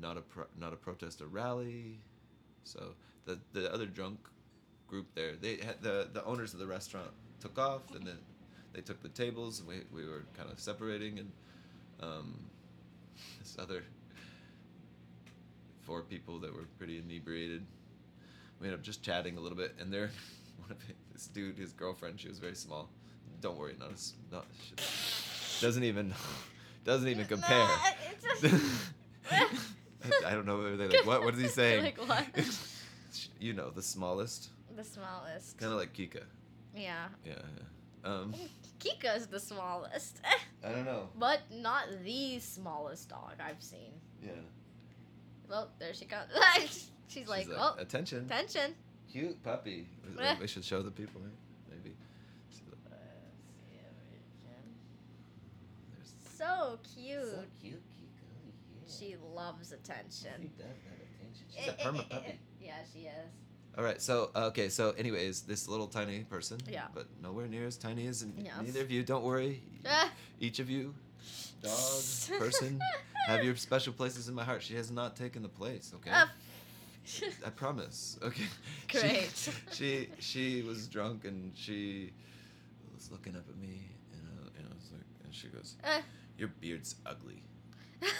not 0.00 0.16
a 0.16 0.20
pro- 0.22 0.46
not 0.58 0.72
a 0.72 0.76
protest 0.76 1.20
a 1.20 1.26
rally. 1.26 2.00
So 2.64 2.94
the 3.26 3.38
the 3.52 3.72
other 3.72 3.86
drunk 3.86 4.18
group 4.88 5.06
there 5.14 5.32
they 5.40 5.56
had 5.56 5.82
the 5.82 6.08
the 6.12 6.24
owners 6.24 6.52
of 6.52 6.60
the 6.60 6.66
restaurant 6.66 7.10
took 7.40 7.58
off 7.58 7.94
and 7.94 8.06
then 8.06 8.18
they 8.72 8.80
took 8.80 9.02
the 9.02 9.08
tables 9.08 9.60
and 9.60 9.68
we, 9.68 9.82
we 9.92 10.08
were 10.08 10.24
kind 10.36 10.50
of 10.50 10.58
separating 10.60 11.18
and 11.18 11.32
um 12.02 12.34
this 13.40 13.56
other 13.58 13.82
four 15.82 16.02
people 16.02 16.38
that 16.38 16.54
were 16.54 16.66
pretty 16.78 16.98
inebriated 16.98 17.64
we 18.60 18.66
ended 18.66 18.78
up 18.78 18.84
just 18.84 19.02
chatting 19.02 19.36
a 19.36 19.40
little 19.40 19.58
bit 19.58 19.74
and 19.80 19.92
there 19.92 20.10
one 20.58 20.70
of 20.70 20.78
it, 20.88 20.96
this 21.20 21.28
dude 21.28 21.58
his 21.58 21.72
girlfriend 21.72 22.18
she 22.18 22.28
was 22.28 22.38
very 22.38 22.54
small 22.54 22.88
don't 23.42 23.58
worry 23.58 23.76
not 23.78 23.92
as 23.92 24.14
not 24.32 24.46
she 24.78 25.66
doesn't 25.66 25.84
even 25.84 26.14
doesn't 26.84 27.08
even 27.08 27.26
compare 27.26 27.58
No, 27.58 27.76
it's 28.10 28.40
just- 28.40 28.84
I 30.26 30.32
don't 30.32 30.46
know. 30.46 30.76
They're 30.76 30.88
like, 30.88 31.04
what? 31.06 31.22
What 31.22 31.34
is 31.34 31.40
he 31.40 31.48
saying? 31.60 31.84
Like 31.84 31.98
what? 32.08 32.24
you 33.38 33.52
know, 33.52 33.68
the 33.68 33.82
smallest, 33.82 34.48
the 34.74 34.82
smallest. 34.82 35.58
kind 35.58 35.72
of 35.72 35.78
like 35.78 35.92
Kika. 35.92 36.22
Yeah. 36.74 37.08
Yeah. 37.24 37.34
yeah. 38.04 38.10
Um, 38.10 38.34
Kika 38.80 39.14
is 39.14 39.26
the 39.26 39.38
smallest, 39.38 40.22
I 40.64 40.70
don't 40.72 40.86
know. 40.86 41.10
but 41.18 41.40
not 41.52 41.84
the 42.02 42.38
smallest 42.38 43.10
dog 43.10 43.34
I've 43.44 43.62
seen. 43.62 43.92
Yeah. 44.24 44.30
Well, 45.50 45.70
there 45.78 45.92
she 45.92 46.06
comes. 46.06 46.30
She's 47.08 47.28
like, 47.28 47.44
She's 47.44 47.54
oh, 47.56 47.74
attention. 47.78 48.24
attention. 48.24 48.74
Cute 49.10 49.42
puppy. 49.42 49.86
We- 50.16 50.22
Eh. 50.22 50.46
Should 50.46 50.64
show 50.64 50.82
the 50.82 50.90
people, 50.90 51.20
maybe. 51.68 51.94
She's 52.50 52.62
like, 52.70 52.78
there's- 55.92 56.14
So 56.36 56.78
cute. 56.94 57.22
So 57.24 57.44
cute, 57.60 57.82
Kika. 57.90 58.26
Yeah. 58.86 58.98
She 58.98 59.16
loves 59.34 59.72
attention. 59.72 60.30
She 60.40 60.48
does 60.48 60.66
have 60.66 61.00
attention. 61.00 61.46
She's 61.48 61.68
Eh, 61.68 61.70
a 61.70 61.80
eh, 61.80 61.84
perma 61.84 61.98
eh, 62.00 62.04
eh, 62.10 62.14
puppy. 62.14 62.38
Yeah, 62.60 62.74
she 62.92 63.00
is. 63.00 63.30
All 63.78 63.84
right, 63.84 64.02
so 64.02 64.30
okay, 64.34 64.68
so 64.68 64.90
anyways, 64.98 65.42
this 65.42 65.68
little 65.68 65.86
tiny 65.86 66.24
person, 66.24 66.58
Yeah. 66.68 66.88
but 66.92 67.06
nowhere 67.22 67.46
near 67.46 67.66
as 67.66 67.76
tiny 67.76 68.06
as 68.08 68.24
Yes. 68.36 68.52
neither 68.60 68.80
of 68.80 68.90
you. 68.90 69.02
Don't 69.04 69.22
worry, 69.24 69.62
each 70.40 70.58
of 70.58 70.68
you, 70.68 70.94
dog, 71.62 71.70
person, 72.38 72.80
have 73.26 73.44
your 73.44 73.54
special 73.56 73.92
places 73.92 74.28
in 74.28 74.34
my 74.34 74.42
heart. 74.44 74.62
She 74.64 74.74
has 74.74 74.90
not 74.90 75.14
taken 75.16 75.42
the 75.42 75.48
place. 75.48 75.92
Okay, 75.94 76.10
Ah. 76.12 76.30
I 77.46 77.50
promise. 77.50 78.18
Okay. 78.22 78.44
Great. 78.88 79.30
She, 79.34 79.50
she 79.72 80.08
she 80.18 80.62
was 80.62 80.86
drunk 80.86 81.24
and 81.24 81.52
she 81.56 82.12
was 82.94 83.10
looking 83.10 83.36
up 83.36 83.48
at 83.48 83.56
me 83.58 83.80
and 84.12 84.22
I, 84.28 84.58
and 84.58 84.66
I 84.70 84.74
was 84.74 84.90
like, 84.92 85.06
and 85.24 85.34
she 85.34 85.48
goes, 85.48 85.76
Eh. 85.84 86.00
"Your 86.38 86.48
beard's 86.60 86.96
ugly." 87.06 87.42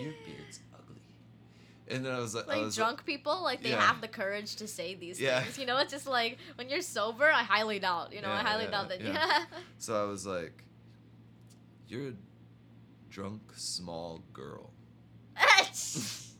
Your 0.00 0.12
beard's 0.26 0.60
ugly. 0.74 1.02
And 1.88 2.04
then 2.04 2.12
I 2.14 2.18
was 2.18 2.34
like, 2.34 2.46
like 2.46 2.62
was 2.62 2.74
drunk 2.74 3.04
people, 3.04 3.42
like 3.42 3.62
they 3.62 3.70
Yeah. 3.70 3.80
have 3.80 4.00
the 4.00 4.08
courage 4.08 4.56
to 4.56 4.66
say 4.66 4.94
these 4.94 5.20
Yeah. 5.20 5.42
things. 5.42 5.58
You 5.58 5.66
know, 5.66 5.76
it's 5.78 5.92
just 5.92 6.06
like 6.06 6.38
when 6.56 6.68
you're 6.68 6.80
sober, 6.82 7.26
I 7.30 7.42
highly 7.42 7.78
doubt. 7.78 8.12
You 8.12 8.22
know, 8.22 8.30
I 8.30 8.38
highly 8.38 8.64
yeah, 8.64 8.70
doubt 8.70 8.88
that. 8.88 9.00
yeah. 9.00 9.44
So 9.78 10.02
I 10.02 10.06
was 10.08 10.26
like, 10.26 10.64
"You're 11.88 12.08
a 12.08 12.12
drunk 13.14 13.42
small 13.54 14.24
girl." 14.32 14.72
That's 15.36 16.34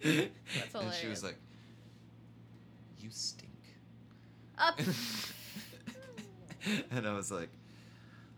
hilarious. 0.00 0.30
and 0.74 0.94
she 0.94 1.08
was 1.08 1.24
like, 1.24 1.38
"You 3.00 3.10
stink." 3.10 3.50
Up. 4.56 4.78
and 6.90 7.06
I 7.06 7.12
was 7.14 7.30
like, 7.32 7.50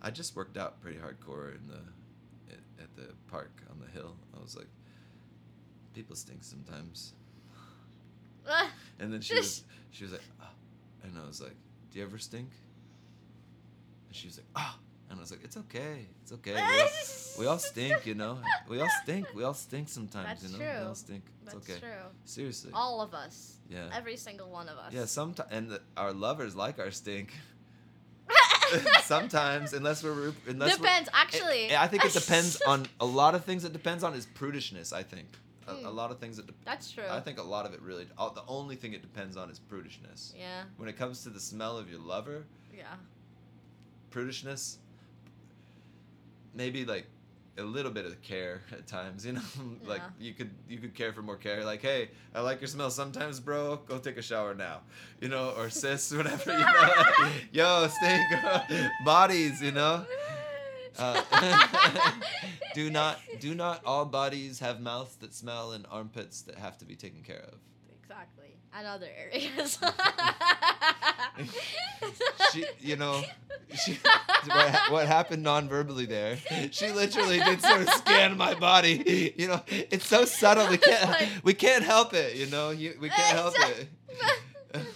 I 0.01 0.11
just 0.11 0.35
worked 0.37 0.57
out 0.57 0.81
pretty 0.81 0.99
hardcore 0.99 1.55
in 1.55 1.69
the 1.69 1.83
at, 2.53 2.61
at 2.83 2.97
the 2.97 3.13
park 3.31 3.63
on 3.71 3.79
the 3.79 3.87
hill. 3.91 4.17
I 4.35 4.41
was 4.43 4.57
like, 4.57 4.69
people 5.95 6.17
stink 6.17 6.43
sometimes. 6.43 7.13
And 8.99 9.13
then 9.13 9.21
she 9.21 9.35
was 9.35 9.65
she 9.91 10.05
was 10.05 10.13
like, 10.13 10.23
oh. 10.43 10.49
and 11.05 11.13
I 11.23 11.27
was 11.27 11.43
like, 11.43 11.57
do 11.91 11.99
you 11.99 12.05
ever 12.05 12.17
stink? 12.19 12.51
And 14.09 14.17
she 14.17 14.29
was 14.29 14.39
like, 14.39 14.47
ah. 14.57 14.79
And 15.11 15.19
I 15.19 15.21
was 15.23 15.31
like, 15.33 15.43
it's 15.43 15.57
okay, 15.57 16.07
it's 16.23 16.31
okay. 16.33 16.55
We 16.55 16.81
all, 16.81 16.89
we 17.41 17.47
all 17.47 17.59
stink, 17.59 18.07
you 18.07 18.15
know. 18.15 18.39
We 18.69 18.81
all 18.81 18.89
stink. 19.03 19.27
We 19.35 19.43
all 19.43 19.55
stink 19.55 19.89
sometimes, 19.89 20.41
That's 20.41 20.53
you 20.53 20.59
know. 20.59 20.65
We 20.65 20.87
all 20.87 20.95
stink. 20.95 21.25
It's 21.43 21.53
That's 21.55 21.69
okay. 21.71 21.81
true. 21.81 22.05
Seriously. 22.25 22.71
All 22.73 23.01
of 23.03 23.13
us. 23.13 23.57
yeah. 23.69 23.91
Every 23.93 24.17
single 24.17 24.49
one 24.51 24.69
of 24.69 24.79
us. 24.79 24.93
Yeah. 24.93 25.07
Sometimes, 25.07 25.49
and 25.51 25.71
the, 25.71 25.81
our 25.97 26.13
lovers 26.13 26.55
like 26.55 26.79
our 26.79 26.93
stink. 26.93 27.33
sometimes, 29.03 29.73
unless 29.73 30.05
we're 30.05 30.33
unless 30.47 30.79
we're- 30.79 30.89
Depends, 30.89 31.09
actually. 31.13 31.75
I- 31.75 31.83
I 31.85 31.87
think 31.89 32.05
it 32.05 32.13
depends 32.13 32.61
on 32.67 32.87
a 33.01 33.05
lot 33.07 33.35
of 33.35 33.45
things. 33.45 33.65
It 33.65 33.73
depends 33.73 34.05
on 34.05 34.15
is 34.15 34.27
prudishness. 34.27 34.93
I 34.93 35.03
think 35.03 35.27
a, 35.67 35.73
a 35.73 35.75
Mm. 35.75 35.95
lot 35.95 36.13
of 36.13 36.19
things. 36.21 36.37
That 36.37 36.47
de- 36.47 36.53
That's 36.65 36.91
true. 36.93 37.03
I 37.11 37.19
think 37.19 37.39
a 37.41 37.43
lot 37.43 37.67
of 37.67 37.75
it 37.75 37.83
really. 37.83 38.07
all- 38.17 38.31
The 38.31 38.45
only 38.47 38.77
thing 38.77 38.93
it 38.93 39.03
depends 39.03 39.37
on 39.37 39.51
is 39.51 39.59
prudishness. 39.59 40.33
Yeah. 40.39 40.63
When 40.77 40.89
it 40.89 40.97
comes 40.97 41.25
to 41.25 41.31
the 41.31 41.41
smell 41.41 41.77
of 41.79 41.91
your 41.91 41.99
lover, 41.99 42.45
Yeah. 42.73 42.85
prudishness, 44.13 44.77
maybe 46.55 46.85
like 46.85 47.07
a 47.59 47.63
little 47.63 47.91
bit 47.91 48.07
of 48.07 48.21
care 48.23 48.63
at 48.73 48.87
times. 48.87 49.27
You 49.27 49.33
know, 49.33 49.43
like 49.87 50.01
Yeah. 50.01 50.27
you 50.27 50.35
could 50.35 50.51
you 50.69 50.79
could 50.79 50.95
care 50.95 51.13
for 51.13 51.23
more 51.23 51.37
care. 51.37 51.65
Like, 51.65 51.83
hey, 51.83 52.11
I 52.35 52.41
like 52.41 52.61
your 52.61 52.69
smell 52.69 52.91
sometimes, 52.91 53.41
bro. 53.41 53.77
Go 53.87 53.99
take 53.99 54.17
a 54.17 54.23
shower 54.23 54.55
now. 54.55 54.81
You 55.21 55.29
know, 55.29 55.51
or 55.57 55.69
sis, 55.71 56.13
whatever. 56.17 56.53
You 56.53 56.59
know, 56.59 57.31
yo, 57.53 57.89
stay 57.89 58.89
bodies. 59.05 59.61
You 59.61 59.73
know. 59.73 60.05
Uh, 60.99 61.23
do 62.75 62.91
not 62.91 63.19
do 63.39 63.55
not 63.55 63.81
all 63.85 64.05
bodies 64.05 64.59
have 64.59 64.81
mouths 64.81 65.17
that 65.17 65.33
smell 65.33 65.73
and 65.73 65.87
armpits 65.91 66.43
that 66.43 66.57
have 66.57 66.77
to 66.79 66.85
be 66.85 66.97
taken 66.97 67.23
care 67.23 67.45
of. 67.53 67.59
exactly. 68.03 68.57
And 68.77 68.87
other 68.87 69.09
areas. 69.17 69.79
She, 72.53 72.65
you 72.81 72.97
know, 72.97 73.23
she, 73.85 73.99
what, 74.47 74.91
what 74.91 75.07
happened 75.07 75.43
non-verbally 75.43 76.07
there? 76.07 76.37
She 76.71 76.91
literally 76.91 77.39
did 77.39 77.63
sort 77.63 77.83
of 77.83 77.89
scan 77.91 78.37
my 78.37 78.55
body. 78.55 79.33
You 79.37 79.49
know, 79.49 79.63
it's 79.69 80.07
so 80.07 80.25
subtle. 80.25 80.69
We 80.69 80.79
can't 80.79 81.09
Like- 81.11 81.29
we 81.45 81.55
can't 81.55 81.85
help 81.85 82.13
it. 82.15 82.37
You 82.37 82.47
know, 82.47 82.71
you, 82.71 82.97
we 83.01 83.09
can't 83.09 83.37
help 83.37 83.55
it. 83.59 83.89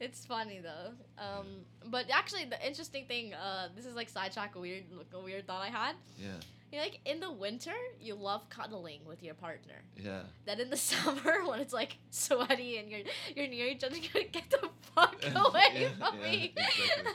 it's 0.00 0.26
funny 0.26 0.60
though. 0.62 0.92
Um, 1.18 1.46
but 1.86 2.06
actually, 2.12 2.44
the 2.44 2.64
interesting 2.66 3.06
thing, 3.06 3.32
uh, 3.34 3.68
this 3.74 3.86
is 3.86 3.94
like 3.94 4.08
sidetrack 4.10 4.54
a 4.56 4.60
weird, 4.60 4.84
a 5.14 5.20
weird 5.20 5.46
thought 5.46 5.62
I 5.62 5.68
had. 5.68 5.94
Yeah, 6.18 6.28
You 6.74 6.80
know, 6.80 6.86
like 6.86 7.00
in 7.04 7.20
the 7.20 7.30
winter, 7.30 7.70
you 8.00 8.16
love 8.16 8.48
cuddling 8.50 9.00
with 9.06 9.22
your 9.22 9.34
partner. 9.34 9.74
yeah. 9.96 10.22
Then 10.44 10.58
in 10.58 10.70
the 10.70 10.76
summer, 10.90 11.46
when 11.46 11.60
it's 11.60 11.72
like 11.72 11.98
sweaty 12.10 12.78
and 12.78 12.90
you're 12.90 13.02
you're 13.36 13.46
near 13.46 13.66
each 13.68 13.84
other, 13.84 13.96
you're 14.14 14.24
get 14.24 14.50
the 14.50 14.68
fuck 14.94 15.14
away 15.34 15.70
Yeah, 15.82 15.88
from 16.00 16.18
yeah, 16.20 16.30
me. 16.30 16.52
exactly. 16.56 17.12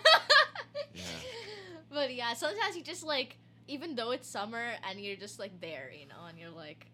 Yeah. 0.93 1.03
But 1.91 2.13
yeah, 2.15 2.33
sometimes 2.35 2.77
you 2.77 2.83
just 2.83 3.03
like, 3.03 3.37
even 3.67 3.95
though 3.95 4.11
it's 4.11 4.29
summer 4.29 4.63
and 4.89 4.97
you're 4.99 5.17
just 5.17 5.39
like 5.39 5.59
there, 5.59 5.91
you 5.91 6.07
know, 6.07 6.25
and 6.29 6.37
you're 6.39 6.51
like, 6.51 6.85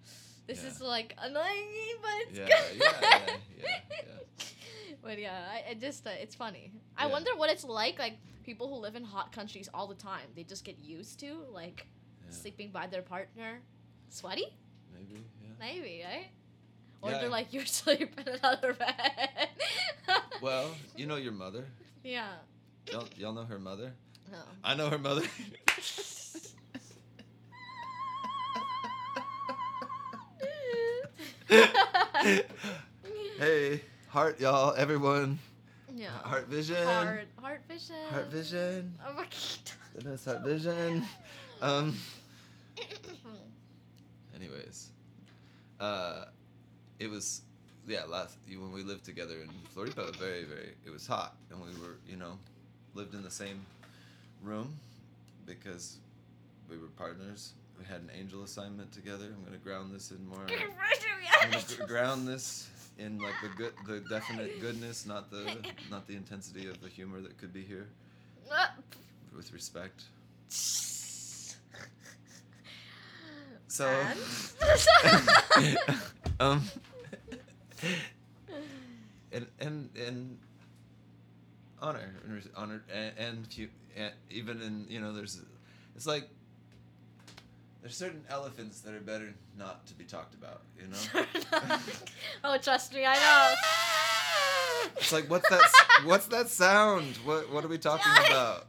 this 0.48 0.64
Yeah. 0.64 0.70
is 0.70 0.82
like 0.82 1.14
annoying 1.22 1.68
me, 1.72 1.86
but 2.02 2.12
it's 2.30 2.40
good. 2.40 2.80
yeah, 2.82 3.20
yeah, 3.60 3.68
yeah. 4.00 4.46
But 5.04 5.20
yeah, 5.20 5.38
I, 5.52 5.72
I 5.72 5.74
just 5.76 6.08
uh, 6.08 6.12
it's 6.20 6.34
funny. 6.36 6.72
I 6.98 7.06
Yeah. 7.06 7.12
wonder 7.12 7.30
what 7.36 7.52
it's 7.52 7.64
like, 7.64 8.00
like 8.00 8.18
people 8.44 8.68
who 8.70 8.76
live 8.82 8.96
in 8.96 9.04
hot 9.04 9.32
countries 9.32 9.70
all 9.74 9.88
the 9.88 9.96
time. 9.96 10.28
They 10.36 10.44
just 10.44 10.64
get 10.66 10.80
used 10.80 11.20
to 11.20 11.38
like 11.54 11.88
Yeah. 12.26 12.32
sleeping 12.36 12.72
by 12.72 12.88
their 12.88 13.02
partner, 13.02 13.60
sweaty, 14.10 14.46
Maybe, 14.94 15.24
yeah. 15.42 15.50
maybe, 15.60 16.04
right? 16.04 16.28
Or 17.02 17.12
Yeah. 17.12 17.20
they're 17.20 17.30
like 17.30 17.54
you're 17.54 17.66
sleeping 17.66 18.26
in 18.28 18.34
another 18.36 18.74
bed. 18.74 19.50
Well, 20.42 20.70
you 20.96 21.08
know 21.08 21.16
your 21.16 21.32
mother. 21.32 21.66
yeah. 22.04 22.28
Y'all, 22.92 23.08
y'all 23.18 23.34
know 23.34 23.46
her 23.46 23.58
mother. 23.58 23.94
No. 24.32 24.38
I 24.64 24.76
know 24.76 24.90
her 24.90 25.00
mother. 25.00 25.24
hey, 33.40 33.82
heart, 34.10 34.40
y'all, 34.40 34.74
everyone. 34.78 35.40
yeah. 35.94 36.10
Heart 36.24 36.48
vision. 36.48 36.84
Heart, 36.86 37.28
heart 37.42 37.62
vision. 37.68 37.96
Heart 38.12 38.28
vision. 38.32 38.94
Oh 39.08 39.14
my 39.14 39.26
The 39.96 40.04
best 40.10 40.26
heart 40.26 40.44
vision. 40.44 41.06
Um. 41.62 41.96
Anyways, 44.36 44.90
uh, 45.80 46.26
it 47.00 47.10
was 47.10 47.42
yeah 47.88 48.04
last 48.06 48.38
when 48.48 48.72
we 48.72 48.84
lived 48.84 49.06
together 49.06 49.36
in 49.42 49.50
Florida. 49.74 50.02
it 50.02 50.08
was 50.08 50.16
Very 50.18 50.44
very. 50.44 50.74
It 50.86 50.92
was 50.92 51.08
hot, 51.08 51.36
and 51.52 51.60
we 51.60 51.68
were 51.82 51.96
you 52.08 52.18
know 52.18 52.38
lived 52.94 53.14
in 53.14 53.24
the 53.24 53.32
same 53.32 53.66
room 54.42 54.78
because 55.46 55.98
we 56.70 56.78
were 56.78 56.88
partners. 56.98 57.54
We 57.80 57.86
had 57.86 58.02
an 58.02 58.12
angel 58.18 58.44
assignment 58.44 58.92
together. 58.92 59.26
I'm 59.26 59.44
gonna 59.44 59.58
ground 59.58 59.94
this 59.94 60.12
in 60.12 60.26
more. 60.28 60.46
I'm 61.42 61.52
gonna 61.52 61.64
gr- 61.78 61.86
ground 61.86 62.28
this 62.28 62.70
in 62.98 63.20
like 63.20 63.34
the 63.42 63.50
good, 63.50 63.74
the 63.86 64.00
definite 64.10 64.62
goodness, 64.62 65.06
not 65.06 65.30
the 65.30 65.58
not 65.92 66.08
the 66.08 66.16
intensity 66.16 66.68
of 66.68 66.82
the 66.82 66.88
humor 66.90 67.22
that 67.22 67.38
could 67.38 67.54
be 67.54 67.62
here. 67.62 67.88
With 69.36 69.52
respect. 69.54 70.04
So. 73.76 73.90
Um. 76.40 76.64
And 79.32 79.48
and 79.60 79.90
and 79.98 80.38
honor 81.82 82.16
and 82.26 82.50
honor 82.56 82.84
and, 82.94 83.12
and, 83.18 83.54
hu- 83.54 83.68
and 83.98 84.14
even 84.32 84.62
in 84.62 84.86
you 84.90 85.02
know 85.02 85.12
there's 85.12 85.42
it's 85.94 86.08
like 86.08 86.30
there's 87.82 87.98
certain 87.98 88.24
elephants 88.30 88.80
that 88.82 88.94
are 88.94 89.02
better 89.02 89.34
not 89.58 89.86
to 89.88 89.94
be 89.94 90.06
talked 90.06 90.36
about 90.36 90.62
you 90.80 90.88
know 90.88 91.26
oh, 92.46 92.58
trust 92.60 92.94
me, 92.94 93.04
I 93.06 93.14
know. 93.16 93.56
it's 94.96 95.12
like 95.12 95.30
what's 95.30 95.50
that 95.50 95.62
what's 96.06 96.28
that 96.28 96.48
sound 96.50 97.18
what 97.26 97.52
what 97.52 97.66
are 97.66 97.70
we 97.70 97.78
talking 97.78 98.10
about 98.28 98.68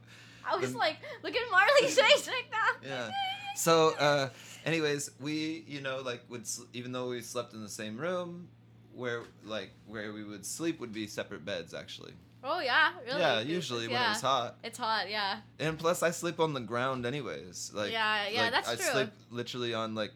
I 0.51 0.57
was 0.57 0.73
the- 0.73 0.79
like, 0.79 0.97
look 1.23 1.35
at 1.37 1.43
Marley's 1.51 1.97
face 1.99 2.27
right 2.29 2.45
now. 2.51 2.89
Yeah. 2.89 3.11
So, 3.57 3.95
uh, 3.99 4.29
anyways, 4.67 5.13
we, 5.21 5.65
you 5.67 5.81
know, 5.81 6.03
like 6.05 6.21
would 6.29 6.47
sl- 6.47 6.65
even 6.75 6.93
though 6.93 7.09
we 7.09 7.23
slept 7.23 7.55
in 7.55 7.63
the 7.63 7.69
same 7.69 7.97
room, 7.97 8.49
where 8.95 9.23
like 9.45 9.71
where 9.87 10.13
we 10.13 10.25
would 10.25 10.45
sleep 10.45 10.79
would 10.81 10.93
be 10.93 11.07
separate 11.07 11.45
beds 11.45 11.73
actually. 11.73 12.13
Oh 12.45 12.61
yeah, 12.61 12.91
really? 13.07 13.19
yeah, 13.21 13.41
usually 13.41 13.89
when 13.89 13.97
it 14.01 14.09
was 14.11 14.21
hot. 14.21 14.57
It's 14.63 14.79
hot, 14.79 15.11
yeah. 15.11 15.39
And 15.59 15.79
plus, 15.79 16.03
I 16.03 16.11
sleep 16.11 16.39
on 16.39 16.53
the 16.55 16.61
ground 16.61 17.05
anyways. 17.07 17.73
Like 17.75 17.91
Yeah, 17.93 18.29
yeah, 18.29 18.43
like, 18.43 18.51
that's 18.53 18.69
I 18.69 18.75
true. 18.77 18.85
sleep 18.85 19.11
literally 19.31 19.75
on 19.75 19.95
like 19.95 20.13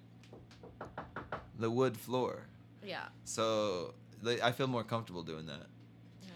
the 1.59 1.71
wood 1.71 1.97
floor. 1.97 2.43
Yeah. 2.85 3.07
So 3.25 3.95
like, 4.23 4.43
I 4.43 4.53
feel 4.53 4.67
more 4.69 4.85
comfortable 4.85 5.23
doing 5.23 5.47
that. 5.47 5.67
yeah. 6.23 6.29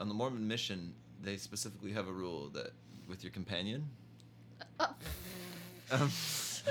On 0.00 0.08
the 0.08 0.14
Mormon 0.14 0.46
mission, 0.48 0.94
they 1.22 1.36
specifically 1.36 1.92
have 1.92 2.08
a 2.08 2.12
rule 2.12 2.48
that 2.54 2.72
with 3.08 3.22
your 3.22 3.32
companion, 3.32 3.88
Oh. 4.80 4.94
um, 5.90 6.10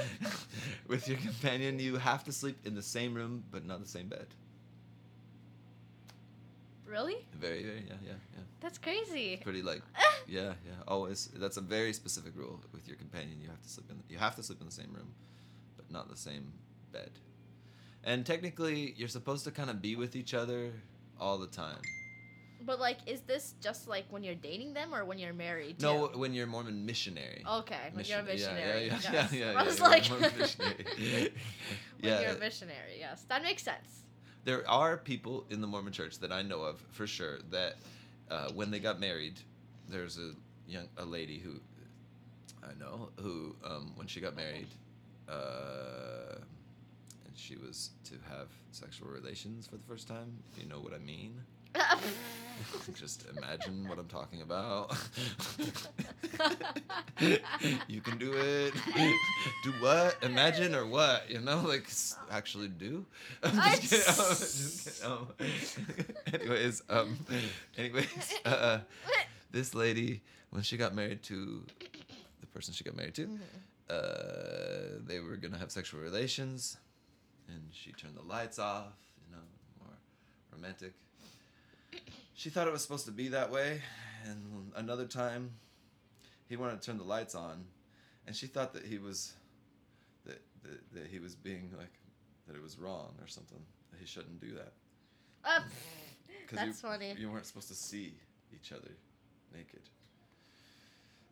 with 0.88 1.08
your 1.08 1.18
companion, 1.18 1.80
you 1.80 1.98
have 1.98 2.24
to 2.26 2.32
sleep 2.32 2.58
in 2.66 2.76
the 2.76 2.82
same 2.82 3.14
room 3.14 3.44
but 3.52 3.66
not 3.66 3.82
the 3.82 3.88
same 3.88 4.08
bed. 4.08 4.28
Really? 6.86 7.26
Very, 7.34 7.64
very, 7.64 7.84
yeah, 7.88 7.96
yeah, 8.06 8.14
yeah. 8.34 8.44
That's 8.62 8.78
crazy. 8.78 9.42
Pretty 9.44 9.62
like, 9.62 9.82
yeah, 10.28 10.54
yeah. 10.66 10.74
Always, 10.88 11.30
that's 11.36 11.58
a 11.58 11.62
very 11.62 11.94
specific 11.94 12.34
rule 12.36 12.62
with 12.72 12.88
your 12.88 12.96
companion. 12.96 13.40
You 13.42 13.50
have 13.50 13.62
to 13.62 13.70
sleep 13.70 13.90
in. 13.90 14.02
You 14.08 14.18
have 14.18 14.36
to 14.36 14.44
sleep 14.44 14.60
in 14.62 14.68
the 14.68 14.72
same 14.72 14.94
room, 14.94 15.14
but 15.78 15.92
not 15.92 16.10
the 16.10 16.18
same 16.18 16.54
bed. 16.92 17.12
And 18.04 18.26
technically, 18.26 18.94
you're 18.98 19.08
supposed 19.08 19.46
to 19.46 19.52
kind 19.52 19.70
of 19.70 19.82
be 19.82 19.96
with 19.96 20.16
each 20.16 20.34
other 20.34 20.72
all 21.20 21.38
the 21.40 21.48
time. 21.48 21.82
But 22.66 22.80
like, 22.80 22.98
is 23.06 23.22
this 23.22 23.54
just 23.62 23.88
like 23.88 24.06
when 24.10 24.24
you're 24.24 24.36
dating 24.36 24.74
them 24.74 24.94
or 24.94 25.06
when 25.06 25.20
you're 25.20 25.34
married? 25.34 25.82
No, 25.82 26.08
when 26.08 26.34
you're 26.34 26.48
Mormon 26.48 26.86
missionary. 26.86 27.44
Okay, 27.48 27.90
when 27.94 28.06
you're 28.06 28.20
a 28.20 28.24
missionary. 28.24 28.86
Yeah, 28.88 28.96
yeah, 28.96 29.00
yes. 29.04 29.10
yeah, 29.14 29.28
yeah, 29.32 29.52
yeah, 29.52 29.60
I 29.60 29.64
was 29.64 29.80
you're 29.80 29.88
a 29.88 29.92
like, 29.92 30.38
missionary. 30.38 30.86
when 30.98 31.30
yeah, 32.02 32.22
you're 32.22 32.32
a 32.32 32.40
missionary, 32.40 32.98
yes, 33.00 33.26
that 33.30 33.44
makes 33.44 33.64
sense. 33.64 34.04
there 34.46 34.68
are 34.70 34.98
people 34.98 35.46
in 35.50 35.62
the 35.62 35.68
Mormon 35.68 35.94
Church 35.94 36.20
that 36.20 36.32
I 36.32 36.42
know 36.42 36.62
of 36.62 36.80
for 36.92 37.06
sure 37.08 37.40
that 37.52 37.76
uh, 38.32 38.50
when 38.54 38.72
they 38.72 38.80
got 38.80 39.00
married, 39.00 39.40
there's 39.90 40.18
a 40.18 40.32
young 40.68 40.88
a 40.98 41.06
lady 41.06 41.38
who 41.40 41.60
I 42.64 42.74
know 42.80 43.10
who 43.22 43.56
um, 43.64 43.92
when 43.96 44.08
she 44.08 44.20
got 44.22 44.36
married, 44.36 44.68
uh, 45.30 46.36
and 47.26 47.36
she 47.36 47.58
was 47.58 47.92
to 48.06 48.14
have 48.30 48.48
sexual 48.72 49.10
relations 49.10 49.68
for 49.68 49.78
the 49.78 49.84
first 49.84 50.08
time. 50.08 50.32
You 50.58 50.68
know 50.68 50.80
what 50.80 50.94
I 50.94 50.98
mean. 50.98 51.42
Just 52.96 53.26
imagine 53.36 53.88
what 53.88 53.98
I'm 53.98 54.08
talking 54.08 54.42
about. 54.42 54.96
you 57.88 58.02
can 58.02 58.18
do 58.18 58.34
it. 58.34 58.74
do 59.64 59.72
what? 59.80 60.18
Imagine 60.22 60.76
or 60.76 60.86
what? 60.86 61.30
You 61.30 61.40
know, 61.40 61.62
like 61.66 61.88
actually 62.32 62.68
do. 62.68 63.06
I'm 63.44 63.56
just 63.56 63.90
kidding. 63.90 64.04
I'm 64.08 64.30
just 64.30 65.00
kidding. 65.00 65.12
Um, 65.12 65.28
anyways, 66.34 66.84
um, 66.90 67.18
anyways, 67.78 68.34
uh, 68.46 68.80
this 69.52 69.74
lady 69.74 70.22
when 70.52 70.64
she 70.64 70.78
got 70.78 70.94
married 70.96 71.24
to 71.24 71.64
the 72.40 72.48
person 72.48 72.74
she 72.74 72.84
got 72.84 72.96
married 72.96 73.16
to, 73.16 73.30
uh, 73.90 75.00
they 75.06 75.20
were 75.20 75.38
gonna 75.38 75.58
have 75.58 75.72
sexual 75.72 76.02
relations, 76.02 76.78
and 77.48 77.62
she 77.72 77.92
turned 77.92 78.16
the 78.16 78.24
lights 78.24 78.60
off. 78.60 78.94
You 79.28 79.36
know, 79.36 79.44
more 79.80 79.96
romantic. 80.52 80.94
She 82.34 82.50
thought 82.50 82.68
it 82.68 82.74
was 82.74 82.82
supposed 82.82 83.06
to 83.06 83.12
be 83.12 83.30
that 83.30 83.52
way, 83.52 83.82
and 84.26 84.72
another 84.76 85.06
time, 85.06 85.52
he 86.48 86.58
wanted 86.58 86.82
to 86.82 86.86
turn 86.86 86.98
the 86.98 87.04
lights 87.04 87.36
on, 87.36 87.66
and 88.28 88.36
she 88.36 88.48
thought 88.48 88.74
that 88.74 88.86
he 88.86 88.98
was, 88.98 89.34
that 90.26 90.42
that, 90.64 90.94
that 90.94 91.08
he 91.08 91.20
was 91.20 91.36
being 91.36 91.72
like, 91.78 91.94
that 92.48 92.56
it 92.56 92.62
was 92.62 92.78
wrong 92.78 93.14
or 93.22 93.28
something. 93.28 93.62
That 93.92 94.00
he 94.00 94.06
shouldn't 94.06 94.40
do 94.40 94.54
that. 94.56 94.74
Because 96.42 96.52
That's 96.58 96.84
you, 96.84 96.90
funny. 96.90 97.16
You 97.18 97.32
weren't 97.32 97.46
supposed 97.46 97.70
to 97.70 97.76
see 97.76 98.14
each 98.54 98.72
other 98.72 98.92
naked. 99.54 99.82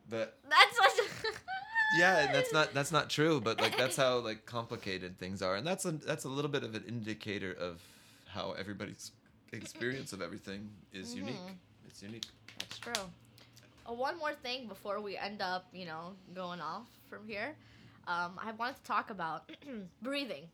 But 0.10 0.38
that's 0.50 0.80
what. 0.80 1.34
yeah, 1.98 2.26
and 2.26 2.36
that's 2.36 2.52
not 2.52 2.74
that's 2.74 2.92
not 2.92 3.10
true. 3.10 3.40
But 3.40 3.60
like 3.62 3.78
that's 3.78 3.96
how 3.96 4.20
like 4.20 4.46
complicated 4.46 5.18
things 5.18 5.42
are, 5.42 5.56
and 5.56 5.66
that's 5.66 5.86
a 5.86 5.92
that's 5.92 6.26
a 6.26 6.30
little 6.30 6.52
bit 6.52 6.64
of 6.64 6.76
an 6.76 6.84
indicator 6.88 7.54
of 7.54 7.82
how 8.28 8.54
everybody's 8.54 9.12
experience 9.58 10.14
of 10.14 10.22
everything 10.22 10.70
is 10.92 11.16
unique. 11.16 11.36
Mhm. 11.36 11.56
It's 11.88 12.02
unique. 12.02 12.26
That's 12.60 12.78
true. 12.80 12.94
Uh, 13.88 13.94
one 13.94 14.18
more 14.18 14.34
thing 14.34 14.68
before 14.68 15.00
we 15.02 15.18
end 15.18 15.42
up, 15.42 15.68
you 15.74 15.86
know, 15.86 16.16
going 16.34 16.62
off 16.62 16.88
from 17.10 17.28
here. 17.28 17.56
Um, 18.08 18.38
I 18.38 18.52
wanted 18.52 18.78
to 18.78 18.84
talk 18.84 19.10
about 19.10 19.50
breathing. 20.02 20.50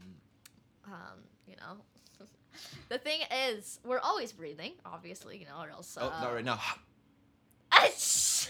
Mm. 0.00 0.92
Um, 0.92 1.18
you 1.46 1.56
know, 1.56 1.78
the 2.88 2.98
thing 2.98 3.20
is, 3.48 3.80
we're 3.84 4.00
always 4.00 4.32
breathing, 4.32 4.72
obviously, 4.84 5.38
you 5.38 5.46
know, 5.46 5.60
or 5.60 5.70
else. 5.70 5.96
Oh, 6.00 6.08
uh, 6.08 6.20
not 6.22 6.34
right 6.34 6.44
now. 6.44 6.60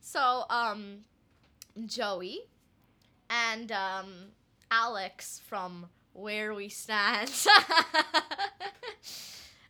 so, 0.00 0.44
um, 0.50 0.98
Joey 1.86 2.40
and 3.30 3.72
um, 3.72 4.06
Alex 4.70 5.40
from 5.46 5.86
Where 6.12 6.54
We 6.54 6.68
Stand. 6.68 7.30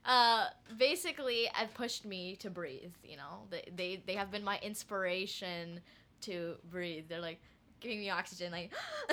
uh, 0.05 0.47
basically, 0.77 1.49
have 1.53 1.73
pushed 1.75 2.05
me 2.05 2.37
to 2.37 2.51
breathe. 2.51 2.93
You 3.05 3.17
know, 3.17 3.47
they, 3.51 3.69
they 3.75 4.03
they 4.07 4.15
have 4.15 4.31
been 4.31 4.45
my 4.45 4.59
inspiration 4.63 5.81
to 6.23 6.55
breathe. 6.71 7.05
They're 7.09 7.21
like 7.21 7.41
giving 7.81 8.01
me 8.01 8.11
oxygen, 8.11 8.53
like. 8.53 8.73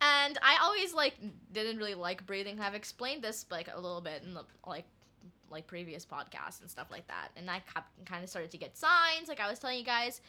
and 0.00 0.38
I 0.42 0.58
always 0.62 0.94
like 0.94 1.14
didn't 1.52 1.78
really 1.78 1.94
like 1.94 2.26
breathing. 2.26 2.60
I've 2.60 2.74
explained 2.74 3.22
this 3.22 3.46
like 3.50 3.68
a 3.72 3.80
little 3.80 4.00
bit 4.00 4.22
in 4.24 4.34
the 4.34 4.44
like 4.66 4.86
like 5.50 5.66
previous 5.66 6.06
podcasts 6.06 6.60
and 6.60 6.70
stuff 6.70 6.90
like 6.90 7.06
that. 7.08 7.28
And 7.36 7.50
I 7.50 7.62
kind 8.06 8.22
of 8.22 8.30
started 8.30 8.50
to 8.52 8.58
get 8.58 8.76
signs, 8.76 9.28
like 9.28 9.40
I 9.40 9.50
was 9.50 9.58
telling 9.58 9.78
you 9.78 9.84
guys, 9.84 10.20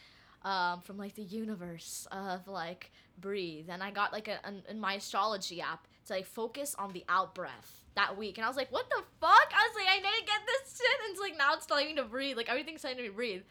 um, 0.43 0.81
from 0.81 0.97
like 0.97 1.15
the 1.15 1.23
universe 1.23 2.07
of 2.11 2.47
like 2.47 2.91
breathe. 3.19 3.67
And 3.69 3.83
I 3.83 3.91
got 3.91 4.11
like 4.11 4.27
a, 4.27 4.45
an, 4.45 4.63
in 4.69 4.79
my 4.79 4.95
astrology 4.95 5.61
app 5.61 5.87
to 6.07 6.13
like 6.13 6.25
focus 6.25 6.75
on 6.77 6.93
the 6.93 7.03
out 7.09 7.35
breath 7.35 7.83
that 7.95 8.17
week. 8.17 8.37
And 8.37 8.45
I 8.45 8.47
was 8.47 8.57
like, 8.57 8.71
what 8.71 8.89
the 8.89 9.03
fuck? 9.19 9.51
I 9.53 9.67
was 9.67 9.75
like, 9.75 9.87
I 9.87 9.95
didn't 9.95 10.27
get 10.27 10.41
this 10.45 10.77
shit. 10.77 10.99
And 11.05 11.11
it's 11.11 11.21
like 11.21 11.37
now 11.37 11.53
it's 11.53 11.65
telling 11.65 11.87
me 11.87 11.95
to 11.95 12.03
breathe. 12.03 12.37
Like 12.37 12.49
everything's 12.49 12.81
telling 12.81 12.97
me 12.97 13.07
to 13.07 13.13
breathe. 13.13 13.43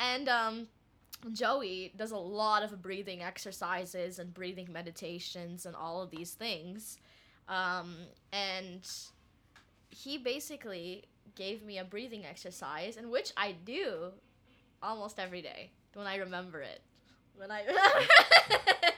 And 0.00 0.28
um, 0.28 0.68
Joey 1.32 1.92
does 1.96 2.12
a 2.12 2.16
lot 2.16 2.62
of 2.62 2.80
breathing 2.80 3.22
exercises 3.22 4.18
and 4.18 4.32
breathing 4.32 4.68
meditations 4.72 5.66
and 5.66 5.74
all 5.74 6.02
of 6.02 6.10
these 6.10 6.32
things. 6.32 6.98
Um, 7.48 7.96
and 8.32 8.88
he 9.90 10.18
basically 10.18 11.04
gave 11.34 11.64
me 11.64 11.78
a 11.78 11.84
breathing 11.84 12.24
exercise, 12.24 12.96
in 12.96 13.10
which 13.10 13.32
I 13.36 13.52
do 13.64 14.12
almost 14.82 15.18
every 15.18 15.42
day 15.42 15.70
when 15.98 16.06
I 16.06 16.16
remember 16.16 16.60
it. 16.60 16.80
When 17.36 17.50
I 17.50 17.64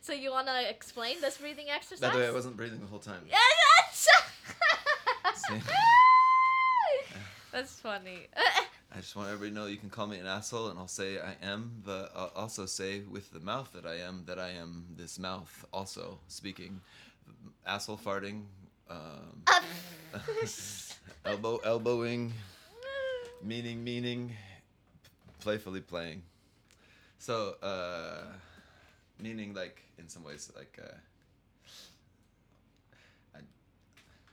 so 0.00 0.12
you 0.12 0.30
want 0.30 0.46
to 0.46 0.70
explain 0.70 1.20
this 1.20 1.38
breathing 1.38 1.66
exercise? 1.68 2.00
By 2.00 2.14
the 2.14 2.18
way, 2.18 2.28
I 2.28 2.30
wasn't 2.30 2.56
breathing 2.56 2.80
the 2.80 2.86
whole 2.86 3.00
time. 3.00 3.22
Yeah, 3.28 3.36
that's 3.78 4.08
that's 7.52 7.80
funny. 7.80 8.28
I 8.92 9.00
just 9.00 9.16
want 9.16 9.28
everybody 9.28 9.50
to 9.50 9.56
know 9.56 9.66
you 9.66 9.76
can 9.76 9.90
call 9.90 10.06
me 10.06 10.18
an 10.18 10.26
asshole, 10.26 10.68
and 10.68 10.78
I'll 10.78 10.88
say 10.88 11.18
I 11.18 11.34
am, 11.42 11.82
but 11.84 12.12
I'll 12.14 12.32
also 12.36 12.66
say 12.66 13.00
with 13.00 13.32
the 13.32 13.40
mouth 13.40 13.70
that 13.74 13.86
I 13.86 13.96
am 13.96 14.22
that 14.26 14.38
I 14.38 14.50
am 14.50 14.86
this 14.96 15.18
mouth 15.18 15.64
also 15.72 16.18
speaking, 16.28 16.80
asshole 17.66 17.98
farting, 17.98 18.42
um, 18.88 19.42
elbow 21.24 21.58
elbowing, 21.64 22.32
meaning 23.42 23.82
meaning, 23.82 24.36
playfully 25.40 25.80
playing. 25.80 26.22
So, 27.18 27.56
uh, 27.62 28.22
meaning 29.18 29.54
like 29.54 29.82
in 29.98 30.08
some 30.08 30.24
ways 30.24 30.50
like. 30.56 30.78
Uh, 30.82 30.92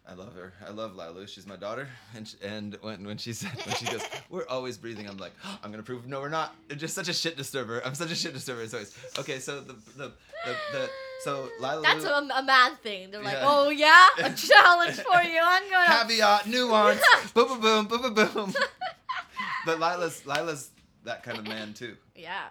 I 0.10 0.14
love 0.14 0.34
her. 0.36 0.54
I 0.66 0.72
love 0.72 0.94
Lilu. 0.96 1.28
She's 1.28 1.46
my 1.46 1.58
daughter, 1.58 1.90
and 2.16 2.26
sh- 2.26 2.36
and 2.42 2.78
when 2.80 3.06
when 3.06 3.18
she 3.18 3.34
said 3.34 3.52
when 3.66 3.76
she 3.76 3.86
goes, 3.88 4.02
"We're 4.30 4.48
always 4.48 4.78
breathing," 4.78 5.06
I'm 5.06 5.18
like, 5.18 5.34
oh, 5.44 5.60
"I'm 5.62 5.70
gonna 5.70 5.84
prove 5.84 6.08
no, 6.08 6.22
we're 6.22 6.30
not." 6.30 6.56
It's 6.70 6.80
just 6.80 6.96
such 6.96 7.10
a 7.10 7.14
shit 7.14 7.36
disturber. 7.36 7.82
I'm 7.84 7.94
such 7.94 8.12
a 8.12 8.16
shit 8.16 8.34
disturber. 8.34 8.62
It's 8.62 8.74
always 8.74 8.98
okay. 9.20 9.40
So 9.40 9.60
the 9.60 9.74
the 9.98 10.14
the, 10.46 10.56
the 10.72 10.90
so 11.26 11.50
Lilu. 11.60 11.84
That's 11.84 12.06
a, 12.06 12.14
a 12.38 12.42
man 12.42 12.78
thing. 12.78 13.12
They're 13.12 13.22
like, 13.22 13.34
Yeah. 13.34 13.44
oh 13.46 13.70
yeah, 13.70 14.08
a 14.20 14.32
challenge 14.34 14.96
for 14.96 15.22
you. 15.24 15.42
I'm 15.44 15.70
gonna. 15.70 16.08
caveat, 16.08 16.48
nuance, 16.48 17.02
boom, 17.34 17.60
boom, 17.60 17.88
boom, 17.88 18.02
boom, 18.02 18.14
boom, 18.14 18.30
boom. 18.34 18.54
But 19.66 19.82
Lila's 19.82 20.26
Lila's 20.26 20.70
that 21.08 21.24
kind 21.24 21.38
of 21.40 21.46
man 21.48 21.74
too. 21.74 21.96
Yeah, 22.16 22.46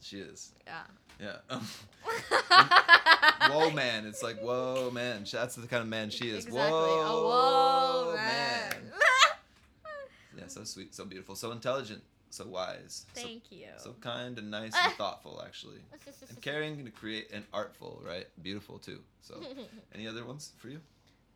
She 0.00 0.18
is. 0.20 0.52
yeah. 0.66 0.82
Yeah. 1.20 1.58
whoa, 3.50 3.70
man. 3.70 4.06
It's 4.06 4.22
like 4.22 4.38
whoa, 4.40 4.90
man. 4.92 5.24
That's 5.30 5.54
the 5.56 5.66
kind 5.66 5.82
of 5.82 5.88
man 5.88 6.10
she 6.10 6.28
is. 6.28 6.44
Exactly. 6.46 6.60
Whoa, 6.70 8.12
whoa, 8.12 8.14
man. 8.16 8.74
Yeah, 10.38 10.48
so 10.48 10.64
sweet, 10.64 10.94
so 10.94 11.06
beautiful, 11.06 11.34
so 11.34 11.50
intelligent, 11.50 12.02
so 12.28 12.46
wise. 12.46 13.06
so- 13.14 13.22
Thank 13.22 13.50
you. 13.50 13.68
So 13.78 13.94
kind 14.02 14.38
and 14.38 14.50
nice 14.50 14.74
and 14.76 14.92
thoughtful, 14.94 15.42
actually. 15.44 15.78
And 16.28 16.42
caring 16.42 16.84
to 16.84 16.90
create 16.90 17.30
and 17.32 17.42
artful, 17.54 18.02
right? 18.06 18.26
Beautiful 18.42 18.78
too. 18.78 19.00
So, 19.22 19.40
any 19.94 20.06
other 20.06 20.26
ones 20.26 20.52
for 20.58 20.68
you? 20.68 20.80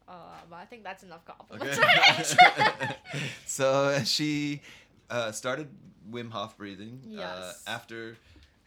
uh, 0.06 0.12
I 0.52 0.66
think 0.66 0.84
that's 0.84 1.02
enough 1.02 1.24
compliments. 1.24 1.78
Okay. 1.78 2.96
so 3.46 4.00
she 4.04 4.60
uh, 5.10 5.32
started 5.32 5.68
Wim 6.10 6.30
Hof 6.30 6.56
breathing 6.56 7.00
uh, 7.20 7.52
after 7.66 8.16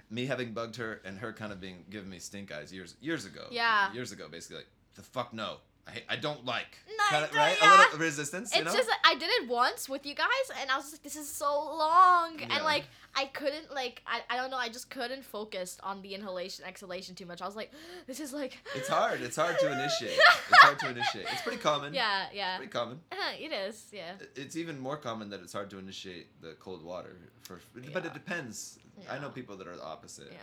me 0.09 0.25
having 0.27 0.53
bugged 0.53 0.75
her 0.75 1.01
and 1.03 1.17
her 1.19 1.33
kind 1.33 1.51
of 1.51 1.59
being 1.59 1.85
giving 1.89 2.09
me 2.09 2.19
stink 2.19 2.51
eyes 2.51 2.71
years 2.71 2.95
years 3.01 3.25
ago. 3.25 3.47
Yeah. 3.51 3.91
Years 3.93 4.11
ago, 4.11 4.27
basically, 4.29 4.57
like 4.57 4.67
the 4.95 5.01
fuck 5.01 5.33
no, 5.33 5.57
I 5.87 6.01
I 6.09 6.15
don't 6.15 6.45
like. 6.45 6.77
No, 6.87 7.03
Kinda, 7.09 7.29
right? 7.35 7.57
don't- 7.59 7.69
A 7.73 7.77
little 7.83 7.99
resistance. 7.99 8.53
you 8.55 8.61
It's 8.61 8.71
know? 8.71 8.77
just 8.77 8.87
that 8.87 8.99
I 9.05 9.15
did 9.15 9.29
it 9.29 9.49
once 9.49 9.89
with 9.89 10.05
you 10.05 10.15
guys, 10.15 10.45
and 10.61 10.71
I 10.71 10.77
was 10.77 10.91
like, 10.93 11.03
"This 11.03 11.15
is 11.17 11.29
so 11.29 11.51
long," 11.61 12.39
Yeah. 12.39 12.47
and 12.55 12.63
like 12.63 12.85
I 13.15 13.25
couldn't 13.25 13.69
like 13.73 14.01
I, 14.07 14.21
I 14.29 14.37
don't 14.37 14.49
know 14.49 14.57
I 14.57 14.69
just 14.69 14.89
couldn't 14.89 15.23
focus 15.23 15.77
on 15.83 16.01
the 16.01 16.15
inhalation 16.15 16.63
exhalation 16.65 17.15
too 17.15 17.25
much. 17.25 17.41
I 17.41 17.45
was 17.45 17.55
like, 17.57 17.71
"This 18.07 18.19
is 18.21 18.31
like." 18.31 18.57
It's 18.75 18.87
hard. 18.87 19.19
It's 19.21 19.35
hard 19.35 19.59
to 19.59 19.71
initiate. 19.71 20.17
It's 20.49 20.61
hard 20.61 20.79
to 20.79 20.89
initiate. 20.89 21.25
It's 21.31 21.41
pretty 21.41 21.57
common. 21.59 21.93
Yeah, 21.93 22.27
yeah. 22.33 22.57
Pretty 22.57 22.71
common. 22.71 23.01
it 23.39 23.51
is, 23.51 23.85
yeah. 23.91 24.13
It's 24.35 24.55
even 24.55 24.79
more 24.79 24.95
common 24.97 25.29
that 25.31 25.41
it's 25.41 25.53
hard 25.53 25.69
to 25.71 25.77
initiate 25.79 26.27
the 26.41 26.53
cold 26.59 26.81
water 26.83 27.17
for, 27.41 27.59
but 27.91 28.05
it 28.05 28.13
depends. 28.13 28.79
I 29.09 29.19
know 29.19 29.29
people 29.29 29.57
that 29.57 29.67
are 29.67 29.75
the 29.75 29.83
opposite. 29.83 30.29
Yeah, 30.31 30.39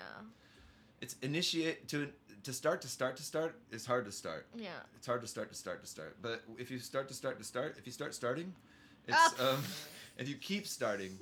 It's 1.01 1.17
initiate 1.23 1.89
to 1.89 2.12
to 2.45 2.53
start 2.53 2.81
to 2.83 2.89
start 2.89 3.17
to 3.17 3.23
start 3.23 3.55
is 3.71 3.85
hard 3.87 4.05
to 4.07 4.12
start. 4.12 4.47
yeah. 4.55 4.71
It's 4.97 5.07
hard 5.07 5.21
to 5.23 5.27
start 5.29 5.49
to 5.51 5.55
start 5.55 5.83
to 5.83 5.87
start. 5.89 6.17
But 6.23 6.43
if 6.59 6.71
you 6.71 6.79
start 6.79 7.09
to 7.09 7.15
start 7.15 7.39
to 7.39 7.45
start, 7.45 7.77
if 7.79 7.87
you 7.87 7.93
start 7.93 8.15
starting, 8.15 8.55
it's 9.07 9.17
Ah. 9.17 9.55
um, 9.55 9.62
if 10.19 10.29
you 10.29 10.37
keep 10.37 10.67
starting, 10.67 11.19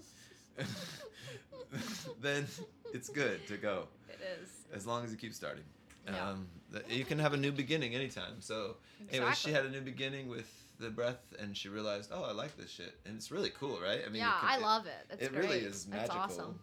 then 2.20 2.46
it's 2.92 3.08
good 3.08 3.46
to 3.48 3.56
go 3.56 3.86
It 4.08 4.18
is. 4.42 4.48
as 4.74 4.86
long 4.86 5.04
as 5.04 5.10
you 5.10 5.16
keep 5.18 5.34
starting. 5.34 5.64
Yeah. 6.06 6.30
Um, 6.30 6.48
you 6.88 7.04
can 7.04 7.18
have 7.18 7.34
a 7.34 7.36
new 7.36 7.52
beginning 7.52 7.94
anytime. 7.94 8.40
So 8.40 8.76
anyway, 9.12 9.32
she 9.34 9.50
had 9.52 9.64
a 9.66 9.70
new 9.70 9.80
beginning 9.82 10.28
with 10.28 10.50
the 10.80 10.88
breath, 10.90 11.34
and 11.38 11.56
she 11.56 11.68
realized, 11.68 12.10
oh, 12.12 12.22
I 12.24 12.32
like 12.32 12.56
this 12.56 12.70
shit, 12.70 12.94
and 13.04 13.16
it's 13.16 13.30
really 13.30 13.50
cool, 13.50 13.78
right? 13.80 14.00
I 14.06 14.08
mean, 14.08 14.20
yeah, 14.22 14.34
can- 14.40 14.48
I 14.50 14.56
love 14.58 14.86
it. 14.86 15.06
It's 15.10 15.22
it 15.24 15.32
great. 15.32 15.44
really 15.44 15.58
is 15.58 15.86
magical. 15.86 16.16
It's 16.24 16.32
awesome. 16.38 16.58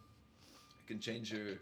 It 0.82 0.88
can 0.88 1.00
change 1.00 1.32
your 1.32 1.58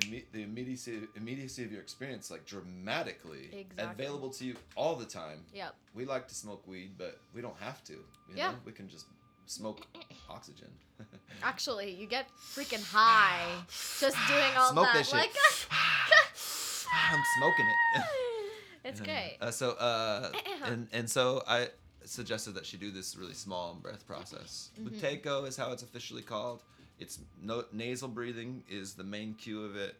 imme- 0.00 0.24
the 0.32 0.42
immediacy 0.42 1.00
immediacy 1.16 1.64
of 1.64 1.72
your 1.72 1.80
experience 1.80 2.30
like 2.30 2.44
dramatically. 2.44 3.48
Exactly. 3.52 4.04
Available 4.04 4.30
to 4.30 4.44
you 4.44 4.54
all 4.76 4.96
the 4.96 5.04
time. 5.06 5.40
Yep. 5.54 5.74
We 5.94 6.04
like 6.04 6.28
to 6.28 6.34
smoke 6.34 6.66
weed, 6.66 6.92
but 6.98 7.20
we 7.34 7.40
don't 7.42 7.56
have 7.58 7.82
to. 7.84 7.92
You 7.94 8.34
Yeah. 8.34 8.50
know? 8.52 8.56
We 8.64 8.72
can 8.72 8.88
just 8.88 9.06
smoke 9.46 9.86
oxygen. 10.30 10.68
Actually, 11.42 11.90
you 11.94 12.06
get 12.06 12.26
freaking 12.54 12.82
high 12.84 13.46
just 13.68 14.16
doing 14.28 14.52
all 14.56 14.72
Smoke 14.72 14.86
that. 14.86 14.94
that 14.94 15.06
shit. 15.06 15.14
Like, 15.14 15.34
I'm 17.12 17.22
smoking 17.38 17.66
it. 17.66 18.04
it's 18.84 19.00
Yeah. 19.00 19.06
great. 19.06 19.36
Uh, 19.40 19.50
so 19.50 19.70
uh, 19.72 20.32
and 20.64 20.88
and 20.92 21.08
so 21.10 21.42
I 21.46 21.68
suggested 22.04 22.52
that 22.54 22.64
she 22.66 22.76
do 22.76 22.90
this 22.90 23.16
really 23.16 23.34
small 23.34 23.74
breath 23.74 24.06
process. 24.06 24.70
Mhm. 24.80 24.88
Buteyko 24.90 25.46
is 25.48 25.56
how 25.56 25.72
it's 25.72 25.82
officially 25.82 26.22
called. 26.22 26.62
It's 26.98 27.18
no 27.42 27.64
nasal 27.72 28.08
breathing 28.08 28.62
is 28.68 28.94
the 28.94 29.04
main 29.04 29.34
cue 29.34 29.64
of 29.64 29.76
it. 29.76 29.96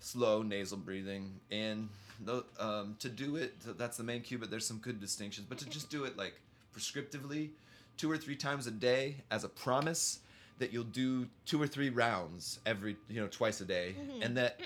Slow 0.00 0.42
nasal 0.42 0.78
breathing 0.78 1.40
and 1.50 1.88
no, 2.24 2.44
um, 2.60 2.96
to 3.00 3.08
do 3.08 3.36
it 3.36 3.54
that's 3.78 3.96
the 3.96 4.04
main 4.04 4.22
cue. 4.22 4.38
But 4.38 4.50
there's 4.50 4.66
some 4.66 4.78
good 4.78 5.00
distinctions. 5.00 5.46
But 5.48 5.58
to 5.58 5.68
just 5.68 5.90
do 5.90 6.04
it 6.04 6.16
like 6.16 6.34
prescriptively 6.76 7.50
two 7.96 8.10
or 8.10 8.16
three 8.16 8.36
times 8.36 8.66
a 8.68 8.70
day 8.70 9.16
as 9.30 9.42
a 9.42 9.48
promise 9.48 10.20
that 10.60 10.72
you'll 10.72 10.84
do 10.84 11.26
two 11.46 11.60
or 11.60 11.66
three 11.66 11.90
rounds 11.90 12.60
every 12.66 12.96
you 13.08 13.20
know 13.20 13.26
twice 13.28 13.60
a 13.60 13.64
day 13.64 13.94
Mhm. 13.98 14.24
and 14.24 14.36
that 14.36 14.60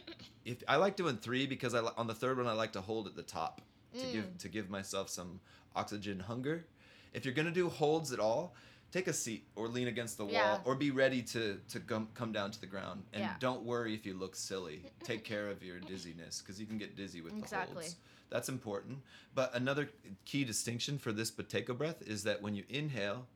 if 0.44 0.62
i 0.68 0.76
like 0.76 0.96
doing 0.96 1.16
three 1.18 1.46
because 1.46 1.74
i 1.74 1.80
on 1.98 2.06
the 2.06 2.14
third 2.14 2.38
one 2.38 2.46
i 2.46 2.52
like 2.52 2.72
to 2.72 2.80
hold 2.80 3.06
at 3.06 3.14
the 3.14 3.22
top 3.22 3.60
to 3.98 4.06
give 4.12 4.24
Mm. 4.24 4.38
to 4.38 4.48
give 4.48 4.70
myself 4.70 5.08
some 5.10 5.38
oxygen 5.76 6.18
hunger 6.20 6.64
if 7.12 7.24
you're 7.26 7.34
gonna 7.34 7.50
do 7.50 7.68
holds 7.68 8.10
at 8.12 8.18
all 8.20 8.54
take 8.92 9.08
a 9.08 9.12
seat 9.12 9.44
or 9.56 9.66
lean 9.68 9.88
against 9.88 10.18
the 10.18 10.24
wall 10.24 10.32
Yeah. 10.34 10.58
or 10.64 10.74
be 10.76 10.90
ready 10.90 11.22
to 11.22 11.58
to 11.70 11.80
come, 11.80 12.08
come 12.14 12.30
down 12.30 12.50
to 12.52 12.60
the 12.60 12.66
ground 12.66 13.02
and 13.12 13.22
Yeah. 13.22 13.34
don't 13.40 13.62
worry 13.64 13.94
if 13.94 14.04
you 14.06 14.14
look 14.14 14.36
silly 14.36 14.82
take 15.02 15.24
care 15.24 15.48
of 15.48 15.62
your 15.64 15.80
dizziness 15.80 16.40
because 16.40 16.60
you 16.60 16.66
can 16.66 16.78
get 16.78 16.94
dizzy 16.94 17.20
with 17.22 17.32
the 17.32 17.38
Exactly. 17.40 17.74
holds 17.74 17.96
that's 18.30 18.48
important 18.48 18.98
but 19.34 19.54
another 19.54 19.88
key 20.24 20.44
distinction 20.44 20.98
for 20.98 21.10
this 21.12 21.30
Buteyko 21.30 21.76
breath 21.76 22.02
is 22.06 22.22
that 22.24 22.40
when 22.42 22.54
you 22.54 22.64
inhale 22.68 23.26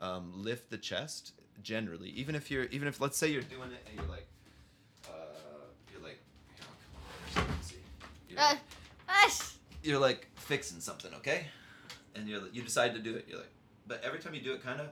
um, 0.00 0.30
lift 0.34 0.70
the 0.70 0.78
chest 0.78 1.32
generally 1.62 2.10
even 2.10 2.34
if 2.34 2.50
you're 2.50 2.64
even 2.66 2.86
if 2.86 3.00
let's 3.00 3.16
say 3.18 3.28
you're 3.28 3.42
doing 3.42 3.70
it 3.72 3.84
and 3.88 3.98
you're 3.98 4.08
like 4.08 4.26
uh, 5.08 5.10
you're 5.90 6.02
like 6.02 6.20
come 6.60 6.68
on, 6.70 7.34
there's- 7.34 7.48
let's 7.56 7.66
see. 7.66 7.76
You're, 8.28 8.38
Uh, 8.38 8.54
like, 9.08 9.32
you're 9.82 9.98
like 9.98 10.28
fixing 10.36 10.80
something 10.80 11.12
okay 11.14 11.46
and 12.14 12.28
you're 12.28 12.46
you 12.52 12.62
decide 12.62 12.92
to 12.94 13.00
do 13.00 13.14
it 13.16 13.26
you're 13.28 13.38
like 13.38 13.50
but 13.88 14.02
every 14.04 14.20
time 14.20 14.34
you 14.34 14.40
do 14.40 14.52
it 14.52 14.62
kind 14.62 14.80
of 14.80 14.88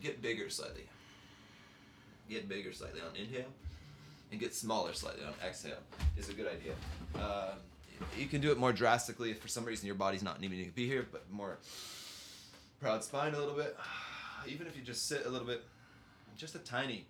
get 0.00 0.20
bigger 0.20 0.48
slightly. 0.48 0.88
Get 2.28 2.48
bigger 2.48 2.72
slightly 2.72 3.00
on 3.00 3.14
inhale 3.14 3.52
and 4.30 4.40
get 4.40 4.54
smaller 4.54 4.94
slightly 4.94 5.24
on 5.24 5.34
exhale 5.46 5.76
is 6.16 6.30
a 6.30 6.32
good 6.32 6.48
idea. 6.48 6.72
Um, 7.14 7.58
you 8.18 8.26
can 8.26 8.40
do 8.40 8.50
it 8.50 8.58
more 8.58 8.72
drastically 8.72 9.30
if 9.30 9.40
for 9.40 9.48
some 9.48 9.64
reason 9.64 9.86
your 9.86 9.94
body's 9.94 10.22
not 10.22 10.40
needing 10.40 10.64
to 10.64 10.72
be 10.72 10.88
here 10.88 11.06
but 11.12 11.30
more 11.30 11.58
proud 12.80 13.04
spine 13.04 13.34
a 13.34 13.38
little 13.38 13.54
bit. 13.54 13.76
Even 14.48 14.66
if 14.66 14.76
you 14.76 14.82
just 14.82 15.06
sit 15.06 15.26
a 15.26 15.28
little 15.28 15.46
bit 15.46 15.62
just 16.36 16.54
a 16.54 16.58
tiny. 16.58 17.04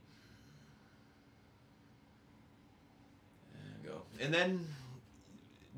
You 3.83 3.89
go. 3.89 4.03
And 4.21 4.35
then 4.35 4.67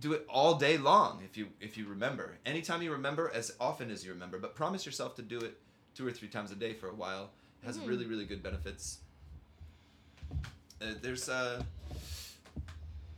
do 0.04 0.12
it 0.12 0.26
all 0.28 0.54
day 0.56 0.76
long 0.76 1.22
if 1.24 1.34
you 1.36 1.48
if 1.62 1.78
you 1.78 1.86
remember. 1.88 2.36
Anytime 2.44 2.82
you 2.82 2.92
remember 2.92 3.32
as 3.34 3.52
often 3.58 3.90
as 3.90 4.04
you 4.04 4.12
remember 4.12 4.38
but 4.38 4.54
promise 4.54 4.84
yourself 4.84 5.16
to 5.16 5.22
do 5.22 5.38
it 5.38 5.58
two 5.96 6.06
or 6.06 6.12
three 6.12 6.28
times 6.28 6.52
a 6.52 6.54
day 6.54 6.74
for 6.74 6.88
a 6.90 6.94
while. 6.94 7.30
It 7.62 7.66
has 7.66 7.78
Mhm. 7.78 7.88
really 7.88 8.04
really 8.04 8.26
good 8.26 8.42
benefits. 8.42 8.98
Uh, 10.82 10.92
there's 11.00 11.30
uh, 11.30 11.62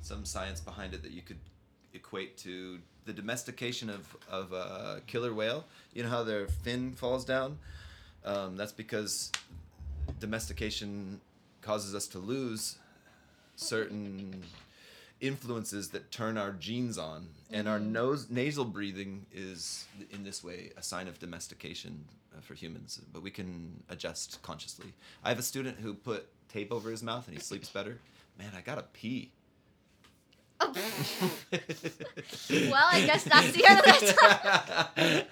some 0.01 0.25
science 0.25 0.61
behind 0.61 0.95
it 0.95 1.03
that 1.03 1.11
you 1.11 1.23
could 1.23 1.41
equate 1.93 2.37
to 2.39 2.79
the 3.05 3.13
domestication 3.13 3.91
of, 3.91 4.17
of 4.31 4.53
a 4.53 5.03
killer 5.09 5.35
whale. 5.35 5.65
You 5.93 6.05
know 6.05 6.09
how 6.11 6.23
their 6.23 6.47
fin 6.47 6.93
falls 6.93 7.25
down? 7.25 7.59
Um, 8.25 8.57
that's 8.57 8.73
because 8.73 9.33
domestication 10.21 11.21
causes 11.63 11.95
us 11.97 12.07
to 12.09 12.19
lose 12.21 12.79
certain 13.57 14.45
influences 15.21 15.91
that 15.91 16.11
turn 16.11 16.37
our 16.37 16.53
genes 16.53 16.99
on 16.99 17.29
and 17.51 17.67
our 17.69 17.79
Mhm. 17.79 17.87
nose 17.93 18.31
nasal 18.31 18.65
breathing 18.65 19.27
is 19.33 19.87
in 20.11 20.25
this 20.25 20.43
way 20.45 20.73
a 20.77 20.83
sign 20.83 21.09
of 21.09 21.19
domestication 21.19 22.05
uh, 22.37 22.41
for 22.41 22.55
humans 22.55 23.01
but 23.13 23.23
we 23.23 23.31
can 23.31 23.83
adjust 23.89 24.41
consciously. 24.43 24.93
I 25.25 25.31
have 25.31 25.39
a 25.39 25.43
student 25.43 25.79
who 25.79 25.95
put 25.95 26.29
tape 26.49 26.71
over 26.71 26.91
his 26.91 27.03
mouth 27.03 27.27
and 27.29 27.37
he 27.37 27.43
sleeps 27.43 27.69
better. 27.71 27.99
Man 28.39 28.53
i 28.55 28.61
gotta 28.61 28.83
pee 28.93 29.33
well, 32.71 32.89
I 32.91 33.05
guess 33.07 33.25
that's 33.25 33.53
the 33.53 33.65
end 33.67 33.79
of 33.79 33.85
that. 33.85 35.29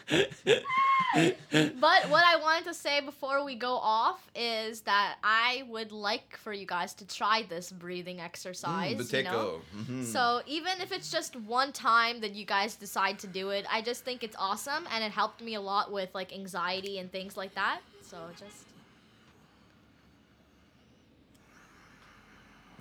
But 1.15 2.11
what 2.11 2.25
I 2.27 2.37
wanted 2.43 2.65
to 2.65 2.75
say 2.75 3.01
before 3.01 3.45
we 3.45 3.55
go 3.55 3.75
off 3.77 4.29
is 4.35 4.81
that 4.83 5.17
I 5.23 5.63
would 5.69 5.93
like 5.93 6.37
for 6.39 6.53
you 6.53 6.67
guys 6.67 6.93
to 6.95 7.07
try 7.07 7.43
this 7.49 7.71
breathing 7.71 8.21
exercise. 8.21 8.97
Mm, 8.97 9.13
you 9.13 9.23
know? 9.23 9.61
Buteyko. 9.77 9.85
Mhm. 9.87 10.05
So 10.07 10.43
even 10.47 10.81
if 10.81 10.91
it's 10.91 11.13
just 11.13 11.37
one 11.37 11.71
time 11.73 12.21
that 12.21 12.35
you 12.35 12.45
guys 12.45 12.75
decide 12.75 13.21
to 13.21 13.29
do 13.29 13.51
it, 13.51 13.65
I 13.71 13.81
just 13.81 14.05
think 14.05 14.25
it's 14.25 14.35
awesome 14.39 14.89
and 14.93 15.05
it 15.05 15.13
helped 15.13 15.41
me 15.41 15.55
a 15.55 15.61
lot 15.61 15.93
with 15.93 16.13
like 16.15 16.33
anxiety 16.35 16.99
and 16.99 17.13
things 17.13 17.37
like 17.37 17.55
that. 17.55 17.81
So 18.03 18.17
just 18.37 18.65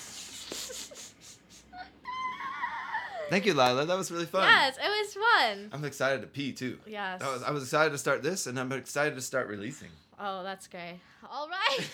Thank 3.30 3.46
you, 3.46 3.54
Lila. 3.54 3.84
That 3.86 3.96
was 3.96 4.10
really 4.10 4.26
fun. 4.26 4.48
Yes, 4.48 4.76
it 4.76 4.88
was 4.88 5.14
fun. 5.14 5.70
I'm 5.72 5.84
excited 5.84 6.22
to 6.22 6.26
pee 6.28 6.52
too. 6.52 6.78
Yes. 6.86 7.20
I 7.22 7.32
was, 7.32 7.42
I 7.42 7.50
was 7.50 7.62
excited 7.62 7.90
to 7.90 7.98
start 7.98 8.22
this, 8.22 8.46
and 8.46 8.58
I'm 8.58 8.72
excited 8.72 9.14
to 9.14 9.20
start 9.20 9.48
releasing. 9.48 9.88
Oh, 10.20 10.42
that's 10.42 10.66
great. 10.66 10.98
All 11.30 11.48
right. 11.48 11.88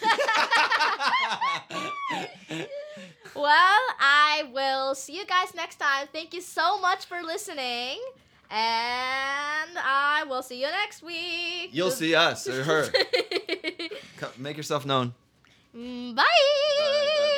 well, 3.34 3.80
I 4.00 4.48
will 4.52 4.94
see 4.94 5.16
you 5.16 5.26
guys 5.26 5.54
next 5.54 5.76
time. 5.76 6.06
Thank 6.12 6.32
you 6.32 6.40
so 6.40 6.80
much 6.80 7.04
for 7.04 7.22
listening. 7.22 7.98
And 8.50 9.78
I 9.78 10.24
will 10.28 10.42
see 10.42 10.60
you 10.60 10.68
next 10.68 11.02
week. 11.02 11.70
You'll 11.72 11.90
see 11.90 12.14
us 12.14 12.48
or 12.48 12.62
her. 12.62 12.88
Come, 14.18 14.30
make 14.38 14.56
yourself 14.56 14.86
known. 14.86 15.14
Mm, 15.76 16.14
Bye. 16.14 17.30